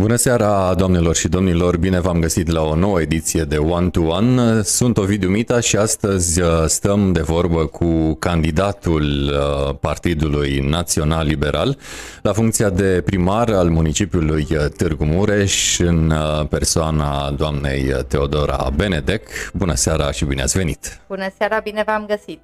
Bună 0.00 0.16
seara, 0.16 0.74
doamnelor 0.74 1.14
și 1.16 1.28
domnilor! 1.28 1.76
Bine 1.76 2.00
v-am 2.00 2.20
găsit 2.20 2.50
la 2.50 2.62
o 2.62 2.74
nouă 2.74 3.00
ediție 3.00 3.42
de 3.42 3.56
One 3.56 3.88
to 3.88 4.00
One. 4.00 4.62
Sunt 4.62 4.98
Ovidiu 4.98 5.28
Mita 5.28 5.60
și 5.60 5.76
astăzi 5.76 6.40
uh, 6.40 6.64
stăm 6.66 7.12
de 7.12 7.20
vorbă 7.20 7.66
cu 7.66 8.14
candidatul 8.14 9.02
uh, 9.02 9.74
Partidului 9.80 10.58
Național 10.58 11.26
Liberal 11.26 11.78
la 12.22 12.32
funcția 12.32 12.70
de 12.70 13.02
primar 13.04 13.50
al 13.50 13.68
municipiului 13.68 14.46
uh, 14.50 14.64
Târgu 14.76 15.04
Mureș 15.04 15.78
în 15.78 16.12
persoana 16.48 17.30
doamnei 17.30 18.04
Teodora 18.08 18.70
Benedec. 18.76 19.28
Bună 19.52 19.74
seara 19.74 20.10
și 20.12 20.24
bine 20.24 20.42
ați 20.42 20.58
venit! 20.58 21.00
Bună 21.08 21.28
seara, 21.38 21.58
bine 21.58 21.82
v-am 21.86 22.06
găsit! 22.06 22.40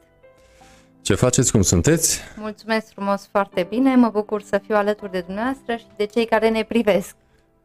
Ce 1.03 1.15
faceți, 1.15 1.53
cum 1.53 1.63
sunteți? 1.63 2.21
Mulțumesc 2.37 2.87
frumos, 2.93 3.29
foarte 3.31 3.67
bine, 3.71 3.95
mă 3.95 4.09
bucur 4.13 4.43
să 4.43 4.61
fiu 4.67 4.75
alături 4.75 5.11
de 5.11 5.21
dumneavoastră 5.27 5.75
și 5.77 5.87
de 5.97 6.05
cei 6.05 6.27
care 6.27 6.49
ne 6.49 6.63
privesc 6.63 7.15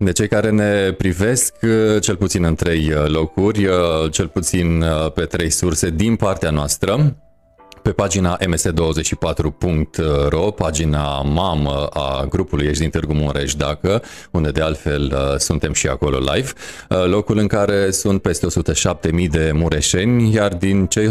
de 0.05 0.12
cei 0.12 0.28
care 0.28 0.50
ne 0.50 0.91
privesc, 0.91 1.54
uh, 1.62 2.02
cel 2.02 2.16
puțin 2.16 2.44
în 2.44 2.55
trei 2.55 2.92
uh, 2.92 3.08
locuri, 3.08 3.66
uh, 3.66 4.12
cel 4.12 4.28
puțin 4.28 4.84
pe 5.14 5.26
trei 5.26 5.50
surse 5.50 5.90
din 5.90 6.16
partea 6.16 6.50
noastră 6.50 7.16
pe 7.81 7.91
pagina 7.91 8.38
ms24.ro, 8.38 10.52
pagina 10.52 11.22
mamă 11.22 11.85
a 11.85 12.26
grupului 12.30 12.66
Ești 12.66 12.80
din 12.80 12.89
Târgu 12.89 13.13
Mureș, 13.13 13.55
dacă, 13.55 14.03
unde 14.31 14.49
de 14.49 14.62
altfel 14.62 15.13
uh, 15.16 15.38
suntem 15.38 15.73
și 15.73 15.88
acolo 15.88 16.17
live, 16.17 16.49
uh, 16.89 17.05
locul 17.05 17.38
în 17.38 17.48
care 17.48 17.91
sunt 17.91 18.22
peste 18.22 18.48
107.000 18.48 19.27
de 19.30 19.52
mureșeni, 19.53 20.34
iar 20.34 20.53
din 20.53 20.86
cei 20.86 21.09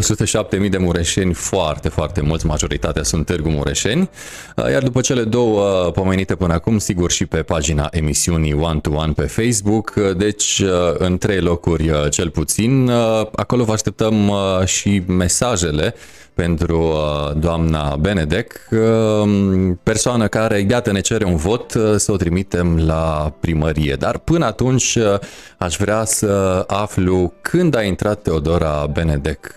107.000 0.63 0.71
de 0.71 0.79
mureșeni, 0.79 1.33
foarte, 1.33 1.89
foarte 1.89 2.21
mulți, 2.21 2.47
majoritatea 2.47 3.03
sunt 3.03 3.27
Târgu 3.27 3.49
Mureșeni, 3.49 4.11
uh, 4.57 4.71
iar 4.71 4.83
după 4.83 5.01
cele 5.01 5.23
două 5.23 5.91
pomenite 5.91 6.35
până 6.35 6.53
acum, 6.53 6.79
sigur 6.79 7.11
și 7.11 7.27
pe 7.27 7.43
pagina 7.43 7.89
emisiunii 7.91 8.53
One 8.53 8.81
to 8.81 8.91
One 8.91 9.13
pe 9.13 9.23
Facebook, 9.23 9.95
deci 10.17 10.63
în 10.99 11.19
trei 11.19 11.41
locuri 11.41 11.91
cel 12.11 12.31
puțin, 12.31 12.91
acolo 13.35 13.65
vă 13.65 13.73
așteptăm 13.73 14.33
și 14.65 15.03
mesajele 15.07 15.95
pentru 16.41 16.79
uh, 16.79 17.37
doamna 17.37 17.97
Benedec, 17.97 18.53
um, 18.71 19.75
persoană 19.75 20.29
care, 20.29 20.59
iată, 20.69 20.93
ne 20.93 21.01
cere 21.01 21.25
un 21.25 21.37
vot 21.37 21.75
uh, 21.75 21.95
să 21.97 22.13
o 22.13 22.17
trimitem 22.17 22.79
la 22.87 23.33
primărie. 23.41 23.95
Dar 23.95 24.19
până 24.19 24.45
atunci 24.45 24.95
uh, 24.95 25.19
aș 25.59 25.77
vrea 25.77 26.05
să 26.05 26.65
aflu 26.67 27.33
când 27.41 27.77
a 27.77 27.83
intrat 27.83 28.23
Teodora 28.23 28.87
Benedec 28.87 29.55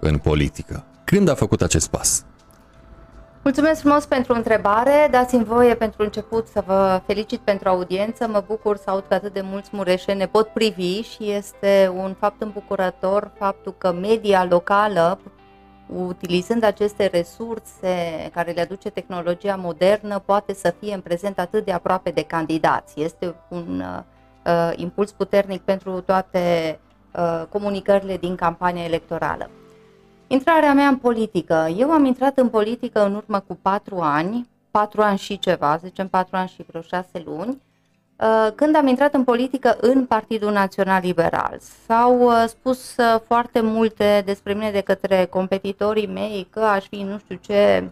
în 0.00 0.18
politică. 0.18 0.84
Când 1.04 1.28
a 1.28 1.34
făcut 1.34 1.62
acest 1.62 1.90
pas? 1.90 2.24
Mulțumesc 3.42 3.80
frumos 3.80 4.04
pentru 4.04 4.34
întrebare. 4.34 5.08
Dați-mi 5.10 5.44
voie 5.44 5.74
pentru 5.74 6.02
început 6.02 6.46
să 6.46 6.62
vă 6.66 7.00
felicit 7.06 7.40
pentru 7.40 7.68
audiență. 7.68 8.28
Mă 8.28 8.44
bucur 8.46 8.76
să 8.76 8.84
aud 8.86 9.04
că 9.08 9.14
atât 9.14 9.32
de 9.32 9.40
mulți 9.44 9.70
mureșeni 9.72 10.18
ne 10.18 10.26
pot 10.26 10.48
privi 10.48 11.00
și 11.00 11.30
este 11.30 11.92
un 11.96 12.14
fapt 12.18 12.42
îmbucurător 12.42 13.30
faptul 13.38 13.74
că 13.78 13.92
media 13.92 14.46
locală 14.50 15.18
utilizând 15.96 16.62
aceste 16.62 17.06
resurse 17.06 18.30
care 18.32 18.52
le 18.52 18.60
aduce 18.60 18.90
tehnologia 18.90 19.56
modernă, 19.56 20.18
poate 20.18 20.54
să 20.54 20.74
fie 20.80 20.94
în 20.94 21.00
prezent 21.00 21.38
atât 21.38 21.64
de 21.64 21.72
aproape 21.72 22.10
de 22.10 22.22
candidați. 22.22 23.00
Este 23.00 23.34
un 23.48 23.82
uh, 24.46 24.72
impuls 24.76 25.12
puternic 25.12 25.60
pentru 25.60 26.00
toate 26.00 26.78
uh, 27.14 27.42
comunicările 27.48 28.16
din 28.16 28.34
campania 28.34 28.84
electorală. 28.84 29.50
Intrarea 30.26 30.74
mea 30.74 30.88
în 30.88 30.96
politică. 30.96 31.68
Eu 31.76 31.90
am 31.90 32.04
intrat 32.04 32.38
în 32.38 32.48
politică 32.48 33.04
în 33.04 33.14
urmă 33.14 33.40
cu 33.40 33.58
patru 33.62 33.98
ani, 33.98 34.48
patru 34.70 35.02
ani 35.02 35.18
și 35.18 35.38
ceva, 35.38 35.76
zicem 35.76 36.08
patru 36.08 36.36
ani 36.36 36.48
și 36.48 36.62
vreo 36.62 36.80
șase 36.80 37.22
luni, 37.24 37.62
Uh, 37.71 37.71
când 38.54 38.76
am 38.76 38.86
intrat 38.86 39.14
în 39.14 39.24
politică 39.24 39.76
în 39.80 40.06
Partidul 40.06 40.52
Național 40.52 41.00
Liberal. 41.02 41.58
S-au 41.86 42.20
uh, 42.20 42.44
spus 42.46 42.96
uh, 42.96 43.20
foarte 43.26 43.60
multe 43.60 44.22
despre 44.24 44.52
mine 44.52 44.70
de 44.70 44.80
către 44.80 45.24
competitorii 45.24 46.06
mei 46.06 46.46
că 46.50 46.60
aș 46.60 46.84
fi 46.88 47.02
nu 47.02 47.18
știu 47.18 47.38
ce 47.40 47.90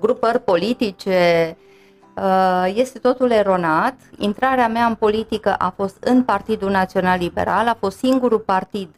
grupări 0.00 0.40
politice, 0.40 1.56
este 2.74 2.98
totul 2.98 3.30
eronat. 3.30 3.94
Intrarea 4.18 4.68
mea 4.68 4.86
în 4.86 4.94
politică 4.94 5.54
a 5.54 5.72
fost 5.76 5.96
în 6.00 6.22
Partidul 6.22 6.70
Național 6.70 7.18
Liberal, 7.18 7.68
a 7.68 7.76
fost 7.78 7.98
singurul 7.98 8.38
partid 8.38 8.88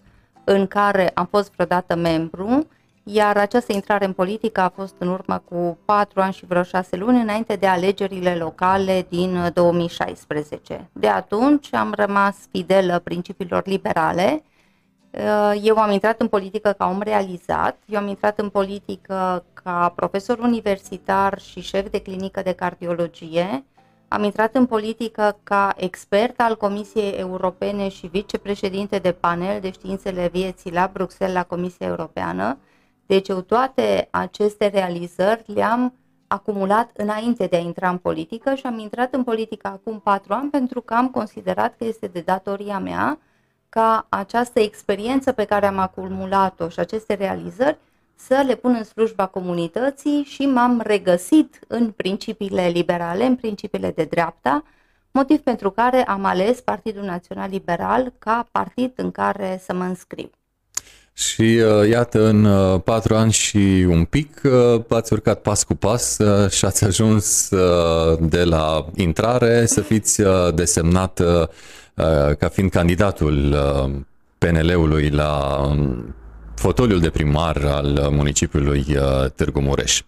în 0.44 0.66
care 0.66 1.10
am 1.14 1.26
fost 1.30 1.52
vreodată 1.52 1.94
membru 1.94 2.66
iar 3.04 3.36
această 3.36 3.72
intrare 3.72 4.04
în 4.04 4.12
politică 4.12 4.60
a 4.60 4.68
fost 4.68 4.94
în 4.98 5.08
urmă 5.08 5.42
cu 5.48 5.78
patru 5.84 6.20
ani 6.20 6.32
și 6.32 6.46
vreo 6.46 6.62
șase 6.62 6.96
luni 6.96 7.20
înainte 7.20 7.56
de 7.56 7.66
alegerile 7.66 8.34
locale 8.34 9.06
din 9.08 9.50
2016. 9.54 10.90
De 10.92 11.08
atunci 11.08 11.74
am 11.74 11.92
rămas 11.96 12.36
fidelă 12.50 12.98
principiilor 12.98 13.62
liberale. 13.66 14.42
Eu 15.62 15.76
am 15.76 15.90
intrat 15.90 16.20
în 16.20 16.28
politică 16.28 16.74
ca 16.78 16.88
om 16.88 17.00
realizat, 17.02 17.76
eu 17.86 17.98
am 17.98 18.08
intrat 18.08 18.38
în 18.38 18.48
politică 18.48 19.44
ca 19.52 19.92
profesor 19.96 20.38
universitar 20.38 21.40
și 21.40 21.60
șef 21.60 21.90
de 21.90 22.00
clinică 22.00 22.40
de 22.42 22.52
cardiologie, 22.52 23.64
am 24.08 24.22
intrat 24.22 24.54
în 24.54 24.66
politică 24.66 25.38
ca 25.42 25.74
expert 25.76 26.40
al 26.40 26.56
Comisiei 26.56 27.10
Europene 27.10 27.88
și 27.88 28.06
vicepreședinte 28.06 28.98
de 28.98 29.12
panel 29.12 29.60
de 29.60 29.70
științele 29.70 30.28
vieții 30.32 30.72
la 30.72 30.90
Bruxelles, 30.92 31.36
la 31.36 31.42
Comisia 31.42 31.86
Europeană, 31.86 32.58
deci 33.06 33.28
eu 33.28 33.40
toate 33.40 34.08
aceste 34.10 34.66
realizări 34.66 35.44
le-am 35.46 35.94
acumulat 36.26 36.90
înainte 36.96 37.46
de 37.46 37.56
a 37.56 37.60
intra 37.60 37.88
în 37.88 37.98
politică 37.98 38.54
și 38.54 38.66
am 38.66 38.78
intrat 38.78 39.14
în 39.14 39.24
politică 39.24 39.68
acum 39.68 40.00
patru 40.00 40.32
ani 40.32 40.50
pentru 40.50 40.80
că 40.80 40.94
am 40.94 41.08
considerat 41.10 41.76
că 41.76 41.84
este 41.84 42.06
de 42.06 42.20
datoria 42.20 42.78
mea 42.78 43.18
ca 43.68 44.06
această 44.08 44.60
experiență 44.60 45.32
pe 45.32 45.44
care 45.44 45.66
am 45.66 45.78
acumulat-o 45.78 46.68
și 46.68 46.80
aceste 46.80 47.14
realizări 47.14 47.78
să 48.14 48.42
le 48.46 48.54
pun 48.54 48.74
în 48.74 48.84
slujba 48.84 49.26
comunității 49.26 50.22
și 50.22 50.46
m-am 50.46 50.80
regăsit 50.80 51.58
în 51.68 51.90
principiile 51.90 52.66
liberale, 52.66 53.24
în 53.24 53.36
principiile 53.36 53.90
de 53.90 54.04
dreapta, 54.04 54.64
motiv 55.10 55.40
pentru 55.40 55.70
care 55.70 56.04
am 56.04 56.24
ales 56.24 56.60
Partidul 56.60 57.02
Național 57.02 57.50
Liberal 57.50 58.12
ca 58.18 58.48
partid 58.52 58.92
în 58.96 59.10
care 59.10 59.58
să 59.62 59.74
mă 59.74 59.84
înscriu. 59.84 60.30
Și 61.16 61.42
uh, 61.42 61.88
iată, 61.88 62.26
în 62.26 62.44
uh, 62.44 62.80
patru 62.84 63.14
ani 63.14 63.32
și 63.32 63.86
un 63.88 64.04
pic 64.04 64.40
uh, 64.44 64.80
ați 64.88 65.12
urcat 65.12 65.40
pas 65.40 65.62
cu 65.62 65.74
pas 65.74 66.18
uh, 66.18 66.50
și 66.50 66.64
ați 66.64 66.84
ajuns 66.84 67.50
uh, 67.50 68.18
de 68.20 68.44
la 68.44 68.86
intrare 68.94 69.66
să 69.66 69.80
fiți 69.80 70.20
uh, 70.20 70.54
desemnat 70.54 71.18
uh, 71.18 71.48
ca 72.38 72.48
fiind 72.48 72.70
candidatul 72.70 73.52
uh, 73.52 73.90
PNL-ului 74.38 75.08
la 75.10 75.60
um, 75.68 76.14
fotoliul 76.54 77.00
de 77.00 77.10
primar 77.10 77.64
al 77.64 78.08
municipiului 78.10 78.84
uh, 78.88 79.30
Târgu 79.34 79.60
Mureș. 79.60 80.02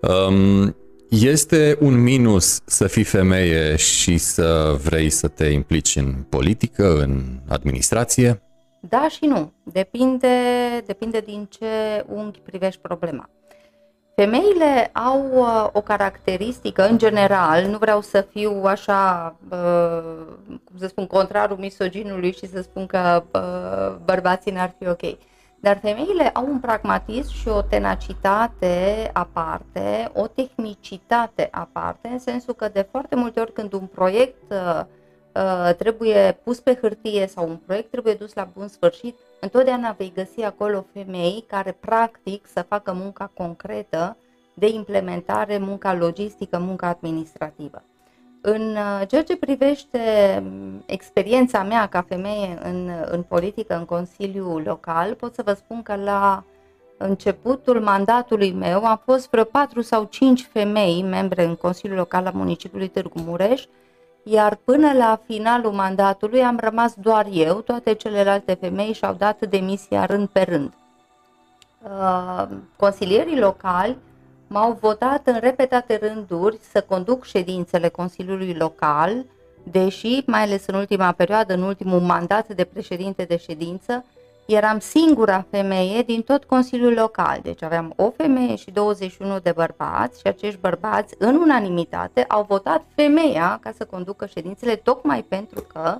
Um, 0.00 0.76
este 1.08 1.76
un 1.80 2.02
minus 2.02 2.60
să 2.64 2.86
fii 2.86 3.04
femeie 3.04 3.76
și 3.76 4.18
să 4.18 4.78
vrei 4.82 5.10
să 5.10 5.28
te 5.28 5.44
implici 5.44 5.96
în 5.96 6.14
politică, 6.28 6.96
în 7.00 7.40
administrație? 7.48 8.43
Da 8.88 9.08
și 9.08 9.26
nu. 9.26 9.52
Depinde, 9.62 10.28
depinde 10.86 11.20
din 11.20 11.46
ce 11.50 12.04
unghi 12.08 12.38
privești 12.38 12.80
problema. 12.80 13.28
Femeile 14.14 14.90
au 14.92 15.30
uh, 15.32 15.68
o 15.72 15.80
caracteristică, 15.80 16.88
în 16.88 16.98
general, 16.98 17.64
nu 17.64 17.78
vreau 17.78 18.00
să 18.00 18.20
fiu 18.20 18.62
așa, 18.64 19.34
uh, 19.50 20.26
cum 20.64 20.78
să 20.78 20.86
spun, 20.86 21.06
contrarul 21.06 21.56
misoginului 21.56 22.32
și 22.32 22.46
să 22.46 22.62
spun 22.62 22.86
că 22.86 23.22
uh, 23.32 23.96
bărbații 24.04 24.52
n-ar 24.52 24.74
fi 24.78 24.88
ok. 24.88 25.18
Dar 25.60 25.78
femeile 25.78 26.28
au 26.28 26.46
un 26.46 26.58
pragmatism 26.58 27.32
și 27.32 27.48
o 27.48 27.62
tenacitate 27.62 29.10
aparte, 29.12 30.10
o 30.12 30.26
tehnicitate 30.26 31.48
aparte, 31.50 32.08
în 32.08 32.18
sensul 32.18 32.54
că 32.54 32.68
de 32.68 32.86
foarte 32.90 33.16
multe 33.16 33.40
ori 33.40 33.52
când 33.52 33.72
un 33.72 33.86
proiect 33.86 34.42
uh, 34.50 34.84
Uh, 35.34 35.74
trebuie 35.78 36.38
pus 36.44 36.60
pe 36.60 36.78
hârtie 36.80 37.26
sau 37.26 37.48
un 37.48 37.56
proiect 37.56 37.90
trebuie 37.90 38.14
dus 38.14 38.34
la 38.34 38.48
bun 38.56 38.68
sfârșit, 38.68 39.18
întotdeauna 39.40 39.94
vei 39.98 40.12
găsi 40.14 40.42
acolo 40.42 40.86
femei 40.92 41.44
care 41.46 41.76
practic 41.80 42.46
să 42.46 42.64
facă 42.68 42.92
munca 42.92 43.30
concretă 43.34 44.16
de 44.54 44.68
implementare, 44.68 45.58
munca 45.58 45.94
logistică, 45.94 46.58
munca 46.58 46.86
administrativă. 46.86 47.82
În 48.40 48.60
uh, 48.60 49.06
ceea 49.08 49.22
ce 49.22 49.36
privește 49.36 49.98
um, 50.44 50.82
experiența 50.86 51.62
mea 51.62 51.86
ca 51.86 52.04
femeie 52.08 52.58
în, 52.62 52.90
în 53.10 53.22
politică, 53.22 53.76
în 53.76 53.84
Consiliul 53.84 54.62
Local, 54.66 55.14
pot 55.14 55.34
să 55.34 55.42
vă 55.44 55.52
spun 55.52 55.82
că 55.82 55.94
la 55.94 56.44
începutul 56.96 57.80
mandatului 57.80 58.52
meu 58.52 58.84
am 58.84 59.00
fost 59.04 59.30
vreo 59.30 59.44
4 59.44 59.80
sau 59.80 60.04
5 60.04 60.48
femei 60.52 61.02
membre 61.02 61.44
în 61.44 61.54
Consiliul 61.54 61.98
Local 61.98 62.26
al 62.26 62.32
municipiului 62.34 62.88
Târgu 62.88 63.20
Mureș, 63.20 63.64
iar 64.24 64.54
până 64.64 64.92
la 64.92 65.20
finalul 65.26 65.72
mandatului 65.72 66.42
am 66.42 66.58
rămas 66.60 66.94
doar 66.94 67.26
eu, 67.32 67.60
toate 67.60 67.94
celelalte 67.94 68.54
femei 68.54 68.92
și-au 68.92 69.14
dat 69.14 69.46
demisia 69.46 70.06
rând 70.06 70.28
pe 70.28 70.42
rând. 70.42 70.72
Uh, 71.82 72.46
consilierii 72.76 73.38
locali 73.38 73.96
m-au 74.46 74.78
votat 74.80 75.26
în 75.26 75.38
repetate 75.40 75.98
rânduri 76.02 76.58
să 76.72 76.80
conduc 76.80 77.24
ședințele 77.24 77.88
Consiliului 77.88 78.54
Local, 78.54 79.24
deși, 79.62 80.22
mai 80.26 80.42
ales 80.42 80.66
în 80.66 80.74
ultima 80.74 81.12
perioadă, 81.12 81.54
în 81.54 81.62
ultimul 81.62 82.00
mandat 82.00 82.48
de 82.48 82.64
președinte 82.64 83.24
de 83.24 83.36
ședință, 83.36 84.04
eram 84.46 84.78
singura 84.78 85.46
femeie 85.50 86.02
din 86.02 86.22
tot 86.22 86.44
Consiliul 86.44 86.92
Local. 86.92 87.40
Deci 87.42 87.62
aveam 87.62 87.92
o 87.96 88.10
femeie 88.10 88.56
și 88.56 88.70
21 88.70 89.38
de 89.38 89.52
bărbați 89.52 90.20
și 90.20 90.26
acești 90.26 90.60
bărbați, 90.60 91.14
în 91.18 91.36
unanimitate, 91.36 92.24
au 92.28 92.44
votat 92.48 92.84
femeia 92.94 93.58
ca 93.62 93.72
să 93.76 93.84
conducă 93.84 94.26
ședințele, 94.26 94.76
tocmai 94.76 95.22
pentru 95.22 95.60
că 95.72 95.98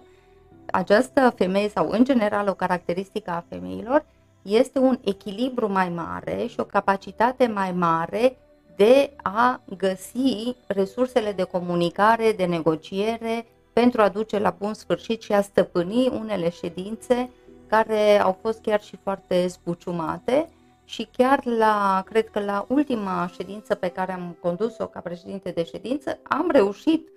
această 0.67 1.32
femeie, 1.37 1.69
sau 1.69 1.88
în 1.88 2.05
general 2.05 2.49
o 2.49 2.55
caracteristică 2.55 3.31
a 3.31 3.44
femeilor, 3.49 4.05
este 4.43 4.79
un 4.79 4.99
echilibru 5.05 5.73
mai 5.73 5.88
mare 5.88 6.46
și 6.46 6.61
o 6.61 6.64
capacitate 6.64 7.46
mai 7.46 7.73
mare 7.73 8.37
de 8.76 9.11
a 9.23 9.61
găsi 9.76 10.56
resursele 10.67 11.32
de 11.32 11.43
comunicare, 11.43 12.32
de 12.37 12.44
negociere, 12.44 13.46
pentru 13.73 14.02
a 14.02 14.08
duce 14.08 14.38
la 14.38 14.56
bun 14.58 14.75
sfârșit 14.75 15.23
și 15.23 15.32
a 15.32 15.41
stăpâni 15.41 16.08
unele 16.08 16.50
ședințe 16.50 17.31
care 17.75 18.21
au 18.21 18.38
fost 18.41 18.61
chiar 18.61 18.82
și 18.82 18.97
foarte 19.03 19.47
spuciumate 19.49 20.49
și 20.85 21.09
chiar 21.17 21.44
la, 21.44 22.03
cred 22.06 22.29
că 22.29 22.41
la 22.41 22.67
ultima 22.69 23.31
ședință 23.35 23.75
pe 23.75 23.88
care 23.88 24.12
am 24.12 24.37
condus-o 24.41 24.87
ca 24.87 25.00
președinte 25.00 25.50
de 25.50 25.65
ședință, 25.65 26.19
am 26.23 26.50
reușit 26.50 27.09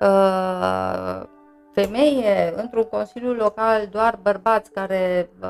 uh, 0.00 1.22
femeie 1.72 2.54
într-un 2.56 2.84
consiliu 2.84 3.32
local, 3.32 3.86
doar 3.90 4.18
bărbați 4.22 4.70
care 4.70 5.30
uh, 5.42 5.48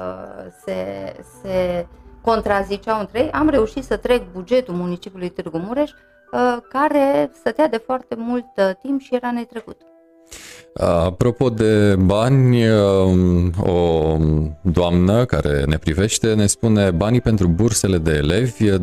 se, 0.65 1.13
se 1.43 1.87
contraziceau 2.23 3.01
între 3.01 3.21
ei, 3.21 3.31
am 3.31 3.49
reușit 3.49 3.85
să 3.85 3.97
trec 3.97 4.33
bugetul 4.33 4.75
municipiului 4.75 5.29
Târgu 5.29 5.59
Mureș, 5.59 5.91
uh, 5.91 6.57
care 6.69 7.31
stătea 7.33 7.69
de 7.69 7.77
foarte 7.77 8.15
mult 8.15 8.47
uh, 8.57 8.71
timp 8.83 9.01
și 9.01 9.15
era 9.15 9.31
netrecut. 9.31 9.81
Apropo 10.79 11.51
de 11.51 11.95
bani, 11.97 12.69
um, 12.69 13.53
o 13.67 14.17
doamnă 14.61 15.25
care 15.25 15.65
ne 15.65 15.79
privește 15.79 16.35
ne 16.35 16.47
spune 16.47 16.91
banii 16.91 17.21
pentru 17.21 17.49
bursele 17.49 17.99
de 17.99 18.13
elevi 18.13 18.71
2016-2020, 18.71 18.79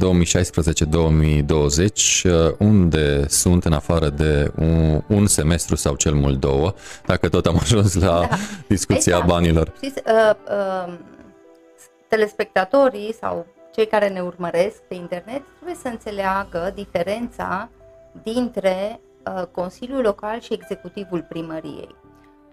unde 2.57 3.27
sunt 3.27 3.65
în 3.65 3.73
afară 3.73 4.09
de 4.09 4.51
un, 4.55 5.01
un 5.07 5.27
semestru 5.27 5.75
sau 5.75 5.95
cel 5.95 6.13
mult 6.13 6.39
două, 6.39 6.73
dacă 7.05 7.29
tot 7.29 7.45
am 7.45 7.57
ajuns 7.61 7.93
la 7.93 8.27
da. 8.29 8.29
discuția 8.67 9.13
exact. 9.15 9.25
banilor. 9.25 9.73
Știți, 9.75 10.01
uh, 10.05 10.31
uh, 10.49 10.93
telespectatorii 12.07 13.15
sau 13.21 13.45
cei 13.75 13.87
care 13.87 14.09
ne 14.09 14.21
urmăresc 14.21 14.81
pe 14.87 14.95
internet 14.95 15.41
trebuie 15.55 15.77
să 15.81 15.87
înțeleagă 15.87 16.71
diferența 16.75 17.69
dintre 18.23 18.99
Uh, 19.03 19.12
Consiliul 19.51 20.01
Local 20.01 20.39
și 20.39 20.53
Executivul 20.53 21.25
Primăriei. 21.29 21.95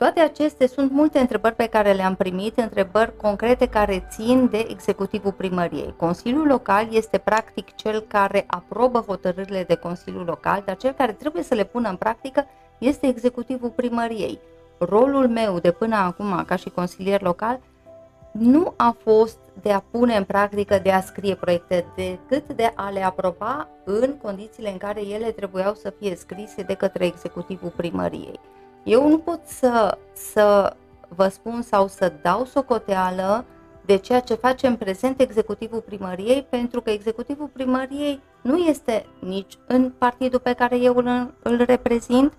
Toate 0.00 0.20
acestea 0.20 0.66
sunt 0.66 0.90
multe 0.90 1.18
întrebări 1.18 1.54
pe 1.54 1.66
care 1.66 1.92
le-am 1.92 2.14
primit, 2.14 2.58
întrebări 2.58 3.16
concrete 3.16 3.66
care 3.66 4.06
țin 4.10 4.48
de 4.50 4.66
executivul 4.68 5.32
primăriei. 5.32 5.94
Consiliul 5.96 6.46
local 6.46 6.86
este 6.90 7.18
practic 7.18 7.74
cel 7.74 8.00
care 8.00 8.44
aprobă 8.46 8.98
hotărârile 8.98 9.64
de 9.64 9.74
Consiliul 9.74 10.24
local, 10.24 10.62
dar 10.66 10.76
cel 10.76 10.92
care 10.92 11.12
trebuie 11.12 11.42
să 11.42 11.54
le 11.54 11.64
pună 11.64 11.88
în 11.88 11.96
practică 11.96 12.46
este 12.78 13.06
executivul 13.06 13.70
primăriei. 13.70 14.38
Rolul 14.78 15.28
meu 15.28 15.58
de 15.58 15.70
până 15.70 15.96
acum 15.96 16.44
ca 16.46 16.56
și 16.56 16.70
consilier 16.70 17.22
local 17.22 17.60
nu 18.32 18.72
a 18.76 18.96
fost 19.02 19.38
de 19.62 19.72
a 19.72 19.82
pune 19.90 20.16
în 20.16 20.24
practică, 20.24 20.78
de 20.82 20.90
a 20.90 21.00
scrie 21.00 21.34
proiecte, 21.34 21.86
decât 21.96 22.52
de 22.52 22.72
a 22.74 22.90
le 22.90 23.04
aproba 23.04 23.68
în 23.84 24.16
condițiile 24.22 24.70
în 24.70 24.78
care 24.78 25.06
ele 25.06 25.30
trebuiau 25.30 25.74
să 25.74 25.92
fie 25.98 26.16
scrise 26.16 26.62
de 26.62 26.74
către 26.74 27.06
executivul 27.06 27.72
primăriei. 27.76 28.40
Eu 28.84 29.08
nu 29.08 29.18
pot 29.18 29.40
să, 29.44 29.98
să 30.12 30.76
vă 31.08 31.28
spun 31.28 31.62
sau 31.62 31.86
să 31.86 32.12
dau 32.22 32.44
socoteală 32.44 33.44
de 33.84 33.96
ceea 33.96 34.20
ce 34.20 34.34
face 34.34 34.66
în 34.66 34.76
prezent 34.76 35.20
executivul 35.20 35.80
primăriei, 35.80 36.46
pentru 36.50 36.80
că 36.80 36.90
executivul 36.90 37.46
primăriei 37.52 38.20
nu 38.42 38.56
este 38.56 39.06
nici 39.20 39.58
în 39.66 39.92
partidul 39.98 40.38
pe 40.38 40.52
care 40.52 40.76
eu 40.76 40.96
îl, 40.96 41.34
îl 41.42 41.64
reprezint, 41.64 42.32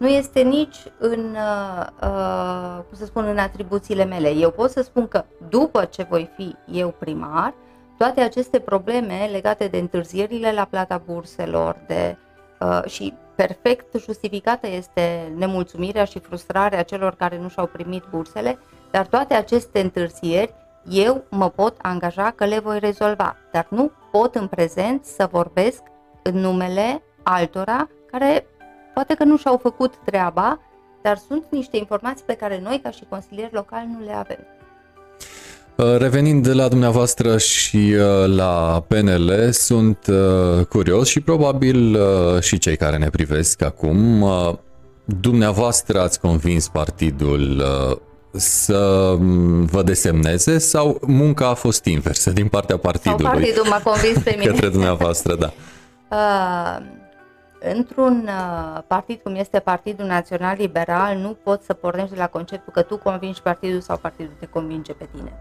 nu 0.00 0.08
este 0.08 0.40
nici 0.40 0.76
în, 0.98 1.34
uh, 1.34 1.86
uh, 2.02 2.78
cum 2.88 2.98
să 2.98 3.04
spun, 3.04 3.24
în 3.24 3.38
atribuțiile 3.38 4.04
mele. 4.04 4.28
Eu 4.28 4.50
pot 4.50 4.70
să 4.70 4.82
spun 4.82 5.08
că 5.08 5.24
după 5.48 5.84
ce 5.84 6.02
voi 6.02 6.30
fi 6.36 6.56
eu 6.72 6.94
primar, 6.98 7.54
toate 7.98 8.20
aceste 8.20 8.58
probleme 8.58 9.28
legate 9.32 9.66
de 9.66 9.78
întârzierile 9.78 10.52
la 10.52 10.64
plata 10.64 11.02
burselor 11.06 11.76
de, 11.86 12.16
uh, 12.60 12.82
și 12.84 13.14
perfect 13.34 13.96
justificată 13.98 14.66
este 14.66 15.32
nemulțumirea 15.36 16.04
și 16.04 16.18
frustrarea 16.18 16.82
celor 16.82 17.14
care 17.14 17.38
nu 17.38 17.48
și-au 17.48 17.66
primit 17.66 18.04
bursele, 18.10 18.58
dar 18.90 19.06
toate 19.06 19.34
aceste 19.34 19.80
întârzieri 19.80 20.54
eu 20.88 21.24
mă 21.30 21.48
pot 21.48 21.76
angaja 21.82 22.30
că 22.30 22.44
le 22.44 22.58
voi 22.58 22.78
rezolva, 22.78 23.36
dar 23.52 23.66
nu 23.70 23.90
pot 24.10 24.34
în 24.34 24.46
prezent 24.46 25.04
să 25.04 25.28
vorbesc 25.30 25.82
în 26.22 26.36
numele 26.36 27.02
altora 27.22 27.88
care 28.10 28.46
Poate 28.94 29.14
că 29.14 29.24
nu 29.24 29.36
și-au 29.36 29.56
făcut 29.62 29.94
treaba, 30.04 30.60
dar 31.02 31.16
sunt 31.28 31.44
niște 31.50 31.76
informații 31.76 32.24
pe 32.26 32.34
care 32.34 32.60
noi, 32.62 32.80
ca 32.82 32.90
și 32.90 33.04
consilieri 33.08 33.54
locali, 33.54 33.88
nu 33.98 34.04
le 34.04 34.12
avem. 34.12 34.38
Uh, 35.76 35.96
revenind 35.98 36.54
la 36.54 36.68
dumneavoastră 36.68 37.38
și 37.38 37.94
uh, 37.96 38.34
la 38.34 38.84
PNL, 38.88 39.48
sunt 39.50 40.06
uh, 40.08 40.64
curios 40.64 41.08
și 41.08 41.20
probabil 41.20 41.98
și 42.40 42.58
cei 42.58 42.76
care 42.76 42.96
ne 42.96 43.10
privesc 43.10 43.62
acum, 43.62 44.26
dumneavoastră 45.04 46.00
ați 46.00 46.20
convins 46.20 46.68
partidul 46.68 47.64
să 48.32 49.14
mm, 49.18 49.64
vă 49.64 49.82
desemneze 49.82 50.58
sau 50.58 51.00
munca 51.06 51.48
a 51.48 51.54
fost 51.54 51.84
inversă 51.84 52.30
din 52.30 52.48
partea 52.48 52.76
partidului? 52.76 53.24
Sau 53.24 53.32
partidul 53.32 53.66
m-a 53.68 53.80
convins 53.82 54.22
pe 54.22 54.34
mine. 54.38 54.50
Către 54.50 54.68
dumneavoastră, 54.68 55.34
da. 55.34 55.52
Uh, 56.10 56.99
într-un 57.60 58.28
uh, 58.28 58.82
partid 58.86 59.20
cum 59.22 59.34
este 59.34 59.58
Partidul 59.58 60.06
Național 60.06 60.56
Liberal, 60.58 61.16
nu 61.16 61.36
poți 61.42 61.66
să 61.66 61.72
pornești 61.74 62.10
de 62.10 62.18
la 62.18 62.26
conceptul 62.26 62.72
că 62.72 62.82
tu 62.82 62.98
convingi 62.98 63.42
partidul 63.42 63.80
sau 63.80 63.96
partidul 63.96 64.32
te 64.38 64.46
convinge 64.46 64.92
pe 64.92 65.08
tine. 65.14 65.32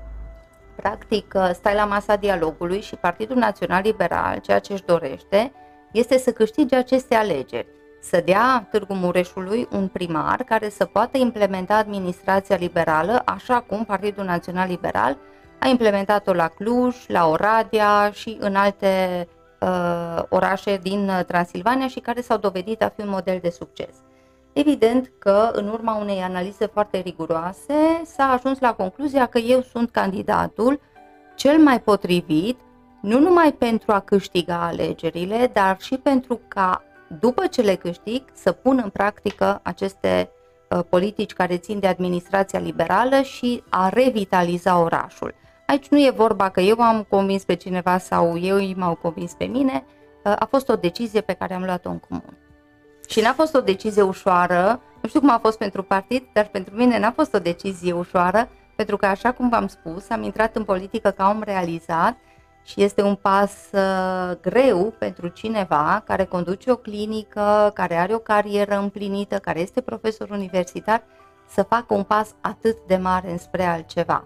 Practic, 0.76 1.34
uh, 1.36 1.50
stai 1.54 1.76
la 1.76 1.86
masa 1.86 2.16
dialogului 2.16 2.82
și 2.82 2.96
Partidul 2.96 3.38
Național 3.38 3.82
Liberal, 3.84 4.38
ceea 4.38 4.60
ce 4.60 4.74
își 4.74 4.86
dorește, 4.86 5.52
este 5.92 6.18
să 6.18 6.32
câștige 6.32 6.76
aceste 6.76 7.16
alegeri, 7.16 7.68
să 8.02 8.22
dea 8.26 8.68
Târgu 8.72 8.94
Mureșului 8.94 9.68
un 9.72 9.88
primar 9.88 10.44
care 10.44 10.70
să 10.70 10.86
poată 10.86 11.18
implementa 11.18 11.76
administrația 11.76 12.56
liberală, 12.56 13.22
așa 13.26 13.62
cum 13.68 13.86
Partidul 13.86 14.24
Național 14.24 14.68
Liberal 14.68 15.18
a 15.60 15.68
implementat-o 15.68 16.34
la 16.34 16.48
Cluj, 16.48 16.96
la 17.08 17.28
Oradea 17.28 18.12
și 18.14 18.38
în 18.40 18.56
alte 18.56 19.28
uh, 19.60 20.24
orașe 20.30 20.78
din 20.78 21.10
uh, 21.10 21.26
Transilvania 21.28 21.88
și 21.88 22.00
care 22.00 22.22
s-au 22.22 22.38
dovedit 22.38 22.84
a 22.84 22.94
fi 22.96 23.02
un 23.02 23.10
model 23.10 23.40
de 23.42 23.50
succes. 23.50 23.96
Evident 24.54 25.12
că, 25.20 25.50
în 25.54 25.68
urma 25.68 25.96
unei 25.96 26.22
analize 26.22 26.66
foarte 26.66 26.98
riguroase, 26.98 28.02
s-a 28.06 28.24
ajuns 28.24 28.60
la 28.60 28.74
concluzia 28.74 29.26
că 29.26 29.38
eu 29.38 29.62
sunt 29.62 29.92
candidatul 29.92 30.80
cel 31.36 31.58
mai 31.58 31.82
potrivit, 31.82 32.60
nu 33.02 33.20
numai 33.20 33.54
pentru 33.54 33.92
a 33.92 34.00
câștiga 34.00 34.66
alegerile, 34.66 35.50
dar 35.54 35.78
și 35.80 35.98
pentru 35.98 36.40
ca, 36.48 36.84
după 37.20 37.48
ce 37.48 37.62
le 37.62 37.76
câștig, 37.76 38.24
să 38.34 38.52
pun 38.52 38.82
în 38.84 38.90
practică 38.90 39.60
aceste 39.64 40.30
uh, 40.70 40.80
politici 40.90 41.34
care 41.34 41.58
țin 41.58 41.80
de 41.80 41.88
administrația 41.88 42.60
liberală 42.60 43.22
și 43.22 43.64
a 43.70 43.90
revitaliza 43.90 44.80
orașul. 44.80 45.34
Aici 45.70 45.88
nu 45.88 45.98
e 45.98 46.14
vorba 46.16 46.50
că 46.50 46.62
eu 46.62 46.80
am 46.80 47.06
convins 47.10 47.44
pe 47.44 47.54
cineva 47.54 47.98
sau 47.98 48.38
eu 48.38 48.74
m-au 48.76 48.96
convins 48.96 49.34
pe 49.34 49.46
mine, 49.46 49.86
a 50.24 50.46
fost 50.50 50.70
o 50.70 50.76
decizie 50.76 51.22
pe 51.22 51.34
care 51.34 51.54
am 51.54 51.64
luat-o 51.64 51.90
în 51.90 52.00
comun. 52.00 52.38
Și 53.08 53.22
n-a 53.22 53.34
fost 53.34 53.56
o 53.56 53.62
decizie 53.62 54.02
ușoară, 54.02 54.82
nu 55.02 55.08
știu 55.08 55.20
cum 55.20 55.30
a 55.30 55.38
fost 55.38 55.58
pentru 55.58 55.84
partid, 55.84 56.24
dar 56.34 56.48
pentru 56.48 56.76
mine 56.76 57.00
n-a 57.00 57.12
fost 57.12 57.34
o 57.34 57.40
decizie 57.40 57.94
ușoară, 57.94 58.50
pentru 58.76 58.98
că, 58.98 59.06
așa 59.06 59.32
cum 59.32 59.50
v-am 59.50 59.68
spus, 59.68 60.10
am 60.10 60.24
intrat 60.24 60.56
în 60.56 60.64
politică 60.64 61.10
ca 61.10 61.30
om 61.30 61.42
realizat 61.44 62.18
și 62.64 62.84
este 62.84 63.02
un 63.02 63.16
pas 63.16 63.54
uh, 63.72 64.38
greu 64.42 64.94
pentru 65.00 65.28
cineva 65.28 66.04
care 66.06 66.24
conduce 66.26 66.72
o 66.72 66.76
clinică, 66.76 67.72
care 67.74 67.96
are 67.96 68.14
o 68.14 68.20
carieră 68.20 68.78
împlinită, 68.78 69.38
care 69.38 69.60
este 69.60 69.82
profesor 69.82 70.30
universitar, 70.30 71.04
să 71.48 71.64
facă 71.64 71.94
un 71.94 72.04
pas 72.04 72.30
atât 72.42 72.78
de 72.88 72.96
mare 72.96 73.32
înspre 73.32 73.64
altceva. 73.64 74.24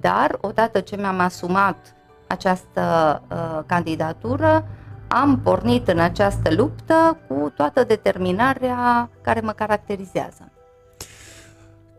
Dar, 0.00 0.38
odată 0.40 0.80
ce 0.80 0.96
mi-am 0.96 1.18
asumat 1.18 1.94
această 2.26 3.22
uh, 3.30 3.60
candidatură, 3.66 4.66
am 5.08 5.40
pornit 5.42 5.88
în 5.88 5.98
această 5.98 6.54
luptă 6.56 7.18
cu 7.28 7.52
toată 7.56 7.84
determinarea 7.84 9.10
care 9.22 9.40
mă 9.40 9.52
caracterizează. 9.52 10.48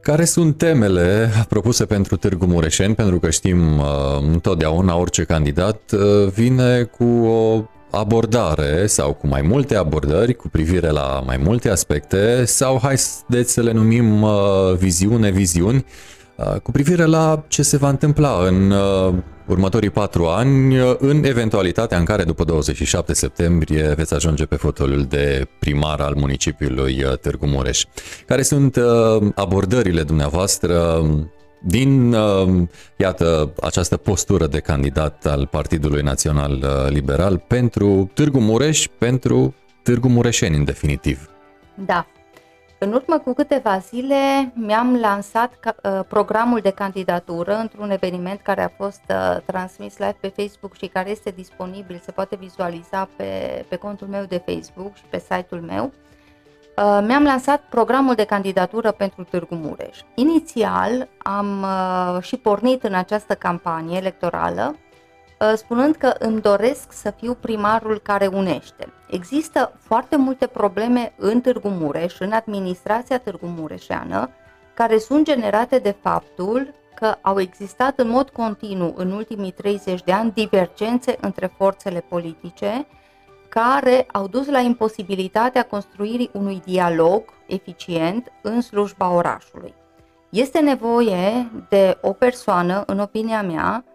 Care 0.02 0.26
sunt 0.26 0.58
temele 0.58 1.30
propuse 1.50 1.86
pentru 1.86 2.16
Târgu 2.16 2.46
Mureșeni? 2.46 2.96
Pentru 2.96 3.20
că 3.20 3.30
știm 3.30 3.78
uh, 3.78 3.86
întotdeauna 4.22 4.98
orice 4.98 5.24
candidat 5.24 5.92
uh, 5.92 6.30
vine 6.34 6.84
cu 6.84 7.04
o 7.26 7.64
abordare 7.92 8.86
sau 8.86 9.14
cu 9.14 9.28
mai 9.28 9.42
multe 9.42 9.76
abordări 9.76 10.34
cu 10.34 10.48
privire 10.48 10.90
la 10.90 11.24
mai 11.26 11.38
multe 11.38 11.70
aspecte 11.70 12.46
sau 12.46 12.80
haideți 12.82 13.54
să 13.54 13.62
le 13.62 13.72
numim 13.72 14.22
uh, 14.22 14.32
viziune, 14.78 15.30
viziuni 15.30 15.78
uh, 15.78 16.25
cu 16.64 16.72
privire 16.72 17.06
la 17.06 17.44
ce 17.48 17.62
se 17.62 17.78
va 17.78 17.90
întâmpla 17.90 18.46
în 18.48 18.72
uh, 18.72 19.14
următorii 19.48 19.90
patru 19.90 20.26
ani 20.26 20.78
în 20.98 21.24
eventualitatea 21.24 21.98
în 21.98 22.06
care 22.06 22.24
după 22.24 22.44
27 22.44 23.14
septembrie 23.14 23.94
veți 23.98 24.14
ajunge 24.14 24.46
pe 24.46 24.56
fotoliul 24.56 25.04
de 25.04 25.48
primar 25.60 26.00
al 26.00 26.14
municipiului 26.16 27.04
Târgu 27.22 27.46
Mureș. 27.46 27.84
Care 28.26 28.42
sunt 28.42 28.80
abordările 29.36 30.04
dumneavoastră 30.04 31.02
din, 31.68 32.14
uh, 32.14 32.68
iată, 32.98 33.54
această 33.62 33.98
postură 33.98 34.48
de 34.48 34.60
candidat 34.60 35.26
al 35.26 35.48
Partidului 35.52 36.02
Național 36.02 36.52
uh, 36.52 36.92
Liberal 36.92 37.44
pentru 37.48 38.10
Târgu 38.14 38.40
Mureș, 38.40 38.88
pentru 38.98 39.56
Târgu 39.84 40.08
Mureșeni, 40.08 40.56
în 40.56 40.64
definitiv. 40.64 41.30
Da. 41.86 42.08
În 42.80 42.94
urmă 42.94 43.18
cu 43.18 43.34
câteva 43.34 43.78
zile 43.78 44.52
mi-am 44.54 44.96
lansat 44.96 45.54
uh, 45.64 46.00
programul 46.08 46.60
de 46.60 46.70
candidatură 46.70 47.56
într-un 47.56 47.90
eveniment 47.90 48.40
care 48.42 48.64
a 48.64 48.70
fost 48.78 49.02
transmis 49.46 49.98
live 49.98 50.18
pe 50.20 50.34
Facebook 50.36 50.76
și 50.76 50.88
care 50.88 51.10
este 51.10 51.30
disponibil, 51.30 52.02
se 52.04 52.12
poate 52.12 52.36
vizualiza 52.36 53.10
pe, 53.16 53.26
pe 53.70 53.76
contul 53.76 54.08
meu 54.08 54.24
de 54.24 54.44
Facebook 54.46 54.96
și 54.96 55.04
pe 55.10 55.20
site-ul 55.20 55.62
meu. 55.62 55.92
Uh, 56.78 57.04
mi-am 57.06 57.24
lansat 57.24 57.62
programul 57.70 58.16
de 58.16 58.24
candidatură 58.24 58.92
pentru 58.92 59.24
Târgu 59.24 59.56
Mureș. 59.56 60.00
Inițial 60.16 61.08
am 61.18 61.62
uh, 61.62 62.22
și 62.22 62.38
pornit 62.38 62.84
în 62.84 62.94
această 62.94 63.34
campanie 63.34 63.98
electorală 63.98 64.76
uh, 64.76 64.85
spunând 65.56 65.96
că 65.96 66.14
îmi 66.20 66.42
doresc 66.42 66.92
să 66.92 67.12
fiu 67.12 67.34
primarul 67.34 68.00
care 68.00 68.28
unește. 68.28 68.94
Există 69.10 69.74
foarte 69.80 70.16
multe 70.16 70.48
probleme 70.48 71.14
în 71.18 71.42
Târgu 71.42 71.68
Mureș, 71.68 72.20
în 72.20 72.32
administrația 72.32 73.20
Târgu 73.20 73.46
Mureșeană, 73.46 74.30
care 74.74 74.98
sunt 74.98 75.26
generate 75.26 75.80
de 75.80 75.96
faptul 76.02 76.74
că 76.96 77.16
au 77.22 77.40
existat 77.40 78.00
în 78.00 78.10
mod 78.10 78.30
continuu 78.30 78.94
în 78.98 79.12
ultimii 79.12 79.52
30 79.52 80.04
de 80.04 80.12
ani 80.12 80.32
divergențe 80.32 81.18
între 81.22 81.54
forțele 81.58 82.06
politice, 82.10 82.88
care 83.50 84.06
au 84.12 84.28
dus 84.28 84.48
la 84.48 84.60
imposibilitatea 84.60 85.64
construirii 85.64 86.30
unui 86.34 86.62
dialog 86.66 87.24
eficient 87.48 88.32
în 88.42 88.62
slujba 88.62 89.10
orașului. 89.10 89.74
Este 90.30 90.60
nevoie 90.60 91.52
de 91.70 91.98
o 92.02 92.12
persoană, 92.12 92.84
în 92.86 93.00
opinia 93.00 93.42
mea, 93.42 93.84
uh, 93.86 93.95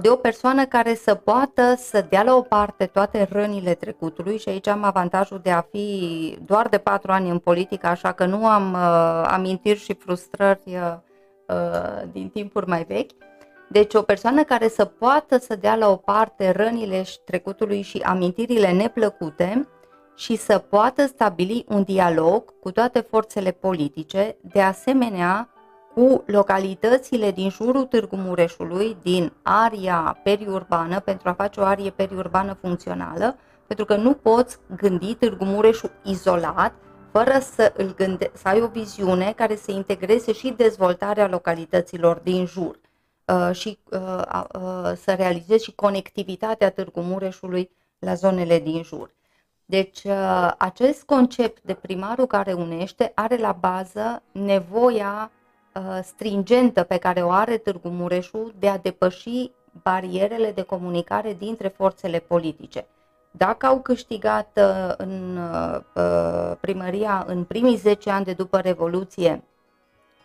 de 0.00 0.08
o 0.08 0.16
persoană 0.16 0.66
care 0.66 0.94
să 0.94 1.14
poată 1.14 1.74
să 1.76 2.06
dea 2.08 2.22
la 2.22 2.34
o 2.36 2.42
parte 2.42 2.86
toate 2.86 3.28
rănile 3.30 3.74
trecutului 3.74 4.38
și 4.38 4.48
aici 4.48 4.66
am 4.66 4.82
avantajul 4.82 5.40
de 5.42 5.50
a 5.50 5.60
fi 5.60 6.38
doar 6.44 6.68
de 6.68 6.78
patru 6.78 7.12
ani 7.12 7.30
în 7.30 7.38
politică, 7.38 7.86
așa 7.86 8.12
că 8.12 8.26
nu 8.26 8.46
am 8.46 8.72
uh, 8.72 9.28
amintiri 9.30 9.78
și 9.78 9.94
frustrări 9.94 10.62
uh, 10.66 12.02
din 12.12 12.28
timpuri 12.28 12.68
mai 12.68 12.84
vechi. 12.88 13.10
Deci 13.68 13.94
o 13.94 14.02
persoană 14.02 14.42
care 14.42 14.68
să 14.68 14.84
poată 14.84 15.38
să 15.38 15.56
dea 15.56 15.76
la 15.76 15.88
o 15.88 15.96
parte 15.96 16.50
rănile 16.50 17.04
trecutului 17.24 17.82
și 17.82 17.98
amintirile 17.98 18.72
neplăcute 18.72 19.68
și 20.16 20.36
să 20.36 20.58
poată 20.58 21.06
stabili 21.06 21.64
un 21.68 21.82
dialog 21.82 22.58
cu 22.60 22.70
toate 22.70 23.00
forțele 23.00 23.50
politice, 23.50 24.36
de 24.40 24.60
asemenea 24.60 25.48
cu 25.98 26.22
localitățile 26.26 27.30
din 27.30 27.50
jurul 27.50 27.84
Târgu 27.84 28.16
Mureșului, 28.16 28.96
din 29.02 29.32
aria 29.42 30.18
periurbană, 30.22 31.00
pentru 31.00 31.28
a 31.28 31.32
face 31.32 31.60
o 31.60 31.64
arie 31.64 31.90
periurbană 31.90 32.56
funcțională, 32.60 33.36
pentru 33.66 33.84
că 33.84 33.96
nu 33.96 34.14
poți 34.14 34.58
gândi 34.76 35.14
Târgu 35.14 35.44
Mureșul 35.44 35.90
izolat, 36.04 36.72
fără 37.12 37.38
să, 37.54 37.72
îl 37.76 37.94
gânde- 37.94 38.30
să 38.34 38.48
ai 38.48 38.60
o 38.60 38.66
viziune 38.66 39.32
care 39.36 39.56
să 39.56 39.70
integreze 39.70 40.32
și 40.32 40.54
dezvoltarea 40.56 41.28
localităților 41.28 42.16
din 42.16 42.46
jur. 42.46 42.78
Uh, 43.24 43.50
și 43.52 43.78
uh, 43.90 44.42
uh, 44.54 44.92
să 44.96 45.14
realizezi 45.16 45.64
și 45.64 45.74
conectivitatea 45.74 46.70
Târgu 46.70 47.00
Mureșului 47.00 47.70
la 47.98 48.14
zonele 48.14 48.58
din 48.58 48.82
jur. 48.82 49.10
Deci 49.64 50.06
acest 50.58 51.02
concept 51.02 51.62
de 51.62 51.74
primarul 51.74 52.26
care 52.26 52.52
unește 52.52 53.12
are 53.14 53.36
la 53.36 53.52
bază 53.52 54.22
nevoia 54.32 55.30
stringentă 56.02 56.82
pe 56.82 56.96
care 56.96 57.22
o 57.22 57.30
are 57.30 57.56
Târgu 57.56 57.88
Mureșul 57.88 58.54
de 58.58 58.68
a 58.68 58.78
depăși 58.78 59.50
barierele 59.82 60.52
de 60.52 60.62
comunicare 60.62 61.32
dintre 61.32 61.68
forțele 61.68 62.18
politice. 62.18 62.86
Dacă 63.30 63.66
au 63.66 63.80
câștigat 63.80 64.60
în 64.96 65.38
primăria 66.60 67.24
în 67.26 67.44
primii 67.44 67.76
10 67.76 68.10
ani 68.10 68.24
de 68.24 68.32
după 68.32 68.58
Revoluție 68.58 69.42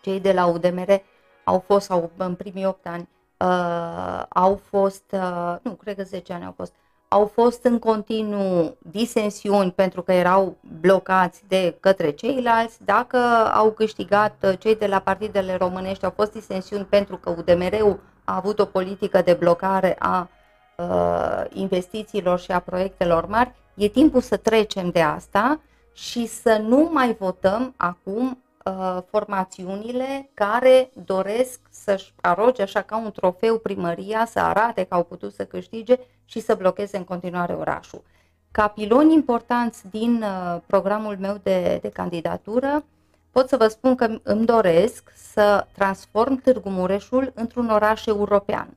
cei 0.04 0.20
de 0.20 0.34
la 0.34 0.46
UDMR, 0.46 1.02
au 1.44 1.60
fost, 1.60 1.86
sau 1.86 2.12
în 2.18 2.36
primii 2.36 2.66
8 2.66 2.88
ani, 2.88 3.10
uh, 3.38 4.24
au 4.30 4.56
fost, 4.56 5.04
uh, 5.12 5.56
nu, 5.62 5.72
cred 5.72 5.96
că 5.96 6.04
10 6.04 6.34
ani 6.34 6.46
au 6.46 6.54
fost, 6.56 6.74
au 7.14 7.26
fost 7.26 7.64
în 7.64 7.80
continuu 7.80 8.78
disensiuni 8.78 9.72
pentru 9.72 10.02
că 10.02 10.12
erau 10.12 10.58
blocați 10.82 11.44
de 11.48 11.76
către 11.80 12.12
ceilalți. 12.12 12.86
Dacă 12.86 13.18
au 13.54 13.72
câștigat 13.72 14.36
uh, 14.44 14.54
cei 14.60 14.76
de 14.76 14.88
la 14.88 15.00
partidele 15.00 15.56
românești, 15.56 16.06
au 16.06 16.14
fost 16.16 16.32
disensiuni 16.32 16.86
pentru 16.86 17.18
că 17.18 17.30
UDMR-ul 17.30 18.00
a 18.24 18.36
avut 18.36 18.60
o 18.60 18.66
politică 18.66 19.22
de 19.22 19.34
blocare 19.34 19.96
a 20.00 20.30
uh, 20.78 21.44
investițiilor 21.50 22.40
și 22.40 22.52
a 22.52 22.60
proiectelor 22.60 23.26
mari. 23.26 23.52
E 23.76 23.88
timpul 23.88 24.22
să 24.22 24.38
trecem 24.38 24.90
de 24.90 25.02
asta 25.02 25.60
și 25.94 26.26
să 26.26 26.62
nu 26.68 26.90
mai 26.94 27.16
votăm 27.20 27.74
acum 27.78 28.44
uh, 28.66 28.98
formațiunile 29.10 30.30
care 30.34 30.90
doresc 31.06 31.60
să-și 31.70 32.14
aroge 32.22 32.62
așa 32.62 32.82
ca 32.82 32.98
un 32.98 33.12
trofeu 33.12 33.58
primăria, 33.58 34.26
să 34.26 34.40
arate 34.40 34.84
că 34.84 34.94
au 34.94 35.04
putut 35.04 35.34
să 35.34 35.46
câștige 35.46 35.98
și 36.26 36.40
să 36.40 36.56
blocheze 36.56 36.98
în 36.98 37.04
continuare 37.04 37.54
orașul. 37.54 38.04
Ca 38.52 38.68
piloni 38.68 39.14
importanți 39.14 39.90
din 39.90 40.24
uh, 40.24 40.62
programul 40.66 41.18
meu 41.20 41.40
de, 41.44 41.80
de 41.82 41.90
candidatură, 41.90 42.84
pot 43.32 43.50
să 43.50 43.58
vă 43.58 43.68
spun 43.68 43.96
că 43.96 44.20
îmi 44.24 44.46
doresc 44.46 45.12
să 45.16 45.68
transform 45.72 46.42
Târgu 46.42 46.70
Mureșul 46.70 47.32
într-un 47.36 47.70
oraș 47.70 48.06
european, 48.06 48.68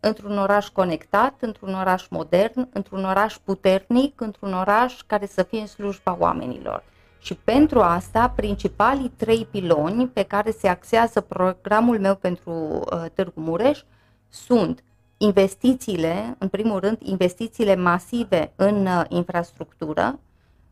într-un 0.00 0.38
oraș 0.38 0.68
conectat, 0.68 1.34
într-un 1.40 1.74
oraș 1.74 2.08
modern, 2.08 2.68
într-un 2.72 3.04
oraș 3.04 3.36
puternic, 3.44 4.20
într-un 4.20 4.52
oraș 4.52 5.02
care 5.06 5.26
să 5.26 5.42
fie 5.42 5.60
în 5.60 5.66
slujba 5.66 6.16
oamenilor. 6.18 6.82
Și 7.18 7.34
pentru 7.34 7.80
asta, 7.80 8.32
principalii 8.36 9.12
trei 9.16 9.46
piloni 9.50 10.06
pe 10.06 10.22
care 10.22 10.50
se 10.50 10.68
axează 10.68 11.20
programul 11.20 11.98
meu 11.98 12.14
pentru 12.14 12.50
uh, 12.50 13.04
Târgu 13.14 13.40
Mureș 13.40 13.82
sunt 14.28 14.84
investițiile, 15.16 16.36
în 16.38 16.48
primul 16.48 16.80
rând, 16.80 16.98
investițiile 17.02 17.76
masive 17.76 18.52
în 18.56 18.86
uh, 18.86 19.02
infrastructură, 19.08 20.18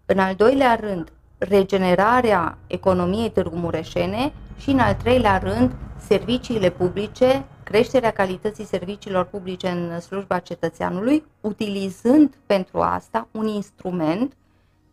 în 0.07 0.19
al 0.19 0.35
doilea 0.35 0.75
rând, 0.75 1.13
regenerarea 1.39 2.59
economiei 2.67 3.31
Târgu 3.31 3.57
Mureșene 3.57 4.33
și, 4.59 4.71
în 4.71 4.79
al 4.79 4.95
treilea 4.95 5.39
rând, 5.39 5.73
serviciile 6.07 6.71
publice, 6.71 7.45
creșterea 7.63 8.11
calității 8.11 8.65
serviciilor 8.65 9.25
publice 9.25 9.69
în 9.69 10.01
slujba 10.01 10.39
cetățeanului, 10.39 11.25
utilizând 11.41 12.35
pentru 12.47 12.81
asta 12.81 13.29
un 13.31 13.47
instrument 13.47 14.37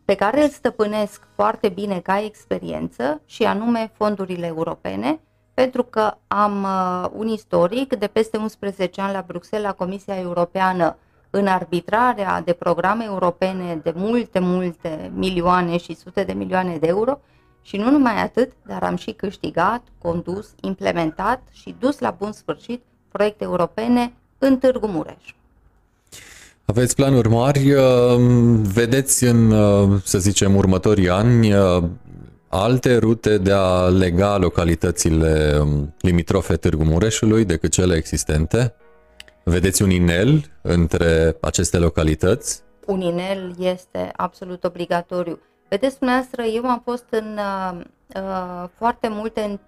pe 0.05 0.15
care 0.15 0.43
îl 0.43 0.49
stăpânesc 0.49 1.27
foarte 1.35 1.69
bine 1.69 1.99
ca 1.99 2.23
experiență 2.23 3.21
și 3.25 3.43
anume 3.43 3.91
fondurile 3.93 4.45
europene, 4.45 5.19
pentru 5.61 5.83
că 5.83 6.13
am 6.27 6.63
uh, 6.63 7.09
un 7.15 7.27
istoric 7.27 7.95
de 7.95 8.07
peste 8.07 8.37
11 8.37 9.01
ani 9.01 9.13
la 9.13 9.23
Bruxelles, 9.27 9.67
la 9.67 9.73
Comisia 9.73 10.19
Europeană, 10.19 10.97
în 11.29 11.47
arbitrarea 11.47 12.41
de 12.45 12.53
programe 12.53 13.03
europene 13.03 13.79
de 13.83 13.93
multe, 13.95 14.39
multe 14.39 15.11
milioane 15.15 15.77
și 15.77 15.95
sute 15.95 16.23
de 16.23 16.33
milioane 16.33 16.77
de 16.77 16.87
euro 16.87 17.19
și 17.61 17.77
nu 17.77 17.91
numai 17.91 18.21
atât, 18.21 18.51
dar 18.65 18.83
am 18.83 18.95
și 18.95 19.11
câștigat, 19.11 19.81
condus, 20.01 20.49
implementat 20.61 21.41
și 21.51 21.75
dus 21.79 21.99
la 21.99 22.15
bun 22.19 22.31
sfârșit 22.31 22.81
proiecte 23.11 23.43
europene 23.43 24.13
în 24.37 24.57
Târgu 24.57 24.87
Mureș. 24.87 25.33
Aveți 26.65 26.95
planuri 26.95 27.29
mari, 27.29 27.71
uh, 27.71 27.81
vedeți 28.61 29.23
în, 29.23 29.51
uh, 29.51 29.99
să 30.03 30.17
zicem, 30.19 30.55
următorii 30.55 31.09
ani 31.09 31.53
uh, 31.53 31.83
alte 32.51 32.97
rute 32.97 33.37
de 33.37 33.51
a 33.51 33.87
lega 33.87 34.37
localitățile 34.37 35.57
um, 35.61 35.93
limitrofe 35.99 36.55
Târgu 36.55 36.83
Mureșului 36.83 37.45
decât 37.45 37.71
cele 37.71 37.95
existente? 37.95 38.73
Vedeți 39.43 39.81
un 39.81 39.89
inel 39.89 40.51
între 40.61 41.37
aceste 41.41 41.77
localități? 41.77 42.61
Un 42.85 43.01
inel 43.01 43.55
este 43.59 44.11
absolut 44.15 44.63
obligatoriu. 44.63 45.39
Vedeți, 45.69 45.97
dumneavoastră, 45.97 46.43
eu 46.43 46.65
am 46.65 46.81
fost 46.83 47.05
în 47.09 47.37
uh, 47.37 48.69
foarte 48.73 49.07
multe 49.07 49.59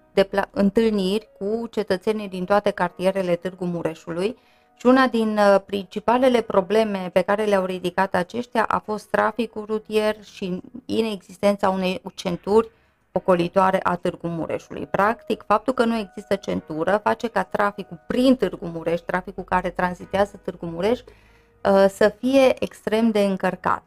întâlniri 0.50 1.28
cu 1.38 1.66
cetățenii 1.70 2.28
din 2.28 2.44
toate 2.44 2.70
cartierele 2.70 3.36
Târgu 3.36 3.64
Mureșului 3.64 4.36
Și 4.76 4.86
una 4.86 5.06
din 5.06 5.38
uh, 5.38 5.60
principalele 5.66 6.40
probleme 6.40 7.10
pe 7.12 7.20
care 7.20 7.44
le-au 7.44 7.64
ridicat 7.64 8.14
aceștia 8.14 8.64
a 8.68 8.78
fost 8.78 9.08
traficul 9.10 9.64
rutier 9.64 10.16
și 10.24 10.60
inexistența 10.86 11.68
unei 11.68 12.02
centuri 12.14 12.70
ocolitoare 13.12 13.80
a 13.82 13.96
Târgu 13.96 14.26
Mureșului. 14.28 14.86
Practic, 14.86 15.44
faptul 15.46 15.72
că 15.72 15.84
nu 15.84 15.96
există 15.96 16.34
centură 16.34 17.00
face 17.02 17.28
ca 17.28 17.42
traficul 17.42 18.00
prin 18.06 18.36
Târgu 18.36 18.66
Mureș, 18.66 19.00
traficul 19.00 19.44
care 19.44 19.70
tranzitează 19.70 20.40
Târgu 20.44 20.66
Mureș, 20.66 21.00
uh, 21.00 21.86
să 21.88 22.14
fie 22.18 22.62
extrem 22.64 23.10
de 23.10 23.20
încărcat. 23.20 23.82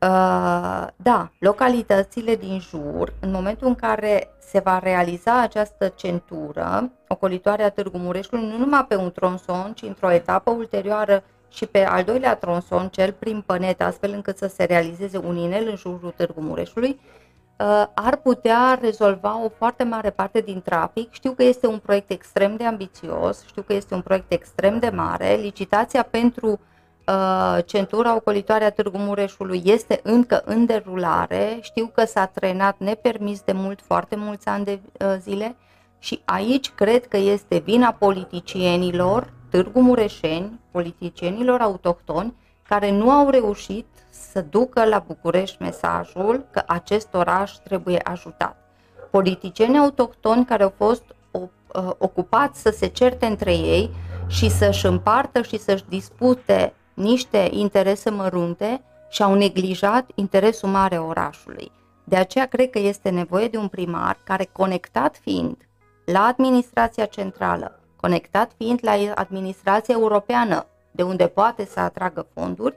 Uh, 0.00 0.86
da, 0.96 1.30
localitățile 1.38 2.36
din 2.36 2.60
jur, 2.60 3.12
în 3.20 3.30
momentul 3.30 3.66
în 3.66 3.74
care 3.74 4.28
se 4.38 4.58
va 4.58 4.78
realiza 4.78 5.40
această 5.40 5.88
centură 5.88 6.90
ocolitoare 7.08 7.62
a 7.62 7.70
Târgu 7.70 7.98
Mureșului, 7.98 8.46
nu 8.46 8.58
numai 8.58 8.84
pe 8.88 8.96
un 8.96 9.10
tronson, 9.10 9.72
ci 9.74 9.82
într-o 9.82 10.10
etapă 10.10 10.50
ulterioară 10.50 11.22
și 11.48 11.66
pe 11.66 11.84
al 11.84 12.04
doilea 12.04 12.36
tronson, 12.36 12.88
cel 12.88 13.12
prin 13.12 13.42
Pănet, 13.46 13.82
astfel 13.82 14.12
încât 14.12 14.36
să 14.36 14.46
se 14.46 14.64
realizeze 14.64 15.18
un 15.18 15.36
inel 15.36 15.68
în 15.68 15.76
jurul 15.76 16.14
Târgu 16.16 16.40
Mureșului, 16.40 17.00
uh, 17.58 17.84
ar 17.94 18.16
putea 18.16 18.78
rezolva 18.80 19.44
o 19.44 19.48
foarte 19.48 19.84
mare 19.84 20.10
parte 20.10 20.40
din 20.40 20.62
trafic. 20.62 21.12
Știu 21.12 21.32
că 21.32 21.42
este 21.42 21.66
un 21.66 21.78
proiect 21.78 22.10
extrem 22.10 22.56
de 22.56 22.64
ambițios, 22.64 23.44
știu 23.46 23.62
că 23.62 23.72
este 23.72 23.94
un 23.94 24.00
proiect 24.00 24.32
extrem 24.32 24.78
de 24.78 24.88
mare. 24.88 25.34
Licitația 25.34 26.02
pentru 26.02 26.60
Uh, 27.08 27.58
centura 27.64 28.14
ocolitoare 28.14 28.64
a 28.64 28.70
Târgu 28.70 28.98
Mureșului 28.98 29.62
este 29.64 30.00
încă 30.02 30.42
în 30.44 30.66
derulare. 30.66 31.58
Știu 31.60 31.90
că 31.94 32.04
s-a 32.04 32.26
trenat 32.26 32.78
nepermis 32.78 33.40
de 33.40 33.52
mult, 33.52 33.80
foarte 33.80 34.16
mulți 34.16 34.48
ani 34.48 34.64
de 34.64 34.80
uh, 35.00 35.16
zile 35.20 35.56
și 35.98 36.20
aici 36.24 36.70
cred 36.70 37.06
că 37.06 37.16
este 37.16 37.58
vina 37.58 37.92
politicienilor 37.92 39.32
Târgu 39.50 39.80
Mureșeni, 39.80 40.60
politicienilor 40.70 41.60
autohtoni, 41.60 42.34
care 42.68 42.90
nu 42.90 43.10
au 43.10 43.30
reușit 43.30 43.86
să 44.10 44.40
ducă 44.40 44.84
la 44.84 45.04
București 45.06 45.62
mesajul 45.62 46.44
că 46.50 46.62
acest 46.66 47.14
oraș 47.14 47.52
trebuie 47.52 48.00
ajutat. 48.04 48.56
Politicieni 49.10 49.78
autohtoni 49.78 50.44
care 50.44 50.62
au 50.62 50.72
fost 50.76 51.04
uh, 51.30 51.42
ocupați 51.98 52.60
să 52.60 52.70
se 52.70 52.86
certe 52.86 53.26
între 53.26 53.52
ei 53.52 53.90
și 54.26 54.50
să-și 54.50 54.86
împartă 54.86 55.42
și 55.42 55.58
să-și 55.58 55.84
dispute 55.88 56.72
niște 56.98 57.48
interese 57.52 58.10
mărunte 58.10 58.82
și 59.08 59.22
au 59.22 59.34
neglijat 59.34 60.10
interesul 60.14 60.68
mare 60.68 60.98
orașului. 60.98 61.70
De 62.04 62.16
aceea 62.16 62.46
cred 62.46 62.70
că 62.70 62.78
este 62.78 63.08
nevoie 63.10 63.48
de 63.48 63.56
un 63.56 63.68
primar 63.68 64.18
care, 64.24 64.48
conectat 64.52 65.18
fiind 65.22 65.56
la 66.04 66.24
administrația 66.24 67.04
centrală, 67.04 67.80
conectat 67.96 68.50
fiind 68.56 68.78
la 68.82 68.92
administrația 69.14 69.94
europeană, 69.98 70.66
de 70.90 71.02
unde 71.02 71.26
poate 71.26 71.64
să 71.64 71.80
atragă 71.80 72.26
fonduri, 72.34 72.74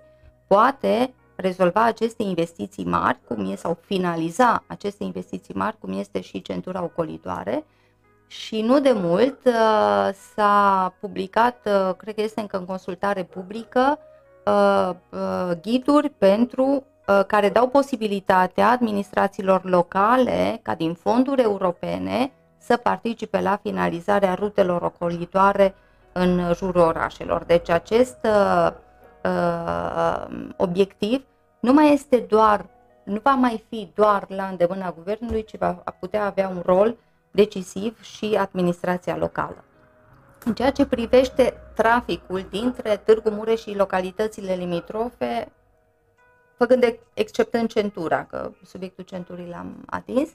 poate 0.48 1.14
rezolva 1.36 1.84
aceste 1.84 2.24
investiții 2.24 2.86
mari, 2.86 3.20
cum 3.28 3.52
e, 3.52 3.56
sau 3.56 3.78
finaliza 3.86 4.64
aceste 4.68 5.04
investiții 5.04 5.54
mari, 5.54 5.78
cum 5.80 6.00
este 6.00 6.22
și 6.22 6.42
centura 6.42 6.84
ocolitoare. 6.84 7.66
Și 8.28 8.62
nu 8.62 8.80
de 8.80 8.92
mult 8.92 9.46
uh, 9.46 10.10
s-a 10.36 10.94
publicat, 11.00 11.58
uh, 11.66 11.96
cred 11.98 12.16
că 12.16 12.22
este 12.22 12.40
încă 12.40 12.58
în 12.58 12.66
consultare 12.66 13.24
publică, 13.24 14.00
Uh, 14.46 14.90
uh, 15.10 15.52
ghiduri 15.62 16.10
pentru 16.10 16.64
uh, 16.64 17.26
care 17.28 17.50
dau 17.50 17.68
posibilitatea 17.68 18.70
administrațiilor 18.70 19.64
locale, 19.64 20.60
ca 20.62 20.76
din 20.76 20.94
fonduri 20.94 21.42
europene, 21.42 22.32
să 22.58 22.78
participe 22.78 23.42
la 23.42 23.60
finalizarea 23.62 24.34
rutelor 24.34 24.82
ocolitoare 24.82 25.76
în 26.12 26.54
jurul 26.54 26.82
orașelor. 26.82 27.44
Deci 27.44 27.70
acest 27.70 28.18
uh, 28.24 28.72
obiectiv 30.58 31.24
nu 31.60 31.74
mai 31.74 31.94
este 31.94 32.18
doar, 32.18 32.66
nu 33.04 33.20
va 33.24 33.32
mai 33.32 33.66
fi 33.70 33.92
doar 33.96 34.26
la 34.28 34.44
îndemâna 34.44 34.92
guvernului, 34.92 35.44
ci 35.44 35.58
va 35.58 35.84
putea 36.00 36.26
avea 36.26 36.48
un 36.48 36.62
rol 36.66 36.98
decisiv 37.32 38.02
și 38.02 38.38
administrația 38.40 39.18
locală. 39.18 39.64
În 40.46 40.54
ceea 40.54 40.72
ce 40.72 40.86
privește 40.86 41.54
traficul 41.76 42.46
dintre 42.50 42.98
Târgu 42.98 43.30
Mureș 43.30 43.62
și 43.62 43.76
localitățile 43.76 44.54
limitrofe, 44.54 45.52
făcând 46.58 46.82
de, 46.82 47.00
exceptând 47.14 47.70
centura, 47.70 48.26
că 48.26 48.52
subiectul 48.66 49.04
centurii 49.04 49.50
l-am 49.50 49.84
atins, 49.86 50.30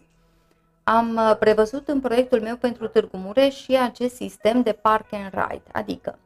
am 0.85 1.17
uh, 1.17 1.37
prevăzut 1.39 1.89
în 1.89 2.01
proiectul 2.01 2.41
meu 2.41 2.57
pentru 2.57 2.87
Târgu 2.87 3.17
Mureș 3.17 3.55
și 3.55 3.77
acest 3.77 4.15
sistem 4.15 4.63
de 4.63 4.73
park 4.73 5.13
and 5.13 5.31
ride, 5.33 5.71
adică 5.73 6.19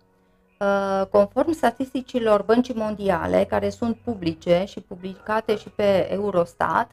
uh, 0.58 1.06
conform 1.10 1.52
statisticilor 1.52 2.42
băncii 2.42 2.74
mondiale, 2.74 3.44
care 3.44 3.70
sunt 3.70 3.96
publice 4.04 4.64
și 4.66 4.80
publicate 4.80 5.56
și 5.56 5.68
pe 5.68 6.12
Eurostat, 6.12 6.90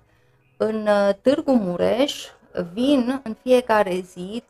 în 0.57 0.87
uh, 0.87 1.09
Târgu 1.21 1.51
Mureș 1.51 2.25
vin 2.73 3.21
în 3.23 3.35
fiecare 3.41 3.99
zi 3.99 4.43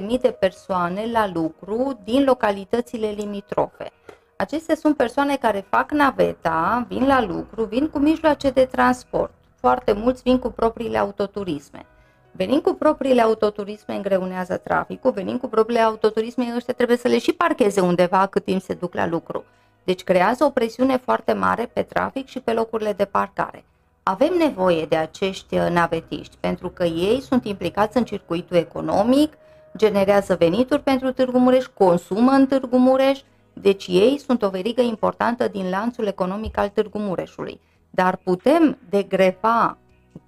30.000 0.00 0.20
de 0.20 0.36
persoane 0.40 1.10
la 1.12 1.30
lucru 1.34 2.00
din 2.04 2.24
localitățile 2.24 3.08
limitrofe. 3.08 3.92
Acestea 4.36 4.74
sunt 4.74 4.96
persoane 4.96 5.36
care 5.36 5.66
fac 5.70 5.90
naveta, 5.90 6.86
vin 6.88 7.06
la 7.06 7.22
lucru, 7.22 7.64
vin 7.64 7.88
cu 7.88 7.98
mijloace 7.98 8.50
de 8.50 8.64
transport. 8.64 9.32
Foarte 9.60 9.92
mulți 9.92 10.22
vin 10.22 10.38
cu 10.38 10.50
propriile 10.50 10.98
autoturisme. 10.98 11.86
Venind 12.32 12.62
cu 12.62 12.74
propriile 12.74 13.22
autoturisme 13.22 13.94
îngreunează 13.94 14.56
traficul, 14.56 15.10
venind 15.10 15.40
cu 15.40 15.48
propriile 15.48 15.82
autoturisme 15.82 16.52
ăștia 16.56 16.74
trebuie 16.74 16.96
să 16.96 17.08
le 17.08 17.18
și 17.18 17.32
parcheze 17.32 17.80
undeva 17.80 18.26
cât 18.26 18.44
timp 18.44 18.62
se 18.62 18.74
duc 18.74 18.94
la 18.94 19.06
lucru. 19.06 19.44
Deci 19.84 20.04
creează 20.04 20.44
o 20.44 20.50
presiune 20.50 20.96
foarte 20.96 21.32
mare 21.32 21.70
pe 21.72 21.82
trafic 21.82 22.26
și 22.26 22.40
pe 22.40 22.52
locurile 22.52 22.92
de 22.92 23.04
parcare. 23.04 23.64
Avem 24.10 24.34
nevoie 24.38 24.84
de 24.84 24.96
acești 24.96 25.54
uh, 25.54 25.66
navetiști 25.70 26.36
pentru 26.40 26.68
că 26.68 26.84
ei 26.84 27.20
sunt 27.20 27.44
implicați 27.44 27.96
în 27.96 28.04
circuitul 28.04 28.56
economic, 28.56 29.32
generează 29.76 30.34
venituri 30.34 30.82
pentru 30.82 31.12
Târgu 31.12 31.38
Mureș, 31.38 31.64
consumă 31.64 32.30
în 32.30 32.46
Târgu 32.46 32.76
Mureș, 32.76 33.20
deci 33.52 33.86
ei 33.86 34.18
sunt 34.26 34.42
o 34.42 34.48
verigă 34.48 34.80
importantă 34.80 35.48
din 35.48 35.70
lanțul 35.70 36.06
economic 36.06 36.58
al 36.58 36.68
Târgu 36.68 36.98
Mureșului. 36.98 37.60
Dar 37.90 38.16
putem 38.16 38.78
degreva 38.88 39.78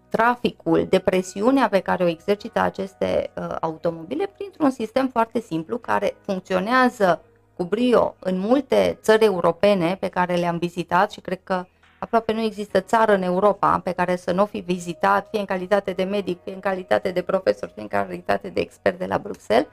traficul, 0.09 0.87
depresiunea 0.89 1.69
pe 1.69 1.81
care 1.81 2.05
o 2.05 2.09
exercită 2.09 2.61
aceste 2.61 3.31
uh, 3.35 3.57
automobile 3.61 4.31
printr-un 4.37 4.71
sistem 4.71 5.09
foarte 5.09 5.41
simplu 5.41 5.79
care 5.79 6.17
funcționează 6.21 7.23
cu 7.57 7.65
brio 7.65 8.15
în 8.19 8.39
multe 8.39 8.99
țări 9.03 9.25
europene 9.25 9.97
pe 10.01 10.09
care 10.09 10.35
le-am 10.35 10.59
vizitat 10.59 11.11
și 11.11 11.21
cred 11.21 11.41
că 11.45 11.65
Aproape 12.01 12.33
nu 12.33 12.41
există 12.41 12.81
țară 12.81 13.15
în 13.15 13.23
Europa 13.23 13.81
pe 13.85 13.93
care 13.93 14.17
să 14.17 14.33
nu 14.33 14.47
fi 14.47 14.59
vizitat, 14.59 15.29
fie 15.31 15.39
în 15.39 15.45
calitate 15.45 15.93
de 15.93 16.03
medic, 16.03 16.43
fie 16.43 16.55
în 16.55 16.61
calitate 16.61 17.11
de 17.11 17.23
profesor, 17.23 17.71
fie 17.75 17.83
în 17.83 17.89
calitate 17.89 18.49
de 18.49 18.61
expert 18.61 18.99
de 18.99 19.07
la 19.07 19.19
Bruxelles. 19.19 19.67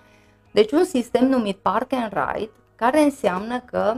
Deci 0.52 0.72
un 0.72 0.84
sistem 0.84 1.28
numit 1.28 1.58
Park 1.58 1.94
and 1.94 2.14
Ride, 2.14 2.52
care 2.76 3.00
înseamnă 3.02 3.60
că 3.60 3.94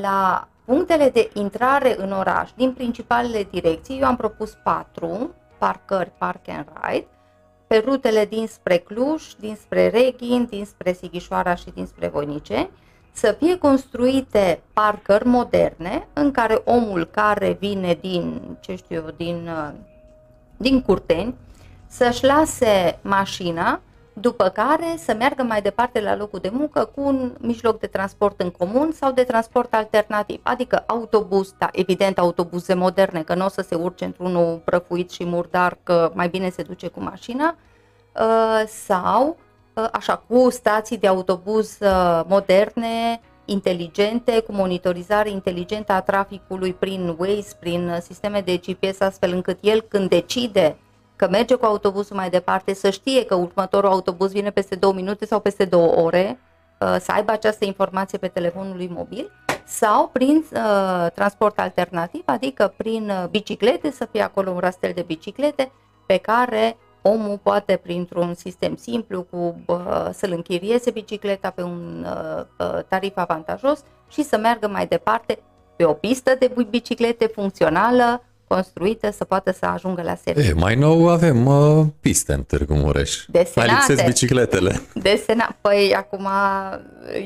la 0.00 0.48
punctele 0.64 1.08
de 1.08 1.30
intrare 1.34 1.94
în 1.98 2.12
oraș 2.12 2.50
din 2.56 2.72
principalele 2.72 3.42
direcții, 3.50 3.98
eu 4.00 4.06
am 4.06 4.16
propus 4.16 4.58
patru 4.62 5.34
parcări 5.58 6.12
Park 6.18 6.48
and 6.48 6.66
Ride, 6.82 7.06
pe 7.66 7.82
rutele 7.84 8.24
dinspre 8.24 8.76
Cluj, 8.76 9.34
dinspre 9.38 9.88
Reghin, 9.88 10.46
dinspre 10.50 10.92
Sighișoara 10.92 11.54
și 11.54 11.70
dinspre 11.74 12.08
Voinice, 12.08 12.70
să 13.18 13.36
fie 13.38 13.58
construite 13.58 14.62
parcări 14.72 15.26
moderne 15.26 16.06
în 16.12 16.30
care 16.30 16.62
omul 16.64 17.04
care 17.04 17.56
vine 17.60 17.98
din, 18.00 18.40
ce 18.60 18.74
știu 18.74 18.96
eu, 18.96 19.10
din, 19.16 19.48
uh, 19.48 19.70
din 20.56 20.82
curteni, 20.82 21.34
să-și 21.86 22.24
lase 22.24 22.98
mașina, 23.02 23.80
după 24.12 24.48
care 24.48 24.94
să 24.96 25.14
meargă 25.18 25.42
mai 25.42 25.62
departe 25.62 26.00
la 26.00 26.16
locul 26.16 26.38
de 26.38 26.50
muncă 26.52 26.90
cu 26.94 27.00
un 27.00 27.32
mijloc 27.40 27.78
de 27.78 27.86
transport 27.86 28.40
în 28.40 28.50
comun 28.50 28.92
sau 28.92 29.12
de 29.12 29.22
transport 29.22 29.74
alternativ, 29.74 30.40
adică 30.42 30.84
autobuz, 30.86 31.54
da, 31.58 31.68
evident 31.72 32.18
autobuze 32.18 32.74
moderne, 32.74 33.22
că 33.22 33.34
nu 33.34 33.44
o 33.44 33.48
să 33.48 33.60
se 33.62 33.74
urce 33.74 34.04
într-unul 34.04 34.60
prăfuit 34.64 35.10
și 35.10 35.24
murdar, 35.24 35.78
că 35.82 36.10
mai 36.14 36.28
bine 36.28 36.50
se 36.50 36.62
duce 36.62 36.88
cu 36.88 37.02
mașina, 37.02 37.56
uh, 38.14 38.62
sau 38.66 39.26
Uh, 39.28 39.47
așa, 39.92 40.16
cu 40.28 40.50
stații 40.50 40.98
de 40.98 41.06
autobuz 41.06 41.78
uh, 41.80 42.20
moderne, 42.26 43.20
inteligente, 43.44 44.40
cu 44.40 44.52
monitorizare 44.52 45.30
inteligentă 45.30 45.92
a 45.92 46.00
traficului 46.00 46.72
prin 46.72 47.16
Waze, 47.18 47.56
prin 47.60 47.88
uh, 47.88 47.96
sisteme 48.00 48.40
de 48.40 48.56
GPS, 48.56 49.00
astfel 49.00 49.32
încât 49.32 49.58
el 49.60 49.80
când 49.80 50.08
decide 50.08 50.78
că 51.16 51.28
merge 51.28 51.54
cu 51.54 51.64
autobuzul 51.64 52.16
mai 52.16 52.30
departe, 52.30 52.74
să 52.74 52.90
știe 52.90 53.24
că 53.24 53.34
următorul 53.34 53.90
autobuz 53.90 54.32
vine 54.32 54.50
peste 54.50 54.74
două 54.74 54.92
minute 54.92 55.26
sau 55.26 55.40
peste 55.40 55.64
două 55.64 55.96
ore, 55.96 56.38
să 56.78 57.12
aibă 57.12 57.32
această 57.32 57.64
informație 57.64 58.18
pe 58.18 58.28
telefonul 58.28 58.76
lui 58.76 58.90
mobil 58.94 59.30
sau 59.68 60.08
prin 60.12 60.44
uh, 60.52 61.06
transport 61.14 61.58
alternativ, 61.58 62.22
adică 62.24 62.74
prin 62.76 63.12
biciclete, 63.30 63.90
să 63.90 64.08
fie 64.10 64.22
acolo 64.22 64.50
un 64.50 64.58
rastel 64.58 64.92
de 64.94 65.02
biciclete 65.06 65.72
pe 66.06 66.16
care 66.16 66.76
omul 67.12 67.38
poate 67.42 67.80
printr-un 67.82 68.34
sistem 68.34 68.76
simplu 68.76 69.22
cu 69.22 69.62
uh, 69.66 70.08
să-l 70.12 70.32
închirieze 70.32 70.90
bicicleta 70.90 71.50
pe 71.50 71.62
un 71.62 72.06
uh, 72.58 72.78
tarif 72.88 73.12
avantajos 73.14 73.80
și 74.10 74.22
să 74.22 74.36
meargă 74.36 74.68
mai 74.68 74.86
departe 74.86 75.38
pe 75.76 75.84
o 75.84 75.92
pistă 75.92 76.36
de 76.38 76.52
biciclete 76.70 77.26
funcțională, 77.26 78.22
construită 78.46 79.10
să 79.10 79.24
poată 79.24 79.52
să 79.52 79.66
ajungă 79.66 80.02
la 80.02 80.14
serviciu. 80.14 80.48
E, 80.48 80.52
mai 80.52 80.74
nou 80.74 81.08
avem 81.08 81.46
uh, 81.46 81.86
piste 82.00 82.32
în 82.32 82.42
Târgu 82.42 82.74
Mureș. 82.74 83.24
Desenate. 83.26 83.60
Mai 83.60 83.68
lipsesc 83.68 84.04
bicicletele. 84.04 84.80
Desena. 84.94 85.56
Păi 85.60 85.94
acum 85.96 86.28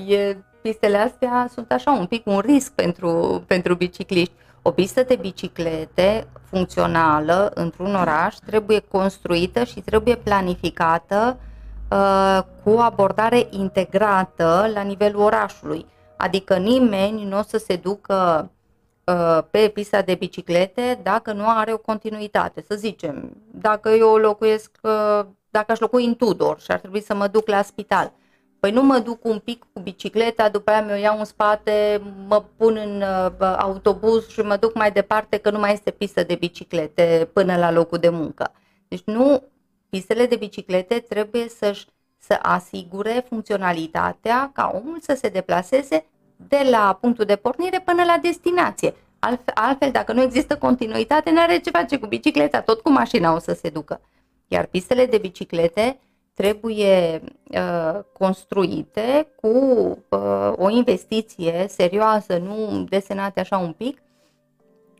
e, 0.08 0.36
pistele 0.62 0.96
astea 0.96 1.50
sunt 1.52 1.72
așa 1.72 1.90
un 1.90 2.06
pic 2.06 2.26
un 2.26 2.38
risc 2.38 2.72
pentru, 2.72 3.42
pentru 3.46 3.74
bicicliști. 3.74 4.32
O 4.62 4.70
pistă 4.70 5.02
de 5.02 5.16
biciclete 5.16 6.26
funcțională 6.42 7.50
într-un 7.54 7.94
oraș 7.94 8.34
trebuie 8.34 8.78
construită 8.78 9.64
și 9.64 9.80
trebuie 9.80 10.16
planificată 10.16 11.38
uh, 11.90 12.40
cu 12.64 12.70
abordare 12.78 13.46
integrată 13.50 14.70
la 14.74 14.80
nivelul 14.80 15.20
orașului. 15.20 15.86
Adică 16.16 16.56
nimeni 16.56 17.24
nu 17.24 17.38
o 17.38 17.42
să 17.42 17.58
se 17.58 17.76
ducă 17.76 18.50
uh, 19.04 19.38
pe 19.50 19.70
pista 19.74 20.02
de 20.02 20.14
biciclete 20.14 21.00
dacă 21.02 21.32
nu 21.32 21.44
are 21.46 21.72
o 21.72 21.78
continuitate. 21.78 22.64
Să 22.68 22.74
zicem, 22.74 23.36
dacă 23.50 23.88
eu 23.88 24.16
locuiesc, 24.16 24.70
uh, 24.82 25.24
dacă 25.50 25.72
aș 25.72 25.78
locui 25.78 26.04
în 26.04 26.14
Tudor 26.14 26.60
și 26.60 26.70
ar 26.70 26.78
trebui 26.78 27.02
să 27.02 27.14
mă 27.14 27.26
duc 27.26 27.48
la 27.48 27.62
spital, 27.62 28.12
Păi 28.62 28.70
nu 28.70 28.82
mă 28.82 28.98
duc 28.98 29.24
un 29.24 29.38
pic 29.38 29.66
cu 29.72 29.80
bicicleta, 29.80 30.48
după 30.48 30.70
aia 30.70 30.82
mi-o 30.82 30.94
iau 30.94 31.18
în 31.18 31.24
spate, 31.24 32.02
mă 32.26 32.44
pun 32.56 32.76
în 32.76 33.02
uh, 33.02 33.56
autobuz 33.58 34.28
și 34.28 34.40
mă 34.40 34.56
duc 34.56 34.74
mai 34.74 34.92
departe 34.92 35.36
că 35.36 35.50
nu 35.50 35.58
mai 35.58 35.72
este 35.72 35.90
pistă 35.90 36.22
de 36.22 36.34
biciclete 36.34 37.28
până 37.32 37.56
la 37.56 37.70
locul 37.70 37.98
de 37.98 38.08
muncă. 38.08 38.52
Deci 38.88 39.02
nu, 39.04 39.42
pistele 39.88 40.26
de 40.26 40.36
biciclete 40.36 40.98
trebuie 40.98 41.48
să-și 41.48 41.86
să 42.18 42.38
asigure 42.42 43.24
funcționalitatea 43.28 44.50
ca 44.54 44.72
omul 44.74 44.98
să 45.00 45.14
se 45.14 45.28
deplaseze 45.28 46.06
de 46.36 46.66
la 46.70 46.98
punctul 47.00 47.24
de 47.24 47.36
pornire 47.36 47.80
până 47.84 48.02
la 48.02 48.18
destinație. 48.22 48.94
Altfel, 49.18 49.54
altfel 49.54 49.90
dacă 49.90 50.12
nu 50.12 50.22
există 50.22 50.56
continuitate, 50.56 51.30
nu 51.30 51.40
are 51.40 51.58
ce 51.58 51.70
face 51.70 51.98
cu 51.98 52.06
bicicleta, 52.06 52.60
tot 52.60 52.80
cu 52.80 52.90
mașina 52.90 53.34
o 53.34 53.38
să 53.38 53.52
se 53.52 53.68
ducă. 53.68 54.00
Iar 54.48 54.66
pistele 54.66 55.06
de 55.06 55.18
biciclete 55.18 56.00
trebuie 56.34 57.22
uh, 57.50 57.98
construite 58.12 59.28
cu 59.40 59.48
uh, 60.08 60.52
o 60.56 60.70
investiție 60.70 61.66
serioasă, 61.68 62.38
nu 62.38 62.84
desenate 62.88 63.40
așa 63.40 63.58
un 63.58 63.72
pic, 63.72 64.02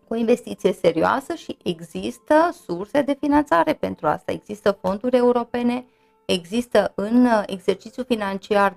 cu 0.09 0.14
o 0.14 0.16
investiție 0.16 0.73
serioasă 0.73 1.35
și 1.35 1.57
există 1.62 2.35
surse 2.64 3.03
de 3.03 3.16
finanțare 3.21 3.73
pentru 3.73 4.07
asta. 4.07 4.33
Există 4.33 4.79
fonduri 4.81 5.16
europene, 5.16 5.85
există 6.25 6.92
în 6.95 7.27
exercițiul 7.47 8.05
financiar 8.05 8.77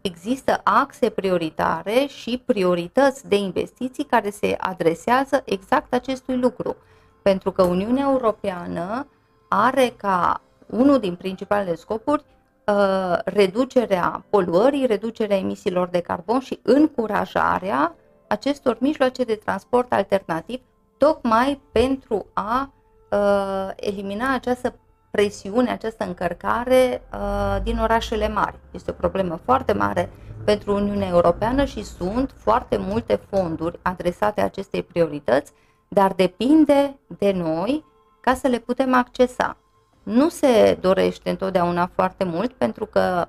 există 0.00 0.60
axe 0.64 1.10
prioritare 1.10 2.06
și 2.06 2.42
priorități 2.44 3.28
de 3.28 3.36
investiții 3.36 4.04
care 4.04 4.30
se 4.30 4.54
adresează 4.58 5.42
exact 5.44 5.94
acestui 5.94 6.36
lucru. 6.36 6.76
Pentru 7.22 7.52
că 7.52 7.62
Uniunea 7.62 8.08
Europeană 8.10 9.06
are 9.48 9.94
ca 9.96 10.40
unul 10.66 10.98
din 10.98 11.14
principalele 11.14 11.74
scopuri 11.74 12.24
uh, 12.66 13.18
reducerea 13.24 14.24
poluării, 14.30 14.86
reducerea 14.86 15.36
emisiilor 15.36 15.88
de 15.88 16.00
carbon 16.00 16.40
și 16.40 16.60
încurajarea 16.62 17.94
acestor 18.28 18.76
mijloace 18.80 19.24
de 19.24 19.34
transport 19.34 19.92
alternativ, 19.92 20.60
tocmai 20.96 21.60
pentru 21.72 22.26
a 22.32 22.72
uh, 23.10 23.70
elimina 23.76 24.34
această 24.34 24.74
presiune, 25.10 25.70
această 25.70 26.04
încărcare 26.04 27.02
uh, 27.12 27.62
din 27.62 27.78
orașele 27.78 28.28
mari. 28.28 28.58
Este 28.70 28.90
o 28.90 28.94
problemă 28.94 29.40
foarte 29.44 29.72
mare 29.72 30.10
pentru 30.44 30.74
Uniunea 30.74 31.08
Europeană 31.08 31.64
și 31.64 31.84
sunt 31.84 32.34
foarte 32.36 32.76
multe 32.76 33.20
fonduri 33.30 33.78
adresate 33.82 34.40
acestei 34.40 34.82
priorități, 34.82 35.52
dar 35.88 36.12
depinde 36.12 36.98
de 37.18 37.32
noi 37.32 37.84
ca 38.26 38.34
să 38.34 38.48
le 38.48 38.58
putem 38.58 38.94
accesa. 38.94 39.56
Nu 40.02 40.28
se 40.28 40.78
dorește 40.80 41.30
întotdeauna 41.30 41.90
foarte 41.94 42.24
mult 42.24 42.52
pentru 42.52 42.86
că 42.86 43.28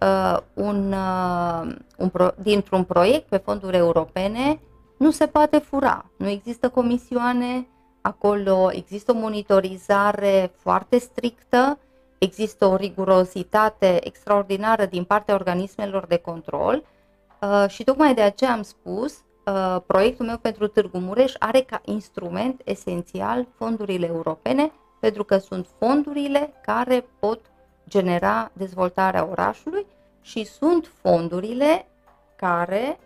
uh, 0.00 0.38
un, 0.54 0.92
uh, 0.92 1.74
un 1.96 2.08
pro, 2.08 2.28
dintr-un 2.42 2.84
proiect 2.84 3.28
pe 3.28 3.36
fonduri 3.36 3.76
europene 3.76 4.60
nu 4.98 5.10
se 5.10 5.26
poate 5.26 5.58
fura. 5.58 6.10
Nu 6.16 6.28
există 6.28 6.68
comisioane, 6.68 7.68
acolo 8.00 8.70
există 8.72 9.12
o 9.12 9.18
monitorizare 9.18 10.52
foarte 10.56 10.98
strictă, 10.98 11.78
există 12.18 12.66
o 12.66 12.76
rigurozitate 12.76 14.06
extraordinară 14.06 14.84
din 14.86 15.04
partea 15.04 15.34
organismelor 15.34 16.06
de 16.06 16.16
control 16.16 16.82
uh, 17.40 17.64
și 17.68 17.84
tocmai 17.84 18.14
de 18.14 18.22
aceea 18.22 18.52
am 18.52 18.62
spus 18.62 19.22
Uh, 19.50 19.76
proiectul 19.86 20.26
meu 20.26 20.36
pentru 20.36 20.66
Târgu 20.66 20.98
Mureș 20.98 21.32
are 21.38 21.60
ca 21.60 21.80
instrument 21.84 22.60
esențial 22.64 23.46
fondurile 23.56 24.06
europene, 24.06 24.72
pentru 25.00 25.24
că 25.24 25.38
sunt 25.38 25.66
fondurile 25.78 26.52
care 26.62 27.06
pot 27.18 27.40
genera 27.88 28.50
dezvoltarea 28.52 29.28
orașului 29.30 29.86
și 30.22 30.44
sunt 30.44 30.90
fondurile 31.00 31.86
care 32.36 32.98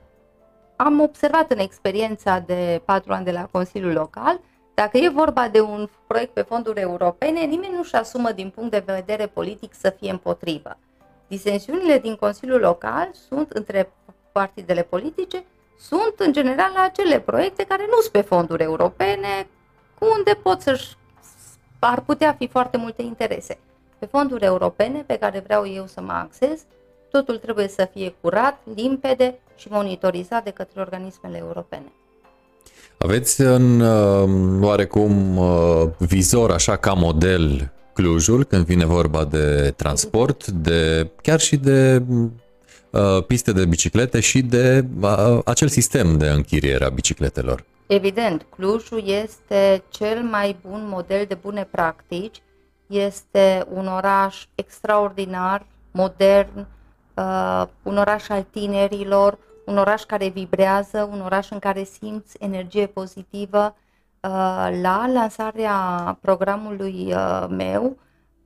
am 0.76 1.00
observat 1.00 1.50
în 1.50 1.58
experiența 1.58 2.38
de 2.38 2.82
patru 2.84 3.12
ani 3.12 3.24
de 3.24 3.32
la 3.32 3.48
Consiliul 3.50 3.92
Local, 3.92 4.40
dacă 4.74 4.96
e 4.96 5.08
vorba 5.08 5.48
de 5.48 5.60
un 5.60 5.88
proiect 6.06 6.32
pe 6.32 6.42
fonduri 6.42 6.80
europene, 6.80 7.40
nimeni 7.40 7.74
nu-și 7.74 7.94
asumă 7.94 8.32
din 8.32 8.50
punct 8.50 8.70
de 8.70 8.82
vedere 8.86 9.26
politic 9.26 9.74
să 9.74 9.90
fie 9.90 10.10
împotrivă. 10.10 10.78
Disensiunile 11.28 11.98
din 11.98 12.16
Consiliul 12.16 12.60
Local 12.60 13.10
sunt 13.28 13.50
între 13.50 13.92
partidele 14.32 14.82
politice 14.82 15.44
sunt 15.78 16.14
în 16.16 16.32
general 16.32 16.72
acele 16.76 17.20
proiecte 17.20 17.64
care 17.68 17.84
nu 17.86 18.00
sunt 18.00 18.12
pe 18.12 18.20
fonduri 18.20 18.62
europene, 18.62 19.46
unde 19.98 20.38
pot 20.42 20.60
să-și 20.60 20.96
ar 21.78 22.00
putea 22.00 22.34
fi 22.38 22.48
foarte 22.48 22.76
multe 22.76 23.02
interese. 23.02 23.58
Pe 23.98 24.06
fonduri 24.06 24.44
europene 24.44 25.04
pe 25.06 25.16
care 25.16 25.42
vreau 25.44 25.68
eu 25.68 25.86
să 25.86 26.00
mă 26.00 26.12
axez, 26.12 26.60
totul 27.10 27.36
trebuie 27.36 27.68
să 27.68 27.88
fie 27.92 28.14
curat, 28.20 28.58
limpede 28.74 29.38
și 29.56 29.68
monitorizat 29.70 30.44
de 30.44 30.50
către 30.50 30.80
organismele 30.80 31.36
europene. 31.36 31.92
Aveți 32.98 33.40
în 33.40 33.80
uh, 33.80 34.28
oarecum 34.62 35.36
uh, 35.36 35.86
vizor, 35.98 36.50
așa 36.50 36.76
ca 36.76 36.92
model, 36.92 37.72
Clujul, 37.92 38.44
când 38.44 38.64
vine 38.64 38.84
vorba 38.84 39.24
de 39.24 39.72
transport, 39.76 40.46
de 40.46 41.10
chiar 41.22 41.40
și 41.40 41.56
de 41.56 42.02
Uh, 42.08 42.43
piste 43.26 43.52
de 43.52 43.64
biciclete 43.64 44.20
și 44.20 44.42
de 44.42 44.84
uh, 45.00 45.38
acel 45.44 45.68
sistem 45.68 46.18
de 46.18 46.28
închiriere 46.28 46.84
a 46.84 46.88
bicicletelor. 46.88 47.64
Evident, 47.86 48.46
Clujul 48.50 49.02
este 49.08 49.82
cel 49.88 50.22
mai 50.22 50.56
bun 50.68 50.86
model 50.88 51.24
de 51.28 51.34
bune 51.34 51.68
practici. 51.70 52.42
Este 52.86 53.66
un 53.72 53.86
oraș 53.86 54.44
extraordinar, 54.54 55.66
modern, 55.90 56.66
uh, 57.14 57.64
un 57.82 57.96
oraș 57.96 58.28
al 58.28 58.46
tinerilor, 58.50 59.38
un 59.66 59.78
oraș 59.78 60.02
care 60.02 60.28
vibrează, 60.28 61.08
un 61.12 61.20
oraș 61.20 61.50
în 61.50 61.58
care 61.58 61.84
simți 61.84 62.36
energie 62.38 62.86
pozitivă. 62.86 63.76
La 64.82 65.10
lansarea 65.12 66.18
programului 66.20 67.14
meu, 67.48 67.96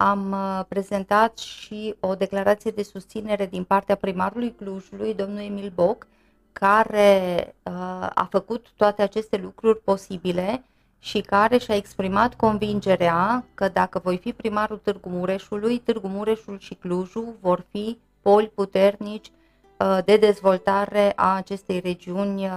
am 0.01 0.33
uh, 0.33 0.65
prezentat 0.69 1.39
și 1.39 1.95
o 2.01 2.15
declarație 2.15 2.71
de 2.71 2.83
susținere 2.83 3.47
din 3.47 3.65
partea 3.65 3.95
primarului 3.95 4.55
Clujului, 4.55 5.15
domnul 5.15 5.43
Emil 5.43 5.73
Boc, 5.75 6.07
care 6.53 7.55
uh, 7.63 7.73
a 8.15 8.29
făcut 8.31 8.67
toate 8.77 9.03
aceste 9.03 9.37
lucruri 9.37 9.81
posibile 9.81 10.65
și 10.99 11.21
care 11.21 11.59
și-a 11.59 11.75
exprimat 11.75 12.35
convingerea 12.35 13.45
că 13.55 13.69
dacă 13.69 14.01
voi 14.05 14.17
fi 14.17 14.33
primarul 14.33 14.81
Târgu 14.83 15.09
Mureșului, 15.09 15.79
Târgu 15.79 16.09
Mureșul 16.09 16.59
și 16.59 16.75
Clujul 16.75 17.37
vor 17.41 17.67
fi 17.71 17.99
poli 18.23 18.53
puternici 18.55 19.31
uh, 19.79 19.99
de 20.05 20.17
dezvoltare 20.17 21.13
a 21.17 21.35
acestei 21.37 21.81
regiuni 21.81 22.49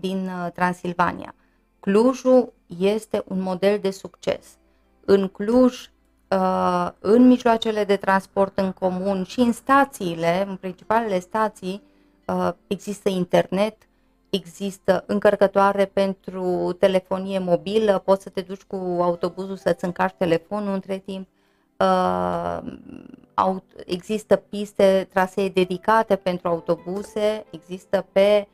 din 0.00 0.30
Transilvania. 0.54 1.34
Clujul 1.80 2.52
este 2.78 3.22
un 3.26 3.40
model 3.40 3.78
de 3.78 3.90
succes. 3.90 4.46
În 5.04 5.28
Cluj 5.28 5.74
Uh, 5.80 5.97
în 6.98 7.26
mijloacele 7.26 7.84
de 7.84 7.96
transport 7.96 8.58
în 8.58 8.72
comun 8.72 9.24
și 9.24 9.40
în 9.40 9.52
stațiile, 9.52 10.44
în 10.48 10.56
principalele 10.56 11.18
stații, 11.18 11.82
uh, 12.26 12.50
există 12.66 13.08
internet, 13.08 13.76
există 14.30 15.04
încărcătoare 15.06 15.84
pentru 15.84 16.72
telefonie 16.78 17.38
mobilă, 17.38 18.02
poți 18.04 18.22
să 18.22 18.28
te 18.28 18.40
duci 18.40 18.62
cu 18.62 18.76
autobuzul 19.00 19.56
să-ți 19.56 19.84
încarci 19.84 20.16
telefonul 20.18 20.72
între 20.74 20.98
timp, 20.98 21.28
uh, 21.78 22.60
există 23.86 24.36
piste, 24.36 25.08
trasee 25.12 25.48
dedicate 25.48 26.16
pentru 26.16 26.48
autobuze, 26.48 27.44
există 27.50 28.06
pe 28.12 28.48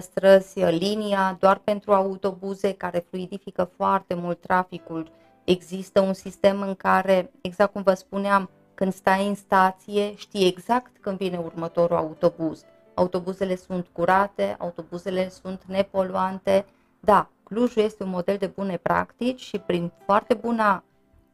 străzi 0.00 0.60
linia 0.60 1.36
doar 1.40 1.58
pentru 1.58 1.92
autobuze 1.92 2.72
care 2.72 3.04
fluidifică 3.10 3.70
foarte 3.76 4.14
mult 4.14 4.40
traficul 4.40 5.10
Există 5.44 6.00
un 6.00 6.12
sistem 6.12 6.60
în 6.60 6.74
care, 6.74 7.30
exact 7.40 7.72
cum 7.72 7.82
vă 7.82 7.94
spuneam, 7.94 8.50
când 8.74 8.92
stai 8.92 9.28
în 9.28 9.34
stație, 9.34 10.14
știi 10.16 10.46
exact 10.46 10.90
când 11.00 11.16
vine 11.16 11.38
următorul 11.38 11.96
autobuz. 11.96 12.64
autobuzele 12.94 13.56
sunt 13.56 13.86
curate, 13.92 14.56
autobuzele 14.58 15.28
sunt 15.28 15.62
nepoluante. 15.66 16.66
Da, 17.00 17.28
Clujul 17.42 17.82
este 17.82 18.02
un 18.02 18.08
model 18.08 18.36
de 18.36 18.46
bune 18.46 18.76
practici 18.76 19.40
și 19.40 19.58
prin 19.58 19.92
foarte 20.04 20.34
bună 20.34 20.82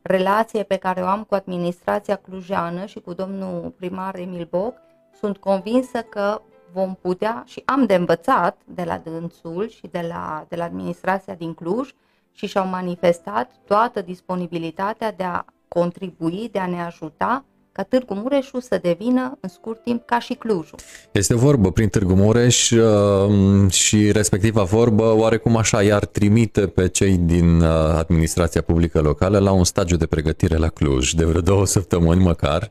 relație 0.03 0.63
pe 0.63 0.77
care 0.77 1.03
o 1.03 1.07
am 1.07 1.25
cu 1.25 1.35
administrația 1.35 2.17
clujeană 2.17 2.85
și 2.85 3.01
cu 3.01 3.13
domnul 3.13 3.75
primar 3.77 4.19
Emil 4.19 4.47
Boc, 4.51 4.75
sunt 5.19 5.37
convinsă 5.37 6.01
că 6.01 6.43
vom 6.73 6.95
putea 6.95 7.43
și 7.47 7.63
am 7.65 7.87
de 7.87 7.95
învățat 7.95 8.61
de 8.65 8.85
la 8.85 8.99
dânsul 8.99 9.69
și 9.69 9.87
de 9.91 10.05
la, 10.09 10.47
de 10.49 10.57
la 10.57 10.65
administrația 10.65 11.35
din 11.35 11.55
Cluj 11.55 11.91
și 12.33 12.47
și-au 12.47 12.67
manifestat 12.67 13.51
toată 13.67 14.01
disponibilitatea 14.01 15.13
de 15.13 15.25
a 15.25 15.45
contribui, 15.69 16.49
de 16.53 16.59
a 16.59 16.67
ne 16.67 16.83
ajuta 16.83 17.45
ca 17.73 17.83
Târgu 17.83 18.15
Mureșu 18.15 18.61
să 18.61 18.79
devină 18.83 19.39
în 19.41 19.49
scurt 19.49 19.83
timp 19.83 20.07
ca 20.07 20.19
și 20.19 20.35
Clujul. 20.35 20.79
Este 21.13 21.35
vorbă 21.35 21.71
prin 21.73 21.89
Târgu 21.89 22.15
Mureș 22.15 22.71
uh, 22.71 23.71
și 23.71 24.13
respectiva 24.13 24.63
vorbă 24.63 25.15
oarecum 25.17 25.57
așa 25.57 25.83
iar 25.83 26.05
trimite 26.05 26.61
pe 26.61 26.89
cei 26.89 27.17
din 27.17 27.61
uh, 27.61 27.69
administrația 27.99 28.61
publică 28.61 29.01
locală 29.01 29.39
la 29.39 29.53
un 29.53 29.65
stagiu 29.65 29.97
de 29.97 30.07
pregătire 30.07 30.57
la 30.57 30.69
Cluj, 30.69 31.13
de 31.13 31.25
vreo 31.25 31.41
două 31.41 31.67
săptămâni 31.67 32.23
măcar. 32.23 32.71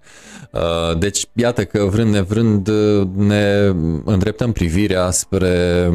Uh, 0.52 0.98
deci 0.98 1.26
iată 1.34 1.66
că 1.66 1.84
vrând 1.84 2.14
nevrând 2.14 2.70
ne 3.16 3.74
îndreptăm 4.06 4.52
privirea 4.52 5.10
spre 5.12 5.90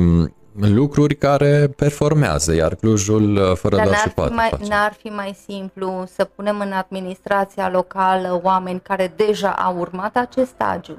lucruri 0.61 1.14
care 1.14 1.69
performează, 1.77 2.55
iar 2.55 2.75
Clujul 2.75 3.37
uh, 3.37 3.57
fără 3.57 3.77
Dar 3.77 3.85
doar 3.85 3.97
și 3.99 4.09
poate 4.09 4.35
mai, 4.35 4.49
face. 4.51 4.69
N-ar 4.69 4.93
fi 4.93 5.09
mai 5.09 5.37
simplu 5.47 6.05
să 6.07 6.25
punem 6.25 6.61
în 6.61 6.73
administrația 6.73 7.71
locală 7.71 8.40
oameni 8.43 8.81
care 8.81 9.12
deja 9.17 9.51
au 9.51 9.79
urmat 9.79 10.17
acest 10.17 10.51
stagiu, 10.51 10.99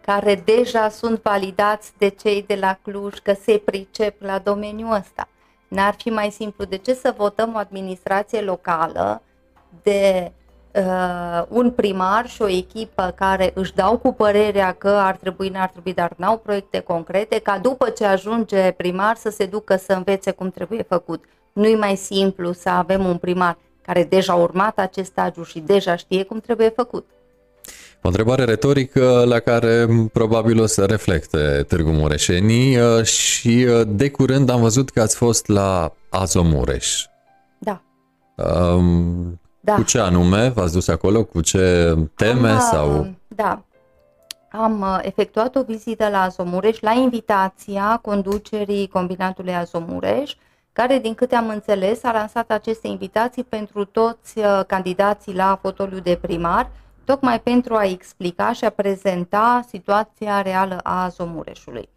care 0.00 0.42
deja 0.44 0.88
sunt 0.88 1.22
validați 1.22 1.92
de 1.98 2.08
cei 2.08 2.44
de 2.46 2.54
la 2.54 2.78
Cluj 2.82 3.14
că 3.22 3.34
se 3.42 3.62
pricep 3.64 4.22
la 4.22 4.38
domeniul 4.38 4.94
ăsta. 4.94 5.28
N-ar 5.68 5.94
fi 5.98 6.08
mai 6.08 6.30
simplu. 6.30 6.64
De 6.64 6.76
ce 6.76 6.94
să 6.94 7.14
votăm 7.16 7.52
o 7.54 7.58
administrație 7.58 8.40
locală 8.40 9.22
de 9.82 10.32
uh, 10.74 11.42
un 11.48 11.70
primar 11.70 12.28
și 12.28 12.42
o 12.42 12.48
echipă 12.48 13.12
care 13.16 13.50
își 13.54 13.74
dau 13.74 13.98
cu 13.98 14.12
părerea 14.12 14.72
că 14.72 14.88
ar 14.88 15.16
trebui, 15.16 15.48
n-ar 15.48 15.68
trebui, 15.68 15.94
dar 15.94 16.12
n-au 16.16 16.38
proiecte 16.38 16.78
concrete, 16.78 17.38
ca 17.38 17.58
după 17.58 17.88
ce 17.88 18.04
ajunge 18.04 18.70
primar 18.70 19.16
să 19.16 19.30
se 19.30 19.46
ducă 19.46 19.76
să 19.76 19.92
învețe 19.92 20.30
cum 20.30 20.50
trebuie 20.50 20.84
făcut. 20.88 21.24
Nu-i 21.52 21.74
mai 21.74 21.96
simplu 21.96 22.52
să 22.52 22.68
avem 22.68 23.04
un 23.04 23.16
primar 23.16 23.58
care 23.82 24.04
deja 24.04 24.32
a 24.32 24.36
urmat 24.36 24.78
acest 24.78 25.10
stagiu 25.10 25.42
și 25.42 25.58
deja 25.58 25.96
știe 25.96 26.22
cum 26.22 26.40
trebuie 26.40 26.68
făcut. 26.68 27.06
O 28.04 28.08
întrebare 28.08 28.44
retorică 28.44 29.24
la 29.26 29.38
care 29.38 29.86
probabil 30.12 30.60
o 30.60 30.66
să 30.66 30.84
reflecte 30.84 31.64
Târgu 31.68 31.90
Mureșenii 31.90 32.78
uh, 32.78 33.04
și 33.04 33.66
uh, 33.68 33.86
de 33.88 34.10
curând 34.10 34.48
am 34.48 34.60
văzut 34.60 34.90
că 34.90 35.00
ați 35.00 35.16
fost 35.16 35.46
la 35.46 35.92
Azomureș. 36.08 37.04
Da. 37.58 37.82
Um, 38.36 39.40
da. 39.64 39.74
Cu 39.74 39.82
ce 39.82 39.98
anume 39.98 40.48
v-ați 40.48 40.72
dus 40.72 40.88
acolo? 40.88 41.24
Cu 41.24 41.40
ce 41.40 41.94
teme 42.14 42.50
am, 42.50 42.60
sau? 42.60 43.10
Da. 43.28 43.62
Am 44.50 44.80
uh, 44.80 44.98
efectuat 45.02 45.56
o 45.56 45.62
vizită 45.62 46.08
la 46.08 46.22
Azomureș 46.22 46.80
la 46.80 46.92
invitația 46.92 47.98
conducerii 48.02 48.88
combinatului 48.88 49.54
Azomureș, 49.54 50.34
care, 50.72 50.98
din 50.98 51.14
câte 51.14 51.34
am 51.34 51.48
înțeles, 51.48 52.04
a 52.04 52.12
lansat 52.12 52.50
aceste 52.50 52.88
invitații 52.88 53.44
pentru 53.44 53.84
toți 53.84 54.38
uh, 54.38 54.60
candidații 54.66 55.34
la 55.34 55.58
fotoliu 55.60 55.98
de 55.98 56.18
primar, 56.20 56.70
tocmai 57.04 57.40
pentru 57.40 57.74
a 57.74 57.84
explica 57.84 58.52
și 58.52 58.64
a 58.64 58.70
prezenta 58.70 59.64
situația 59.68 60.42
reală 60.42 60.80
a 60.82 61.04
Azomureșului. 61.04 61.88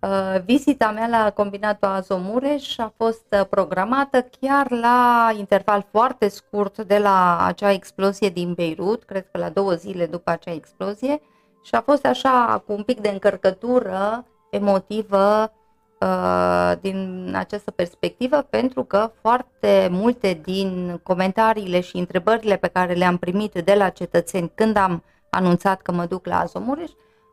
Uh, 0.00 0.40
vizita 0.44 0.90
mea 0.90 1.06
la 1.06 1.30
combinatul 1.30 1.88
Azomureș 1.88 2.78
a 2.78 2.92
fost 2.96 3.26
uh, 3.30 3.46
programată 3.50 4.28
chiar 4.40 4.70
la 4.70 5.30
interval 5.38 5.86
foarte 5.90 6.28
scurt 6.28 6.82
de 6.82 6.98
la 6.98 7.46
acea 7.46 7.72
explozie 7.72 8.28
din 8.28 8.52
Beirut, 8.52 9.04
cred 9.04 9.26
că 9.32 9.38
la 9.38 9.48
două 9.48 9.72
zile 9.72 10.06
după 10.06 10.30
acea 10.30 10.52
explozie, 10.52 11.20
și 11.62 11.74
a 11.74 11.80
fost 11.80 12.06
așa 12.06 12.62
cu 12.66 12.72
un 12.72 12.82
pic 12.82 13.00
de 13.00 13.08
încărcătură 13.08 14.26
emotivă 14.50 15.52
uh, 16.00 16.72
din 16.80 17.32
această 17.36 17.70
perspectivă, 17.70 18.36
pentru 18.36 18.84
că 18.84 19.10
foarte 19.20 19.88
multe 19.90 20.40
din 20.44 21.00
comentariile 21.02 21.80
și 21.80 21.96
întrebările 21.96 22.56
pe 22.56 22.68
care 22.68 22.92
le-am 22.92 23.16
primit 23.16 23.52
de 23.52 23.74
la 23.74 23.88
cetățeni 23.88 24.52
când 24.54 24.76
am 24.76 25.02
anunțat 25.30 25.82
că 25.82 25.92
mă 25.92 26.06
duc 26.06 26.26
la 26.26 26.38
Azomureș, 26.40 26.90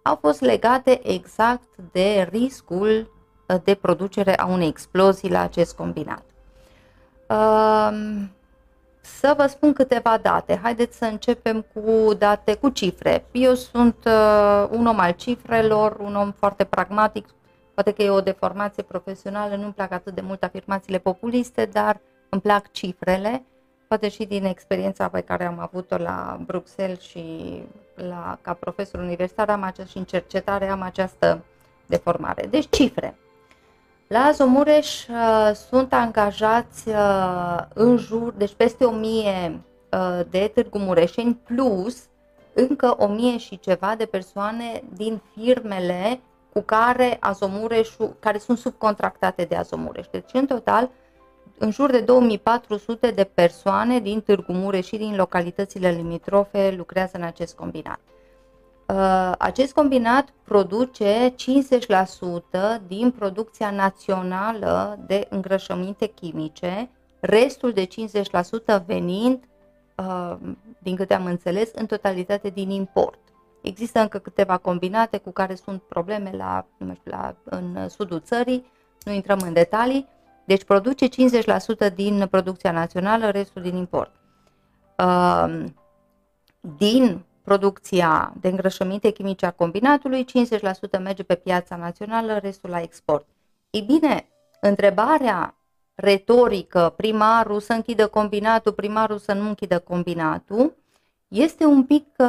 au 0.08 0.16
fost 0.16 0.42
legate 0.42 1.00
exact 1.12 1.76
de 1.92 2.28
riscul 2.32 3.12
uh, 3.48 3.56
de 3.64 3.74
producere 3.76 4.38
a 4.40 4.46
unei 4.46 4.68
explozii 4.68 5.30
la 5.30 5.42
acest 5.42 5.76
combinat. 5.76 6.24
Um, 7.30 8.32
să 9.02 9.34
vă 9.38 9.48
spun 9.48 9.74
câteva 9.74 10.18
date. 10.22 10.60
Haideți 10.62 10.98
să 10.98 11.06
începem 11.06 11.66
cu 11.74 12.14
date, 12.14 12.56
cu 12.56 12.70
cifre. 12.70 13.26
Eu 13.32 13.54
sunt 13.54 13.96
uh, 14.06 14.68
un 14.70 14.86
om 14.86 15.00
al 15.00 15.12
cifrelor, 15.12 15.98
un 16.00 16.16
om 16.16 16.32
foarte 16.32 16.64
pragmatic. 16.64 17.28
Poate 17.74 17.92
că 17.92 18.04
e 18.04 18.10
o 18.10 18.22
deformație 18.22 18.84
profesională, 18.84 19.56
nu-mi 19.56 19.74
plac 19.74 19.92
atât 19.92 20.14
de 20.14 20.22
mult 20.22 20.44
afirmațiile 20.44 20.98
populiste, 20.98 21.66
dar 21.72 22.00
îmi 22.30 22.42
plac 22.42 22.72
cifrele 22.72 23.46
poate 23.88 24.10
și 24.10 24.26
din 24.26 24.46
experiența 24.46 25.08
pe 25.08 25.22
care 25.22 25.46
am 25.46 25.60
avut-o 25.60 25.98
la 25.98 26.40
Bruxelles 26.46 27.00
și 27.00 27.64
la, 27.96 28.38
ca 28.42 28.54
profesor 28.54 29.02
universitar 29.02 29.50
am 29.50 29.64
această, 29.64 29.92
și 29.92 29.98
în 29.98 30.04
cercetare 30.04 30.68
am 30.68 30.82
această 30.82 31.44
deformare. 31.86 32.48
Deci 32.50 32.68
cifre. 32.70 33.18
La 34.08 34.20
Azomureș 34.20 35.08
uh, 35.08 35.52
sunt 35.70 35.94
angajați 35.94 36.88
uh, 36.88 37.60
în 37.74 37.98
jur, 37.98 38.34
deci 38.34 38.54
peste 38.54 38.86
1000 38.86 39.62
uh, 39.92 40.20
de 40.30 40.52
târgu 40.54 40.78
mureșeni 40.78 41.40
plus 41.44 42.04
încă 42.54 42.96
1000 42.98 43.38
și 43.38 43.60
ceva 43.60 43.96
de 43.98 44.06
persoane 44.06 44.84
din 44.94 45.22
firmele 45.36 46.20
cu 46.54 46.62
care 46.62 47.18
Azomureșul, 47.20 48.16
care 48.20 48.38
sunt 48.38 48.58
subcontractate 48.58 49.44
de 49.44 49.56
Azomureș. 49.56 50.06
Deci 50.12 50.30
în 50.34 50.46
total 50.46 50.90
în 51.58 51.72
jur 51.72 51.92
de 51.92 52.00
2400 52.00 53.12
de 53.12 53.24
persoane 53.24 54.00
din 54.00 54.22
Târgu 54.22 54.54
Mureș 54.54 54.86
și 54.86 54.98
din 54.98 55.16
localitățile 55.16 55.90
limitrofe 55.90 56.74
lucrează 56.78 57.18
în 57.18 57.24
acest 57.24 57.56
combinat. 57.56 58.00
Uh, 58.88 59.32
acest 59.38 59.74
combinat 59.74 60.30
produce 60.44 61.34
50% 61.36 62.82
din 62.88 63.12
producția 63.12 63.72
națională 63.72 65.00
de 65.08 65.28
îngrășăminte 65.30 66.06
chimice, 66.06 66.90
restul 67.20 67.72
de 67.72 67.86
50% 67.86 68.84
venind, 68.86 69.44
uh, 69.96 70.36
din 70.80 70.96
câte 70.96 71.14
am 71.14 71.26
înțeles, 71.26 71.72
în 71.74 71.86
totalitate 71.86 72.50
din 72.50 72.70
import. 72.70 73.20
Există 73.62 74.00
încă 74.00 74.18
câteva 74.18 74.58
combinate 74.58 75.18
cu 75.18 75.32
care 75.32 75.56
sunt 75.56 75.82
probleme 75.82 76.32
la, 76.38 76.66
nu 76.78 76.94
știu, 76.94 77.12
la, 77.12 77.36
în 77.44 77.90
sudul 77.90 78.20
țării, 78.20 78.72
nu 79.04 79.12
intrăm 79.12 79.40
în 79.44 79.54
detalii, 79.54 80.08
deci 80.48 80.64
produce 80.64 81.08
50% 81.90 81.94
din 81.96 82.28
producția 82.30 82.72
națională, 82.72 83.30
restul 83.30 83.62
din 83.62 83.76
import. 83.76 84.12
Ehm, 84.96 85.76
din 86.78 87.26
producția 87.42 88.34
de 88.40 88.48
îngrășăminte 88.48 89.12
chimice 89.12 89.46
a 89.46 89.52
combinatului, 89.52 90.26
50% 90.26 91.00
merge 91.00 91.24
pe 91.24 91.36
piața 91.36 91.76
națională, 91.76 92.38
restul 92.38 92.70
la 92.70 92.82
export. 92.82 93.28
Ei 93.70 93.82
bine, 93.82 94.28
întrebarea 94.62 95.56
retorică, 95.96 96.94
primarul 96.98 97.60
să 97.60 97.74
închidă 97.74 98.08
combinatul, 98.08 98.74
primarul 98.74 99.18
să 99.18 99.34
nu 99.34 99.48
închidă 99.48 99.80
combinatul, 99.80 100.76
este 101.28 101.66
un 101.66 101.84
pic, 101.84 102.22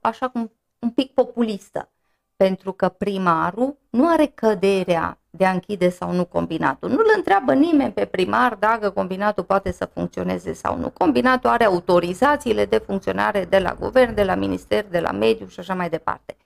așa 0.00 0.28
cum, 0.28 0.52
un 0.78 0.90
pic 0.90 1.12
populistă 1.12 1.88
pentru 2.36 2.72
că 2.72 2.88
primarul 2.88 3.76
nu 3.90 4.08
are 4.08 4.26
căderea 4.26 5.18
de 5.30 5.44
a 5.44 5.50
închide 5.50 5.88
sau 5.88 6.12
nu 6.12 6.24
combinatul. 6.24 6.88
Nu 6.88 6.96
îl 6.96 7.12
întreabă 7.16 7.54
nimeni 7.54 7.92
pe 7.92 8.04
primar 8.04 8.54
dacă 8.54 8.90
combinatul 8.90 9.44
poate 9.44 9.72
să 9.72 9.84
funcționeze 9.84 10.52
sau 10.52 10.78
nu. 10.78 10.88
Combinatul 10.88 11.50
are 11.50 11.64
autorizațiile 11.64 12.64
de 12.64 12.78
funcționare 12.78 13.44
de 13.44 13.58
la 13.58 13.76
guvern, 13.80 14.14
de 14.14 14.24
la 14.24 14.34
minister, 14.34 14.86
de 14.88 15.00
la 15.00 15.10
mediu 15.10 15.46
și 15.46 15.60
așa 15.60 15.74
mai 15.74 15.88
departe. 15.88 16.36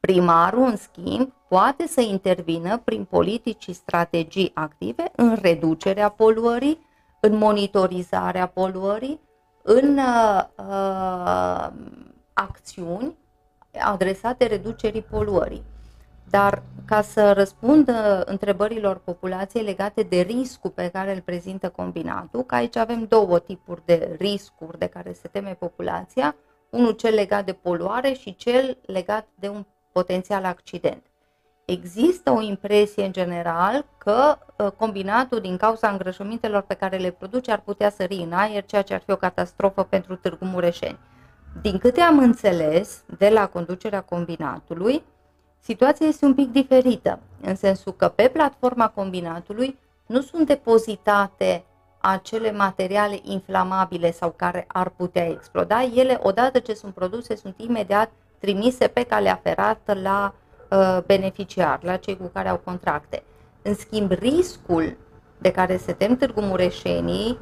Primarul, 0.00 0.62
în 0.62 0.76
schimb, 0.76 1.32
poate 1.48 1.86
să 1.86 2.00
intervină 2.00 2.78
prin 2.84 3.04
politici 3.04 3.62
și 3.62 3.72
strategii 3.72 4.50
active 4.54 5.12
în 5.16 5.38
reducerea 5.42 6.08
poluării, 6.08 6.86
în 7.20 7.36
monitorizarea 7.36 8.46
poluării, 8.46 9.20
în 9.62 9.98
uh, 9.98 10.42
uh 10.56 11.68
acțiuni 12.32 13.16
adresate 13.80 14.46
reducerii 14.46 15.02
poluării. 15.02 15.64
Dar 16.30 16.62
ca 16.84 17.02
să 17.02 17.32
răspund 17.32 17.90
întrebărilor 18.24 18.98
populației 18.98 19.62
legate 19.62 20.02
de 20.02 20.20
riscul 20.20 20.70
pe 20.70 20.88
care 20.88 21.14
îl 21.14 21.20
prezintă 21.20 21.68
combinatul, 21.68 22.42
că 22.42 22.54
aici 22.54 22.76
avem 22.76 23.04
două 23.04 23.38
tipuri 23.38 23.82
de 23.84 24.16
riscuri 24.18 24.78
de 24.78 24.86
care 24.86 25.12
se 25.12 25.28
teme 25.28 25.56
populația, 25.58 26.36
unul 26.70 26.92
cel 26.92 27.14
legat 27.14 27.44
de 27.44 27.52
poluare 27.52 28.12
și 28.12 28.34
cel 28.34 28.78
legat 28.86 29.26
de 29.34 29.48
un 29.48 29.64
potențial 29.92 30.44
accident. 30.44 31.02
Există 31.64 32.30
o 32.30 32.40
impresie 32.40 33.04
în 33.04 33.12
general 33.12 33.84
că 33.98 34.38
uh, 34.56 34.70
combinatul 34.70 35.40
din 35.40 35.56
cauza 35.56 35.88
îngrășămintelor 35.88 36.62
pe 36.62 36.74
care 36.74 36.96
le 36.96 37.10
produce 37.10 37.52
ar 37.52 37.60
putea 37.60 37.90
sări 37.90 38.14
în 38.14 38.32
aer, 38.32 38.64
ceea 38.64 38.82
ce 38.82 38.94
ar 38.94 39.02
fi 39.04 39.10
o 39.10 39.16
catastrofă 39.16 39.82
pentru 39.82 40.16
Târgu 40.16 40.44
Mureșeni. 40.44 40.98
Din 41.62 41.78
câte 41.78 42.00
am 42.00 42.18
înțeles 42.18 43.02
de 43.18 43.28
la 43.28 43.46
conducerea 43.46 44.00
combinatului, 44.00 45.02
situația 45.60 46.06
este 46.06 46.24
un 46.24 46.34
pic 46.34 46.52
diferită, 46.52 47.18
în 47.40 47.54
sensul 47.54 47.92
că 47.92 48.08
pe 48.08 48.30
platforma 48.32 48.88
combinatului 48.88 49.78
nu 50.06 50.20
sunt 50.20 50.46
depozitate 50.46 51.64
acele 51.98 52.52
materiale 52.52 53.18
inflamabile 53.22 54.12
sau 54.12 54.32
care 54.36 54.64
ar 54.66 54.88
putea 54.88 55.28
exploda. 55.28 55.82
Ele, 55.94 56.18
odată 56.22 56.58
ce 56.58 56.74
sunt 56.74 56.94
produse, 56.94 57.36
sunt 57.36 57.54
imediat 57.56 58.10
trimise 58.38 58.86
pe 58.86 59.02
calea 59.02 59.40
ferată 59.42 59.94
la 60.02 60.34
uh, 60.70 60.98
beneficiar, 61.06 61.78
la 61.82 61.96
cei 61.96 62.16
cu 62.16 62.30
care 62.32 62.48
au 62.48 62.60
contracte. 62.64 63.22
În 63.62 63.74
schimb, 63.74 64.10
riscul 64.10 64.96
de 65.38 65.50
care 65.50 65.76
se 65.76 65.92
tem 65.92 66.16
Târgu 66.16 66.40
Mureșenii 66.40 67.38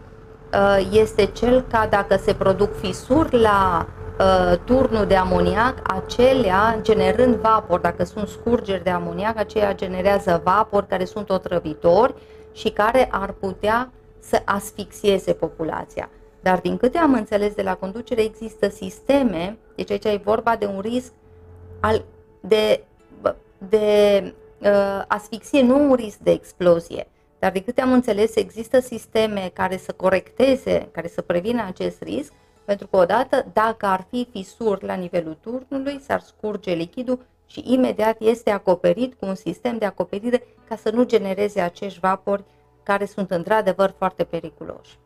uh, 0.52 0.88
este 0.90 1.24
cel 1.24 1.60
ca 1.60 1.86
dacă 1.86 2.16
se 2.16 2.34
produc 2.34 2.74
fisuri 2.74 3.40
la 3.40 3.86
uh, 4.18 4.58
turnul 4.64 5.06
de 5.06 5.16
amoniac, 5.16 5.74
acelea 5.82 6.78
generând 6.82 7.34
vapor, 7.34 7.80
dacă 7.80 8.04
sunt 8.04 8.28
scurgeri 8.28 8.82
de 8.82 8.90
amoniac, 8.90 9.38
aceia 9.38 9.74
generează 9.74 10.40
vapor 10.44 10.86
care 10.86 11.04
sunt 11.04 11.30
otrăvitori 11.30 12.14
și 12.52 12.70
care 12.70 13.08
ar 13.10 13.32
putea 13.32 13.92
să 14.18 14.42
asfixieze 14.44 15.32
populația. 15.32 16.10
Dar 16.40 16.60
din 16.60 16.76
câte 16.76 16.98
am 16.98 17.12
înțeles 17.12 17.54
de 17.54 17.62
la 17.62 17.74
conducere, 17.74 18.22
există 18.22 18.68
sisteme, 18.68 19.58
deci 19.76 19.90
aici 19.90 20.04
e 20.04 20.20
vorba 20.24 20.56
de 20.56 20.66
un 20.66 20.80
risc 20.80 21.12
al, 21.80 22.04
de, 22.40 22.84
de 23.68 24.34
uh, 24.58 25.02
asfixie, 25.08 25.62
nu 25.62 25.88
un 25.88 25.94
risc 25.94 26.18
de 26.18 26.30
explozie. 26.30 27.06
Dar 27.38 27.52
din 27.52 27.62
câte 27.62 27.80
am 27.80 27.92
înțeles, 27.92 28.36
există 28.36 28.80
sisteme 28.80 29.50
care 29.52 29.76
să 29.76 29.92
corecteze, 29.92 30.88
care 30.92 31.08
să 31.08 31.22
prevină 31.22 31.64
acest 31.66 32.02
risc, 32.02 32.32
pentru 32.66 32.86
că 32.86 32.96
odată, 32.96 33.46
dacă 33.52 33.86
ar 33.86 34.06
fi 34.10 34.28
fisuri 34.32 34.86
la 34.86 34.94
nivelul 34.94 35.38
turnului, 35.40 36.00
s-ar 36.06 36.20
scurge 36.20 36.72
lichidul 36.72 37.18
și 37.46 37.62
imediat 37.66 38.16
este 38.20 38.50
acoperit 38.50 39.14
cu 39.14 39.26
un 39.26 39.34
sistem 39.34 39.78
de 39.78 39.84
acoperire 39.84 40.42
ca 40.68 40.76
să 40.76 40.90
nu 40.94 41.04
genereze 41.04 41.60
acești 41.60 41.98
vapori 41.98 42.44
care 42.82 43.04
sunt 43.04 43.30
într-adevăr 43.30 43.94
foarte 43.98 44.24
periculoși. 44.24 44.98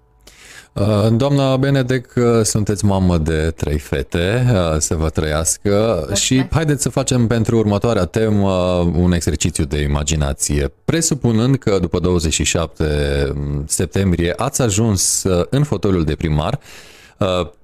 Uh, 0.73 1.09
doamna 1.13 1.57
Benedec, 1.57 2.13
uh, 2.17 2.25
sunteți 2.43 2.85
mamă 2.85 3.19
de 3.19 3.53
trei 3.57 3.79
fete, 3.79 4.47
uh, 4.53 4.79
să 4.79 4.95
vă 4.95 5.09
trăiască 5.09 5.93
Mulțumesc. 5.95 6.21
și 6.21 6.47
haideți 6.51 6.83
să 6.83 6.89
facem 6.89 7.27
pentru 7.27 7.57
următoarea 7.57 8.05
temă 8.05 8.53
un 8.97 9.13
exercițiu 9.13 9.65
de 9.65 9.81
imaginație. 9.81 10.73
Presupunând 10.85 11.57
că 11.57 11.79
după 11.79 11.99
27 11.99 13.33
septembrie 13.67 14.33
ați 14.37 14.63
ajuns 14.63 15.25
în 15.51 15.65
fotoliul 15.65 16.05
de 16.05 16.15
primar, 16.15 16.59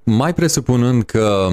mai 0.03 0.33
presupunând 0.33 1.03
că 1.03 1.49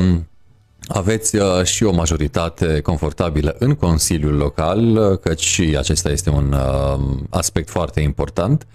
aveți 0.88 1.36
și 1.62 1.84
o 1.84 1.92
majoritate 1.92 2.80
confortabilă 2.80 3.56
în 3.58 3.74
Consiliul 3.74 4.36
Local, 4.36 5.16
căci 5.16 5.42
și 5.42 5.76
acesta 5.78 6.10
este 6.10 6.30
un 6.30 6.54
aspect 7.30 7.68
foarte 7.68 8.00
important. 8.00 8.66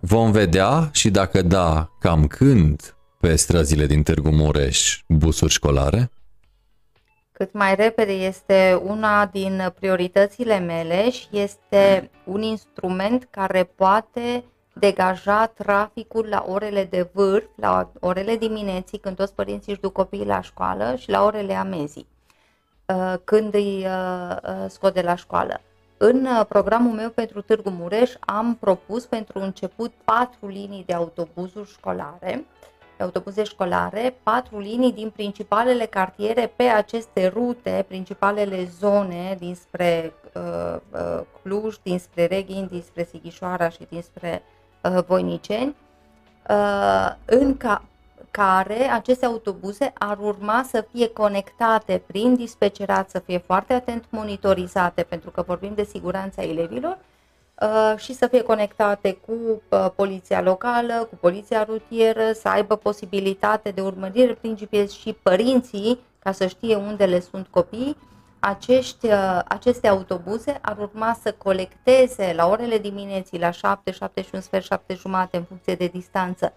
Vom 0.00 0.30
vedea 0.30 0.88
și 0.92 1.10
dacă 1.10 1.42
da, 1.42 1.90
cam 1.98 2.26
când 2.26 2.94
pe 3.20 3.36
străzile 3.36 3.86
din 3.86 4.02
Târgu 4.02 4.30
Mureș 4.30 5.02
busuri 5.06 5.52
școlare? 5.52 6.10
Cât 7.32 7.52
mai 7.52 7.74
repede 7.74 8.12
este 8.12 8.80
una 8.84 9.26
din 9.26 9.72
prioritățile 9.78 10.58
mele 10.58 11.10
și 11.10 11.26
este 11.30 12.10
un 12.24 12.42
instrument 12.42 13.28
care 13.30 13.64
poate 13.64 14.44
degaja 14.80 15.46
traficul 15.46 16.26
la 16.28 16.44
orele 16.48 16.84
de 16.84 17.08
vârf, 17.12 17.44
la 17.54 17.90
orele 18.00 18.36
dimineții, 18.36 18.98
când 18.98 19.16
toți 19.16 19.34
părinții 19.34 19.72
își 19.72 19.80
duc 19.80 19.92
copiii 19.92 20.24
la 20.24 20.40
școală 20.40 20.94
și 20.96 21.10
la 21.10 21.24
orele 21.24 21.54
amezii, 21.54 22.06
uh, 22.86 23.14
când 23.24 23.54
îi 23.54 23.86
uh, 23.86 24.36
uh, 24.42 24.64
scot 24.68 24.94
de 24.94 25.00
la 25.00 25.14
școală. 25.14 25.60
În 25.96 26.28
programul 26.48 26.92
meu 26.92 27.10
pentru 27.10 27.40
Târgu 27.40 27.70
Mureș 27.70 28.12
am 28.20 28.56
propus 28.60 29.06
pentru 29.06 29.38
început 29.38 29.92
patru 30.04 30.46
linii 30.46 30.84
de 30.86 30.92
autobuzuri 30.92 31.68
școlare, 31.70 32.44
autobuze 32.98 33.42
școlare, 33.42 34.14
patru 34.22 34.58
linii 34.58 34.92
din 34.92 35.10
principalele 35.10 35.86
cartiere 35.86 36.52
pe 36.56 36.62
aceste 36.62 37.26
rute, 37.26 37.84
principalele 37.88 38.64
zone 38.78 39.36
dinspre 39.38 40.12
uh, 40.34 40.76
uh, 40.92 41.20
Cluj, 41.42 41.76
dinspre 41.82 42.26
Reghin, 42.26 42.66
dinspre 42.70 43.04
Sighișoara 43.04 43.68
și 43.68 43.86
dinspre 43.88 44.42
uh, 44.44 44.59
Voiniceni, 45.06 45.76
uh, 46.48 47.14
în 47.24 47.56
ca, 47.56 47.84
care 48.30 48.90
aceste 48.90 49.26
autobuze 49.26 49.92
ar 49.98 50.18
urma 50.18 50.64
să 50.68 50.86
fie 50.92 51.08
conectate 51.08 52.02
prin 52.06 52.34
dispecerat, 52.34 53.10
să 53.10 53.18
fie 53.18 53.38
foarte 53.38 53.72
atent 53.72 54.04
monitorizate, 54.08 55.02
pentru 55.02 55.30
că 55.30 55.42
vorbim 55.46 55.72
de 55.74 55.84
siguranța 55.84 56.42
elevilor, 56.42 56.98
uh, 57.60 57.94
și 57.96 58.14
să 58.14 58.26
fie 58.26 58.42
conectate 58.42 59.12
cu 59.12 59.32
uh, 59.68 59.86
poliția 59.96 60.42
locală, 60.42 61.06
cu 61.10 61.16
poliția 61.20 61.64
rutieră, 61.64 62.32
să 62.32 62.48
aibă 62.48 62.76
posibilitate 62.76 63.70
de 63.70 63.80
urmărire 63.80 64.32
prin 64.34 64.54
GPS 64.54 64.92
și 64.92 65.12
părinții, 65.22 65.98
ca 66.18 66.32
să 66.32 66.46
știe 66.46 66.76
unde 66.76 67.04
le 67.04 67.20
sunt 67.20 67.46
copiii, 67.50 67.96
acești, 68.40 69.06
uh, 69.06 69.38
aceste 69.48 69.88
autobuze 69.88 70.58
ar 70.60 70.78
urma 70.78 71.16
să 71.22 71.32
colecteze 71.32 72.32
la 72.36 72.48
orele 72.48 72.78
dimineții, 72.78 73.38
la 73.38 73.50
7, 73.50 73.90
7 73.90 74.22
și 74.22 74.30
un 74.32 74.40
sfert, 74.40 74.64
7 74.64 74.94
jumate, 74.94 75.36
în 75.36 75.42
funcție 75.42 75.74
de 75.74 75.86
distanță, 75.86 76.52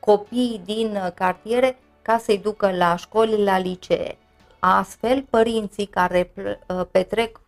copii 0.00 0.60
din 0.64 0.96
uh, 0.96 1.12
cartiere 1.14 1.78
ca 2.02 2.18
să-i 2.18 2.38
ducă 2.38 2.70
la 2.76 2.96
școli, 2.96 3.44
la 3.44 3.58
licee. 3.58 4.18
Astfel, 4.58 5.22
părinții 5.30 5.86
care 5.86 6.32
uh, 6.36 6.80
petrec, 6.90 7.40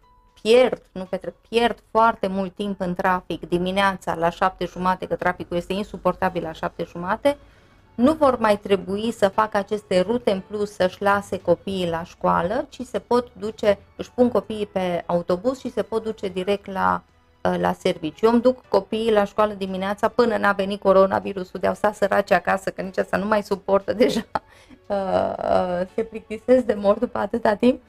pierd, 0.42 0.82
nu 0.92 1.04
petrec, 1.04 1.34
pierd 1.48 1.82
foarte 1.90 2.26
mult 2.26 2.54
timp 2.54 2.80
în 2.80 2.94
trafic 2.94 3.48
dimineața 3.48 4.14
la 4.14 4.30
șapte 4.30 4.64
jumate, 4.64 5.06
că 5.06 5.16
traficul 5.16 5.56
este 5.56 5.72
insuportabil 5.72 6.42
la 6.42 6.52
șapte 6.52 6.84
jumate, 6.84 7.38
nu 7.98 8.12
vor 8.12 8.38
mai 8.38 8.58
trebui 8.58 9.12
să 9.12 9.28
facă 9.28 9.56
aceste 9.56 10.00
rute 10.00 10.30
în 10.30 10.42
plus 10.48 10.72
să-și 10.72 11.02
lase 11.02 11.40
copiii 11.40 11.88
la 11.88 12.02
școală, 12.04 12.66
ci 12.68 12.80
se 12.82 12.98
pot 12.98 13.28
duce, 13.38 13.78
își 13.96 14.10
pun 14.12 14.28
copiii 14.28 14.66
pe 14.66 15.02
autobuz 15.06 15.58
și 15.58 15.70
se 15.70 15.82
pot 15.82 16.02
duce 16.02 16.28
direct 16.28 16.66
la, 16.66 17.02
uh, 17.42 17.58
la 17.60 17.72
serviciu. 17.72 18.26
Eu 18.26 18.32
îmi 18.32 18.40
duc 18.40 18.66
copiii 18.68 19.12
la 19.12 19.24
școală 19.24 19.52
dimineața 19.52 20.08
până 20.08 20.36
n-a 20.36 20.52
venit 20.52 20.80
coronavirusul, 20.80 21.60
de-au 21.60 21.74
stat 21.74 21.94
săraci 21.94 22.30
acasă, 22.30 22.70
că 22.70 22.82
nici 22.82 22.98
asta 22.98 23.16
nu 23.16 23.26
mai 23.26 23.42
suportă 23.42 23.92
deja, 24.02 24.26
uh, 24.86 25.32
uh, 25.38 25.86
se 25.94 26.02
plictisesc 26.02 26.64
de 26.64 26.74
mort 26.74 26.98
după 26.98 27.18
atâta 27.18 27.54
timp. 27.54 27.82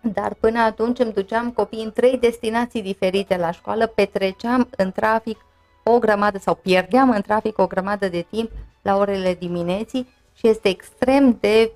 Dar 0.00 0.34
până 0.34 0.60
atunci 0.60 0.98
îmi 0.98 1.12
duceam 1.12 1.50
copiii 1.50 1.84
în 1.84 1.92
trei 1.92 2.18
destinații 2.18 2.82
diferite 2.82 3.36
la 3.36 3.50
școală, 3.50 3.86
petreceam 3.86 4.68
în 4.76 4.92
trafic 4.92 5.38
o 5.88 5.98
grămadă 5.98 6.38
sau 6.38 6.54
pierdeam 6.54 7.10
în 7.10 7.20
trafic 7.20 7.58
o 7.58 7.66
grămadă 7.66 8.08
de 8.08 8.26
timp 8.30 8.50
la 8.82 8.96
orele 8.96 9.34
dimineții 9.34 10.08
și 10.32 10.48
este 10.48 10.68
extrem 10.68 11.36
de 11.40 11.72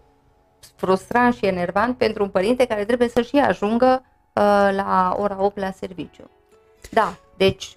frustrant 0.76 1.34
și 1.34 1.46
enervant 1.46 1.96
pentru 1.96 2.22
un 2.22 2.28
părinte 2.28 2.64
care 2.66 2.84
trebuie 2.84 3.08
să-și 3.08 3.36
ajungă 3.36 4.02
uh, 4.04 4.70
la 4.72 5.16
ora 5.18 5.36
8 5.42 5.58
la 5.58 5.70
serviciu. 5.70 6.30
Da, 6.90 7.14
deci 7.36 7.76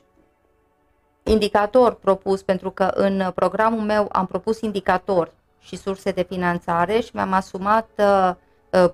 indicator 1.24 1.94
propus, 1.94 2.42
pentru 2.42 2.72
că 2.72 2.84
în 2.84 3.32
programul 3.36 3.82
meu 3.82 4.10
am 4.12 4.26
propus 4.26 4.62
indicatori 4.62 5.32
și 5.60 5.76
surse 5.76 6.12
de 6.12 6.24
finanțare 6.24 7.00
și 7.00 7.10
mi-am 7.14 7.34
asumat 7.34 7.90
uh, 7.98 8.06
uh, 8.06 8.36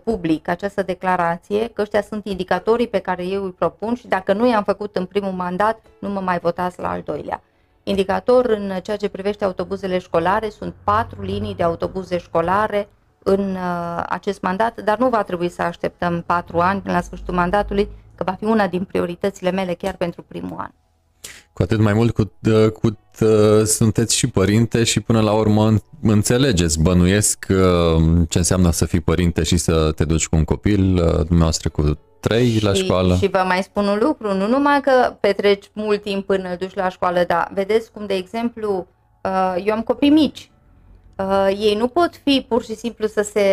public 0.03 0.47
această 0.47 0.83
declarație, 0.83 1.67
că 1.67 1.81
ăștia 1.81 2.01
sunt 2.01 2.25
indicatorii 2.25 2.87
pe 2.87 2.99
care 2.99 3.25
eu 3.25 3.43
îi 3.43 3.51
propun 3.51 3.95
și 3.95 4.07
dacă 4.07 4.33
nu 4.33 4.49
i-am 4.49 4.63
făcut 4.63 4.95
în 4.95 5.05
primul 5.05 5.31
mandat, 5.31 5.79
nu 5.99 6.09
mă 6.09 6.19
mai 6.19 6.39
votați 6.39 6.79
la 6.79 6.89
al 6.89 7.01
doilea. 7.01 7.43
Indicator 7.83 8.45
în 8.45 8.71
ceea 8.83 8.97
ce 8.97 9.09
privește 9.09 9.43
autobuzele 9.43 9.97
școlare 9.97 10.49
sunt 10.49 10.73
patru 10.83 11.21
linii 11.21 11.55
de 11.55 11.63
autobuze 11.63 12.17
școlare 12.17 12.87
în 13.23 13.55
uh, 13.55 14.03
acest 14.09 14.41
mandat, 14.41 14.81
dar 14.81 14.97
nu 14.97 15.09
va 15.09 15.23
trebui 15.23 15.49
să 15.49 15.61
așteptăm 15.61 16.23
patru 16.25 16.59
ani 16.59 16.81
până 16.81 16.93
la 16.93 17.01
sfârșitul 17.01 17.33
mandatului, 17.33 17.89
că 18.15 18.23
va 18.23 18.31
fi 18.31 18.43
una 18.43 18.67
din 18.67 18.83
prioritățile 18.83 19.51
mele 19.51 19.73
chiar 19.73 19.95
pentru 19.95 20.23
primul 20.23 20.57
an. 20.57 20.69
Cu 21.59 21.65
atât 21.65 21.79
mai 21.79 21.93
mult 21.93 22.13
cu, 22.13 22.31
uh, 22.45 22.71
cu 22.71 22.97
uh, 23.21 23.63
sunteți 23.65 24.15
și 24.15 24.27
părinte 24.27 24.83
și 24.83 24.99
până 24.99 25.21
la 25.21 25.31
urmă 25.31 25.73
înțelegeți, 26.01 26.81
bănuiesc 26.81 27.45
ce 28.29 28.37
înseamnă 28.37 28.71
să 28.71 28.85
fii 28.85 28.99
părinte 28.99 29.43
și 29.43 29.57
să 29.57 29.91
te 29.95 30.05
duci 30.05 30.27
cu 30.27 30.35
un 30.35 30.43
copil, 30.43 30.95
dumneavoastră 31.17 31.69
cu 31.69 31.99
trei 32.19 32.49
și, 32.49 32.63
la 32.63 32.73
școală. 32.73 33.15
Și 33.15 33.27
vă 33.27 33.43
mai 33.47 33.63
spun 33.63 33.87
un 33.87 33.99
lucru, 34.01 34.33
nu 34.33 34.47
numai 34.47 34.81
că 34.81 35.15
petreci 35.19 35.69
mult 35.73 36.01
timp 36.01 36.25
până 36.25 36.49
îl 36.49 36.55
duci 36.59 36.73
la 36.73 36.89
școală, 36.89 37.23
dar 37.27 37.51
vedeți 37.53 37.91
cum, 37.91 38.05
de 38.05 38.13
exemplu, 38.13 38.87
uh, 39.23 39.63
eu 39.65 39.73
am 39.73 39.81
copii 39.81 40.09
mici. 40.09 40.51
Uh, 41.15 41.47
ei 41.59 41.75
nu 41.75 41.87
pot 41.87 42.21
fi 42.23 42.45
pur 42.47 42.63
și 42.63 42.75
simplu 42.75 43.07
să 43.07 43.21
se 43.21 43.43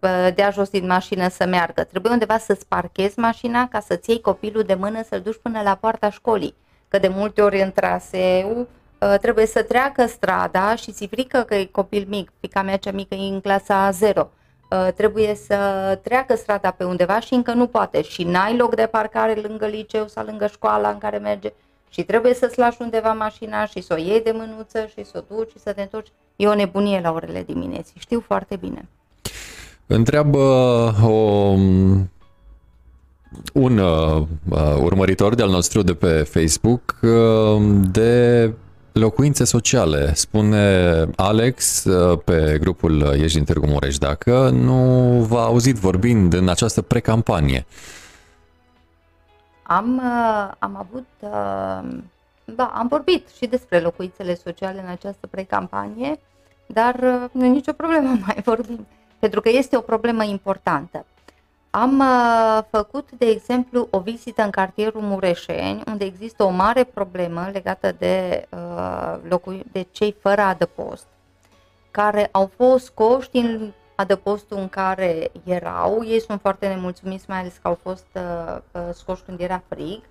uh, 0.00 0.34
dea 0.34 0.50
jos 0.50 0.68
din 0.68 0.86
mașină 0.86 1.28
să 1.28 1.46
meargă. 1.46 1.82
Trebuie 1.82 2.12
undeva 2.12 2.38
să-ți 2.38 2.66
parchezi 2.66 3.18
mașina 3.18 3.68
ca 3.68 3.80
să-ți 3.80 4.10
iei 4.10 4.20
copilul 4.20 4.62
de 4.62 4.74
mână 4.74 5.02
să-l 5.08 5.20
duci 5.20 5.38
până 5.42 5.60
la 5.64 5.74
poarta 5.74 6.10
școlii. 6.10 6.60
Că 6.92 6.98
de 6.98 7.08
multe 7.08 7.42
ori 7.42 7.60
în 7.60 7.72
traseu 7.72 8.68
uh, 8.98 9.14
trebuie 9.20 9.46
să 9.46 9.62
treacă 9.62 10.06
strada 10.06 10.74
și 10.74 10.92
ți 10.92 11.06
frică 11.06 11.38
că 11.38 11.54
e 11.54 11.64
copil 11.64 12.06
mic, 12.08 12.32
fica 12.40 12.62
mea 12.62 12.76
cea 12.76 12.92
mică 12.92 13.14
e 13.14 13.32
în 13.32 13.40
clasa 13.40 13.90
0. 13.90 14.30
Uh, 14.70 14.88
trebuie 14.94 15.34
să 15.34 15.54
treacă 16.02 16.36
strada 16.36 16.70
pe 16.70 16.84
undeva 16.84 17.20
și 17.20 17.34
încă 17.34 17.52
nu 17.52 17.66
poate 17.66 18.02
și 18.02 18.24
n-ai 18.24 18.56
loc 18.56 18.74
de 18.74 18.88
parcare 18.90 19.34
lângă 19.34 19.66
liceu 19.66 20.06
sau 20.06 20.24
lângă 20.24 20.46
școala 20.46 20.88
în 20.88 20.98
care 20.98 21.18
merge 21.18 21.52
și 21.88 22.02
trebuie 22.02 22.34
să-ți 22.34 22.58
lași 22.58 22.76
undeva 22.80 23.12
mașina 23.12 23.66
și 23.66 23.80
să 23.80 23.94
o 23.94 24.00
iei 24.00 24.20
de 24.20 24.32
mânuță 24.34 24.86
și 24.86 25.04
să 25.04 25.24
o 25.28 25.34
duci 25.34 25.50
și 25.50 25.58
să 25.58 25.72
te 25.72 25.80
întorci. 25.80 26.12
E 26.36 26.46
o 26.46 26.54
nebunie 26.54 27.00
la 27.00 27.12
orele 27.12 27.42
dimineții, 27.42 27.94
știu 28.00 28.20
foarte 28.26 28.56
bine. 28.56 28.88
Întreabă 29.86 30.38
o, 31.04 31.54
un 33.52 33.78
uh, 33.78 34.22
urmăritor 34.82 35.34
de-al 35.34 35.50
nostru 35.50 35.82
de 35.82 35.94
pe 35.94 36.22
Facebook 36.22 36.98
uh, 37.02 37.62
de 37.90 38.52
locuințe 38.92 39.44
sociale. 39.44 40.14
Spune 40.14 41.06
Alex 41.16 41.84
uh, 41.84 42.18
pe 42.24 42.58
grupul 42.60 43.14
Ești 43.16 43.36
din 43.36 43.44
Târgu 43.44 43.66
Mureș 43.66 43.98
dacă 43.98 44.48
nu 44.48 44.82
v-a 45.28 45.44
auzit 45.44 45.76
vorbind 45.76 46.32
în 46.32 46.48
această 46.48 46.82
precampanie. 46.82 47.66
Am, 49.62 49.96
uh, 49.96 50.52
am 50.58 50.76
avut, 50.76 51.06
uh, 51.20 51.98
da, 52.44 52.64
am 52.74 52.86
vorbit 52.88 53.28
și 53.36 53.46
despre 53.46 53.80
locuințele 53.80 54.34
sociale 54.34 54.80
în 54.80 54.88
această 54.88 55.26
precampanie, 55.26 56.20
dar 56.66 56.94
uh, 56.94 57.30
nu 57.32 57.44
e 57.44 57.48
nicio 57.48 57.72
problemă, 57.72 58.18
mai 58.26 58.42
vorbim, 58.44 58.86
pentru 59.18 59.40
că 59.40 59.48
este 59.48 59.76
o 59.76 59.80
problemă 59.80 60.24
importantă. 60.24 61.06
Am 61.74 62.02
făcut, 62.70 63.10
de 63.10 63.26
exemplu, 63.26 63.88
o 63.90 64.00
vizită 64.00 64.42
în 64.42 64.50
cartierul 64.50 65.00
Mureșeni, 65.00 65.82
unde 65.86 66.04
există 66.04 66.42
o 66.42 66.50
mare 66.50 66.84
problemă 66.84 67.48
legată 67.52 67.92
de, 67.98 68.48
de 69.72 69.86
cei 69.90 70.16
fără 70.20 70.40
adăpost, 70.40 71.06
care 71.90 72.28
au 72.32 72.50
fost 72.56 72.84
scoși 72.84 73.30
din 73.30 73.72
adăpostul 73.94 74.56
în 74.58 74.68
care 74.68 75.30
erau. 75.44 76.04
Ei 76.04 76.20
sunt 76.20 76.40
foarte 76.40 76.68
nemulțumiți, 76.68 77.24
mai 77.28 77.38
ales 77.38 77.58
că 77.62 77.68
au 77.68 77.78
fost 77.82 78.06
uh, 78.14 78.58
uh, 78.72 78.88
scoși 78.92 79.22
când 79.22 79.40
era 79.40 79.62
frig, 79.68 80.02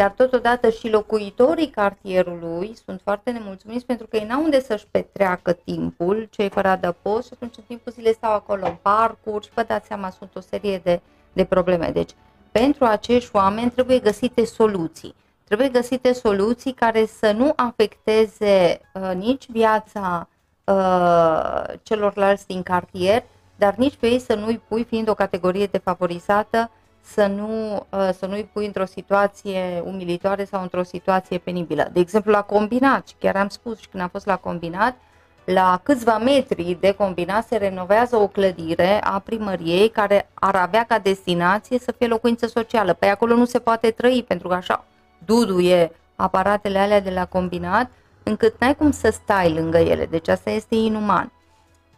dar 0.00 0.10
totodată 0.10 0.70
și 0.70 0.90
locuitorii 0.90 1.70
cartierului 1.70 2.76
sunt 2.84 3.00
foarte 3.02 3.30
nemulțumiți 3.30 3.86
pentru 3.86 4.06
că 4.06 4.16
ei 4.16 4.26
n-au 4.26 4.42
unde 4.42 4.60
să-și 4.60 4.86
petreacă 4.90 5.52
timpul, 5.52 6.28
cei 6.30 6.48
fără 6.48 6.68
adăpost, 6.68 7.26
și 7.26 7.32
atunci 7.34 7.56
în 7.56 7.62
timpul 7.66 7.92
zilei 7.92 8.14
stau 8.14 8.32
acolo 8.32 8.66
în 8.66 8.76
parcuri 8.82 9.44
și 9.44 9.50
vă 9.54 9.62
dați 9.62 9.86
seama, 9.86 10.10
sunt 10.10 10.30
o 10.36 10.40
serie 10.40 10.80
de, 10.84 11.00
de 11.32 11.44
probleme. 11.44 11.90
Deci, 11.90 12.10
pentru 12.52 12.84
acești 12.84 13.30
oameni 13.36 13.70
trebuie 13.70 13.98
găsite 13.98 14.44
soluții. 14.44 15.14
Trebuie 15.44 15.68
găsite 15.68 16.12
soluții 16.12 16.72
care 16.72 17.06
să 17.06 17.32
nu 17.32 17.52
afecteze 17.56 18.80
uh, 18.94 19.12
nici 19.14 19.50
viața 19.50 20.28
Uh, 20.70 21.62
celorlalți 21.82 22.46
din 22.46 22.62
cartier, 22.62 23.22
dar 23.56 23.74
nici 23.74 23.96
pe 23.96 24.06
ei 24.06 24.18
să 24.18 24.34
nu-i 24.34 24.60
pui, 24.68 24.84
fiind 24.84 25.08
o 25.08 25.14
categorie 25.14 25.66
defavorizată, 25.66 26.70
să, 27.00 27.26
nu, 27.26 27.74
uh, 27.90 28.08
să 28.18 28.26
nu-i 28.26 28.50
pui 28.52 28.66
într-o 28.66 28.84
situație 28.84 29.82
umilitoare 29.84 30.44
sau 30.44 30.62
într-o 30.62 30.82
situație 30.82 31.38
penibilă. 31.38 31.88
De 31.92 32.00
exemplu, 32.00 32.30
la 32.30 32.42
combinat, 32.42 33.08
chiar 33.18 33.36
am 33.36 33.48
spus 33.48 33.78
și 33.78 33.88
când 33.88 34.02
am 34.02 34.08
fost 34.08 34.26
la 34.26 34.36
combinat, 34.36 34.96
la 35.44 35.80
câțiva 35.82 36.18
metri 36.18 36.76
de 36.80 36.92
combinat 36.92 37.46
se 37.46 37.56
renovează 37.56 38.16
o 38.16 38.26
clădire 38.26 39.00
a 39.02 39.18
primăriei 39.18 39.88
care 39.88 40.30
ar 40.34 40.54
avea 40.54 40.84
ca 40.84 40.98
destinație 40.98 41.78
să 41.78 41.92
fie 41.92 42.06
locuință 42.06 42.46
socială. 42.46 42.92
Pe 42.92 43.06
acolo 43.06 43.34
nu 43.34 43.44
se 43.44 43.58
poate 43.58 43.90
trăi 43.90 44.24
pentru 44.28 44.48
că 44.48 44.54
așa 44.54 44.84
duduie 45.24 45.92
aparatele 46.16 46.78
alea 46.78 47.00
de 47.00 47.10
la 47.10 47.26
combinat 47.26 47.90
încât 48.22 48.54
n-ai 48.60 48.76
cum 48.76 48.90
să 48.90 49.10
stai 49.10 49.52
lângă 49.52 49.78
ele, 49.78 50.06
deci 50.06 50.28
asta 50.28 50.50
este 50.50 50.74
inuman. 50.74 51.32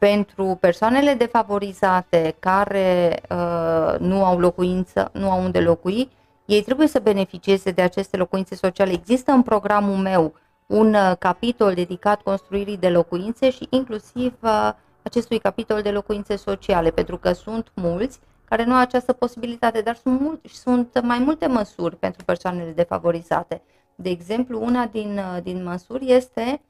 Pentru 0.02 0.56
persoanele 0.60 1.14
defavorizate 1.14 2.36
care 2.38 3.20
uh, 3.30 3.98
nu 3.98 4.24
au 4.24 4.38
locuință, 4.38 5.10
nu 5.12 5.30
au 5.30 5.42
unde 5.42 5.60
locui, 5.60 6.10
ei 6.44 6.62
trebuie 6.62 6.86
să 6.86 6.98
beneficieze 6.98 7.70
de 7.70 7.82
aceste 7.82 8.16
locuințe 8.16 8.54
sociale. 8.54 8.92
Există 8.92 9.32
în 9.32 9.42
programul 9.42 9.96
meu 9.96 10.34
un 10.66 10.94
uh, 10.94 11.12
capitol 11.18 11.74
dedicat 11.74 12.22
construirii 12.22 12.76
de 12.76 12.88
locuințe 12.88 13.50
și 13.50 13.66
inclusiv 13.70 14.34
uh, 14.40 14.72
acestui 15.02 15.38
capitol 15.38 15.82
de 15.82 15.90
locuințe 15.90 16.36
sociale, 16.36 16.90
pentru 16.90 17.16
că 17.18 17.32
sunt 17.32 17.72
mulți 17.74 18.20
care 18.44 18.64
nu 18.64 18.72
au 18.72 18.80
această 18.80 19.12
posibilitate, 19.12 19.80
dar 19.80 19.96
sunt, 19.96 20.20
mult, 20.20 20.46
sunt 20.46 21.00
mai 21.02 21.18
multe 21.18 21.46
măsuri 21.46 21.96
pentru 21.96 22.24
persoanele 22.24 22.70
defavorizate. 22.70 23.62
De 23.94 24.10
exemplu, 24.10 24.62
una 24.62 24.86
din, 24.86 25.18
uh, 25.18 25.42
din 25.42 25.62
măsuri 25.62 26.12
este, 26.12 26.60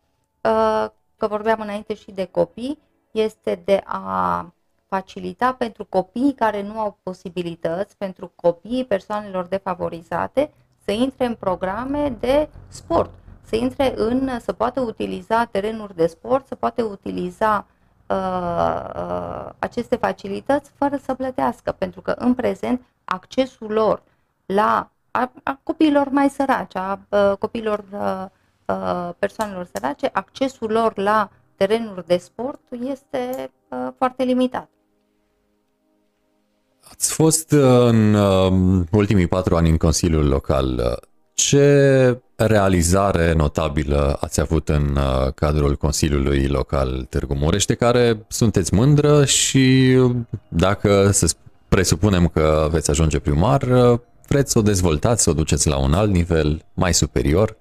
uh, 0.42 0.86
că 1.16 1.26
vorbeam 1.26 1.60
înainte 1.60 1.94
și 1.94 2.10
de 2.10 2.24
copii, 2.24 2.78
este 3.12 3.62
de 3.64 3.82
a 3.84 4.52
facilita 4.88 5.52
pentru 5.52 5.84
copiii 5.84 6.34
care 6.34 6.62
nu 6.62 6.78
au 6.78 6.98
posibilități, 7.02 7.96
pentru 7.96 8.32
copiii 8.34 8.84
persoanelor 8.84 9.44
defavorizate, 9.44 10.50
să 10.84 10.90
intre 10.90 11.26
în 11.26 11.34
programe 11.34 12.16
de 12.20 12.48
sport, 12.68 13.10
să 13.42 13.56
intre 13.56 13.92
în, 13.96 14.40
să 14.40 14.52
poată 14.52 14.80
utiliza 14.80 15.44
terenuri 15.44 15.96
de 15.96 16.06
sport, 16.06 16.46
să 16.46 16.54
poată 16.54 16.82
utiliza 16.82 17.66
uh, 18.06 18.16
uh, 18.96 19.50
aceste 19.58 19.96
facilități 19.96 20.70
fără 20.74 20.96
să 20.96 21.14
plătească, 21.14 21.72
pentru 21.78 22.00
că 22.00 22.10
în 22.10 22.34
prezent 22.34 22.82
accesul 23.04 23.70
lor 23.70 24.02
la 24.46 24.90
a, 25.10 25.32
a 25.42 25.58
copiilor 25.62 26.08
mai 26.08 26.28
săraci, 26.28 26.76
a, 26.76 26.98
a 27.08 27.34
copiilor 27.34 27.84
a, 27.92 28.30
a, 28.64 29.14
persoanelor 29.18 29.68
sărace, 29.72 30.10
accesul 30.12 30.70
lor 30.70 30.96
la 30.96 31.30
terenuri 31.66 32.06
de 32.06 32.16
sport 32.16 32.60
este 32.90 33.50
a, 33.68 33.94
foarte 33.98 34.22
limitat. 34.22 34.68
Ați 36.90 37.12
fost 37.12 37.50
în 37.88 38.14
uh, 38.14 38.82
ultimii 38.92 39.26
patru 39.26 39.56
ani 39.56 39.68
în 39.68 39.76
Consiliul 39.76 40.28
Local. 40.28 40.98
Ce 41.34 42.20
realizare 42.36 43.32
notabilă 43.32 44.16
ați 44.20 44.40
avut 44.40 44.68
în 44.68 44.96
uh, 44.96 45.32
cadrul 45.34 45.76
Consiliului 45.76 46.46
Local 46.46 47.06
Târgu 47.08 47.34
Mureș, 47.34 47.64
de 47.64 47.74
care 47.74 48.24
sunteți 48.28 48.74
mândră 48.74 49.24
și 49.24 49.96
dacă 50.48 51.10
să 51.10 51.34
presupunem 51.68 52.26
că 52.28 52.68
veți 52.70 52.90
ajunge 52.90 53.18
primar, 53.18 53.64
vreți 54.28 54.52
să 54.52 54.58
o 54.58 54.62
dezvoltați, 54.62 55.22
să 55.22 55.30
o 55.30 55.32
duceți 55.32 55.68
la 55.68 55.78
un 55.78 55.92
alt 55.92 56.10
nivel 56.10 56.64
mai 56.74 56.94
superior? 56.94 57.56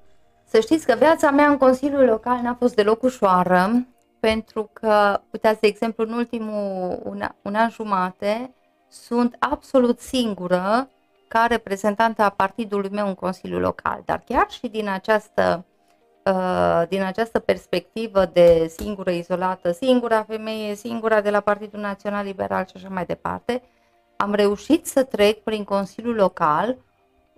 Să 0.52 0.60
știți 0.60 0.86
că 0.86 0.96
viața 0.96 1.32
mea 1.32 1.48
în 1.48 1.58
Consiliul 1.58 2.06
Local 2.06 2.40
n-a 2.42 2.56
fost 2.60 2.76
deloc 2.76 3.04
ușoară, 3.04 3.86
pentru 4.20 4.70
că, 4.74 5.20
uitați, 5.32 5.60
de 5.60 5.68
exemplu, 5.68 6.04
în 6.04 6.14
ultimul 6.14 7.00
un, 7.04 7.22
un 7.42 7.56
an 7.56 7.70
jumate, 7.70 8.54
sunt 8.88 9.36
absolut 9.40 10.00
singură 10.00 10.90
ca 11.28 11.46
reprezentantă 11.46 12.22
a 12.22 12.30
partidului 12.30 12.90
meu 12.90 13.08
în 13.08 13.14
Consiliul 13.14 13.62
Local. 13.62 14.02
Dar 14.06 14.24
chiar 14.26 14.46
și 14.50 14.68
din 14.68 14.90
această, 14.90 15.66
uh, 16.26 16.84
din 16.90 17.02
această 17.02 17.40
perspectivă 17.40 18.26
de 18.26 18.74
singură 18.78 19.12
izolată, 19.12 19.72
singura 19.72 20.24
femeie, 20.24 20.76
singura 20.76 21.22
de 21.22 21.30
la 21.30 21.40
Partidul 21.40 21.80
Național 21.80 22.26
Liberal 22.26 22.66
și 22.66 22.74
așa 22.76 22.90
mai 22.90 23.06
departe, 23.06 23.62
am 24.18 24.34
reușit 24.34 24.86
să 24.86 25.04
trec 25.04 25.44
prin 25.44 25.64
Consiliul 25.64 26.16
Local 26.16 26.78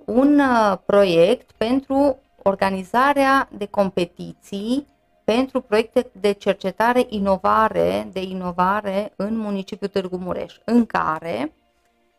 un 0.05 0.39
uh, 0.39 0.77
proiect 0.85 1.51
pentru 1.51 2.17
organizarea 2.43 3.49
de 3.57 3.65
competiții 3.65 4.87
pentru 5.23 5.61
proiecte 5.61 6.09
de 6.19 6.31
cercetare, 6.31 7.05
inovare, 7.09 8.07
de 8.11 8.21
inovare 8.21 9.13
în 9.15 9.37
municipiul 9.37 9.89
Târgu 9.89 10.17
Mureș, 10.17 10.57
în 10.65 10.85
care 10.85 11.53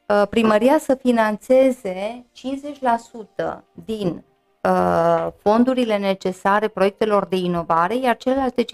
uh, 0.06 0.22
primăria 0.30 0.78
să 0.78 0.94
financeze 0.94 2.26
50% 3.46 3.58
din 3.84 4.24
uh, 4.62 5.28
fondurile 5.42 5.98
necesare 5.98 6.68
proiectelor 6.68 7.26
de 7.26 7.36
inovare, 7.36 7.96
iar 7.96 8.16
celelalte 8.16 8.64
50% 8.64 8.66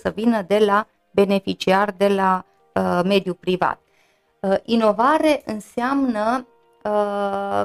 să 0.00 0.12
vină 0.14 0.42
de 0.42 0.58
la 0.58 0.86
beneficiar 1.10 1.94
de 1.96 2.08
la 2.08 2.44
mediul 3.04 3.34
privat. 3.34 3.78
Uh, 4.44 4.56
inovare 4.62 5.42
înseamnă, 5.44 6.46
uh, 6.46 6.53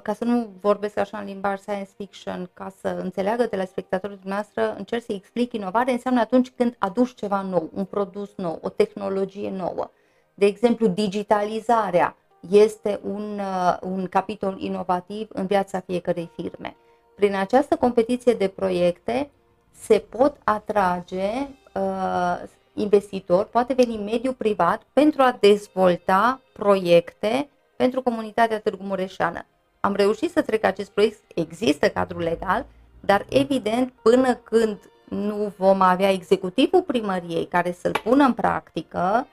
ca 0.02 0.14
să 0.16 0.24
nu 0.24 0.50
vorbesc 0.62 0.98
așa 0.98 1.18
în 1.18 1.26
limbaj 1.26 1.60
science 1.60 1.90
fiction, 1.98 2.50
ca 2.54 2.74
să 2.82 2.88
înțeleagă 2.88 3.46
de 3.46 3.56
la 3.56 3.66
spectatorul 3.66 4.18
dumneavoastră, 4.22 4.76
încerc 4.78 5.04
să 5.04 5.14
explic 5.14 5.54
inovare, 5.54 5.92
înseamnă 5.92 6.20
atunci 6.20 6.50
când 6.50 6.76
aduci 6.78 7.14
ceva 7.14 7.42
nou, 7.42 7.70
un 7.74 7.86
produs 7.86 8.30
nou, 8.36 8.60
o 8.62 8.70
tehnologie 8.70 9.50
nouă. 9.50 9.92
De 10.34 10.46
exemplu, 10.46 10.88
digitalizarea 10.88 12.16
este 12.50 13.00
un, 13.04 13.40
uh, 13.40 13.78
un 13.82 14.08
capitol 14.08 14.56
inovativ 14.60 15.28
în 15.32 15.46
viața 15.46 15.80
fiecărei 15.80 16.32
firme. 16.36 16.76
Prin 17.16 17.36
această 17.36 17.76
competiție 17.76 18.34
de 18.34 18.48
proiecte 18.48 19.30
se 19.72 20.06
pot 20.10 20.38
atrage, 20.44 21.48
investitor, 22.74 23.46
poate 23.46 23.74
veni 23.74 23.98
mediul 23.98 24.34
privat 24.34 24.82
pentru 24.94 25.22
a 25.22 25.38
dezvolta 25.40 26.42
proiecte 26.54 27.50
pentru 27.80 28.02
comunitatea 28.02 28.60
Târgu 28.60 28.84
Mureșeană. 28.84 29.46
Am 29.80 29.94
reușit 29.94 30.32
să 30.32 30.42
trec 30.42 30.64
acest 30.64 30.92
proiect, 30.92 31.20
există 31.36 31.90
cadrul 31.90 32.22
legal, 32.22 32.66
dar 33.00 33.26
evident 33.30 33.92
până 34.02 34.36
când 34.36 34.78
nu 35.10 35.54
vom 35.58 35.82
avea 35.82 36.12
executivul 36.12 36.82
primăriei 36.82 37.46
care 37.46 37.72
să-l 37.72 38.00
pună 38.04 38.24
în 38.24 38.34
practică, 38.34 39.28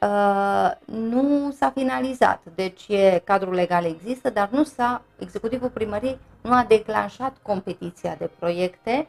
uh, 0.00 0.70
nu 0.84 1.50
s-a 1.50 1.70
finalizat. 1.70 2.42
Deci 2.54 2.88
e, 2.88 3.22
cadrul 3.24 3.54
legal 3.54 3.84
există, 3.84 4.30
dar 4.30 4.48
nu 4.48 4.64
s-a, 4.64 5.02
executivul 5.18 5.68
primăriei 5.68 6.18
nu 6.42 6.52
a 6.52 6.64
declanșat 6.68 7.36
competiția 7.42 8.14
de 8.18 8.30
proiecte. 8.38 9.08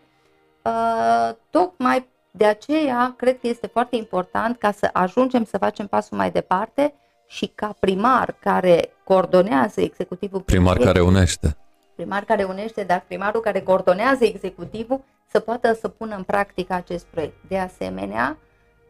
Uh, 0.63 1.35
tocmai 1.49 2.07
de 2.31 2.45
aceea 2.45 3.13
cred 3.17 3.39
că 3.39 3.47
este 3.47 3.67
foarte 3.67 3.95
important 3.95 4.57
ca 4.57 4.71
să 4.71 4.89
ajungem 4.93 5.43
să 5.43 5.57
facem 5.57 5.87
pasul 5.87 6.17
mai 6.17 6.31
departe 6.31 6.93
și 7.27 7.51
ca 7.55 7.75
primar 7.79 8.35
care 8.39 8.89
coordonează 9.03 9.81
executivul 9.81 10.41
primar 10.41 10.77
care 10.77 10.99
unește 10.99 11.57
primar 11.97 12.23
care 12.23 12.43
unește, 12.43 12.83
dar 12.83 13.03
primarul 13.07 13.41
care 13.41 13.61
coordonează 13.61 14.23
executivul 14.23 15.03
să 15.31 15.39
poată 15.39 15.73
să 15.73 15.87
pună 15.87 16.15
în 16.15 16.23
practică 16.23 16.73
acest 16.73 17.05
proiect. 17.05 17.35
De 17.47 17.57
asemenea, 17.57 18.37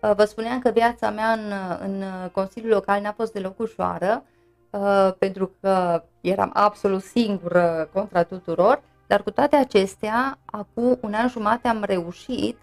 uh, 0.01 0.11
vă 0.15 0.23
spuneam 0.23 0.59
că 0.59 0.69
viața 0.69 1.09
mea 1.09 1.31
în, 1.31 1.53
în 1.79 2.03
Consiliul 2.31 2.73
Local 2.73 3.01
n-a 3.01 3.11
fost 3.11 3.33
deloc 3.33 3.59
ușoară, 3.59 4.23
uh, 4.69 5.13
pentru 5.19 5.51
că 5.61 6.03
eram 6.21 6.49
absolut 6.53 7.03
singură 7.03 7.89
contra 7.93 8.23
tuturor, 8.23 8.81
dar 9.07 9.23
cu 9.23 9.31
toate 9.31 9.55
acestea, 9.55 10.37
acum 10.45 10.97
un 11.01 11.13
an 11.13 11.27
jumate 11.27 11.67
am 11.67 11.83
reușit 11.83 12.57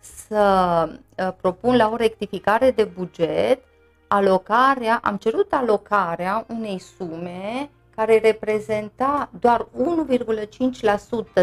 să 0.00 0.88
uh, 1.18 1.32
propun 1.40 1.76
la 1.76 1.90
o 1.92 1.96
rectificare 1.96 2.70
de 2.70 2.84
buget 2.84 3.62
alocarea, 4.08 5.00
am 5.02 5.16
cerut 5.16 5.52
alocarea 5.52 6.46
unei 6.48 6.78
sume 6.78 7.70
care 7.94 8.18
reprezenta 8.18 9.30
doar 9.40 9.68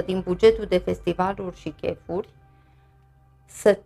1,5% 0.01 0.05
din 0.05 0.21
bugetul 0.21 0.65
de 0.65 0.77
festivaluri 0.77 1.55
și 1.55 1.69
chefuri, 1.69 2.29
să 3.45 3.79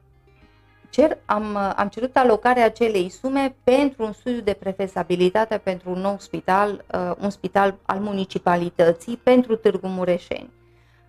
cer, 0.90 1.18
am, 1.26 1.56
am 1.56 1.88
cerut 1.88 2.16
alocarea 2.16 2.66
acelei 2.66 3.10
sume 3.10 3.56
pentru 3.64 4.04
un 4.04 4.12
studiu 4.14 4.42
de 4.42 4.54
prefezabilitate 4.54 5.58
pentru 5.58 5.90
un 5.90 6.00
nou 6.00 6.16
spital, 6.20 6.86
uh, 6.94 7.12
un 7.20 7.30
spital 7.30 7.78
al 7.86 8.00
municipalității 8.00 9.18
pentru 9.18 9.56
Târgu 9.56 9.88
Mureșeni. 9.88 10.50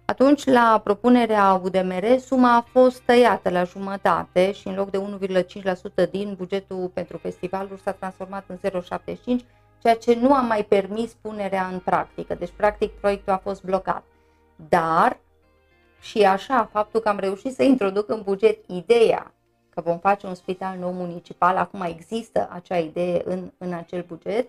Atunci, 0.06 0.44
la 0.44 0.80
propunerea 0.84 1.60
UDMR, 1.62 2.18
suma 2.18 2.56
a 2.56 2.60
fost 2.60 3.00
tăiată 3.00 3.50
la 3.50 3.64
jumătate 3.64 4.52
și 4.52 4.68
în 4.68 4.74
loc 4.74 4.90
de 4.90 4.98
1,5% 6.06 6.10
din 6.10 6.34
bugetul 6.36 6.90
pentru 6.94 7.16
festivaluri 7.16 7.80
s-a 7.80 7.92
transformat 7.92 8.44
în 8.46 8.58
0,75%, 8.58 9.44
ceea 9.82 9.96
ce 9.96 10.14
nu 10.14 10.34
a 10.34 10.40
mai 10.40 10.64
permis 10.64 11.12
punerea 11.20 11.66
în 11.72 11.78
practică. 11.78 12.34
Deci, 12.34 12.52
practic, 12.56 12.90
proiectul 12.90 13.32
a 13.32 13.36
fost 13.36 13.64
blocat. 13.64 14.04
Dar, 14.68 15.18
și 16.00 16.22
așa, 16.22 16.68
faptul 16.72 17.00
că 17.00 17.08
am 17.08 17.18
reușit 17.18 17.54
să 17.54 17.62
introduc 17.62 18.08
în 18.08 18.22
buget 18.24 18.58
ideea 18.66 19.32
că 19.70 19.80
vom 19.80 19.98
face 19.98 20.26
un 20.26 20.34
spital 20.34 20.78
nou 20.78 20.92
municipal, 20.92 21.56
acum 21.56 21.80
există 21.80 22.48
acea 22.52 22.78
idee 22.78 23.22
în, 23.24 23.52
în 23.58 23.72
acel 23.72 24.04
buget, 24.08 24.48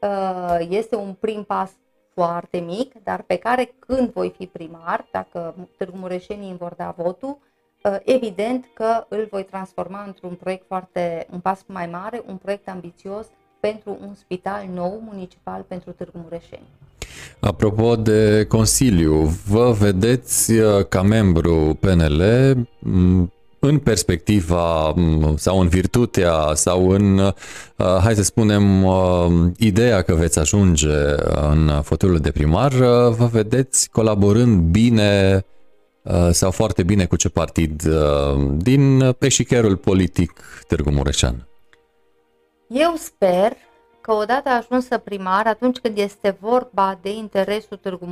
uh, 0.00 0.66
este 0.68 0.96
un 0.96 1.12
prim 1.12 1.42
pas 1.42 1.70
foarte 2.14 2.58
mic, 2.58 2.92
dar 3.02 3.22
pe 3.22 3.36
care 3.36 3.74
când 3.78 4.12
voi 4.12 4.34
fi 4.38 4.46
primar, 4.46 5.08
dacă 5.12 5.54
Târgu 5.76 5.96
Mureșenii 5.96 6.48
îmi 6.48 6.58
vor 6.58 6.74
da 6.76 6.94
votul, 6.96 7.38
uh, 7.82 7.96
evident 8.04 8.64
că 8.74 9.06
îl 9.08 9.28
voi 9.30 9.44
transforma 9.44 10.04
într-un 10.06 10.34
proiect 10.34 10.64
foarte, 10.66 11.26
un 11.32 11.40
pas 11.40 11.64
mai 11.66 11.86
mare, 11.86 12.22
un 12.26 12.36
proiect 12.36 12.68
ambițios 12.68 13.26
pentru 13.60 13.98
un 14.00 14.14
spital 14.14 14.66
nou 14.74 15.02
municipal 15.10 15.64
pentru 15.68 15.90
Târgu 15.90 16.18
Mureșeni. 16.22 16.68
Apropo 17.40 17.96
de 17.96 18.46
Consiliu, 18.48 19.14
vă 19.48 19.70
vedeți 19.78 20.52
uh, 20.52 20.86
ca 20.88 21.02
membru 21.02 21.78
PNL 21.80 22.22
în 23.64 23.78
perspectiva 23.78 24.94
sau 25.36 25.60
în 25.60 25.68
virtutea 25.68 26.54
sau 26.54 26.90
în, 26.90 27.18
uh, 27.18 27.32
hai 27.76 28.14
să 28.14 28.22
spunem, 28.22 28.84
uh, 28.84 29.26
ideea 29.58 30.02
că 30.02 30.14
veți 30.14 30.38
ajunge 30.38 30.96
în 31.50 31.82
fotolul 31.82 32.18
de 32.18 32.30
primar, 32.30 32.72
vă 33.08 33.28
vedeți 33.32 33.90
colaborând 33.90 34.60
bine 34.60 35.44
sau 36.30 36.50
foarte 36.50 36.82
bine 36.82 37.06
cu 37.06 37.16
ce 37.16 37.28
partid 37.28 37.82
din 38.56 39.12
peșicherul 39.18 39.76
politic 39.76 40.40
Târgu 40.68 40.90
Mureșan? 40.90 41.48
Eu 42.68 42.94
sper 42.96 43.52
că 44.00 44.12
odată 44.12 44.48
ajunsă 44.48 44.98
primar, 44.98 45.46
atunci 45.46 45.78
când 45.78 45.98
este 45.98 46.36
vorba 46.40 46.98
de 47.02 47.10
interesul 47.10 47.76
Târgu 47.76 48.06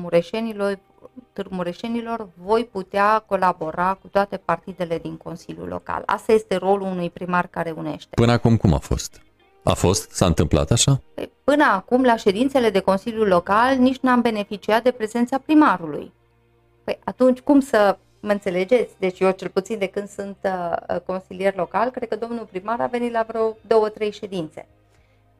Mureșenilor, 1.12 1.32
Târgu 1.32 1.54
Mureșenilor, 1.54 2.28
voi 2.34 2.64
putea 2.64 3.24
colabora 3.26 3.98
cu 4.00 4.08
toate 4.08 4.36
partidele 4.36 4.98
din 4.98 5.16
Consiliul 5.16 5.68
Local. 5.68 6.02
Asta 6.06 6.32
este 6.32 6.56
rolul 6.56 6.86
unui 6.86 7.10
primar 7.10 7.46
care 7.46 7.70
unește. 7.70 8.14
Până 8.14 8.32
acum 8.32 8.56
cum 8.56 8.74
a 8.74 8.78
fost? 8.78 9.22
A 9.62 9.72
fost? 9.72 10.10
S-a 10.10 10.26
întâmplat 10.26 10.70
așa? 10.70 11.00
Păi, 11.14 11.30
până 11.44 11.64
acum, 11.64 12.02
la 12.02 12.16
ședințele 12.16 12.70
de 12.70 12.80
Consiliul 12.80 13.28
Local, 13.28 13.76
nici 13.76 14.00
n-am 14.00 14.20
beneficiat 14.20 14.82
de 14.82 14.90
prezența 14.90 15.38
primarului. 15.38 16.12
Păi 16.84 16.98
atunci 17.04 17.40
cum 17.40 17.60
să 17.60 17.98
Mă 18.24 18.32
înțelegeți? 18.32 18.94
Deci 18.98 19.20
eu 19.20 19.30
cel 19.30 19.48
puțin 19.48 19.78
de 19.78 19.86
când 19.86 20.08
sunt 20.08 20.36
uh, 20.42 21.00
consilier 21.06 21.54
local, 21.56 21.90
cred 21.90 22.08
că 22.08 22.16
domnul 22.16 22.44
primar 22.50 22.80
a 22.80 22.86
venit 22.86 23.12
la 23.12 23.24
vreo 23.28 23.56
două, 23.66 23.88
trei 23.88 24.12
ședințe. 24.12 24.66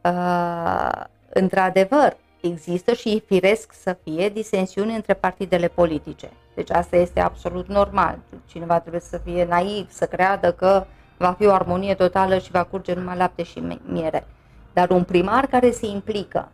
Uh, 0.04 1.04
într-adevăr, 1.28 2.16
există 2.42 2.92
și 2.92 3.14
e 3.14 3.18
firesc 3.18 3.72
să 3.72 3.96
fie 4.02 4.28
disensiuni 4.28 4.94
între 4.94 5.14
partidele 5.14 5.68
politice. 5.68 6.30
Deci 6.54 6.70
asta 6.70 6.96
este 6.96 7.20
absolut 7.20 7.68
normal. 7.68 8.18
Cineva 8.46 8.80
trebuie 8.80 9.00
să 9.00 9.18
fie 9.24 9.44
naiv, 9.44 9.90
să 9.90 10.06
creadă 10.06 10.52
că 10.52 10.84
va 11.18 11.32
fi 11.32 11.46
o 11.46 11.52
armonie 11.52 11.94
totală 11.94 12.38
și 12.38 12.50
va 12.50 12.64
curge 12.64 12.94
numai 12.94 13.16
lapte 13.16 13.42
și 13.42 13.62
miere. 13.86 14.26
Dar 14.72 14.90
un 14.90 15.04
primar 15.04 15.46
care 15.46 15.70
se 15.70 15.86
implică, 15.86 16.48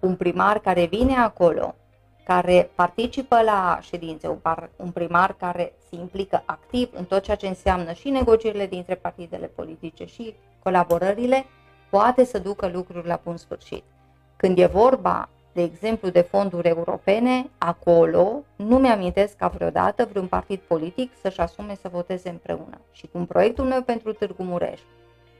un 0.00 0.16
primar 0.16 0.58
care 0.58 0.86
vine 0.86 1.14
acolo, 1.14 1.74
care 2.24 2.70
participă 2.74 3.42
la 3.42 3.78
ședințe, 3.82 4.28
un, 4.28 4.36
par, 4.36 4.70
un 4.76 4.90
primar 4.90 5.36
care 5.38 5.72
se 5.88 5.96
implică 5.96 6.42
activ 6.44 6.88
în 6.92 7.04
tot 7.04 7.22
ceea 7.22 7.36
ce 7.36 7.46
înseamnă 7.46 7.92
și 7.92 8.08
negocierile 8.08 8.66
dintre 8.66 8.94
partidele 8.94 9.46
politice 9.46 10.04
și 10.04 10.34
colaborările, 10.62 11.44
poate 11.90 12.24
să 12.24 12.38
ducă 12.38 12.70
lucruri 12.72 13.06
la 13.06 13.20
bun 13.24 13.36
sfârșit. 13.36 13.84
Când 14.44 14.58
e 14.58 14.66
vorba, 14.66 15.28
de 15.52 15.62
exemplu, 15.62 16.08
de 16.08 16.20
fonduri 16.20 16.68
europene, 16.68 17.50
acolo 17.58 18.42
nu 18.56 18.78
mi-amintesc 18.78 19.36
ca 19.36 19.48
vreodată 19.48 20.08
vreun 20.10 20.26
partid 20.26 20.58
politic 20.58 21.12
să-și 21.22 21.40
asume 21.40 21.74
să 21.80 21.88
voteze 21.92 22.28
împreună. 22.28 22.80
Și 22.92 23.06
cum 23.06 23.26
proiectul 23.26 23.64
meu 23.64 23.82
pentru 23.82 24.12
Târgu 24.12 24.42
Mureș 24.42 24.80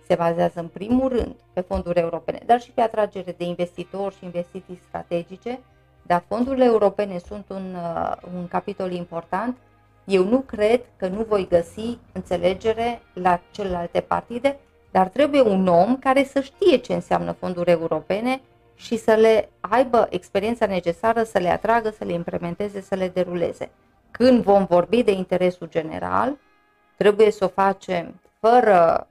se 0.07 0.15
bazează 0.15 0.61
în 0.61 0.67
primul 0.67 1.09
rând 1.09 1.35
pe 1.53 1.61
fonduri 1.61 1.99
europene, 1.99 2.41
dar 2.47 2.61
și 2.61 2.71
pe 2.71 2.81
atragere 2.81 3.35
de 3.39 3.45
investitori 3.45 4.17
și 4.17 4.25
investiții 4.25 4.81
strategice, 4.89 5.61
dar 6.03 6.25
fondurile 6.29 6.65
europene 6.65 7.19
sunt 7.19 7.45
un, 7.49 7.75
uh, 7.75 8.13
un 8.35 8.49
capitol 8.49 8.93
important, 8.93 9.57
eu 10.05 10.25
nu 10.25 10.39
cred 10.39 10.81
că 10.97 11.07
nu 11.07 11.25
voi 11.29 11.47
găsi 11.49 11.99
înțelegere 12.13 13.01
la 13.13 13.41
celelalte 13.51 14.01
partide, 14.01 14.59
dar 14.91 15.09
trebuie 15.09 15.41
un 15.41 15.67
om 15.67 15.97
care 15.97 16.25
să 16.25 16.41
știe 16.41 16.77
ce 16.77 16.95
înseamnă 16.95 17.33
fonduri 17.33 17.71
europene 17.71 18.41
și 18.75 18.97
să 18.97 19.15
le 19.15 19.51
aibă 19.61 20.07
experiența 20.11 20.67
necesară 20.67 21.23
să 21.23 21.39
le 21.39 21.49
atragă, 21.49 21.91
să 21.91 22.05
le 22.05 22.13
implementeze, 22.13 22.81
să 22.81 22.95
le 22.95 23.09
deruleze. 23.09 23.71
Când 24.11 24.43
vom 24.43 24.65
vorbi 24.65 25.03
de 25.03 25.11
interesul 25.11 25.69
general, 25.69 26.37
trebuie 26.97 27.31
să 27.31 27.45
o 27.45 27.49
facem 27.49 28.21
fără 28.41 29.09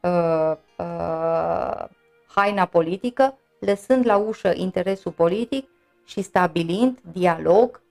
uh, 0.00 0.56
uh, 0.76 1.84
haina 2.26 2.64
politică, 2.64 3.38
lăsând 3.60 4.06
la 4.06 4.16
ușă 4.16 4.52
interesul 4.54 5.12
politic 5.12 5.68
și 6.04 6.22
stabilind 6.22 6.98
dialog 7.12 7.82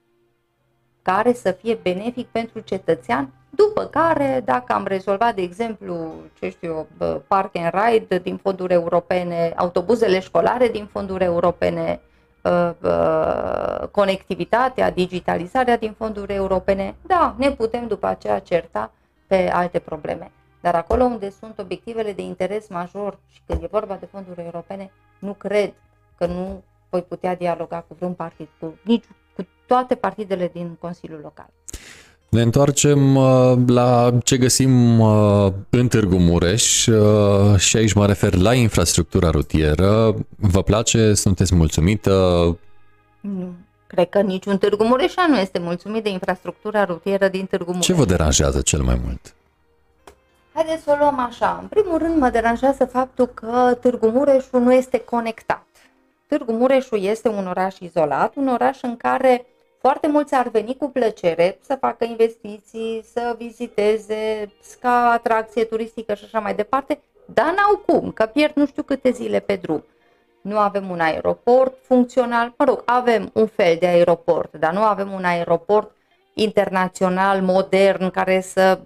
care 1.02 1.34
să 1.34 1.52
fie 1.52 1.76
benefic 1.76 2.28
pentru 2.28 2.60
cetățean, 2.60 3.34
după 3.50 3.86
care, 3.86 4.42
dacă 4.46 4.74
am 4.74 4.86
rezolvat, 4.86 5.36
de 5.36 5.42
exemplu, 5.42 6.14
ce 6.40 6.50
știu 6.50 6.88
park 7.28 7.56
and 7.56 7.74
ride 7.74 8.18
din 8.18 8.38
fonduri 8.38 8.74
europene, 8.74 9.54
autobuzele 9.56 10.20
școlare 10.20 10.68
din 10.68 10.86
fonduri 10.86 11.24
europene, 11.24 12.02
ă, 12.46 12.76
ă, 12.84 13.90
conectivitatea, 13.92 14.92
digitalizarea 14.92 15.78
din 15.78 15.94
fonduri 15.98 16.34
europene, 16.34 16.96
da, 17.02 17.36
ne 17.38 17.52
putem 17.52 17.88
după 17.88 18.08
aceea 18.08 18.40
certa 18.40 18.92
pe 19.28 19.50
alte 19.54 19.80
probleme. 19.80 20.32
Dar 20.62 20.76
acolo 20.76 21.04
unde 21.04 21.30
sunt 21.30 21.60
obiectivele 21.60 22.14
de 22.14 22.22
interes 22.22 22.68
major 22.68 23.20
și 23.28 23.42
când 23.46 23.64
e 23.64 23.68
vorba 23.72 23.96
de 23.96 24.06
fonduri 24.06 24.44
europene, 24.44 24.92
nu 25.20 25.34
cred 25.34 25.74
că 26.18 26.26
nu 26.26 26.64
voi 26.90 27.02
putea 27.02 27.36
dialoga 27.36 27.86
cu 27.88 27.94
vreun 27.94 28.14
partid, 28.14 28.48
cu, 28.60 28.80
nici, 28.84 29.06
cu 29.36 29.48
toate 29.68 29.96
partidele 29.96 30.48
din 30.48 30.76
Consiliul 30.80 31.20
Local. 31.24 31.50
Ne 32.30 32.42
întoarcem 32.42 33.16
uh, 33.16 33.58
la 33.68 34.18
ce 34.24 34.38
găsim 34.38 35.00
uh, 35.00 35.52
în 35.70 35.88
Târgu 35.88 36.18
Mureș 36.18 36.86
uh, 36.88 37.58
și 37.58 37.78
aici 37.78 37.94
mă 37.94 38.06
refer 38.06 38.36
la 38.36 38.54
infrastructura 38.54 39.30
rutieră. 39.30 40.16
Vă 40.36 40.64
place? 40.64 41.14
Sunteți 41.14 41.56
mulțumită? 41.56 42.12
Nu. 43.20 43.54
Cred 43.88 44.10
că 44.10 44.22
niciun 44.22 44.58
Târgu 44.58 44.84
Mureșan 44.84 45.32
nu 45.32 45.38
este 45.38 45.60
mulțumit 45.60 46.04
de 46.04 46.10
infrastructura 46.10 46.86
rutieră 46.86 47.28
din 47.28 47.46
Târgu 47.46 47.72
Mureș. 47.72 47.86
Ce 47.86 47.94
vă 47.94 48.06
deranjează 48.06 48.62
cel 48.62 48.82
mai 48.82 49.00
mult? 49.06 49.34
Haideți 50.54 50.84
să 50.84 50.92
o 50.92 50.96
luăm 51.00 51.20
așa. 51.20 51.60
În 51.62 51.68
primul 51.68 51.98
rând 51.98 52.18
mă 52.18 52.30
deranjează 52.30 52.86
faptul 52.86 53.26
că 53.26 53.78
Târgu 53.82 54.08
Mureșul 54.08 54.62
nu 54.62 54.74
este 54.74 55.00
conectat. 55.00 55.66
Târgu 56.28 56.52
Mureșul 56.52 57.04
este 57.04 57.28
un 57.28 57.48
oraș 57.48 57.80
izolat, 57.80 58.36
un 58.36 58.48
oraș 58.48 58.78
în 58.82 58.98
care 58.98 59.46
foarte 59.82 60.08
mulți 60.08 60.34
ar 60.34 60.50
veni 60.50 60.76
cu 60.78 60.90
plăcere 60.90 61.58
să 61.62 61.78
facă 61.80 62.06
investiții, 62.06 63.04
să 63.14 63.36
viziteze 63.38 64.52
ca 64.80 65.12
atracție 65.12 65.64
turistică 65.64 66.14
și 66.14 66.24
așa 66.26 66.40
mai 66.40 66.56
departe, 66.56 67.00
dar 67.26 67.46
n-au 67.46 67.78
cum, 67.86 68.12
că 68.12 68.26
pierd 68.26 68.56
nu 68.56 68.66
știu 68.66 68.84
câte 68.84 69.12
zile 69.12 69.40
pe 69.40 69.56
drum. 69.56 69.84
Nu 70.42 70.58
avem 70.58 70.90
un 70.90 71.00
aeroport 71.00 71.78
funcțional, 71.82 72.54
mă 72.58 72.66
rog, 72.66 72.82
avem 72.86 73.30
un 73.34 73.48
fel 73.48 73.78
de 73.80 73.88
aeroport, 73.88 74.56
dar 74.56 74.74
nu 74.74 74.82
avem 74.82 75.12
un 75.12 75.24
aeroport 75.24 75.92
internațional, 76.34 77.42
modern, 77.42 78.10
care 78.10 78.42
să 78.42 78.80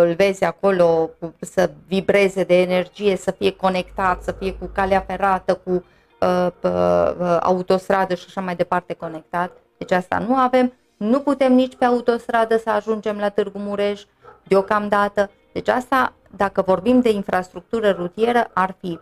îl 0.00 0.14
vezi 0.14 0.44
acolo, 0.44 1.10
să 1.40 1.70
vibreze 1.86 2.44
de 2.44 2.60
energie, 2.60 3.16
să 3.16 3.30
fie 3.30 3.50
conectat, 3.50 4.22
să 4.22 4.32
fie 4.32 4.52
cu 4.52 4.70
calea 4.74 5.00
ferată, 5.00 5.54
cu 5.54 5.84
uh, 6.20 6.48
uh, 6.62 7.38
autostradă 7.40 8.14
și 8.14 8.24
așa 8.28 8.40
mai 8.40 8.56
departe 8.56 8.92
conectat. 8.92 9.50
Deci 9.78 9.92
asta 9.92 10.18
nu 10.18 10.36
avem. 10.36 10.72
Nu 10.96 11.20
putem 11.20 11.52
nici 11.52 11.76
pe 11.76 11.84
autostradă 11.84 12.56
să 12.56 12.70
ajungem 12.70 13.18
la 13.18 13.28
Târgu 13.28 13.58
Mureș 13.58 14.02
deocamdată. 14.42 15.30
Deci 15.52 15.68
asta, 15.68 16.12
dacă 16.36 16.62
vorbim 16.62 17.00
de 17.00 17.10
infrastructură 17.10 17.90
rutieră, 17.90 18.50
ar 18.52 18.76
fi 18.80 18.98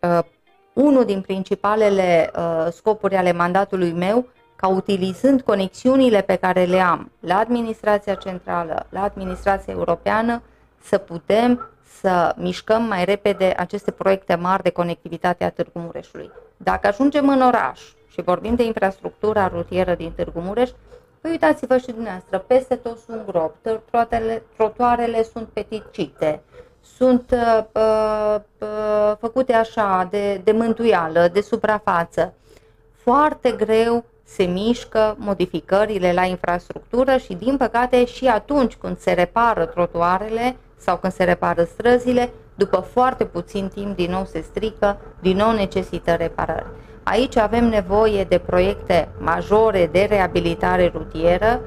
uh, 0.00 0.18
unul 0.72 1.04
din 1.04 1.20
principalele 1.20 2.30
uh, 2.36 2.66
scopuri 2.72 3.16
ale 3.16 3.32
mandatului 3.32 3.92
meu 3.92 4.26
ca 4.56 4.68
utilizând 4.68 5.40
conexiunile 5.40 6.20
pe 6.20 6.36
care 6.36 6.64
le 6.64 6.80
am 6.80 7.10
la 7.20 7.38
administrația 7.38 8.14
centrală, 8.14 8.86
la 8.88 9.02
administrația 9.02 9.72
europeană, 9.72 10.42
să 10.82 10.98
putem 10.98 11.68
să 12.00 12.34
mișcăm 12.36 12.82
mai 12.82 13.04
repede 13.04 13.54
aceste 13.56 13.90
proiecte 13.90 14.34
mari 14.34 14.62
de 14.62 14.70
conectivitate 14.70 15.44
a 15.44 15.50
Târgu 15.50 15.78
Mureșului. 15.78 16.30
Dacă 16.56 16.86
ajungem 16.86 17.28
în 17.28 17.40
oraș 17.40 17.80
și 18.14 18.22
vorbim 18.22 18.54
de 18.54 18.64
infrastructura 18.64 19.48
rutieră 19.48 19.94
din 19.94 20.12
Târgu 20.16 20.40
Mureș, 20.40 20.70
păi 21.20 21.30
uitați-vă 21.30 21.76
și 21.76 21.86
dumneavoastră, 21.86 22.38
peste 22.38 22.74
tot 22.74 22.98
sunt 22.98 23.26
gropi, 23.26 23.56
trotuarele, 23.62 24.42
trotuarele 24.56 25.22
sunt 25.22 25.48
peticite, 25.48 26.42
sunt 26.96 27.30
uh, 27.30 27.64
uh, 27.72 28.36
uh, 28.58 29.16
făcute 29.18 29.52
așa, 29.52 30.08
de, 30.10 30.40
de 30.44 30.52
mântuială, 30.52 31.28
de 31.32 31.40
suprafață. 31.40 32.34
Foarte 32.94 33.50
greu 33.50 34.04
se 34.24 34.44
mișcă 34.44 35.16
modificările 35.18 36.12
la 36.12 36.24
infrastructură 36.24 37.16
și, 37.16 37.34
din 37.34 37.56
păcate, 37.56 38.04
și 38.04 38.26
atunci 38.26 38.76
când 38.76 38.98
se 38.98 39.12
repară 39.12 39.66
trotuarele 39.66 40.56
sau 40.76 40.96
când 40.96 41.12
se 41.12 41.24
repară 41.24 41.64
străzile, 41.64 42.30
după 42.54 42.76
foarte 42.76 43.24
puțin 43.24 43.68
timp 43.68 43.96
din 43.96 44.10
nou 44.10 44.24
se 44.24 44.40
strică, 44.40 44.98
din 45.20 45.36
nou 45.36 45.52
necesită 45.52 46.12
reparări. 46.12 46.66
Aici 47.04 47.36
avem 47.36 47.68
nevoie 47.68 48.24
de 48.24 48.38
proiecte 48.38 49.08
majore 49.18 49.86
de 49.86 50.06
reabilitare 50.08 50.90
rutieră, 50.94 51.60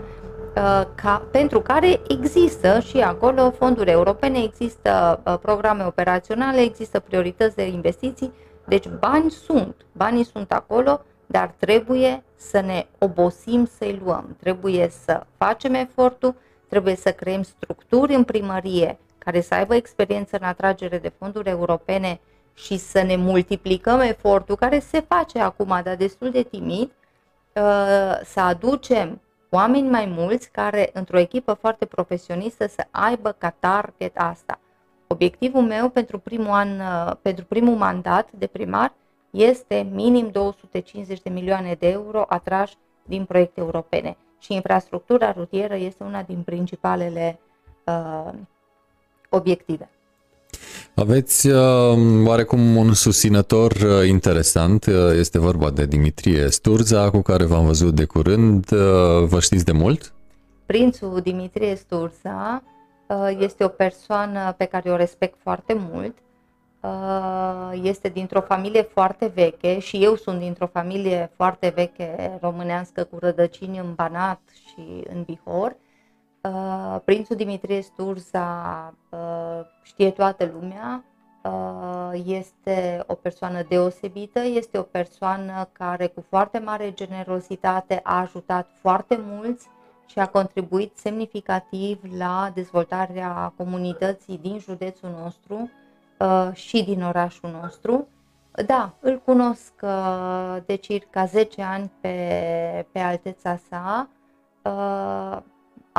uh, 0.55 0.81
ca, 0.95 1.27
pentru 1.31 1.61
care 1.61 1.99
există 2.07 2.79
și 2.79 2.97
acolo 2.97 3.51
fonduri 3.51 3.91
europene, 3.91 4.43
există 4.43 5.21
uh, 5.25 5.37
programe 5.41 5.83
operaționale, 5.83 6.61
există 6.61 6.99
priorități 6.99 7.55
de 7.55 7.67
investiții, 7.67 8.33
deci 8.65 8.89
bani 8.99 9.31
sunt, 9.31 9.75
banii 9.91 10.23
sunt 10.23 10.51
acolo, 10.51 11.01
dar 11.25 11.53
trebuie 11.57 12.23
să 12.35 12.59
ne 12.59 12.85
obosim 12.97 13.69
să-i 13.77 14.01
luăm, 14.03 14.35
trebuie 14.39 14.89
să 15.03 15.23
facem 15.37 15.73
efortul, 15.73 16.35
trebuie 16.69 16.95
să 16.95 17.11
creăm 17.11 17.41
structuri 17.41 18.13
în 18.15 18.23
primărie 18.23 18.97
care 19.17 19.41
să 19.41 19.53
aibă 19.53 19.75
experiență 19.75 20.37
în 20.39 20.47
atragere 20.47 20.97
de 20.97 21.11
fonduri 21.17 21.49
europene 21.49 22.19
și 22.57 22.77
să 22.77 23.01
ne 23.01 23.15
multiplicăm 23.15 23.99
efortul, 23.99 24.55
care 24.55 24.79
se 24.79 24.99
face 24.99 25.39
acum, 25.39 25.79
dar 25.83 25.95
destul 25.95 26.31
de 26.31 26.43
timid, 26.43 26.91
uh, 27.53 28.19
să 28.23 28.39
aducem 28.39 29.21
oameni 29.49 29.89
mai 29.89 30.05
mulți 30.05 30.51
care, 30.51 30.89
într-o 30.93 31.19
echipă 31.19 31.53
foarte 31.53 31.85
profesionistă, 31.85 32.67
să 32.67 32.85
aibă 32.91 33.35
ca 33.37 33.55
target 33.59 34.17
asta. 34.17 34.59
Obiectivul 35.07 35.61
meu 35.61 35.89
pentru 35.89 36.19
primul 36.19 36.51
an, 36.51 36.79
uh, 36.79 37.11
pentru 37.21 37.45
primul 37.45 37.75
mandat 37.75 38.31
de 38.31 38.47
primar 38.47 38.93
este 39.29 39.87
minim 39.91 40.29
250 40.29 41.21
de 41.21 41.29
milioane 41.29 41.73
de 41.73 41.87
euro 41.89 42.25
atrași 42.27 42.75
din 43.03 43.25
proiecte 43.25 43.59
europene 43.59 44.17
și 44.39 44.53
infrastructura 44.53 45.31
rutieră 45.31 45.75
este 45.75 46.03
una 46.03 46.21
din 46.21 46.41
principalele 46.41 47.39
uh, 47.85 48.33
obiective. 49.29 49.89
Aveți 50.99 51.47
uh, 51.47 52.25
oarecum 52.25 52.75
un 52.75 52.93
susținător 52.93 53.71
uh, 53.71 54.07
interesant, 54.07 54.85
uh, 54.85 54.93
este 55.13 55.39
vorba 55.39 55.69
de 55.69 55.85
Dimitrie 55.85 56.49
Sturza, 56.49 57.09
cu 57.09 57.21
care 57.21 57.45
v-am 57.45 57.65
văzut 57.65 57.95
de 57.95 58.05
curând. 58.05 58.71
Uh, 58.71 58.79
vă 59.27 59.39
știți 59.39 59.65
de 59.65 59.71
mult? 59.71 60.13
Prințul 60.65 61.19
Dimitrie 61.23 61.75
Sturza 61.75 62.63
uh, 63.07 63.37
este 63.39 63.63
o 63.63 63.67
persoană 63.67 64.55
pe 64.57 64.65
care 64.65 64.91
o 64.91 64.95
respect 64.95 65.37
foarte 65.41 65.77
mult. 65.91 66.17
Uh, 66.79 67.79
este 67.83 68.09
dintr-o 68.09 68.41
familie 68.41 68.81
foarte 68.81 69.31
veche 69.35 69.79
și 69.79 70.03
eu 70.03 70.15
sunt 70.15 70.39
dintr-o 70.39 70.67
familie 70.67 71.31
foarte 71.35 71.71
veche 71.75 72.37
românească 72.41 73.03
cu 73.03 73.17
rădăcini 73.19 73.77
în 73.77 73.93
Banat 73.95 74.41
și 74.53 75.03
în 75.13 75.23
Bihor. 75.25 75.75
Uh, 76.41 76.99
prințul 77.05 77.35
Dimitrie 77.35 77.81
Sturza 77.81 78.93
uh, 79.09 79.59
știe 79.81 80.11
toată 80.11 80.51
lumea, 80.53 81.03
uh, 81.43 82.21
este 82.25 83.03
o 83.07 83.13
persoană 83.13 83.63
deosebită, 83.69 84.39
este 84.39 84.77
o 84.77 84.81
persoană 84.81 85.69
care 85.71 86.07
cu 86.07 86.25
foarte 86.29 86.59
mare 86.59 86.91
generozitate 86.91 87.99
a 88.03 88.19
ajutat 88.19 88.69
foarte 88.81 89.19
mulți 89.25 89.67
și 90.05 90.19
a 90.19 90.27
contribuit 90.27 90.97
semnificativ 90.97 91.99
la 92.17 92.51
dezvoltarea 92.53 93.53
comunității 93.57 94.37
din 94.37 94.59
județul 94.59 95.09
nostru 95.21 95.69
și 96.53 96.83
din 96.83 97.03
orașul 97.03 97.49
nostru. 97.61 98.07
Da, 98.65 98.93
îl 98.99 99.21
cunosc 99.25 99.73
de 100.65 100.75
circa 100.75 101.25
10 101.25 101.61
ani 101.61 101.91
pe, 102.01 102.85
pe 102.91 102.99
alteța 102.99 103.59
sa 103.69 104.09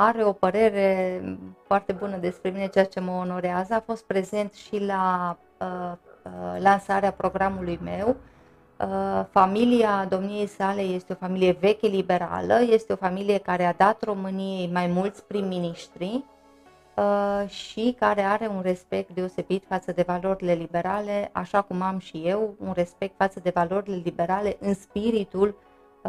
are 0.06 0.24
o 0.24 0.32
părere 0.32 1.22
foarte 1.66 1.92
bună 1.92 2.16
despre 2.16 2.50
mine, 2.50 2.66
ceea 2.66 2.84
ce 2.84 3.00
mă 3.00 3.10
onorează. 3.10 3.74
A 3.74 3.80
fost 3.80 4.04
prezent 4.04 4.52
și 4.52 4.84
la 4.84 5.36
uh, 5.60 5.92
uh, 6.22 6.60
lansarea 6.60 7.12
programului 7.12 7.78
meu. 7.82 8.16
Uh, 8.80 9.24
familia 9.30 10.06
domniei 10.08 10.46
sale 10.46 10.80
este 10.80 11.12
o 11.12 11.16
familie 11.16 11.56
veche 11.60 11.86
liberală, 11.86 12.60
este 12.70 12.92
o 12.92 12.96
familie 12.96 13.38
care 13.38 13.64
a 13.64 13.72
dat 13.72 14.02
României 14.02 14.70
mai 14.72 14.86
mulți 14.86 15.24
prim-ministri 15.24 16.24
uh, 16.96 17.48
și 17.48 17.96
care 17.98 18.22
are 18.22 18.46
un 18.46 18.60
respect 18.62 19.10
deosebit 19.10 19.64
față 19.68 19.92
de 19.92 20.04
valorile 20.06 20.52
liberale, 20.52 21.30
așa 21.32 21.62
cum 21.62 21.82
am 21.82 21.98
și 21.98 22.22
eu, 22.24 22.54
un 22.58 22.72
respect 22.74 23.14
față 23.16 23.40
de 23.40 23.50
valorile 23.54 24.00
liberale 24.04 24.56
în 24.60 24.74
spiritul 24.74 25.54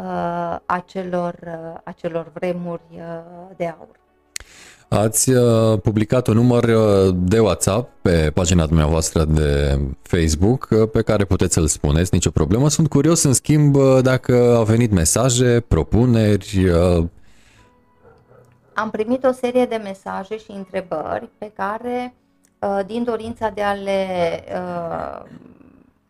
uh, 0.04 0.56
acelor, 0.66 1.34
uh, 1.44 1.80
acelor 1.84 2.30
vremuri 2.34 2.82
uh, 2.92 3.00
de 3.56 3.66
aur. 3.66 3.98
Ați 4.92 5.30
uh, 5.30 5.78
publicat 5.82 6.26
un 6.26 6.34
număr 6.34 6.64
uh, 6.64 7.14
de 7.14 7.38
WhatsApp 7.38 7.90
pe 8.02 8.30
pagina 8.34 8.66
dumneavoastră 8.66 9.24
de 9.24 9.80
Facebook 10.02 10.68
uh, 10.70 10.88
pe 10.92 11.02
care 11.02 11.24
puteți 11.24 11.54
să-l 11.54 11.66
spuneți, 11.66 12.10
nicio 12.12 12.30
problemă. 12.30 12.68
Sunt 12.68 12.88
curios, 12.88 13.22
în 13.22 13.32
schimb, 13.32 13.76
dacă 14.02 14.54
au 14.56 14.64
venit 14.64 14.90
mesaje, 14.90 15.60
propuneri. 15.68 16.70
Am 18.74 18.90
primit 18.90 19.24
o 19.24 19.32
serie 19.32 19.64
de 19.64 19.80
mesaje 19.82 20.38
și 20.38 20.50
întrebări 20.50 21.28
pe 21.38 21.52
care, 21.56 22.14
din 22.86 23.04
dorința 23.04 23.48
de 23.48 23.62
a 23.62 23.72
le 23.72 24.08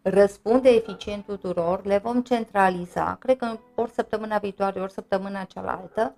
răspunde 0.03 0.68
eficient 0.68 1.24
tuturor, 1.24 1.84
le 1.84 1.98
vom 1.98 2.22
centraliza, 2.22 3.16
cred 3.20 3.36
că 3.36 3.59
ori 3.74 3.90
săptămâna 3.90 4.38
viitoare, 4.38 4.80
ori 4.80 4.92
săptămâna 4.92 5.44
cealaltă, 5.44 6.14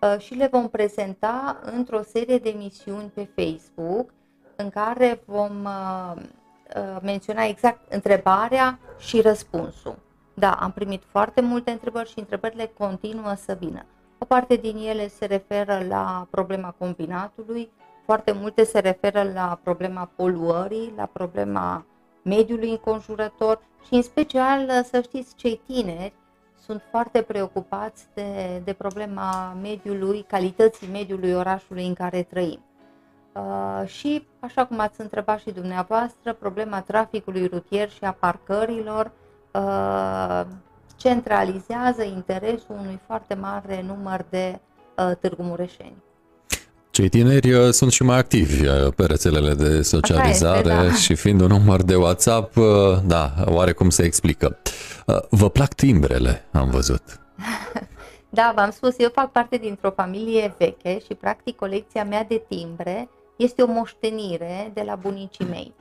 uh, 0.00 0.18
și 0.18 0.34
le 0.34 0.48
vom 0.52 0.68
prezenta 0.68 1.58
într-o 1.62 2.02
serie 2.02 2.38
de 2.38 2.48
emisiuni 2.48 3.12
pe 3.14 3.28
Facebook 3.36 4.10
în 4.56 4.70
care 4.70 5.22
vom 5.24 5.64
uh, 5.64 6.12
uh, 6.16 7.00
menționa 7.02 7.44
exact 7.44 7.92
întrebarea 7.92 8.78
și 8.98 9.20
răspunsul. 9.20 9.98
Da, 10.34 10.50
am 10.50 10.72
primit 10.72 11.02
foarte 11.06 11.40
multe 11.40 11.70
întrebări 11.70 12.08
și 12.08 12.18
întrebările 12.18 12.72
continuă 12.78 13.34
să 13.34 13.56
vină. 13.60 13.84
O 14.18 14.24
parte 14.24 14.56
din 14.56 14.76
ele 14.76 15.08
se 15.08 15.26
referă 15.26 15.84
la 15.88 16.26
problema 16.30 16.74
combinatului, 16.78 17.70
foarte 18.04 18.32
multe 18.32 18.64
se 18.64 18.78
referă 18.78 19.30
la 19.34 19.58
problema 19.62 20.10
poluării, 20.16 20.92
la 20.96 21.06
problema 21.06 21.84
mediului 22.22 22.70
înconjurător 22.70 23.60
și 23.86 23.94
în 23.94 24.02
special, 24.02 24.84
să 24.84 25.00
știți, 25.00 25.34
cei 25.34 25.60
tineri 25.66 26.12
sunt 26.64 26.82
foarte 26.90 27.22
preocupați 27.22 28.06
de, 28.14 28.60
de 28.64 28.72
problema 28.72 29.56
mediului, 29.62 30.24
calității 30.28 30.88
mediului 30.92 31.32
orașului 31.32 31.86
în 31.86 31.94
care 31.94 32.22
trăim. 32.22 32.60
Uh, 33.32 33.86
și, 33.86 34.26
așa 34.40 34.66
cum 34.66 34.78
ați 34.78 35.00
întrebat 35.00 35.38
și 35.38 35.50
dumneavoastră, 35.50 36.32
problema 36.32 36.80
traficului 36.80 37.46
rutier 37.46 37.90
și 37.90 38.04
a 38.04 38.12
parcărilor 38.12 39.10
uh, 39.52 40.42
centralizează 40.96 42.02
interesul 42.02 42.74
unui 42.74 43.00
foarte 43.06 43.34
mare 43.34 43.82
număr 43.82 44.24
de 44.30 44.60
uh, 44.96 45.16
târgu 45.20 45.42
mureșeni. 45.42 46.02
Cei 46.92 47.08
tineri 47.08 47.52
uh, 47.52 47.70
sunt 47.70 47.92
și 47.92 48.02
mai 48.02 48.18
activi 48.18 48.66
uh, 48.66 48.92
pe 48.96 49.06
rețelele 49.06 49.54
de 49.54 49.82
socializare 49.82 50.58
este, 50.58 50.88
da. 50.88 50.92
și 50.92 51.14
fiind 51.14 51.40
un 51.40 51.46
număr 51.46 51.82
de 51.82 51.94
WhatsApp, 51.94 52.56
uh, 52.56 52.64
da, 53.04 53.34
oarecum 53.46 53.90
se 53.90 54.02
explică. 54.04 54.58
Vă 55.30 55.50
plac 55.50 55.74
timbrele, 55.74 56.44
am 56.50 56.70
văzut. 56.70 57.02
da, 58.38 58.52
v-am 58.56 58.70
spus, 58.70 58.94
eu 58.98 59.10
fac 59.12 59.32
parte 59.32 59.56
dintr-o 59.56 59.90
familie 59.90 60.54
veche 60.58 60.98
și 60.98 61.14
practic 61.14 61.56
colecția 61.56 62.04
mea 62.04 62.24
de 62.28 62.42
timbre 62.48 63.08
este 63.36 63.62
o 63.62 63.66
moștenire 63.66 64.70
de 64.74 64.82
la 64.86 64.94
bunicii 64.94 65.46
mei. 65.50 65.74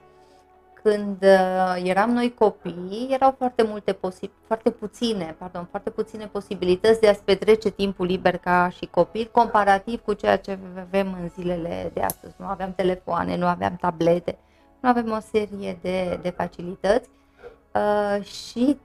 Când 0.84 1.24
uh, 1.24 1.82
eram 1.84 2.12
noi 2.12 2.34
copii, 2.34 3.08
erau 3.10 3.36
foarte 3.38 3.64
multe 3.64 3.94
posi- 3.94 4.46
foarte 4.48 4.70
puține, 4.70 5.36
pardon, 5.38 5.68
foarte 5.70 5.90
puține 5.90 6.26
posibilități 6.26 7.00
de 7.00 7.08
a-ți 7.08 7.24
petrece 7.24 7.70
timpul 7.70 8.06
liber 8.06 8.38
ca 8.38 8.70
și 8.70 8.86
copil, 8.86 9.30
comparativ 9.32 10.02
cu 10.02 10.14
ceea 10.14 10.38
ce 10.38 10.58
avem 10.80 11.18
în 11.22 11.30
zilele 11.30 11.92
de 11.94 12.02
astăzi. 12.02 12.36
Nu 12.38 12.46
aveam 12.46 12.74
telefoane, 12.76 13.38
nu 13.38 13.46
aveam 13.46 13.78
tablete, 13.82 14.38
nu 14.80 14.90
avem 14.90 15.12
o 15.12 15.20
serie 15.20 15.80
de, 15.82 16.20
de 16.22 16.30
facilități 16.30 17.10
uh, 17.74 18.24
și 18.24 18.78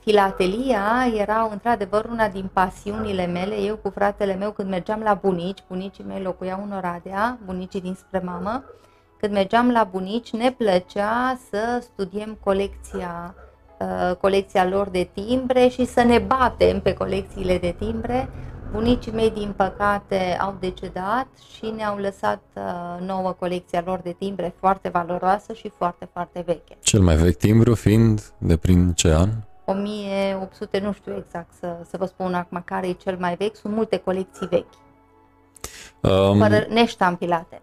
filatelia 0.00 1.06
era 1.14 1.48
într-adevăr 1.50 2.04
una 2.04 2.28
din 2.28 2.50
pasiunile 2.52 3.26
mele. 3.26 3.54
Eu 3.54 3.76
cu 3.76 3.90
fratele 3.90 4.34
meu 4.34 4.50
când 4.50 4.68
mergeam 4.68 5.00
la 5.00 5.14
bunici, 5.14 5.64
bunicii 5.68 6.04
mei 6.04 6.22
locuiau 6.22 6.62
în 6.62 6.72
Oradea, 6.72 7.38
bunicii 7.44 7.80
dinspre 7.80 8.18
mamă, 8.18 8.64
când 9.22 9.34
mergeam 9.34 9.70
la 9.70 9.88
bunici 9.90 10.30
ne 10.30 10.52
plăcea 10.52 11.38
să 11.50 11.82
studiem 11.82 12.38
colecția, 12.44 13.34
uh, 13.78 14.16
colecția 14.16 14.68
lor 14.68 14.88
de 14.88 15.08
timbre 15.14 15.68
și 15.68 15.84
să 15.84 16.02
ne 16.02 16.18
batem 16.18 16.80
pe 16.80 16.92
colecțiile 16.92 17.58
de 17.58 17.74
timbre. 17.78 18.28
Bunicii 18.72 19.12
mei, 19.12 19.30
din 19.30 19.52
păcate, 19.56 20.38
au 20.40 20.56
decedat 20.60 21.26
și 21.56 21.72
ne-au 21.76 21.96
lăsat 21.96 22.42
uh, 22.54 23.06
nouă 23.06 23.32
colecția 23.38 23.82
lor 23.86 23.98
de 23.98 24.14
timbre 24.18 24.54
foarte 24.58 24.88
valoroasă 24.88 25.52
și 25.52 25.72
foarte, 25.76 26.08
foarte 26.12 26.42
veche. 26.46 26.76
Cel 26.80 27.00
mai 27.00 27.16
vechi 27.16 27.36
timbru 27.36 27.74
fiind 27.74 28.32
de 28.38 28.56
prin 28.56 28.92
ce 28.92 29.12
an? 29.14 29.28
1800, 29.64 30.78
nu 30.78 30.92
știu 30.92 31.14
exact 31.26 31.52
să, 31.60 31.76
să 31.90 31.96
vă 31.96 32.06
spun 32.06 32.34
acum 32.34 32.62
care 32.64 32.88
e 32.88 32.92
cel 32.92 33.16
mai 33.20 33.34
vechi, 33.34 33.56
sunt 33.56 33.74
multe 33.74 33.96
colecții 33.96 34.46
vechi. 34.46 34.74
Um, 36.00 36.38
fără 36.38 36.66
neștampilate. 36.68 37.62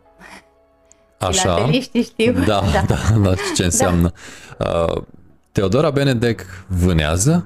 Așa. 1.20 1.70
știu. 2.02 2.32
Da, 2.32 2.62
da, 2.74 2.82
da, 2.88 3.20
da 3.20 3.34
ce 3.56 3.64
înseamnă. 3.64 4.12
Da. 4.58 4.70
Uh, 4.70 5.02
Teodora 5.52 5.90
Benedec 5.90 6.42
vânează? 6.68 7.46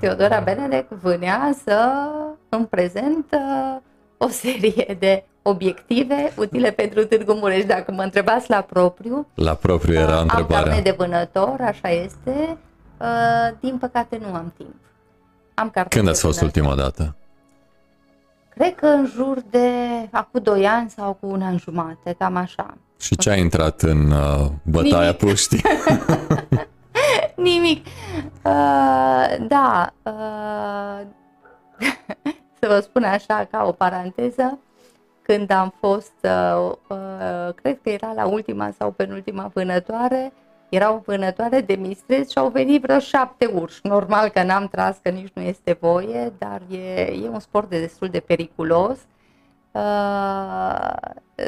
Teodora 0.00 0.40
Benedec 0.40 0.88
vânează 0.88 2.10
în 2.48 2.64
prezent 2.64 3.26
uh, 3.32 3.80
o 4.16 4.28
serie 4.28 4.96
de 4.98 5.24
obiective 5.42 6.32
utile 6.36 6.70
pentru 6.70 7.04
Târgu 7.04 7.32
Mureș. 7.32 7.64
Dacă 7.64 7.92
mă 7.92 8.02
întrebați 8.02 8.50
la 8.50 8.60
propriu, 8.60 9.26
la 9.34 9.54
propriu 9.54 9.94
era 9.94 10.16
uh, 10.16 10.22
întrebarea. 10.22 10.74
Am 10.74 10.82
de 10.82 10.94
vânător, 10.96 11.56
așa 11.60 11.88
este. 11.88 12.56
Uh, 12.98 13.56
din 13.60 13.78
păcate 13.78 14.18
nu 14.20 14.34
am 14.34 14.52
timp. 14.56 14.74
Am 15.54 15.72
Când 15.88 16.08
ați 16.08 16.20
fost 16.20 16.40
ultima 16.40 16.74
dată? 16.74 17.14
Cred 18.48 18.74
că 18.74 18.86
în 18.86 19.06
jur 19.14 19.38
de 19.50 19.68
acum 20.10 20.42
2 20.42 20.66
ani 20.66 20.90
sau 20.90 21.12
cu 21.12 21.26
un 21.26 21.42
an 21.42 21.58
jumate, 21.58 22.14
cam 22.18 22.36
așa. 22.36 22.76
Și 23.00 23.16
ce 23.16 23.30
a 23.30 23.36
intrat 23.36 23.82
în 23.82 24.10
uh, 24.10 24.46
bătaia 24.62 25.00
Nimic. 25.00 25.16
puștii? 25.16 25.62
Nimic. 27.48 27.86
Uh, 28.44 29.36
da. 29.48 29.92
Uh, 30.02 31.00
să 32.60 32.66
vă 32.68 32.80
spun 32.80 33.02
așa 33.04 33.48
ca 33.50 33.64
o 33.66 33.72
paranteză, 33.72 34.58
când 35.22 35.50
am 35.50 35.74
fost, 35.80 36.12
uh, 36.22 36.72
uh, 36.88 37.54
cred 37.54 37.78
că 37.82 37.90
era 37.90 38.12
la 38.12 38.26
ultima 38.26 38.70
sau 38.78 38.90
penultima 38.90 39.50
vânătoare, 39.54 40.32
uh, 40.34 40.46
era 40.68 40.92
o 40.92 41.00
vânătoare 41.04 41.60
de 41.60 41.74
mistreți 41.74 42.32
și 42.32 42.38
au 42.38 42.48
venit 42.48 42.82
vreo 42.82 42.98
șapte 42.98 43.46
urși. 43.46 43.80
Normal 43.82 44.28
că 44.28 44.42
n-am 44.42 44.68
tras, 44.68 44.98
că 45.02 45.08
nici 45.08 45.32
nu 45.34 45.42
este 45.42 45.76
voie, 45.80 46.32
dar 46.38 46.62
e, 46.70 47.02
e 47.02 47.28
un 47.28 47.40
sport 47.40 47.70
de 47.70 47.80
destul 47.80 48.08
de 48.08 48.20
periculos. 48.20 48.96
Uh, 48.96 49.17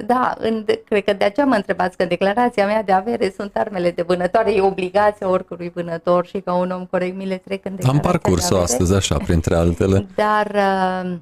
da, 0.07 0.35
în, 0.39 0.65
cred 0.85 1.05
că 1.05 1.13
de 1.13 1.25
aceea 1.25 1.47
mă 1.47 1.55
întrebați 1.55 1.97
că 1.97 2.05
declarația 2.05 2.67
mea 2.67 2.83
de 2.83 2.93
avere 2.93 3.33
sunt 3.37 3.57
armele 3.57 3.91
de 3.91 4.03
vânătoare, 4.03 4.53
e 4.53 4.61
obligația 4.61 5.29
oricărui 5.29 5.71
vânător 5.75 6.27
și 6.27 6.41
ca 6.41 6.55
un 6.55 6.71
om 6.71 6.87
corect 6.87 7.17
mi 7.17 7.27
le 7.27 7.37
trec 7.37 7.65
în 7.65 7.75
declarația 7.75 8.11
Am 8.11 8.13
parcurs-o 8.13 8.57
de 8.57 8.63
astăzi 8.63 8.95
așa, 8.95 9.17
printre 9.17 9.55
altele. 9.55 10.07
Dar, 10.15 10.51
uh, 10.55 11.19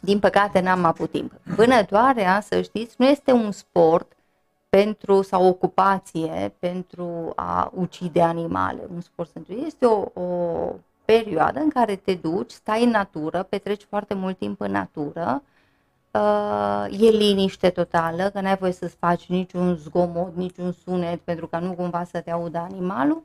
din 0.00 0.18
păcate, 0.18 0.60
n-am 0.60 0.84
avut 0.84 1.10
timp. 1.10 1.32
Vânătoarea, 1.42 2.40
să 2.40 2.60
știți, 2.62 2.94
nu 2.98 3.06
este 3.06 3.32
un 3.32 3.50
sport 3.50 4.12
pentru 4.68 5.22
sau 5.22 5.46
ocupație 5.46 6.54
pentru 6.58 7.32
a 7.34 7.72
ucide 7.74 8.22
animale, 8.22 8.80
un 8.94 9.00
sport 9.00 9.28
pentru 9.28 9.52
Este 9.66 9.86
o, 9.86 10.20
o 10.20 10.74
perioadă 11.04 11.60
în 11.60 11.68
care 11.68 11.96
te 11.96 12.14
duci, 12.14 12.50
stai 12.50 12.84
în 12.84 12.90
natură, 12.90 13.46
petreci 13.48 13.86
foarte 13.88 14.14
mult 14.14 14.38
timp 14.38 14.60
în 14.60 14.70
natură, 14.70 15.42
uh, 15.42 15.48
e 16.90 17.08
liniște 17.08 17.70
totală, 17.70 18.30
că 18.30 18.40
n-ai 18.40 18.56
voie 18.56 18.72
să-ți 18.72 18.96
faci 18.98 19.26
niciun 19.26 19.76
zgomot, 19.76 20.36
niciun 20.36 20.74
sunet, 20.84 21.20
pentru 21.20 21.46
că 21.46 21.58
nu 21.58 21.72
cumva 21.72 22.04
să 22.04 22.20
te 22.20 22.30
audă 22.30 22.58
animalul 22.58 23.22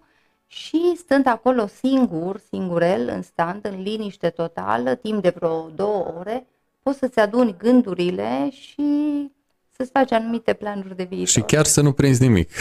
și 0.47 0.95
stând 0.97 1.27
acolo 1.27 1.67
singur, 1.67 2.39
singurel, 2.49 3.07
în 3.07 3.21
stand, 3.21 3.65
în 3.65 3.81
liniște 3.81 4.29
totală, 4.29 4.95
timp 4.95 5.21
de 5.21 5.33
vreo 5.35 5.69
două 5.75 6.13
ore, 6.19 6.47
poți 6.83 6.97
să-ți 6.97 7.19
aduni 7.19 7.55
gândurile 7.57 8.49
și 8.51 8.85
să-ți 9.77 9.91
faci 9.91 10.11
anumite 10.11 10.53
planuri 10.53 10.95
de 10.95 11.03
viitor. 11.03 11.27
Și 11.27 11.41
chiar 11.41 11.65
să 11.65 11.81
nu 11.81 11.91
prinzi 11.91 12.21
nimic. 12.21 12.51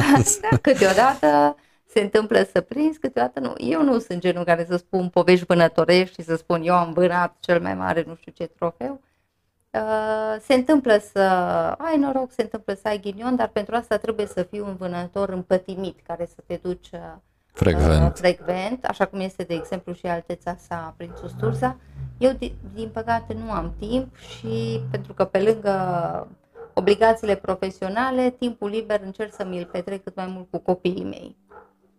da, 0.50 0.56
câteodată 0.56 1.56
se 1.86 2.00
întâmplă 2.00 2.48
să 2.52 2.60
prinzi, 2.60 2.98
câteodată 2.98 3.40
nu. 3.40 3.54
Eu 3.56 3.82
nu 3.82 3.98
sunt 3.98 4.20
genul 4.20 4.44
care 4.44 4.66
să 4.68 4.76
spun 4.76 5.08
povești 5.08 5.44
vânătorești 5.44 6.14
și 6.14 6.26
să 6.26 6.36
spun 6.36 6.62
eu 6.62 6.74
am 6.74 6.92
vânat 6.92 7.36
cel 7.40 7.60
mai 7.60 7.74
mare 7.74 8.04
nu 8.06 8.14
știu 8.14 8.32
ce 8.36 8.46
trofeu. 8.46 9.00
Uh, 9.74 10.40
se 10.40 10.54
întâmplă 10.54 11.02
să 11.12 11.20
ai 11.78 11.98
noroc, 11.98 12.32
se 12.32 12.42
întâmplă 12.42 12.74
să 12.74 12.88
ai 12.88 13.00
ghinion, 13.00 13.36
dar 13.36 13.48
pentru 13.48 13.74
asta 13.74 13.96
trebuie 13.96 14.26
să 14.26 14.42
fii 14.42 14.60
un 14.60 14.76
vânător 14.76 15.28
împătimit 15.28 15.98
care 16.06 16.26
să 16.26 16.42
te 16.46 16.58
duci 16.62 16.90
uh, 16.92 17.00
frecvent. 17.52 18.18
frecvent, 18.18 18.84
așa 18.84 19.06
cum 19.06 19.20
este 19.20 19.42
de 19.42 19.54
exemplu 19.54 19.92
și 19.92 20.06
alteța 20.06 20.56
sa 20.68 20.94
Prințul 20.96 21.28
Sturza. 21.28 21.76
Eu, 22.18 22.38
din 22.74 22.88
păcate, 22.92 23.36
nu 23.44 23.50
am 23.50 23.74
timp 23.78 24.16
și 24.16 24.80
pentru 24.90 25.12
că 25.12 25.24
pe 25.24 25.38
lângă 25.42 26.28
obligațiile 26.74 27.34
profesionale, 27.34 28.34
timpul 28.38 28.68
liber 28.68 29.00
încerc 29.04 29.34
să 29.34 29.44
mi-l 29.44 29.68
petrec 29.72 30.04
cât 30.04 30.16
mai 30.16 30.26
mult 30.26 30.46
cu 30.50 30.58
copiii 30.58 31.04
mei. 31.04 31.36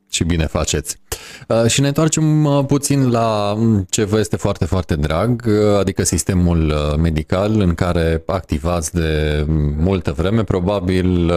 Și 0.09 0.23
bine 0.23 0.45
faceți. 0.45 1.01
Uh, 1.47 1.65
și 1.65 1.81
ne 1.81 1.87
întoarcem 1.87 2.45
uh, 2.45 2.65
puțin 2.65 3.11
la 3.11 3.53
mm, 3.57 3.85
ce 3.89 4.03
vă 4.03 4.19
este 4.19 4.35
foarte, 4.35 4.65
foarte 4.65 4.95
drag, 4.95 5.43
uh, 5.47 5.77
adică 5.79 6.03
sistemul 6.03 6.73
medical 6.99 7.59
în 7.59 7.73
care 7.73 8.23
activați 8.25 8.93
de 8.93 9.43
multă 9.77 10.11
vreme, 10.11 10.43
probabil 10.43 11.33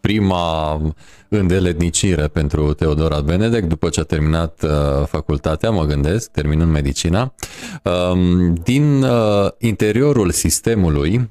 prima 0.00 0.80
îndeletnicire 1.28 2.26
pentru 2.26 2.72
Teodora 2.72 3.20
Benedek 3.20 3.64
după 3.64 3.88
ce 3.88 4.00
a 4.00 4.04
terminat 4.04 4.64
facultatea, 5.06 5.70
mă 5.70 5.84
gândesc, 5.84 6.30
terminând 6.30 6.70
medicina. 6.70 7.34
Um, 7.82 8.54
din 8.54 9.06
interiorul 9.58 10.30
sistemului 10.30 11.30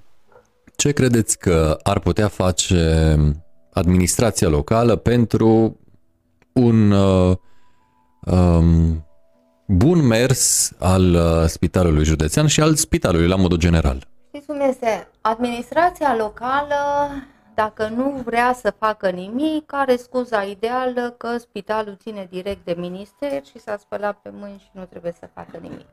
ce 0.75 0.91
credeți 0.91 1.37
că 1.37 1.77
ar 1.83 1.99
putea 1.99 2.27
face 2.27 3.15
administrația 3.73 4.47
locală 4.47 4.95
pentru 4.95 5.77
un 6.53 6.91
uh, 6.91 7.35
um, 8.25 9.05
bun 9.67 10.07
mers 10.07 10.71
al 10.79 11.13
uh, 11.13 11.45
spitalului 11.45 12.03
județean 12.03 12.47
și 12.47 12.61
al 12.61 12.75
spitalului 12.75 13.27
la 13.27 13.35
modul 13.35 13.57
general? 13.57 14.07
Știți 14.27 14.45
cum 14.45 14.59
este? 14.59 15.07
Administrația 15.21 16.15
locală, 16.15 17.09
dacă 17.53 17.87
nu 17.95 18.21
vrea 18.25 18.53
să 18.53 18.73
facă 18.79 19.09
nimic, 19.09 19.73
are 19.73 19.95
scuza 19.95 20.41
ideală 20.41 21.15
că 21.17 21.37
spitalul 21.37 21.97
ține 22.01 22.27
direct 22.29 22.65
de 22.65 22.75
minister 22.77 23.45
și 23.45 23.59
s-a 23.59 23.77
spălat 23.77 24.17
pe 24.21 24.29
mâini 24.33 24.59
și 24.59 24.69
nu 24.71 24.85
trebuie 24.85 25.11
să 25.19 25.29
facă 25.33 25.57
nimic. 25.61 25.85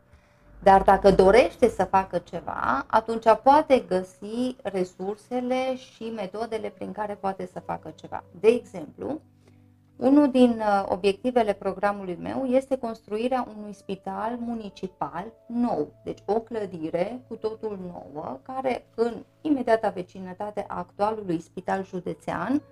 Dar 0.62 0.82
dacă 0.82 1.10
dorește 1.10 1.68
să 1.68 1.84
facă 1.84 2.18
ceva, 2.18 2.84
atunci 2.86 3.24
poate 3.42 3.84
găsi 3.88 4.56
resursele 4.62 5.76
și 5.76 6.12
metodele 6.16 6.68
prin 6.68 6.92
care 6.92 7.14
poate 7.14 7.48
să 7.52 7.62
facă 7.66 7.94
ceva. 8.00 8.24
De 8.40 8.48
exemplu, 8.48 9.20
unul 10.01 10.30
din 10.30 10.51
uh, 10.59 10.84
obiectivele 10.88 11.53
programului 11.53 12.18
meu 12.20 12.44
este 12.44 12.76
construirea 12.76 13.46
unui 13.57 13.72
spital 13.72 14.36
municipal 14.38 15.24
nou, 15.46 15.92
deci 16.05 16.18
o 16.24 16.40
clădire 16.40 17.20
cu 17.28 17.34
totul 17.34 17.78
nouă, 17.82 18.38
care 18.42 18.86
în 18.94 19.14
imediata 19.40 19.88
vecinătate 19.88 20.64
a 20.68 20.78
actualului 20.78 21.40
spital 21.40 21.84
județean 21.84 22.55
uh, 22.55 22.62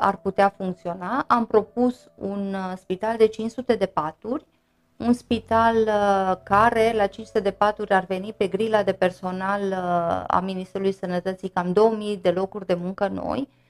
ar 0.00 0.16
putea 0.16 0.54
funcționa. 0.56 1.24
Am 1.26 1.46
propus 1.46 2.10
un 2.14 2.54
uh, 2.54 2.72
spital 2.76 3.16
de 3.16 3.26
500 3.26 3.74
de 3.74 3.86
paturi, 3.86 4.46
un 4.96 5.12
spital 5.12 5.84
care 6.42 6.92
la 6.94 7.06
500 7.06 7.40
de 7.40 7.50
paturi 7.50 7.92
ar 7.92 8.04
veni 8.04 8.32
pe 8.32 8.46
grila 8.46 8.82
de 8.82 8.92
personal 8.92 9.72
a 10.26 10.40
Ministerului 10.40 10.92
Sănătății 10.92 11.48
cam 11.48 11.72
2000 11.72 12.16
de 12.16 12.30
locuri 12.30 12.66
de 12.66 12.74
muncă 12.74 13.08
noi, 13.08 13.38
Uh, 13.38 13.65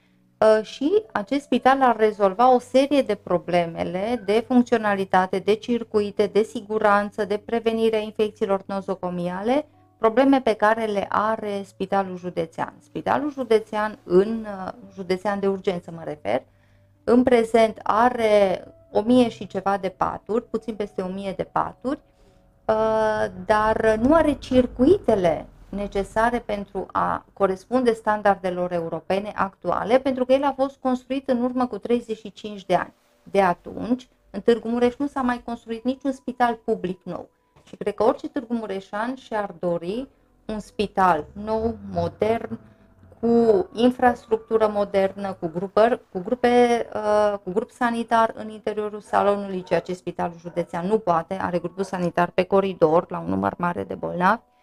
și 0.63 1.03
acest 1.13 1.43
spital 1.43 1.83
ar 1.83 1.97
rezolva 1.97 2.55
o 2.55 2.59
serie 2.59 3.03
de 3.03 3.15
problemele 3.15 4.23
de 4.25 4.45
funcționalitate, 4.47 5.39
de 5.39 5.55
circuite, 5.55 6.27
de 6.27 6.43
siguranță, 6.43 7.25
de 7.25 7.43
prevenire 7.45 7.97
a 7.97 8.01
infecțiilor 8.01 8.63
nozocomiale, 8.67 9.67
probleme 9.99 10.41
pe 10.41 10.53
care 10.53 10.85
le 10.85 11.07
are 11.09 11.63
spitalul 11.65 12.17
județean. 12.17 12.75
Spitalul 12.79 13.33
județean, 13.33 13.99
în 14.05 14.47
uh, 14.47 14.73
județean 14.95 15.41
de 15.41 15.49
urgență 15.49 15.91
mă 15.91 16.03
refer, 16.05 16.43
în 17.05 17.23
prezent 17.23 17.79
are 17.83 18.65
o 18.93 19.01
mie 19.01 19.29
și 19.29 19.47
ceva 19.47 19.77
de 19.77 19.89
paturi, 19.89 20.45
puțin 20.45 20.75
peste 20.75 21.03
o 21.03 21.09
mie 21.09 21.35
de 21.37 21.49
paturi, 21.53 22.01
uh, 22.65 23.25
dar 23.47 23.99
nu 24.01 24.15
are 24.15 24.33
circuitele 24.33 25.47
necesare 25.69 26.39
pentru 26.39 26.87
a 26.93 27.25
corespunde 27.33 27.93
standardelor 27.93 28.73
europene 28.73 29.33
actuale, 29.35 29.99
pentru 29.99 30.25
că 30.25 30.33
el 30.33 30.45
a 30.45 30.55
fost 30.57 30.77
construit 30.77 31.29
în 31.29 31.43
urmă 31.43 31.67
cu 31.67 31.79
35 31.79 32.65
de 32.65 32.75
ani. 32.75 32.95
De 33.23 33.43
atunci, 33.43 34.09
în 34.31 34.41
Târgu 34.41 34.69
Mureș 34.69 34.97
nu 34.97 35.07
s-a 35.07 35.21
mai 35.21 35.43
construit 35.45 35.85
niciun 35.85 36.13
spital 36.13 36.55
public 36.65 37.01
nou. 37.05 37.29
Și 37.63 37.77
cred 37.77 37.95
că 37.95 38.05
orice 38.05 38.29
Târgu 38.29 38.55
Mureșan 38.55 39.15
și-ar 39.15 39.55
dori 39.59 40.09
un 40.47 40.59
spital 40.59 41.25
nou, 41.33 41.77
modern, 41.93 42.59
cu 43.21 43.69
infrastructură 43.73 44.69
modernă, 44.73 45.33
cu, 45.33 45.51
grupări, 45.55 46.01
cu, 46.13 46.19
grupe, 46.19 46.87
uh, 46.95 47.35
cu 47.45 47.51
grup 47.51 47.71
sanitar 47.71 48.33
în 48.37 48.49
interiorul 48.49 49.01
salonului, 49.01 49.63
ceea 49.63 49.81
ce 49.81 49.95
spitalul 49.95 50.39
județean 50.39 50.87
nu 50.87 50.99
poate, 50.99 51.35
are 51.35 51.59
grupul 51.59 51.85
sanitar 51.85 52.31
pe 52.31 52.43
coridor 52.43 53.11
la 53.11 53.19
un 53.19 53.29
număr 53.29 53.55
mare 53.59 53.85
de 53.85 53.95
bolnavi 53.95 54.41
Uh, 54.41 54.56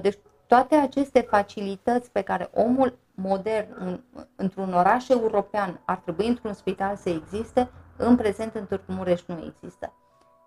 deci 0.00 0.18
toate 0.46 0.74
aceste 0.74 1.20
facilități 1.20 2.10
pe 2.10 2.22
care 2.22 2.50
omul 2.52 2.98
modern 3.14 4.00
într-un 4.36 4.72
oraș 4.72 5.08
european 5.08 5.80
ar 5.84 5.96
trebui 5.96 6.26
într-un 6.26 6.52
spital 6.52 6.96
să 6.96 7.08
existe, 7.08 7.70
în 7.96 8.16
prezent 8.16 8.54
în 8.54 8.66
Târgu 8.66 8.92
Mureș 8.92 9.22
nu 9.26 9.44
există. 9.46 9.92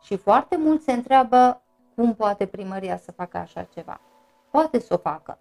Și 0.02 0.18
foarte 0.18 0.58
mult 0.58 0.82
se 0.82 0.92
întreabă 0.92 1.62
cum 1.96 2.16
poate 2.16 2.46
primăria 2.46 2.98
să 2.98 3.12
facă 3.12 3.38
așa 3.38 3.64
ceva. 3.64 4.02
Poate 4.52 4.80
să 4.80 4.94
o 4.94 4.98
facă. 4.98 5.40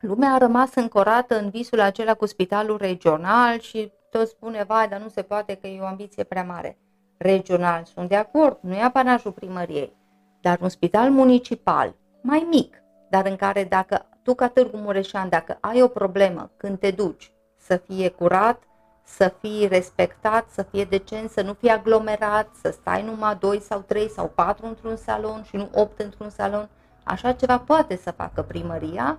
Lumea 0.00 0.32
a 0.32 0.38
rămas 0.38 0.74
încorată 0.74 1.38
în 1.38 1.50
visul 1.50 1.80
acela 1.80 2.14
cu 2.14 2.26
spitalul 2.26 2.76
regional 2.76 3.58
și 3.58 3.92
tot 4.10 4.28
spune, 4.28 4.64
vai, 4.64 4.88
dar 4.88 5.00
nu 5.00 5.08
se 5.08 5.22
poate 5.22 5.54
că 5.54 5.66
e 5.66 5.80
o 5.80 5.86
ambiție 5.86 6.24
prea 6.24 6.44
mare. 6.44 6.78
Regional, 7.16 7.84
sunt 7.84 8.08
de 8.08 8.16
acord, 8.16 8.58
nu 8.60 8.74
e 8.74 8.82
apanajul 8.82 9.32
primăriei, 9.32 9.96
dar 10.40 10.58
un 10.60 10.68
spital 10.68 11.10
municipal, 11.10 11.94
mai 12.20 12.46
mic, 12.50 12.81
dar 13.12 13.26
în 13.26 13.36
care 13.36 13.64
dacă 13.64 14.06
tu 14.22 14.34
ca 14.34 14.48
Târgu 14.48 14.76
Mureșan, 14.76 15.28
dacă 15.28 15.58
ai 15.60 15.82
o 15.82 15.88
problemă 15.88 16.50
când 16.56 16.78
te 16.78 16.90
duci, 16.90 17.32
să 17.56 17.76
fie 17.76 18.08
curat, 18.08 18.62
să 19.04 19.32
fii 19.40 19.66
respectat, 19.66 20.48
să 20.50 20.62
fie 20.62 20.84
decent, 20.84 21.30
să 21.30 21.42
nu 21.42 21.52
fie 21.52 21.70
aglomerat, 21.70 22.48
să 22.62 22.70
stai 22.70 23.02
numai 23.02 23.36
2 23.40 23.60
sau 23.60 23.80
3 23.80 24.10
sau 24.10 24.28
4 24.34 24.66
într-un 24.66 24.96
salon 24.96 25.42
și 25.42 25.56
nu 25.56 25.68
8 25.72 26.00
într-un 26.00 26.30
salon, 26.30 26.68
așa 27.04 27.32
ceva 27.32 27.58
poate 27.58 27.96
să 27.96 28.10
facă 28.10 28.42
primăria, 28.42 29.18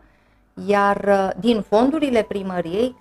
iar 0.65 1.03
uh, 1.07 1.29
din 1.39 1.61
fondurile 1.61 2.23
primăriei, 2.23 2.95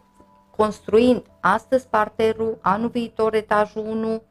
construind 0.57 1.23
astăzi 1.41 1.87
parterul, 1.89 2.59
anul 2.61 2.89
viitor 2.89 3.35
etajul 3.35 3.85
1, 3.87 4.23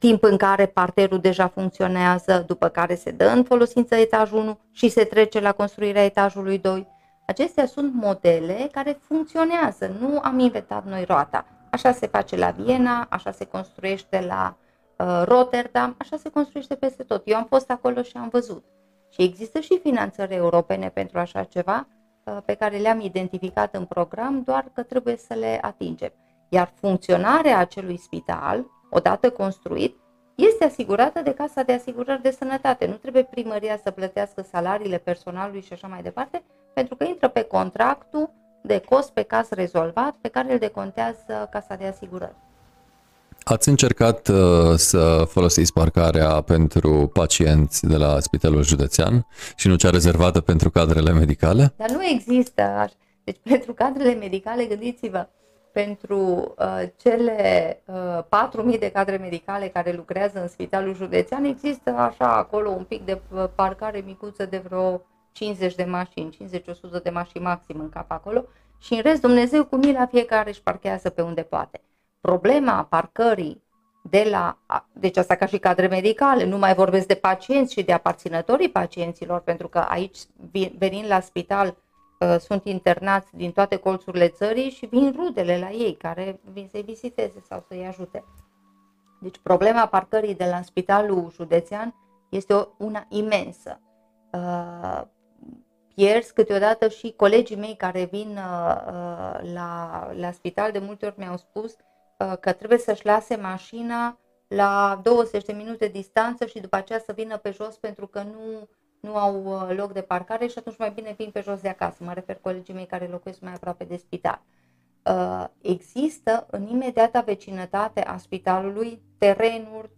timp 0.00 0.22
în 0.22 0.36
care 0.36 0.66
parterul 0.66 1.18
deja 1.18 1.48
funcționează, 1.48 2.44
după 2.46 2.68
care 2.68 2.94
se 2.94 3.10
dă 3.10 3.26
în 3.26 3.44
folosință 3.44 3.94
etajul 3.94 4.38
1 4.38 4.58
și 4.72 4.88
se 4.88 5.04
trece 5.04 5.40
la 5.40 5.52
construirea 5.52 6.04
etajului 6.04 6.58
2. 6.58 6.86
Acestea 7.26 7.66
sunt 7.66 7.92
modele 7.94 8.68
care 8.72 8.98
funcționează, 9.02 9.96
nu 10.00 10.18
am 10.22 10.38
inventat 10.38 10.86
noi 10.86 11.04
roata. 11.04 11.46
Așa 11.70 11.92
se 11.92 12.06
face 12.06 12.36
la 12.36 12.50
Viena, 12.50 13.06
așa 13.10 13.30
se 13.30 13.44
construiește 13.44 14.24
la 14.26 14.56
uh, 14.96 15.22
Rotterdam, 15.24 15.94
așa 15.98 16.16
se 16.16 16.28
construiește 16.28 16.74
peste 16.74 17.02
tot. 17.02 17.22
Eu 17.24 17.36
am 17.36 17.46
fost 17.48 17.70
acolo 17.70 18.02
și 18.02 18.16
am 18.16 18.28
văzut. 18.28 18.64
Și 19.10 19.22
există 19.22 19.60
și 19.60 19.78
finanțări 19.82 20.34
europene 20.34 20.88
pentru 20.88 21.18
așa 21.18 21.44
ceva, 21.44 21.88
uh, 22.24 22.36
pe 22.44 22.54
care 22.54 22.76
le-am 22.76 23.00
identificat 23.00 23.74
în 23.74 23.84
program, 23.84 24.42
doar 24.42 24.64
că 24.72 24.82
trebuie 24.82 25.16
să 25.16 25.34
le 25.34 25.58
atingem. 25.62 26.12
Iar 26.48 26.72
funcționarea 26.80 27.58
acelui 27.58 27.98
spital, 27.98 28.64
odată 28.90 29.30
construit, 29.30 29.96
este 30.34 30.64
asigurată 30.64 31.20
de 31.24 31.34
Casa 31.34 31.62
de 31.62 31.72
Asigurări 31.72 32.22
de 32.22 32.30
Sănătate. 32.30 32.86
Nu 32.86 32.94
trebuie 32.94 33.24
primăria 33.24 33.80
să 33.82 33.90
plătească 33.90 34.44
salariile 34.50 34.98
personalului 34.98 35.62
și 35.62 35.72
așa 35.72 35.86
mai 35.86 36.02
departe, 36.02 36.42
pentru 36.74 36.96
că 36.96 37.04
intră 37.04 37.28
pe 37.28 37.42
contractul 37.42 38.30
de 38.62 38.82
cost 38.88 39.10
pe 39.10 39.22
caz 39.22 39.48
rezolvat 39.50 40.16
pe 40.20 40.28
care 40.28 40.52
îl 40.52 40.58
decontează 40.58 41.48
Casa 41.50 41.74
de 41.74 41.86
Asigurări. 41.86 42.34
Ați 43.42 43.68
încercat 43.68 44.28
uh, 44.28 44.74
să 44.74 45.24
folosiți 45.28 45.72
parcarea 45.72 46.40
pentru 46.40 47.10
pacienți 47.12 47.86
de 47.86 47.96
la 47.96 48.20
Spitalul 48.20 48.62
Județean 48.62 49.26
și 49.56 49.68
nu 49.68 49.74
cea 49.74 49.90
rezervată 49.90 50.40
pentru 50.40 50.70
cadrele 50.70 51.12
medicale? 51.12 51.72
Dar 51.76 51.90
nu 51.90 52.04
există. 52.04 52.88
Deci 53.24 53.36
pentru 53.42 53.72
cadrele 53.72 54.14
medicale, 54.14 54.64
gândiți-vă, 54.64 55.28
pentru 55.72 56.18
uh, 56.58 56.82
cele 56.96 57.82
uh, 57.84 58.72
4.000 58.72 58.78
de 58.78 58.90
cadre 58.90 59.16
medicale 59.16 59.68
care 59.68 59.92
lucrează 59.92 60.40
în 60.40 60.48
spitalul 60.48 60.94
județean, 60.94 61.44
există 61.44 61.90
așa 61.90 62.36
acolo 62.36 62.70
un 62.70 62.84
pic 62.84 63.04
de 63.04 63.20
uh, 63.34 63.44
parcare 63.54 64.02
micuță 64.06 64.46
de 64.46 64.58
vreo 64.58 65.02
50 65.32 65.74
de 65.74 65.84
mașini, 65.84 66.36
50-100 66.98 67.02
de 67.02 67.10
mașini 67.10 67.44
maxim 67.44 67.80
în 67.80 67.88
cap 67.88 68.10
acolo 68.10 68.44
și 68.78 68.94
în 68.94 69.00
rest 69.00 69.20
Dumnezeu 69.20 69.64
cu 69.64 69.76
mila 69.76 70.06
fiecare 70.06 70.48
își 70.48 70.62
parchează 70.62 71.10
pe 71.10 71.22
unde 71.22 71.42
poate. 71.42 71.80
Problema 72.20 72.84
parcării 72.84 73.62
de 74.02 74.26
la, 74.30 74.58
deci 74.92 75.16
asta 75.16 75.34
ca 75.34 75.46
și 75.46 75.58
cadre 75.58 75.86
medicale, 75.86 76.44
nu 76.44 76.58
mai 76.58 76.74
vorbesc 76.74 77.06
de 77.06 77.14
pacienți 77.14 77.72
și 77.72 77.82
de 77.82 77.92
aparținătorii 77.92 78.70
pacienților, 78.70 79.40
pentru 79.40 79.68
că 79.68 79.78
aici 79.78 80.18
venind 80.78 81.06
la 81.08 81.20
spital 81.20 81.66
Uh, 81.66 81.89
sunt 82.38 82.64
internați 82.64 83.36
din 83.36 83.52
toate 83.52 83.76
colțurile 83.76 84.28
țării 84.28 84.70
și 84.70 84.86
vin 84.86 85.12
rudele 85.16 85.58
la 85.58 85.70
ei 85.70 85.96
care 85.96 86.40
vin 86.52 86.68
să-i 86.70 86.82
viziteze 86.82 87.40
sau 87.48 87.64
să-i 87.68 87.86
ajute. 87.86 88.24
Deci 89.20 89.38
problema 89.38 89.86
parcării 89.86 90.34
de 90.34 90.44
la 90.44 90.62
spitalul 90.62 91.30
județean 91.30 91.94
este 92.28 92.54
o, 92.54 92.66
una 92.78 93.06
imensă. 93.08 93.80
Uh, 94.32 95.02
pierzi 95.94 96.32
câteodată 96.32 96.88
și 96.88 97.12
colegii 97.16 97.56
mei 97.56 97.76
care 97.76 98.04
vin 98.04 98.28
uh, 98.28 98.76
uh, 98.86 99.52
la, 99.52 100.10
la 100.12 100.30
spital 100.32 100.72
de 100.72 100.78
multe 100.78 101.06
ori 101.06 101.18
mi-au 101.18 101.36
spus 101.36 101.76
uh, 102.18 102.32
că 102.40 102.52
trebuie 102.52 102.78
să-și 102.78 103.06
lase 103.06 103.36
mașina 103.36 104.18
la 104.48 105.00
20 105.02 105.44
de 105.44 105.52
minute 105.52 105.86
distanță 105.86 106.46
și 106.46 106.60
după 106.60 106.76
aceea 106.76 106.98
să 106.98 107.12
vină 107.12 107.36
pe 107.36 107.50
jos 107.50 107.76
pentru 107.76 108.06
că 108.06 108.22
nu 108.22 108.68
nu 109.00 109.16
au 109.16 109.44
uh, 109.44 109.76
loc 109.76 109.92
de 109.92 110.00
parcare 110.00 110.46
și 110.46 110.58
atunci 110.58 110.78
mai 110.78 110.90
bine 110.90 111.14
vin 111.16 111.30
pe 111.30 111.40
jos 111.40 111.60
de 111.60 111.68
acasă. 111.68 112.04
Mă 112.04 112.12
refer 112.12 112.38
colegii 112.40 112.74
mei 112.74 112.86
care 112.86 113.06
locuiesc 113.06 113.40
mai 113.40 113.52
aproape 113.52 113.84
de 113.84 113.96
spital. 113.96 114.40
Uh, 115.02 115.44
există 115.60 116.46
în 116.50 116.66
imediata 116.66 117.20
vecinătate 117.20 118.00
a 118.00 118.16
spitalului 118.16 119.02
terenuri 119.18 119.90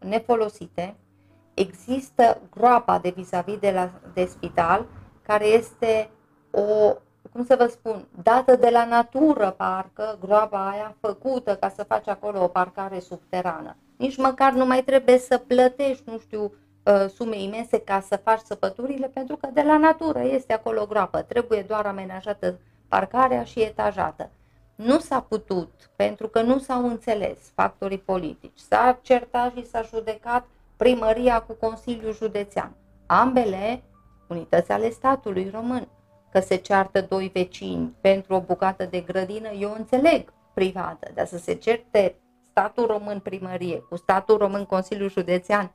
nefolosite, 0.00 0.96
există 1.54 2.40
groapa 2.50 2.98
de 2.98 3.12
vis-a-vis 3.16 3.58
de, 3.58 3.70
la, 3.70 3.90
de 4.14 4.24
spital, 4.24 4.86
care 5.22 5.46
este 5.46 6.10
o, 6.50 6.94
cum 7.32 7.44
să 7.44 7.56
vă 7.58 7.66
spun, 7.66 8.08
dată 8.22 8.56
de 8.56 8.68
la 8.68 8.84
natură 8.84 9.50
parcă, 9.50 10.18
groapa 10.20 10.68
aia 10.68 10.96
făcută 11.00 11.56
ca 11.56 11.68
să 11.68 11.82
faci 11.82 12.08
acolo 12.08 12.42
o 12.42 12.48
parcare 12.48 12.98
subterană. 12.98 13.76
Nici 13.96 14.16
măcar 14.16 14.52
nu 14.52 14.66
mai 14.66 14.82
trebuie 14.82 15.18
să 15.18 15.38
plătești, 15.38 16.10
nu 16.10 16.18
știu, 16.18 16.42
Uh, 16.42 16.50
sume 17.14 17.42
imense 17.42 17.80
ca 17.80 18.00
să 18.00 18.16
faci 18.16 18.40
săpăturile, 18.40 19.06
pentru 19.06 19.36
că 19.36 19.48
de 19.52 19.62
la 19.62 19.78
natură 19.78 20.22
este 20.22 20.52
acolo 20.52 20.86
groapă, 20.86 21.22
trebuie 21.22 21.62
doar 21.62 21.86
amenajată 21.86 22.58
parcarea 22.88 23.44
și 23.44 23.60
etajată. 23.60 24.30
Nu 24.74 24.98
s-a 24.98 25.20
putut, 25.20 25.90
pentru 25.96 26.28
că 26.28 26.42
nu 26.42 26.58
s-au 26.58 26.86
înțeles 26.86 27.38
factorii 27.54 27.98
politici. 27.98 28.58
S-a 28.58 28.98
certat 29.02 29.52
și 29.56 29.66
s-a 29.66 29.82
judecat 29.82 30.46
primăria 30.76 31.42
cu 31.42 31.52
Consiliul 31.52 32.14
Județean. 32.14 32.72
ambele 33.06 33.82
unități 34.28 34.72
ale 34.72 34.90
statului 34.90 35.50
român. 35.52 35.88
Că 36.30 36.40
se 36.40 36.56
ceartă 36.56 37.00
doi 37.00 37.30
vecini 37.32 37.94
pentru 38.00 38.34
o 38.34 38.40
bucată 38.40 38.84
de 38.84 39.00
grădină, 39.00 39.48
eu 39.48 39.74
înțeleg 39.76 40.32
privată, 40.54 41.10
dar 41.14 41.26
să 41.26 41.38
se 41.38 41.54
certe 41.54 42.14
statul 42.50 42.86
român 42.86 43.18
primărie 43.18 43.78
cu 43.78 43.96
statul 43.96 44.36
român 44.36 44.64
Consiliul 44.64 45.10
Județean, 45.10 45.72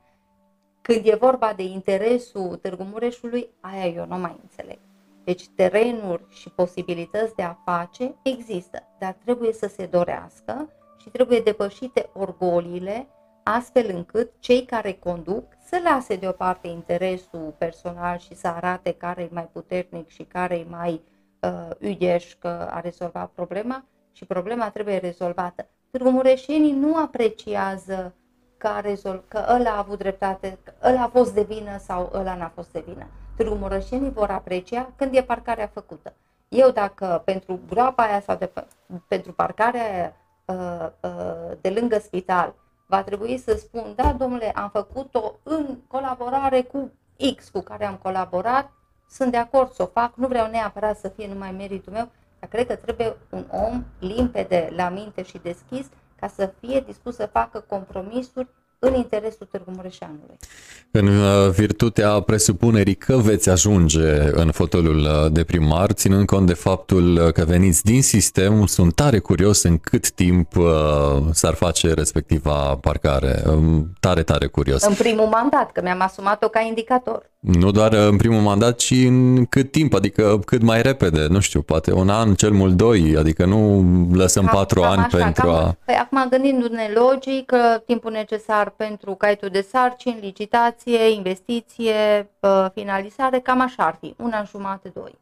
când 0.92 1.06
e 1.06 1.14
vorba 1.14 1.52
de 1.52 1.62
interesul 1.62 2.56
Târgu 2.56 2.82
Mureșului, 2.82 3.48
aia 3.60 3.86
eu 3.86 4.06
nu 4.06 4.18
mai 4.18 4.36
înțeleg. 4.42 4.78
Deci 5.24 5.48
terenuri 5.48 6.24
și 6.28 6.50
posibilități 6.50 7.34
de 7.34 7.42
a 7.42 7.56
face 7.64 8.14
există, 8.22 8.82
dar 8.98 9.16
trebuie 9.24 9.52
să 9.52 9.66
se 9.66 9.86
dorească 9.86 10.72
și 11.00 11.08
trebuie 11.08 11.40
depășite 11.40 12.10
orgoliile 12.12 13.06
astfel 13.42 13.90
încât 13.94 14.32
cei 14.38 14.64
care 14.64 14.92
conduc 14.92 15.44
să 15.64 15.80
lase 15.84 16.16
deoparte 16.16 16.68
interesul 16.68 17.54
personal 17.58 18.18
și 18.18 18.34
să 18.34 18.48
arate 18.48 18.92
care 18.92 19.22
e 19.22 19.28
mai 19.32 19.48
puternic 19.52 20.08
și 20.08 20.22
care 20.22 20.54
e 20.54 20.66
mai 20.68 21.00
uh, 21.40 21.90
ugeș 21.90 22.34
că 22.34 22.68
a 22.70 22.80
rezolvat 22.80 23.30
problema 23.30 23.84
și 24.12 24.24
problema 24.24 24.70
trebuie 24.70 24.96
rezolvată. 24.96 25.68
Târgu 25.90 26.10
Mureșenii 26.10 26.72
nu 26.72 26.96
apreciază 26.96 28.14
că, 28.58 28.66
a 28.66 28.80
rezolv, 28.80 29.22
că 29.28 29.44
ăla 29.48 29.70
a 29.70 29.78
avut 29.78 29.98
dreptate, 29.98 30.58
că 30.62 30.72
ăla 30.82 31.02
a 31.02 31.08
fost 31.08 31.34
de 31.34 31.42
vină 31.42 31.78
sau 31.78 32.10
ăla 32.14 32.34
n-a 32.34 32.52
fost 32.54 32.72
de 32.72 32.84
vină. 32.86 33.06
Târgu 33.36 33.54
Mureșenii 33.54 34.10
vor 34.10 34.30
aprecia 34.30 34.90
când 34.96 35.14
e 35.14 35.22
parcarea 35.22 35.70
făcută. 35.72 36.12
Eu 36.48 36.70
dacă 36.70 37.22
pentru 37.24 37.60
groapa 37.68 38.02
aia 38.02 38.20
sau 38.20 38.36
de, 38.36 38.50
pentru 39.08 39.32
parcarea 39.32 39.82
aia 39.82 40.14
uh, 40.44 40.88
uh, 41.00 41.56
de 41.60 41.70
lângă 41.70 41.98
spital 41.98 42.54
va 42.86 43.02
trebui 43.02 43.38
să 43.38 43.56
spun, 43.56 43.92
da, 43.96 44.12
domnule, 44.12 44.50
am 44.50 44.70
făcut-o 44.70 45.34
în 45.42 45.78
colaborare 45.86 46.62
cu 46.62 46.92
X 47.36 47.48
cu 47.48 47.60
care 47.60 47.84
am 47.84 47.96
colaborat, 48.02 48.70
sunt 49.10 49.30
de 49.30 49.36
acord 49.36 49.72
să 49.72 49.82
o 49.82 49.86
fac, 49.86 50.12
nu 50.14 50.26
vreau 50.26 50.50
neapărat 50.50 50.98
să 50.98 51.08
fie 51.08 51.28
numai 51.28 51.52
meritul 51.52 51.92
meu, 51.92 52.08
dar 52.38 52.48
cred 52.48 52.66
că 52.66 52.76
trebuie 52.76 53.16
un 53.30 53.44
om 53.50 53.84
limpede 53.98 54.72
la 54.76 54.88
minte 54.88 55.22
și 55.22 55.38
deschis 55.38 55.86
ca 56.20 56.28
să 56.28 56.52
fie 56.60 56.80
dispus 56.80 57.14
să 57.14 57.26
facă 57.26 57.60
compromisuri 57.60 58.48
în 58.78 58.94
interesul 58.94 59.48
Târgu 59.50 59.70
Mureșanului. 59.76 60.36
În 60.90 61.06
uh, 61.06 61.50
virtutea 61.50 62.20
presupunerii 62.20 62.94
că 62.94 63.16
veți 63.16 63.50
ajunge 63.50 64.30
în 64.32 64.50
fotolul 64.50 64.98
uh, 64.98 65.32
de 65.32 65.44
primar, 65.44 65.92
ținând 65.92 66.26
cont 66.26 66.46
de 66.46 66.54
faptul 66.54 67.16
uh, 67.16 67.32
că 67.32 67.44
veniți 67.44 67.84
din 67.84 68.02
sistem, 68.02 68.66
sunt 68.66 68.94
tare 68.94 69.18
curios 69.18 69.62
în 69.62 69.78
cât 69.78 70.10
timp 70.10 70.52
s-ar 71.30 71.54
face 71.54 71.92
respectiva 71.92 72.78
parcare. 72.80 73.42
Um, 73.46 73.92
tare, 74.00 74.22
tare 74.22 74.46
curios. 74.46 74.82
În 74.82 74.94
primul 74.94 75.26
mandat, 75.26 75.72
că 75.72 75.80
mi-am 75.82 76.00
asumat-o 76.00 76.48
ca 76.48 76.60
indicator. 76.60 77.30
Nu 77.40 77.70
doar 77.70 77.92
în 77.92 78.16
primul 78.16 78.40
mandat, 78.40 78.76
ci 78.76 78.90
în 78.90 79.44
cât 79.44 79.70
timp, 79.70 79.94
adică 79.94 80.40
cât 80.44 80.62
mai 80.62 80.82
repede, 80.82 81.26
nu 81.26 81.40
știu, 81.40 81.62
poate 81.62 81.92
un 81.92 82.08
an, 82.08 82.34
cel 82.34 82.50
mult 82.50 82.74
doi, 82.74 83.16
adică 83.18 83.44
nu 83.44 83.84
lăsăm 84.12 84.44
cam, 84.44 84.54
patru 84.54 84.80
cam 84.80 84.90
ani 84.90 85.00
așa, 85.00 85.16
pentru 85.16 85.46
cam, 85.46 85.54
a... 85.54 85.76
Păi 85.84 85.94
acum 85.94 86.26
gândindu-ne 86.30 86.90
logic, 86.94 87.46
că 87.46 87.82
timpul 87.86 88.10
necesar 88.10 88.67
pentru 88.76 89.14
caietul 89.14 89.48
de 89.48 89.60
sarcini, 89.60 90.20
licitație, 90.20 91.10
investiție, 91.10 92.30
finalizare, 92.74 93.40
cam 93.40 93.60
așa 93.60 93.86
ar 93.86 93.96
fi, 94.00 94.14
un 94.16 94.30
an 94.32 94.44
jumate, 94.46 94.88
doi. 94.94 95.18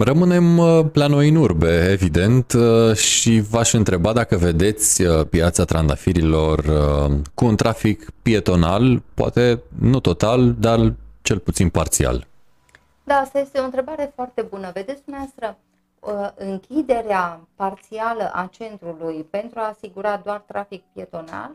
Rămânem 0.00 0.58
uh, 0.58 0.84
la 0.92 1.06
noi 1.06 1.28
în 1.28 1.36
urbe, 1.36 1.90
evident, 1.90 2.52
uh, 2.52 2.94
și 2.94 3.40
v-aș 3.40 3.72
întreba 3.72 4.12
dacă 4.12 4.36
vedeți 4.36 5.02
uh, 5.02 5.26
piața 5.30 5.64
trandafirilor 5.64 6.64
cu 7.34 7.44
un 7.44 7.56
trafic 7.56 8.10
pietonal, 8.22 9.02
poate 9.14 9.62
nu 9.80 10.00
total, 10.00 10.54
dar 10.58 10.92
cel 11.22 11.38
puțin 11.38 11.68
parțial. 11.68 12.26
Da, 13.04 13.14
asta 13.14 13.38
este 13.38 13.58
o 13.58 13.64
întrebare 13.64 14.12
foarte 14.14 14.42
bună. 14.42 14.70
Vedeți, 14.74 15.02
dumneavoastră, 15.04 15.58
închiderea 16.34 17.40
parțială 17.54 18.30
a 18.32 18.48
centrului 18.52 19.26
pentru 19.30 19.58
a 19.58 19.68
asigura 19.76 20.20
doar 20.24 20.44
trafic 20.46 20.82
pietonal 20.92 21.50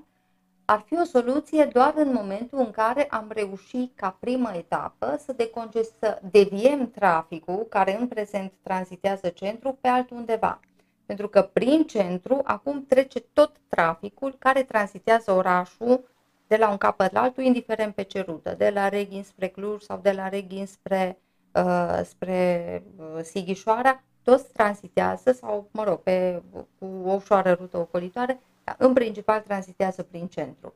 ar 0.66 0.84
fi 0.86 1.00
o 1.00 1.04
soluție 1.04 1.66
doar 1.66 1.94
în 1.96 2.14
momentul 2.14 2.60
în 2.60 2.72
care 2.72 3.08
am 3.10 3.26
reușit 3.30 3.92
ca 3.96 4.18
primă 4.20 4.52
etapă 4.56 5.16
să, 5.26 5.34
decongest, 5.34 5.94
să 6.00 6.20
deviem 6.32 6.92
traficul 6.92 7.66
care 7.70 8.00
în 8.00 8.08
prezent 8.08 8.52
tranzitează 8.62 9.30
centru 9.30 9.78
pe 9.82 9.88
altundeva. 9.88 10.60
Pentru 11.06 11.28
că 11.28 11.42
prin 11.42 11.84
centru 11.84 12.42
acum 12.44 12.86
trece 12.86 13.20
tot 13.20 13.52
traficul 13.68 14.36
care 14.40 14.64
tranzitează 14.64 15.32
orașul 15.32 16.12
de 16.48 16.56
la 16.56 16.70
un 16.70 16.78
capăt 16.78 17.12
la 17.12 17.22
altul, 17.22 17.44
indiferent 17.44 17.96
pe 17.96 18.02
ce 18.02 18.22
rută, 18.22 18.56
de 18.58 18.70
la 18.70 18.90
Reghin 18.90 19.24
spre 19.24 19.48
Cluj 19.48 19.82
sau 19.82 20.00
de 20.02 20.12
la 20.12 20.30
Reghin 20.30 20.66
spre, 20.66 21.20
uh, 21.54 22.00
spre 22.04 22.84
uh, 22.98 23.24
Sighișoara, 23.24 24.04
toți 24.24 24.52
tranzitează 24.52 25.32
sau, 25.32 25.68
mă 25.72 25.84
rog, 25.84 26.00
pe, 26.00 26.42
cu 26.80 26.86
o 27.06 27.14
ușoară 27.14 27.52
rută 27.52 27.78
ocolitoare, 27.78 28.40
în 28.78 28.94
principal 28.94 29.40
tranzitează 29.40 30.04
prin 30.04 30.28
centru. 30.28 30.74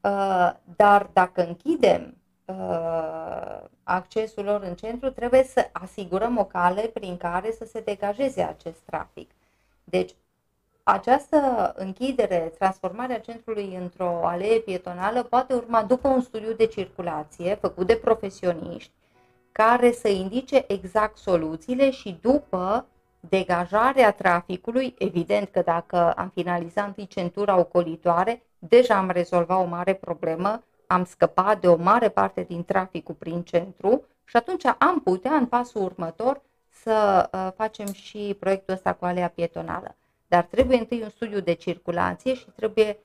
Uh, 0.00 0.52
dar 0.76 1.10
dacă 1.12 1.46
închidem 1.46 2.16
uh, 2.44 3.64
accesul 3.82 4.44
lor 4.44 4.62
în 4.62 4.74
centru, 4.74 5.10
trebuie 5.10 5.42
să 5.42 5.68
asigurăm 5.72 6.38
o 6.38 6.44
cale 6.44 6.82
prin 6.82 7.16
care 7.16 7.52
să 7.52 7.64
se 7.64 7.80
degajeze 7.80 8.42
acest 8.42 8.78
trafic. 8.78 9.30
Deci, 9.84 10.14
această 10.82 11.72
închidere, 11.76 12.52
transformarea 12.58 13.20
centrului 13.20 13.74
într-o 13.80 14.26
alee 14.26 14.58
pietonală 14.58 15.22
poate 15.22 15.54
urma 15.54 15.82
după 15.82 16.08
un 16.08 16.20
studiu 16.20 16.52
de 16.52 16.66
circulație 16.66 17.54
făcut 17.54 17.86
de 17.86 17.96
profesioniști 17.96 18.92
care 19.52 19.92
să 19.92 20.08
indice 20.08 20.64
exact 20.66 21.16
soluțiile 21.16 21.90
și 21.90 22.18
după 22.20 22.86
degajarea 23.20 24.12
traficului, 24.12 24.94
evident 24.98 25.48
că 25.48 25.62
dacă 25.64 26.12
am 26.12 26.30
finalizat 26.34 26.86
întâi 26.86 27.06
centura 27.06 27.58
ocolitoare, 27.58 28.42
deja 28.58 28.96
am 28.96 29.10
rezolvat 29.10 29.58
o 29.58 29.64
mare 29.64 29.94
problemă, 29.94 30.62
am 30.86 31.04
scăpat 31.04 31.60
de 31.60 31.68
o 31.68 31.76
mare 31.76 32.08
parte 32.08 32.42
din 32.42 32.64
traficul 32.64 33.14
prin 33.14 33.42
centru 33.42 34.04
și 34.24 34.36
atunci 34.36 34.64
am 34.64 35.00
putea 35.04 35.34
în 35.34 35.46
pasul 35.46 35.82
următor 35.82 36.42
să 36.68 37.28
uh, 37.32 37.48
facem 37.56 37.92
și 37.92 38.36
proiectul 38.38 38.74
ăsta 38.74 38.92
cu 38.92 39.04
alea 39.04 39.28
pietonală. 39.28 39.96
Dar 40.26 40.42
trebuie 40.42 40.78
întâi 40.78 41.02
un 41.02 41.08
studiu 41.08 41.40
de 41.40 41.52
circulație 41.52 42.34
și 42.34 42.46
trebuie 42.56 43.00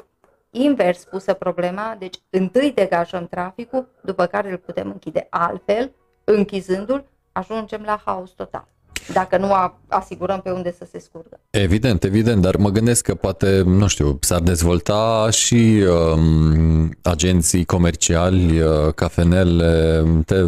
invers 0.50 1.04
pusă 1.04 1.34
problema, 1.34 1.96
deci 2.00 2.16
întâi 2.30 2.72
degajăm 2.72 3.28
traficul, 3.28 3.88
după 4.02 4.26
care 4.26 4.52
îl 4.52 4.58
putem 4.58 4.90
închide. 4.90 5.28
Altfel, 5.30 5.92
închizându-l, 6.24 7.06
ajungem 7.32 7.82
la 7.82 8.02
haos 8.06 8.32
total 8.32 8.68
dacă 9.14 9.38
nu 9.38 9.54
asigurăm 9.88 10.42
pe 10.42 10.50
unde 10.50 10.76
să 10.78 10.88
se 10.92 11.00
scurgă. 11.00 11.40
Evident, 11.50 12.04
evident, 12.04 12.42
dar 12.42 12.56
mă 12.56 12.70
gândesc 12.70 13.04
că 13.04 13.16
poate, 13.16 13.62
nu 13.66 13.88
știu, 13.88 14.18
s-ar 14.22 14.40
dezvolta 14.40 15.28
și 15.32 15.84
um, 16.16 16.92
agenții 17.02 17.66
comerciali, 17.66 18.62
uh, 18.62 18.94
cafenele, 18.96 20.04
te, 20.26 20.46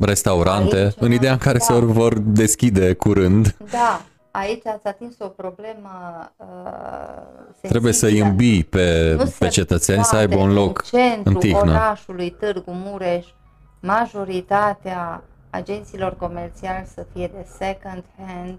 restaurante, 0.00 0.76
Aici, 0.76 0.94
în 0.98 1.12
ideea 1.12 1.32
în 1.32 1.38
care 1.38 1.58
da. 1.58 1.64
se 1.64 1.72
vor 1.72 2.18
deschide 2.18 2.92
curând. 2.92 3.56
Da, 3.70 4.02
aici 4.30 4.66
ați 4.66 4.86
atins 4.86 5.14
o 5.18 5.28
problemă 5.28 5.90
uh, 6.36 7.68
Trebuie 7.68 7.92
să 7.92 8.06
îi 8.06 8.18
îmbii 8.18 8.64
pe, 8.64 9.16
pe 9.38 9.48
cetățeni 9.48 10.04
să 10.04 10.16
aibă 10.16 10.36
un 10.36 10.52
loc 10.52 10.84
în 10.92 11.00
centru 11.00 11.32
în 11.32 11.34
tihnă. 11.34 11.70
orașului 11.70 12.30
Târgu 12.30 12.70
Mureș, 12.70 13.26
majoritatea 13.80 15.22
agenților 15.50 16.16
comerciali 16.16 16.86
să 16.86 17.06
fie 17.12 17.26
de 17.26 17.46
second 17.58 18.04
hand 18.16 18.58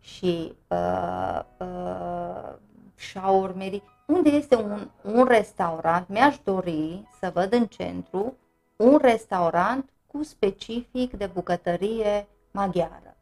și 0.00 0.54
uh, 0.68 1.40
uh, 1.58 2.52
shawarmeri. 2.94 3.82
Unde 4.06 4.30
este 4.30 4.56
un, 4.56 4.90
un 5.02 5.24
restaurant, 5.24 6.08
mi-aș 6.08 6.36
dori 6.44 7.08
să 7.20 7.30
văd 7.34 7.52
în 7.52 7.66
centru 7.66 8.36
un 8.76 8.98
restaurant 9.00 9.90
cu 10.06 10.22
specific 10.22 11.12
de 11.12 11.26
bucătărie 11.26 12.28
maghiară. 12.50 13.16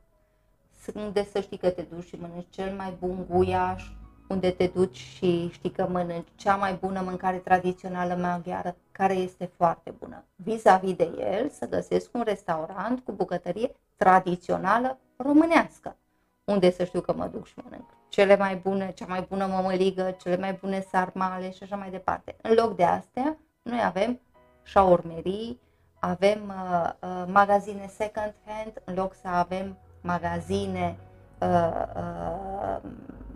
Unde 0.95 1.25
să 1.25 1.41
știi 1.41 1.57
că 1.57 1.71
te 1.71 1.83
duci 1.83 2.07
și 2.07 2.17
mănânci 2.21 2.47
cel 2.51 2.75
mai 2.77 2.97
bun 2.99 3.27
guiaș, 3.31 3.85
unde 4.29 4.51
te 4.51 4.67
duci 4.67 4.97
și 4.97 5.49
știi 5.53 5.71
că 5.71 5.89
mănânci 5.91 6.29
cea 6.35 6.57
mai 6.57 6.75
bună 6.75 7.01
mâncare 7.01 7.37
tradițională 7.37 8.15
maghiară, 8.15 8.77
care 8.93 9.15
este 9.15 9.51
foarte 9.57 9.95
bună. 9.99 10.25
Vis-a-vis 10.37 10.97
de 10.97 11.11
el, 11.19 11.49
să 11.49 11.69
găsesc 11.69 12.15
un 12.15 12.23
restaurant 12.25 13.01
cu 13.01 13.13
bucătărie 13.13 13.73
tradițională 13.97 14.99
românească, 15.17 15.97
unde 16.45 16.71
să 16.71 16.85
știu 16.85 17.01
că 17.01 17.13
mă 17.13 17.27
duc 17.27 17.47
și 17.47 17.55
mănânc 17.63 17.97
cele 18.17 18.37
mai 18.37 18.57
bune, 18.57 18.93
cea 18.95 19.07
mai 19.09 19.27
bună 19.29 19.47
mămăligă, 19.47 20.17
cele 20.21 20.37
mai 20.37 20.53
bune 20.53 20.81
sarmale 20.91 21.51
și 21.51 21.63
așa 21.63 21.77
mai 21.77 21.91
departe. 21.91 22.37
În 22.43 22.55
loc 22.55 22.77
de 22.77 22.85
astea, 22.85 23.39
noi 23.63 23.81
avem 23.85 24.21
șaurmerii, 24.63 25.61
avem 25.99 26.39
uh, 26.49 26.91
uh, 27.01 27.25
magazine 27.33 27.91
second 27.97 28.35
hand, 28.47 28.83
în 28.85 28.95
loc 28.95 29.15
să 29.15 29.29
avem 29.29 29.77
magazine 30.01 30.97
uh, 31.39 31.83
uh, 31.97 32.91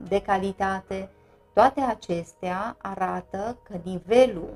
de 0.09 0.21
calitate. 0.21 1.11
Toate 1.53 1.81
acestea 1.81 2.77
arată 2.83 3.59
că 3.63 3.77
nivelul 3.83 4.55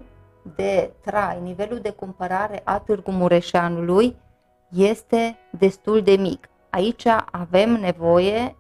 de 0.56 0.90
trai, 1.00 1.40
nivelul 1.42 1.78
de 1.78 1.90
cumpărare 1.90 2.60
a 2.64 2.78
Târgu 2.78 3.10
Mureșeanului 3.10 4.16
este 4.68 5.36
destul 5.50 6.02
de 6.02 6.16
mic. 6.16 6.48
Aici 6.70 7.06
avem 7.30 7.70
nevoie 7.70 8.56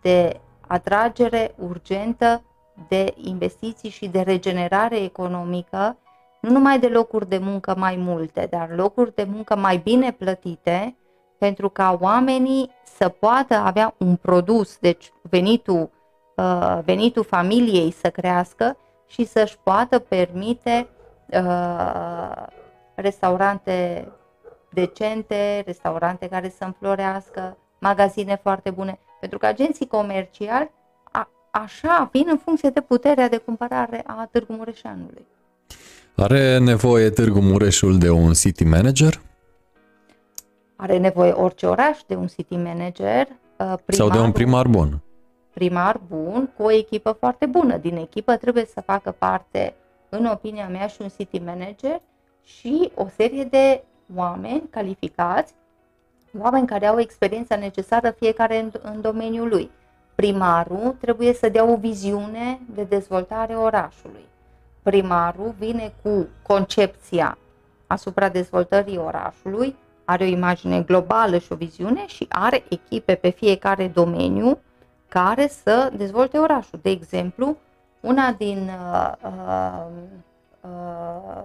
de 0.00 0.40
atragere 0.66 1.54
urgentă 1.58 2.42
de 2.88 3.14
investiții 3.16 3.90
și 3.90 4.08
de 4.08 4.20
regenerare 4.20 4.96
economică, 4.96 5.96
nu 6.40 6.50
numai 6.50 6.78
de 6.78 6.88
locuri 6.88 7.28
de 7.28 7.38
muncă 7.38 7.74
mai 7.78 7.96
multe, 7.96 8.46
dar 8.50 8.74
locuri 8.74 9.14
de 9.14 9.26
muncă 9.30 9.56
mai 9.56 9.76
bine 9.76 10.12
plătite, 10.12 10.96
pentru 11.38 11.68
ca 11.68 11.98
oamenii 12.00 12.70
să 12.96 13.08
poată 13.08 13.54
avea 13.54 13.94
un 13.98 14.16
produs, 14.16 14.78
deci 14.78 15.12
venitul, 15.22 15.90
uh, 16.36 16.78
venitul 16.84 17.24
familiei 17.24 17.90
să 17.90 18.10
crească 18.10 18.76
și 19.06 19.24
să-și 19.24 19.58
poată 19.62 19.98
permite 19.98 20.88
uh, 21.26 22.46
restaurante 22.94 24.08
decente, 24.72 25.62
restaurante 25.66 26.28
care 26.28 26.54
să 26.58 26.64
înflorească, 26.64 27.56
magazine 27.78 28.38
foarte 28.42 28.70
bune, 28.70 28.98
pentru 29.20 29.38
că 29.38 29.46
agenții 29.46 29.86
comerciali 29.86 30.70
a, 31.02 31.28
așa 31.50 32.08
vin 32.12 32.26
în 32.30 32.38
funcție 32.38 32.70
de 32.70 32.80
puterea 32.80 33.28
de 33.28 33.36
cumpărare 33.36 34.02
a 34.06 34.28
Târgu 34.30 34.52
Mureșanului. 34.52 35.26
Are 36.16 36.58
nevoie 36.58 37.10
Târgu 37.10 37.40
Mureșul 37.40 37.98
de 37.98 38.10
un 38.10 38.32
city 38.32 38.64
manager? 38.64 39.20
Are 40.76 40.98
nevoie 40.98 41.30
orice 41.30 41.66
oraș 41.66 41.98
de 42.06 42.14
un 42.14 42.26
city 42.26 42.56
manager. 42.56 43.26
Primar, 43.56 43.78
uh, 43.86 43.94
Sau 43.94 44.10
de 44.10 44.18
un 44.18 44.32
primar 44.32 44.66
bun. 44.66 45.02
Primar 45.52 46.00
bun, 46.08 46.50
cu 46.56 46.62
o 46.62 46.70
echipă 46.70 47.12
foarte 47.12 47.46
bună. 47.46 47.76
Din 47.76 47.96
echipă 47.96 48.36
trebuie 48.36 48.64
să 48.64 48.80
facă 48.80 49.14
parte, 49.18 49.74
în 50.08 50.24
opinia 50.24 50.68
mea, 50.68 50.86
și 50.86 51.02
un 51.02 51.08
city 51.08 51.38
manager 51.38 52.00
și 52.44 52.90
o 52.94 53.06
serie 53.16 53.44
de 53.44 53.84
oameni 54.14 54.68
calificați, 54.70 55.54
oameni 56.38 56.66
care 56.66 56.86
au 56.86 56.98
experiența 56.98 57.56
necesară 57.56 58.10
fiecare 58.10 58.60
în, 58.60 58.70
în 58.82 59.00
domeniul 59.00 59.48
lui. 59.48 59.70
Primarul 60.14 60.96
trebuie 61.00 61.32
să 61.32 61.48
dea 61.48 61.64
o 61.64 61.76
viziune 61.76 62.60
de 62.74 62.82
dezvoltare 62.82 63.54
orașului. 63.54 64.24
Primarul 64.82 65.54
vine 65.58 65.92
cu 66.02 66.28
concepția 66.42 67.38
asupra 67.86 68.28
dezvoltării 68.28 68.96
orașului, 68.96 69.76
are 70.04 70.24
o 70.24 70.26
imagine 70.26 70.80
globală 70.80 71.38
și 71.38 71.52
o 71.52 71.56
viziune 71.56 72.06
și 72.06 72.26
are 72.28 72.64
echipe 72.68 73.14
pe 73.14 73.28
fiecare 73.28 73.88
domeniu 73.88 74.58
care 75.12 75.48
să 75.48 75.92
dezvolte 75.96 76.38
orașul. 76.38 76.78
De 76.82 76.90
exemplu, 76.90 77.56
una 78.00 78.32
din 78.32 78.68
uh, 78.68 79.12
uh, 79.24 79.86
uh, 80.60 81.44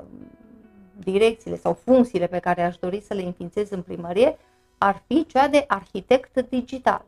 direcțiile 0.99 1.57
sau 1.57 1.73
funcțiile 1.83 2.27
pe 2.27 2.39
care 2.39 2.63
aș 2.63 2.77
dori 2.77 3.01
să 3.01 3.13
le 3.13 3.21
înființez 3.21 3.69
în 3.69 3.81
primărie 3.81 4.37
ar 4.77 5.03
fi 5.07 5.25
cea 5.25 5.47
de 5.47 5.65
arhitect 5.67 6.41
digital. 6.49 7.05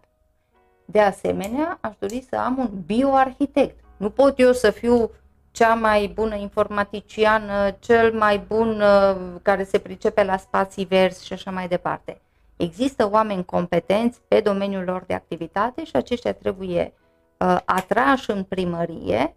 De 0.86 1.00
asemenea, 1.00 1.78
aș 1.82 1.94
dori 2.00 2.26
să 2.30 2.36
am 2.36 2.58
un 2.58 2.70
bioarhitect. 2.86 3.84
Nu 3.98 4.10
pot 4.10 4.40
eu 4.40 4.52
să 4.52 4.72
fiu 4.72 5.12
cea 5.52 5.74
mai 5.74 6.12
bună 6.14 6.36
informaticiană, 6.36 7.76
cel 7.80 8.14
mai 8.14 8.38
bun 8.38 8.82
uh, 8.82 9.18
care 9.42 9.64
se 9.64 9.80
pricepe 9.80 10.24
la 10.24 10.38
spații 10.38 10.86
verzi 10.86 11.26
și 11.26 11.34
așa 11.34 11.52
mai 11.52 11.68
departe. 11.68 12.22
Există 12.60 13.10
oameni 13.10 13.46
competenți 13.46 14.20
pe 14.28 14.40
domeniul 14.40 14.84
lor 14.84 15.04
de 15.08 15.14
activitate 15.14 15.84
și 15.84 15.96
aceștia 15.96 16.34
trebuie 16.34 16.94
uh, 17.38 17.58
atrași 17.66 18.32
în 18.32 18.44
primărie 18.44 19.36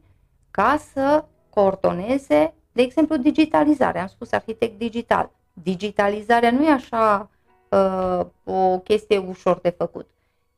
ca 0.51 0.77
să 0.93 1.25
coordoneze 1.51 2.55
de 2.73 2.83
exemplu, 2.83 3.17
digitalizarea. 3.17 4.01
Am 4.01 4.07
spus 4.07 4.33
arhitect 4.33 4.79
digital. 4.79 5.31
Digitalizarea 5.53 6.51
nu 6.51 6.65
e 6.65 6.71
așa 6.71 7.31
uh, 7.69 8.27
o 8.45 8.79
chestie 8.79 9.19
ușor 9.19 9.59
de 9.63 9.75
făcut. 9.79 10.09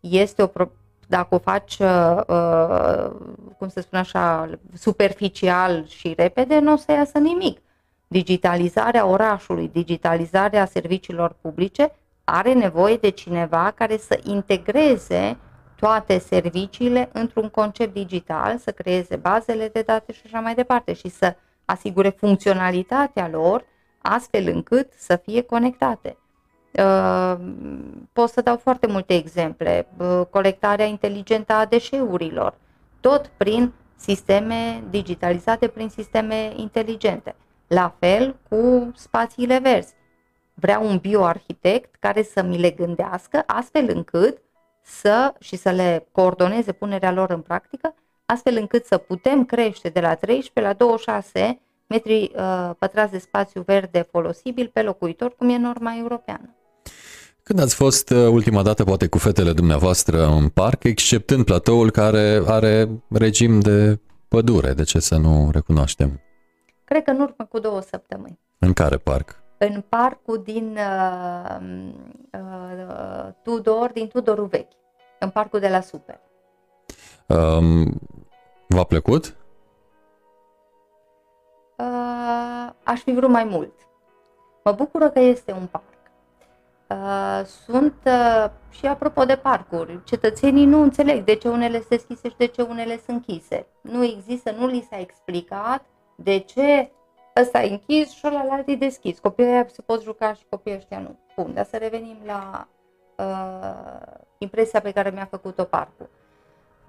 Este 0.00 0.42
o 0.42 0.46
pro- 0.46 0.70
dacă 1.08 1.34
o 1.34 1.38
faci, 1.38 1.78
uh, 1.78 2.20
uh, 2.28 3.10
cum 3.58 3.68
să 3.68 3.80
spun 3.80 3.98
așa, 3.98 4.50
superficial 4.74 5.86
și 5.86 6.14
repede, 6.16 6.58
nu 6.58 6.72
o 6.72 6.76
să 6.76 6.92
iasă 6.92 7.18
nimic. 7.18 7.58
Digitalizarea 8.06 9.06
orașului, 9.06 9.68
digitalizarea 9.72 10.66
serviciilor 10.66 11.36
publice 11.40 11.92
are 12.24 12.52
nevoie 12.52 12.96
de 12.96 13.08
cineva 13.08 13.72
care 13.76 13.96
să 13.96 14.20
integreze 14.22 15.36
toate 15.76 16.18
serviciile 16.18 17.08
într-un 17.12 17.48
concept 17.48 17.92
digital, 17.92 18.58
să 18.58 18.70
creeze 18.70 19.16
bazele 19.16 19.68
de 19.68 19.82
date 19.82 20.12
și 20.12 20.20
așa 20.24 20.40
mai 20.40 20.54
departe 20.54 20.92
și 20.92 21.08
să 21.08 21.36
asigure 21.64 22.08
funcționalitatea 22.08 23.28
lor 23.28 23.64
astfel 23.98 24.48
încât 24.48 24.92
să 24.96 25.16
fie 25.16 25.42
conectate. 25.42 26.16
Uh, 26.72 27.34
pot 28.12 28.28
să 28.28 28.40
dau 28.40 28.56
foarte 28.56 28.86
multe 28.86 29.14
exemple. 29.14 29.86
Uh, 29.98 30.20
colectarea 30.30 30.84
inteligentă 30.86 31.52
a 31.52 31.64
deșeurilor, 31.64 32.54
tot 33.00 33.30
prin 33.36 33.72
sisteme 33.96 34.84
digitalizate, 34.90 35.68
prin 35.68 35.88
sisteme 35.88 36.52
inteligente. 36.56 37.34
La 37.66 37.94
fel 37.98 38.36
cu 38.48 38.90
spațiile 38.94 39.58
verzi. 39.58 39.94
Vreau 40.54 40.86
un 40.86 40.98
bioarhitect 40.98 41.94
care 42.00 42.22
să 42.22 42.42
mi 42.42 42.58
le 42.58 42.70
gândească 42.70 43.42
astfel 43.46 43.90
încât 43.94 44.38
să 44.82 45.34
și 45.40 45.56
să 45.56 45.70
le 45.70 46.06
coordoneze 46.12 46.72
punerea 46.72 47.12
lor 47.12 47.30
în 47.30 47.40
practică, 47.40 47.94
astfel 48.26 48.56
încât 48.56 48.84
să 48.84 48.96
putem 48.96 49.44
crește 49.44 49.88
de 49.88 50.00
la 50.00 50.14
13 50.14 50.72
la 50.72 50.72
26 50.72 51.60
metri 51.86 52.32
uh, 52.36 52.70
pătrați 52.78 53.12
de 53.12 53.18
spațiu 53.18 53.62
verde 53.66 54.08
folosibil 54.10 54.70
pe 54.72 54.82
locuitor, 54.82 55.34
cum 55.36 55.48
e 55.48 55.58
norma 55.58 55.96
europeană. 55.98 56.54
Când 57.42 57.60
ați 57.60 57.74
fost 57.74 58.10
uh, 58.10 58.28
ultima 58.28 58.62
dată, 58.62 58.84
poate 58.84 59.06
cu 59.06 59.18
fetele 59.18 59.52
dumneavoastră 59.52 60.26
în 60.26 60.48
parc, 60.48 60.84
exceptând 60.84 61.44
platoul 61.44 61.90
care 61.90 62.42
are 62.46 62.88
regim 63.08 63.60
de 63.60 64.00
pădure, 64.28 64.72
de 64.72 64.82
ce 64.82 64.98
să 64.98 65.16
nu 65.16 65.50
recunoaștem? 65.52 66.20
Cred 66.84 67.04
că 67.04 67.10
în 67.10 67.20
urmă 67.20 67.46
cu 67.48 67.58
două 67.58 67.80
săptămâni. 67.80 68.38
În 68.58 68.72
care 68.72 68.96
parc? 68.96 69.43
În 69.58 69.84
parcul 69.88 70.42
din 70.42 70.78
uh, 70.78 71.56
uh, 72.32 73.28
Tudor, 73.42 73.92
din 73.92 74.08
Tudorul 74.08 74.46
Vechi, 74.46 74.72
în 75.18 75.30
parcul 75.30 75.60
de 75.60 75.68
la 75.68 75.80
Super. 75.80 76.20
Um, 77.26 78.00
v-a 78.68 78.84
plăcut? 78.84 79.36
uh, 81.76 82.72
aș 82.82 83.00
fi 83.00 83.12
vrut 83.12 83.30
mai 83.30 83.44
mult. 83.44 83.72
Mă 84.64 84.72
bucură 84.72 85.10
că 85.10 85.20
este 85.20 85.52
un 85.52 85.66
parc. 85.66 85.84
Uh, 86.88 87.44
sunt 87.44 87.94
uh, 88.06 88.50
și 88.70 88.86
apropo 88.86 89.24
de 89.24 89.36
parcuri, 89.36 90.04
cetățenii 90.04 90.64
nu 90.64 90.82
înțeleg 90.82 91.24
de 91.24 91.34
ce 91.34 91.48
unele 91.48 91.76
sunt 91.76 91.88
deschise 91.88 92.28
și 92.28 92.36
de 92.36 92.46
ce 92.46 92.62
unele 92.62 93.00
sunt 93.06 93.24
închise. 93.26 93.66
Nu 93.80 94.04
există, 94.04 94.50
nu 94.50 94.66
li 94.66 94.86
s-a 94.90 94.98
explicat 94.98 95.84
de 96.14 96.38
ce 96.38 96.90
ăsta 97.40 97.62
e 97.62 97.70
închis 97.70 98.10
și 98.10 98.26
ălalt 98.26 98.68
e 98.68 98.74
deschis. 98.74 99.18
Copiii 99.18 99.48
ăia 99.48 99.66
se 99.68 99.82
pot 99.82 100.02
juca 100.02 100.34
și 100.34 100.44
copiii 100.48 100.76
ăștia 100.76 100.98
nu. 100.98 101.18
Bun, 101.36 101.54
dar 101.54 101.64
să 101.64 101.76
revenim 101.76 102.16
la 102.24 102.68
uh, 103.16 104.12
impresia 104.38 104.80
pe 104.80 104.92
care 104.92 105.10
mi-a 105.10 105.28
făcut-o 105.30 105.64
parcul. 105.64 106.08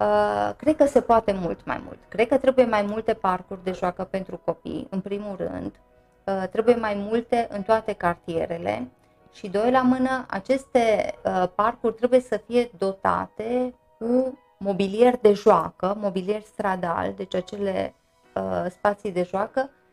Uh, 0.00 0.50
cred 0.56 0.76
că 0.76 0.86
se 0.86 1.00
poate 1.00 1.32
mult 1.32 1.64
mai 1.64 1.80
mult. 1.84 1.98
Cred 2.08 2.28
că 2.28 2.38
trebuie 2.38 2.64
mai 2.64 2.82
multe 2.82 3.14
parcuri 3.14 3.64
de 3.64 3.72
joacă 3.72 4.04
pentru 4.04 4.40
copii, 4.44 4.86
în 4.90 5.00
primul 5.00 5.36
rând. 5.36 5.80
Uh, 6.24 6.48
trebuie 6.50 6.74
mai 6.74 6.94
multe 6.94 7.48
în 7.50 7.62
toate 7.62 7.92
cartierele. 7.92 8.88
Și 9.32 9.48
doi 9.48 9.70
la 9.70 9.82
mână, 9.82 10.24
aceste 10.28 11.14
uh, 11.24 11.44
parcuri 11.54 11.94
trebuie 11.94 12.20
să 12.20 12.40
fie 12.46 12.70
dotate 12.78 13.74
cu 13.98 14.38
mobilier 14.58 15.16
de 15.16 15.32
joacă, 15.32 15.96
mobilier 15.98 16.40
stradal, 16.40 17.12
deci 17.16 17.34
acele 17.34 17.94
uh, 18.34 18.64
spații 18.70 19.12
de 19.12 19.22
joacă, 19.22 19.70
uh, 19.70 19.85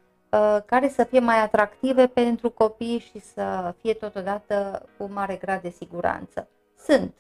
care 0.66 0.90
să 0.90 1.04
fie 1.04 1.20
mai 1.20 1.40
atractive 1.40 2.08
pentru 2.08 2.50
copii 2.50 3.00
și 3.00 3.20
să 3.20 3.74
fie 3.82 3.94
totodată 3.94 4.86
cu 4.98 5.10
mare 5.14 5.36
grad 5.36 5.62
de 5.62 5.70
siguranță. 5.70 6.48
Sunt 6.78 7.14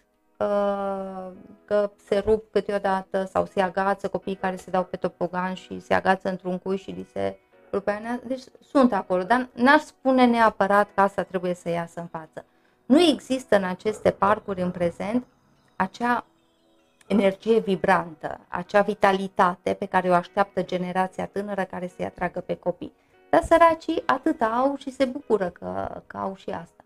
că 1.65 1.91
se 2.06 2.19
rup 2.26 2.52
câteodată 2.52 3.23
sau 3.31 3.45
se 3.45 3.61
agață 3.61 4.07
copiii 4.07 4.35
care 4.35 4.56
se 4.56 4.72
dau 4.72 4.84
pe 4.84 4.98
topogan 4.98 5.53
și 5.53 5.80
se 5.80 5.94
agață 5.94 6.30
într-un 6.30 6.57
cui 6.57 6.77
și 6.77 6.91
li 6.91 7.07
se 7.14 7.38
rupe 7.72 8.22
Deci 8.26 8.44
sunt 8.61 8.94
acolo, 8.94 9.23
dar 9.23 9.49
n-aș 9.53 9.81
spune 9.81 10.26
neapărat 10.26 10.90
că 10.95 11.02
asta 11.02 11.23
trebuie 11.23 11.53
să 11.53 11.69
iasă 11.69 11.99
în 11.99 12.07
față. 12.07 12.45
Nu 12.85 13.02
există 13.02 13.56
în 13.56 13.64
aceste 13.64 14.11
parcuri 14.11 14.61
în 14.61 14.72
prezent 14.72 15.26
acea 15.76 16.26
energie 17.08 17.60
vibrantă, 17.60 18.40
acea 18.48 18.82
vitalitate 18.82 19.76
pe 19.80 19.86
care 19.86 20.10
o 20.10 20.14
așteaptă 20.14 20.64
generația 20.64 21.26
tânără 21.26 21.68
care 21.72 21.92
să-i 21.96 22.06
atragă 22.06 22.40
pe 22.46 22.56
copii. 22.56 22.94
Dar 23.30 23.44
săracii 23.50 24.04
atât 24.06 24.42
au 24.42 24.76
și 24.80 24.92
se 24.92 25.06
bucură 25.06 25.52
că, 25.60 26.02
că 26.08 26.18
au 26.18 26.36
și 26.38 26.50
asta. 26.50 26.84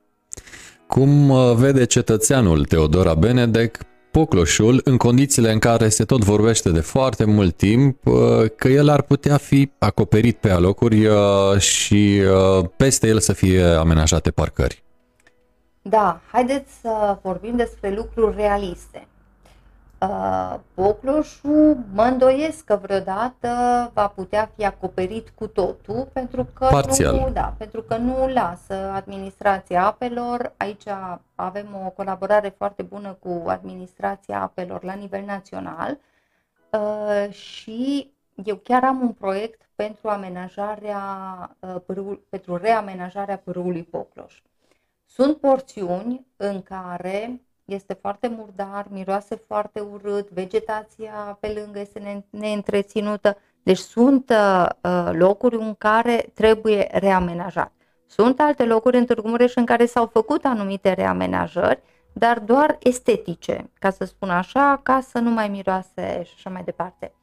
Cum 0.88 1.30
uh, 1.30 1.54
vede 1.56 1.86
cetățeanul 1.86 2.66
Teodora 2.66 3.14
Benedek 3.14 3.78
Pocloșul 4.12 4.82
în 4.84 4.98
condițiile 4.98 5.52
în 5.52 5.60
care 5.60 5.90
se 5.90 6.06
tot 6.06 6.24
vorbește 6.24 6.70
de 6.70 6.80
foarte 6.80 7.26
mult 7.26 7.56
timp 7.56 8.06
uh, 8.06 8.16
că 8.56 8.68
el 8.68 8.90
ar 8.90 9.02
putea 9.02 9.38
fi 9.38 9.72
acoperit 9.78 10.38
pe 10.38 10.50
alocuri 10.50 11.06
uh, 11.06 11.58
și 11.60 12.22
uh, 12.60 12.66
peste 12.76 13.08
el 13.08 13.20
să 13.20 13.34
fie 13.34 13.64
amenajate 13.64 14.32
parcări. 14.32 14.84
Da, 15.82 16.22
haideți 16.32 16.72
să 16.82 17.18
vorbim 17.22 17.56
despre 17.56 17.96
lucruri 17.96 18.36
realiste. 18.36 19.08
Uh, 20.02 20.60
Pocloșul 20.74 21.78
mă 21.94 22.04
îndoiesc 22.04 22.64
că 22.64 22.76
vreodată 22.76 23.50
va 23.94 24.08
putea 24.08 24.52
fi 24.56 24.66
acoperit 24.66 25.30
cu 25.30 25.48
totul 25.48 26.10
pentru 26.14 26.48
că, 26.54 26.68
Parțial. 26.72 27.16
nu, 27.16 27.30
da, 27.30 27.56
pentru 27.58 27.82
că 27.82 27.98
nu 27.98 28.28
lasă 28.28 28.74
administrația 28.74 29.86
apelor. 29.86 30.54
Aici 30.58 30.84
avem 31.36 31.68
o 31.86 31.90
colaborare 31.90 32.50
foarte 32.58 32.84
bună 32.84 33.18
cu 33.20 33.44
administrația 33.48 34.42
apelor 34.42 34.84
la 34.84 34.94
nivel 34.94 35.24
național 35.26 35.98
uh, 36.72 37.32
și 37.34 38.12
eu 38.44 38.56
chiar 38.56 38.84
am 38.84 39.02
un 39.02 39.12
proiect 39.12 39.70
pentru 39.76 40.10
amenajarea, 40.10 41.02
uh, 41.60 41.76
pârâul, 41.86 42.26
pentru 42.30 42.56
reamenajarea 42.56 43.38
pârâului 43.38 43.84
Pocloș. 43.84 44.42
Sunt 45.06 45.38
porțiuni 45.38 46.26
în 46.36 46.62
care 46.62 47.42
este 47.68 47.94
foarte 47.94 48.28
murdar, 48.28 48.86
miroase 48.90 49.36
foarte 49.48 49.80
urât, 49.80 50.30
vegetația 50.30 51.38
pe 51.40 51.62
lângă 51.62 51.80
este 51.80 52.24
neîntreținută. 52.30 53.38
Deci 53.64 53.78
sunt 53.78 54.30
uh, 54.30 54.66
uh, 54.82 55.10
locuri 55.14 55.56
în 55.56 55.76
care 55.78 56.32
trebuie 56.34 56.88
reamenajat. 56.92 57.72
Sunt 58.06 58.40
alte 58.40 58.66
locuri 58.66 58.98
în 58.98 59.06
Târgu 59.06 59.28
Mureș 59.28 59.56
în 59.56 59.66
care 59.66 59.86
s-au 59.86 60.06
făcut 60.06 60.46
anumite 60.46 60.94
reamenajări, 60.94 61.82
dar 62.14 62.40
doar 62.40 62.78
estetice, 62.80 63.70
ca 63.80 63.90
să 63.90 64.06
spun 64.06 64.30
așa, 64.30 64.80
ca 64.84 65.00
să 65.02 65.20
nu 65.20 65.30
mai 65.30 65.48
miroase 65.48 66.22
și 66.24 66.34
așa 66.36 66.50
mai 66.50 66.64
departe 66.64 67.14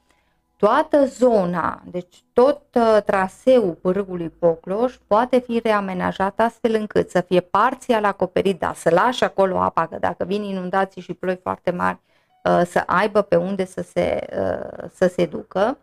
toată 0.57 1.05
zona, 1.05 1.83
deci 1.91 2.25
tot 2.33 2.63
uh, 2.75 2.99
traseul 3.05 3.73
pârâului 3.73 4.29
Pocloș 4.29 4.97
poate 5.07 5.39
fi 5.39 5.61
reamenajat 5.63 6.41
astfel 6.41 6.75
încât 6.75 7.11
să 7.11 7.21
fie 7.21 7.41
parțial 7.41 8.05
acoperit, 8.05 8.59
da, 8.59 8.73
să 8.75 8.91
lași 8.91 9.25
acolo 9.25 9.59
apa, 9.59 9.87
că 9.87 9.97
dacă 10.01 10.25
vin 10.25 10.43
inundații 10.43 11.03
și 11.03 11.15
ploi 11.15 11.39
foarte 11.43 11.71
mari, 11.71 11.99
uh, 12.45 12.63
să 12.67 12.83
aibă 12.87 13.23
pe 13.23 13.37
unde 13.37 13.65
să 13.65 13.83
se, 13.83 14.27
uh, 14.39 14.89
să 14.93 15.07
se 15.07 15.27
ducă, 15.27 15.79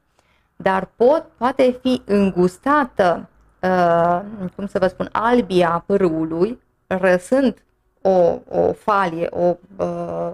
dar 0.55 0.89
pot, 0.95 1.25
poate 1.37 1.79
fi 1.81 2.01
îngustată, 2.05 3.29
uh, 3.61 4.21
cum 4.55 4.67
să 4.67 4.79
vă 4.79 4.87
spun, 4.87 5.09
albia 5.11 5.83
pârâului, 5.85 6.61
răsând 6.87 7.63
o, 8.01 8.39
o 8.49 8.73
falie, 8.73 9.27
o, 9.29 9.55
uh, 9.77 10.33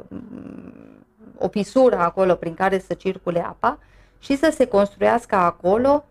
o 1.38 1.48
pisură 1.48 1.98
acolo 1.98 2.36
prin 2.36 2.54
care 2.54 2.80
să 2.80 2.94
circule 2.94 3.46
apa, 3.46 3.80
și 4.20 4.38
să 4.38 4.54
se 4.56 4.66
construiască 4.66 5.36
acolo 5.36 6.06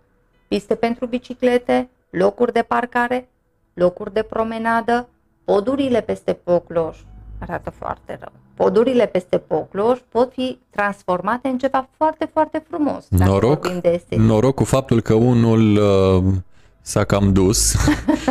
piste 0.49 0.74
pentru 0.74 1.07
biciclete, 1.07 1.89
locuri 2.11 2.53
de 2.53 2.62
parcare, 2.62 3.28
locuri 3.74 4.12
de 4.12 4.23
promenadă, 4.23 5.09
podurile 5.45 6.01
peste 6.01 6.33
Pocloș 6.33 6.99
arată 7.39 7.70
foarte 7.70 8.19
rău. 8.20 8.33
Podurile 8.55 9.07
peste 9.07 9.39
Pocloș 9.39 9.99
pot 10.09 10.33
fi 10.33 10.59
transformate 10.70 11.49
în 11.49 11.59
ceva 11.59 11.89
foarte, 11.97 12.31
foarte 12.33 12.65
frumos. 12.69 13.07
Noroc, 13.09 13.69
de 13.69 14.01
noroc 14.09 14.55
cu 14.55 14.65
faptul 14.65 15.01
că 15.01 15.15
unul 15.15 15.77
uh, 15.77 16.35
s-a 16.81 17.05
cam 17.05 17.33
dus 17.33 17.74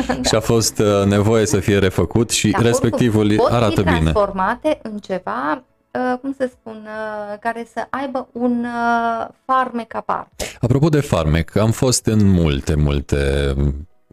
da. 0.08 0.14
și 0.28 0.36
a 0.36 0.40
fost 0.40 0.80
uh, 0.80 1.06
nevoie 1.06 1.46
să 1.46 1.60
fie 1.60 1.78
refăcut 1.78 2.30
și 2.30 2.50
da, 2.50 2.62
respectivul 2.62 3.48
arată 3.50 3.82
bine. 3.82 3.84
Pot 3.84 3.94
fi 3.96 4.02
transformate 4.02 4.80
în 4.82 4.98
ceva 4.98 5.64
Uh, 5.66 5.75
cum 6.22 6.36
să 6.38 6.50
spun, 6.52 6.86
uh, 6.86 7.40
care 7.40 7.68
să 7.74 7.88
aibă 7.90 8.28
un 8.32 8.66
uh, 8.66 9.28
farmec 9.46 9.96
aparte. 9.96 10.46
Apropo 10.60 10.90
de 10.90 11.00
farmec, 11.00 11.56
am 11.56 11.72
fost 11.72 12.06
în 12.06 12.30
multe, 12.30 12.76
multe 12.76 13.54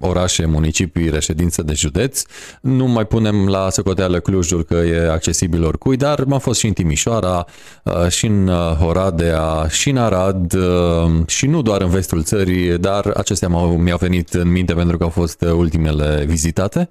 orașe, 0.01 0.47
municipii, 0.47 1.11
reședință 1.11 1.63
de 1.63 1.73
județ. 1.73 2.23
Nu 2.61 2.87
mai 2.87 3.05
punem 3.05 3.49
la 3.49 3.71
socoteală 3.71 4.21
Clujul 4.21 4.65
că 4.65 4.75
e 4.75 5.11
accesibil 5.11 5.65
oricui, 5.65 5.97
dar 5.97 6.25
m-am 6.25 6.39
fost 6.39 6.59
și 6.59 6.67
în 6.67 6.73
Timișoara, 6.73 7.45
și 8.09 8.27
în 8.27 8.49
Oradea, 8.81 9.67
și 9.69 9.91
în 9.91 9.97
Arad, 9.97 10.55
și 11.27 11.47
nu 11.47 11.63
doar 11.63 11.81
în 11.81 11.89
vestul 11.89 12.23
țării, 12.23 12.79
dar 12.79 13.07
acestea 13.17 13.49
mi-au 13.49 13.97
venit 13.99 14.33
în 14.33 14.49
minte 14.51 14.75
pentru 14.75 14.97
că 14.97 15.03
au 15.03 15.11
fost 15.11 15.41
ultimele 15.41 16.25
vizitate. 16.27 16.89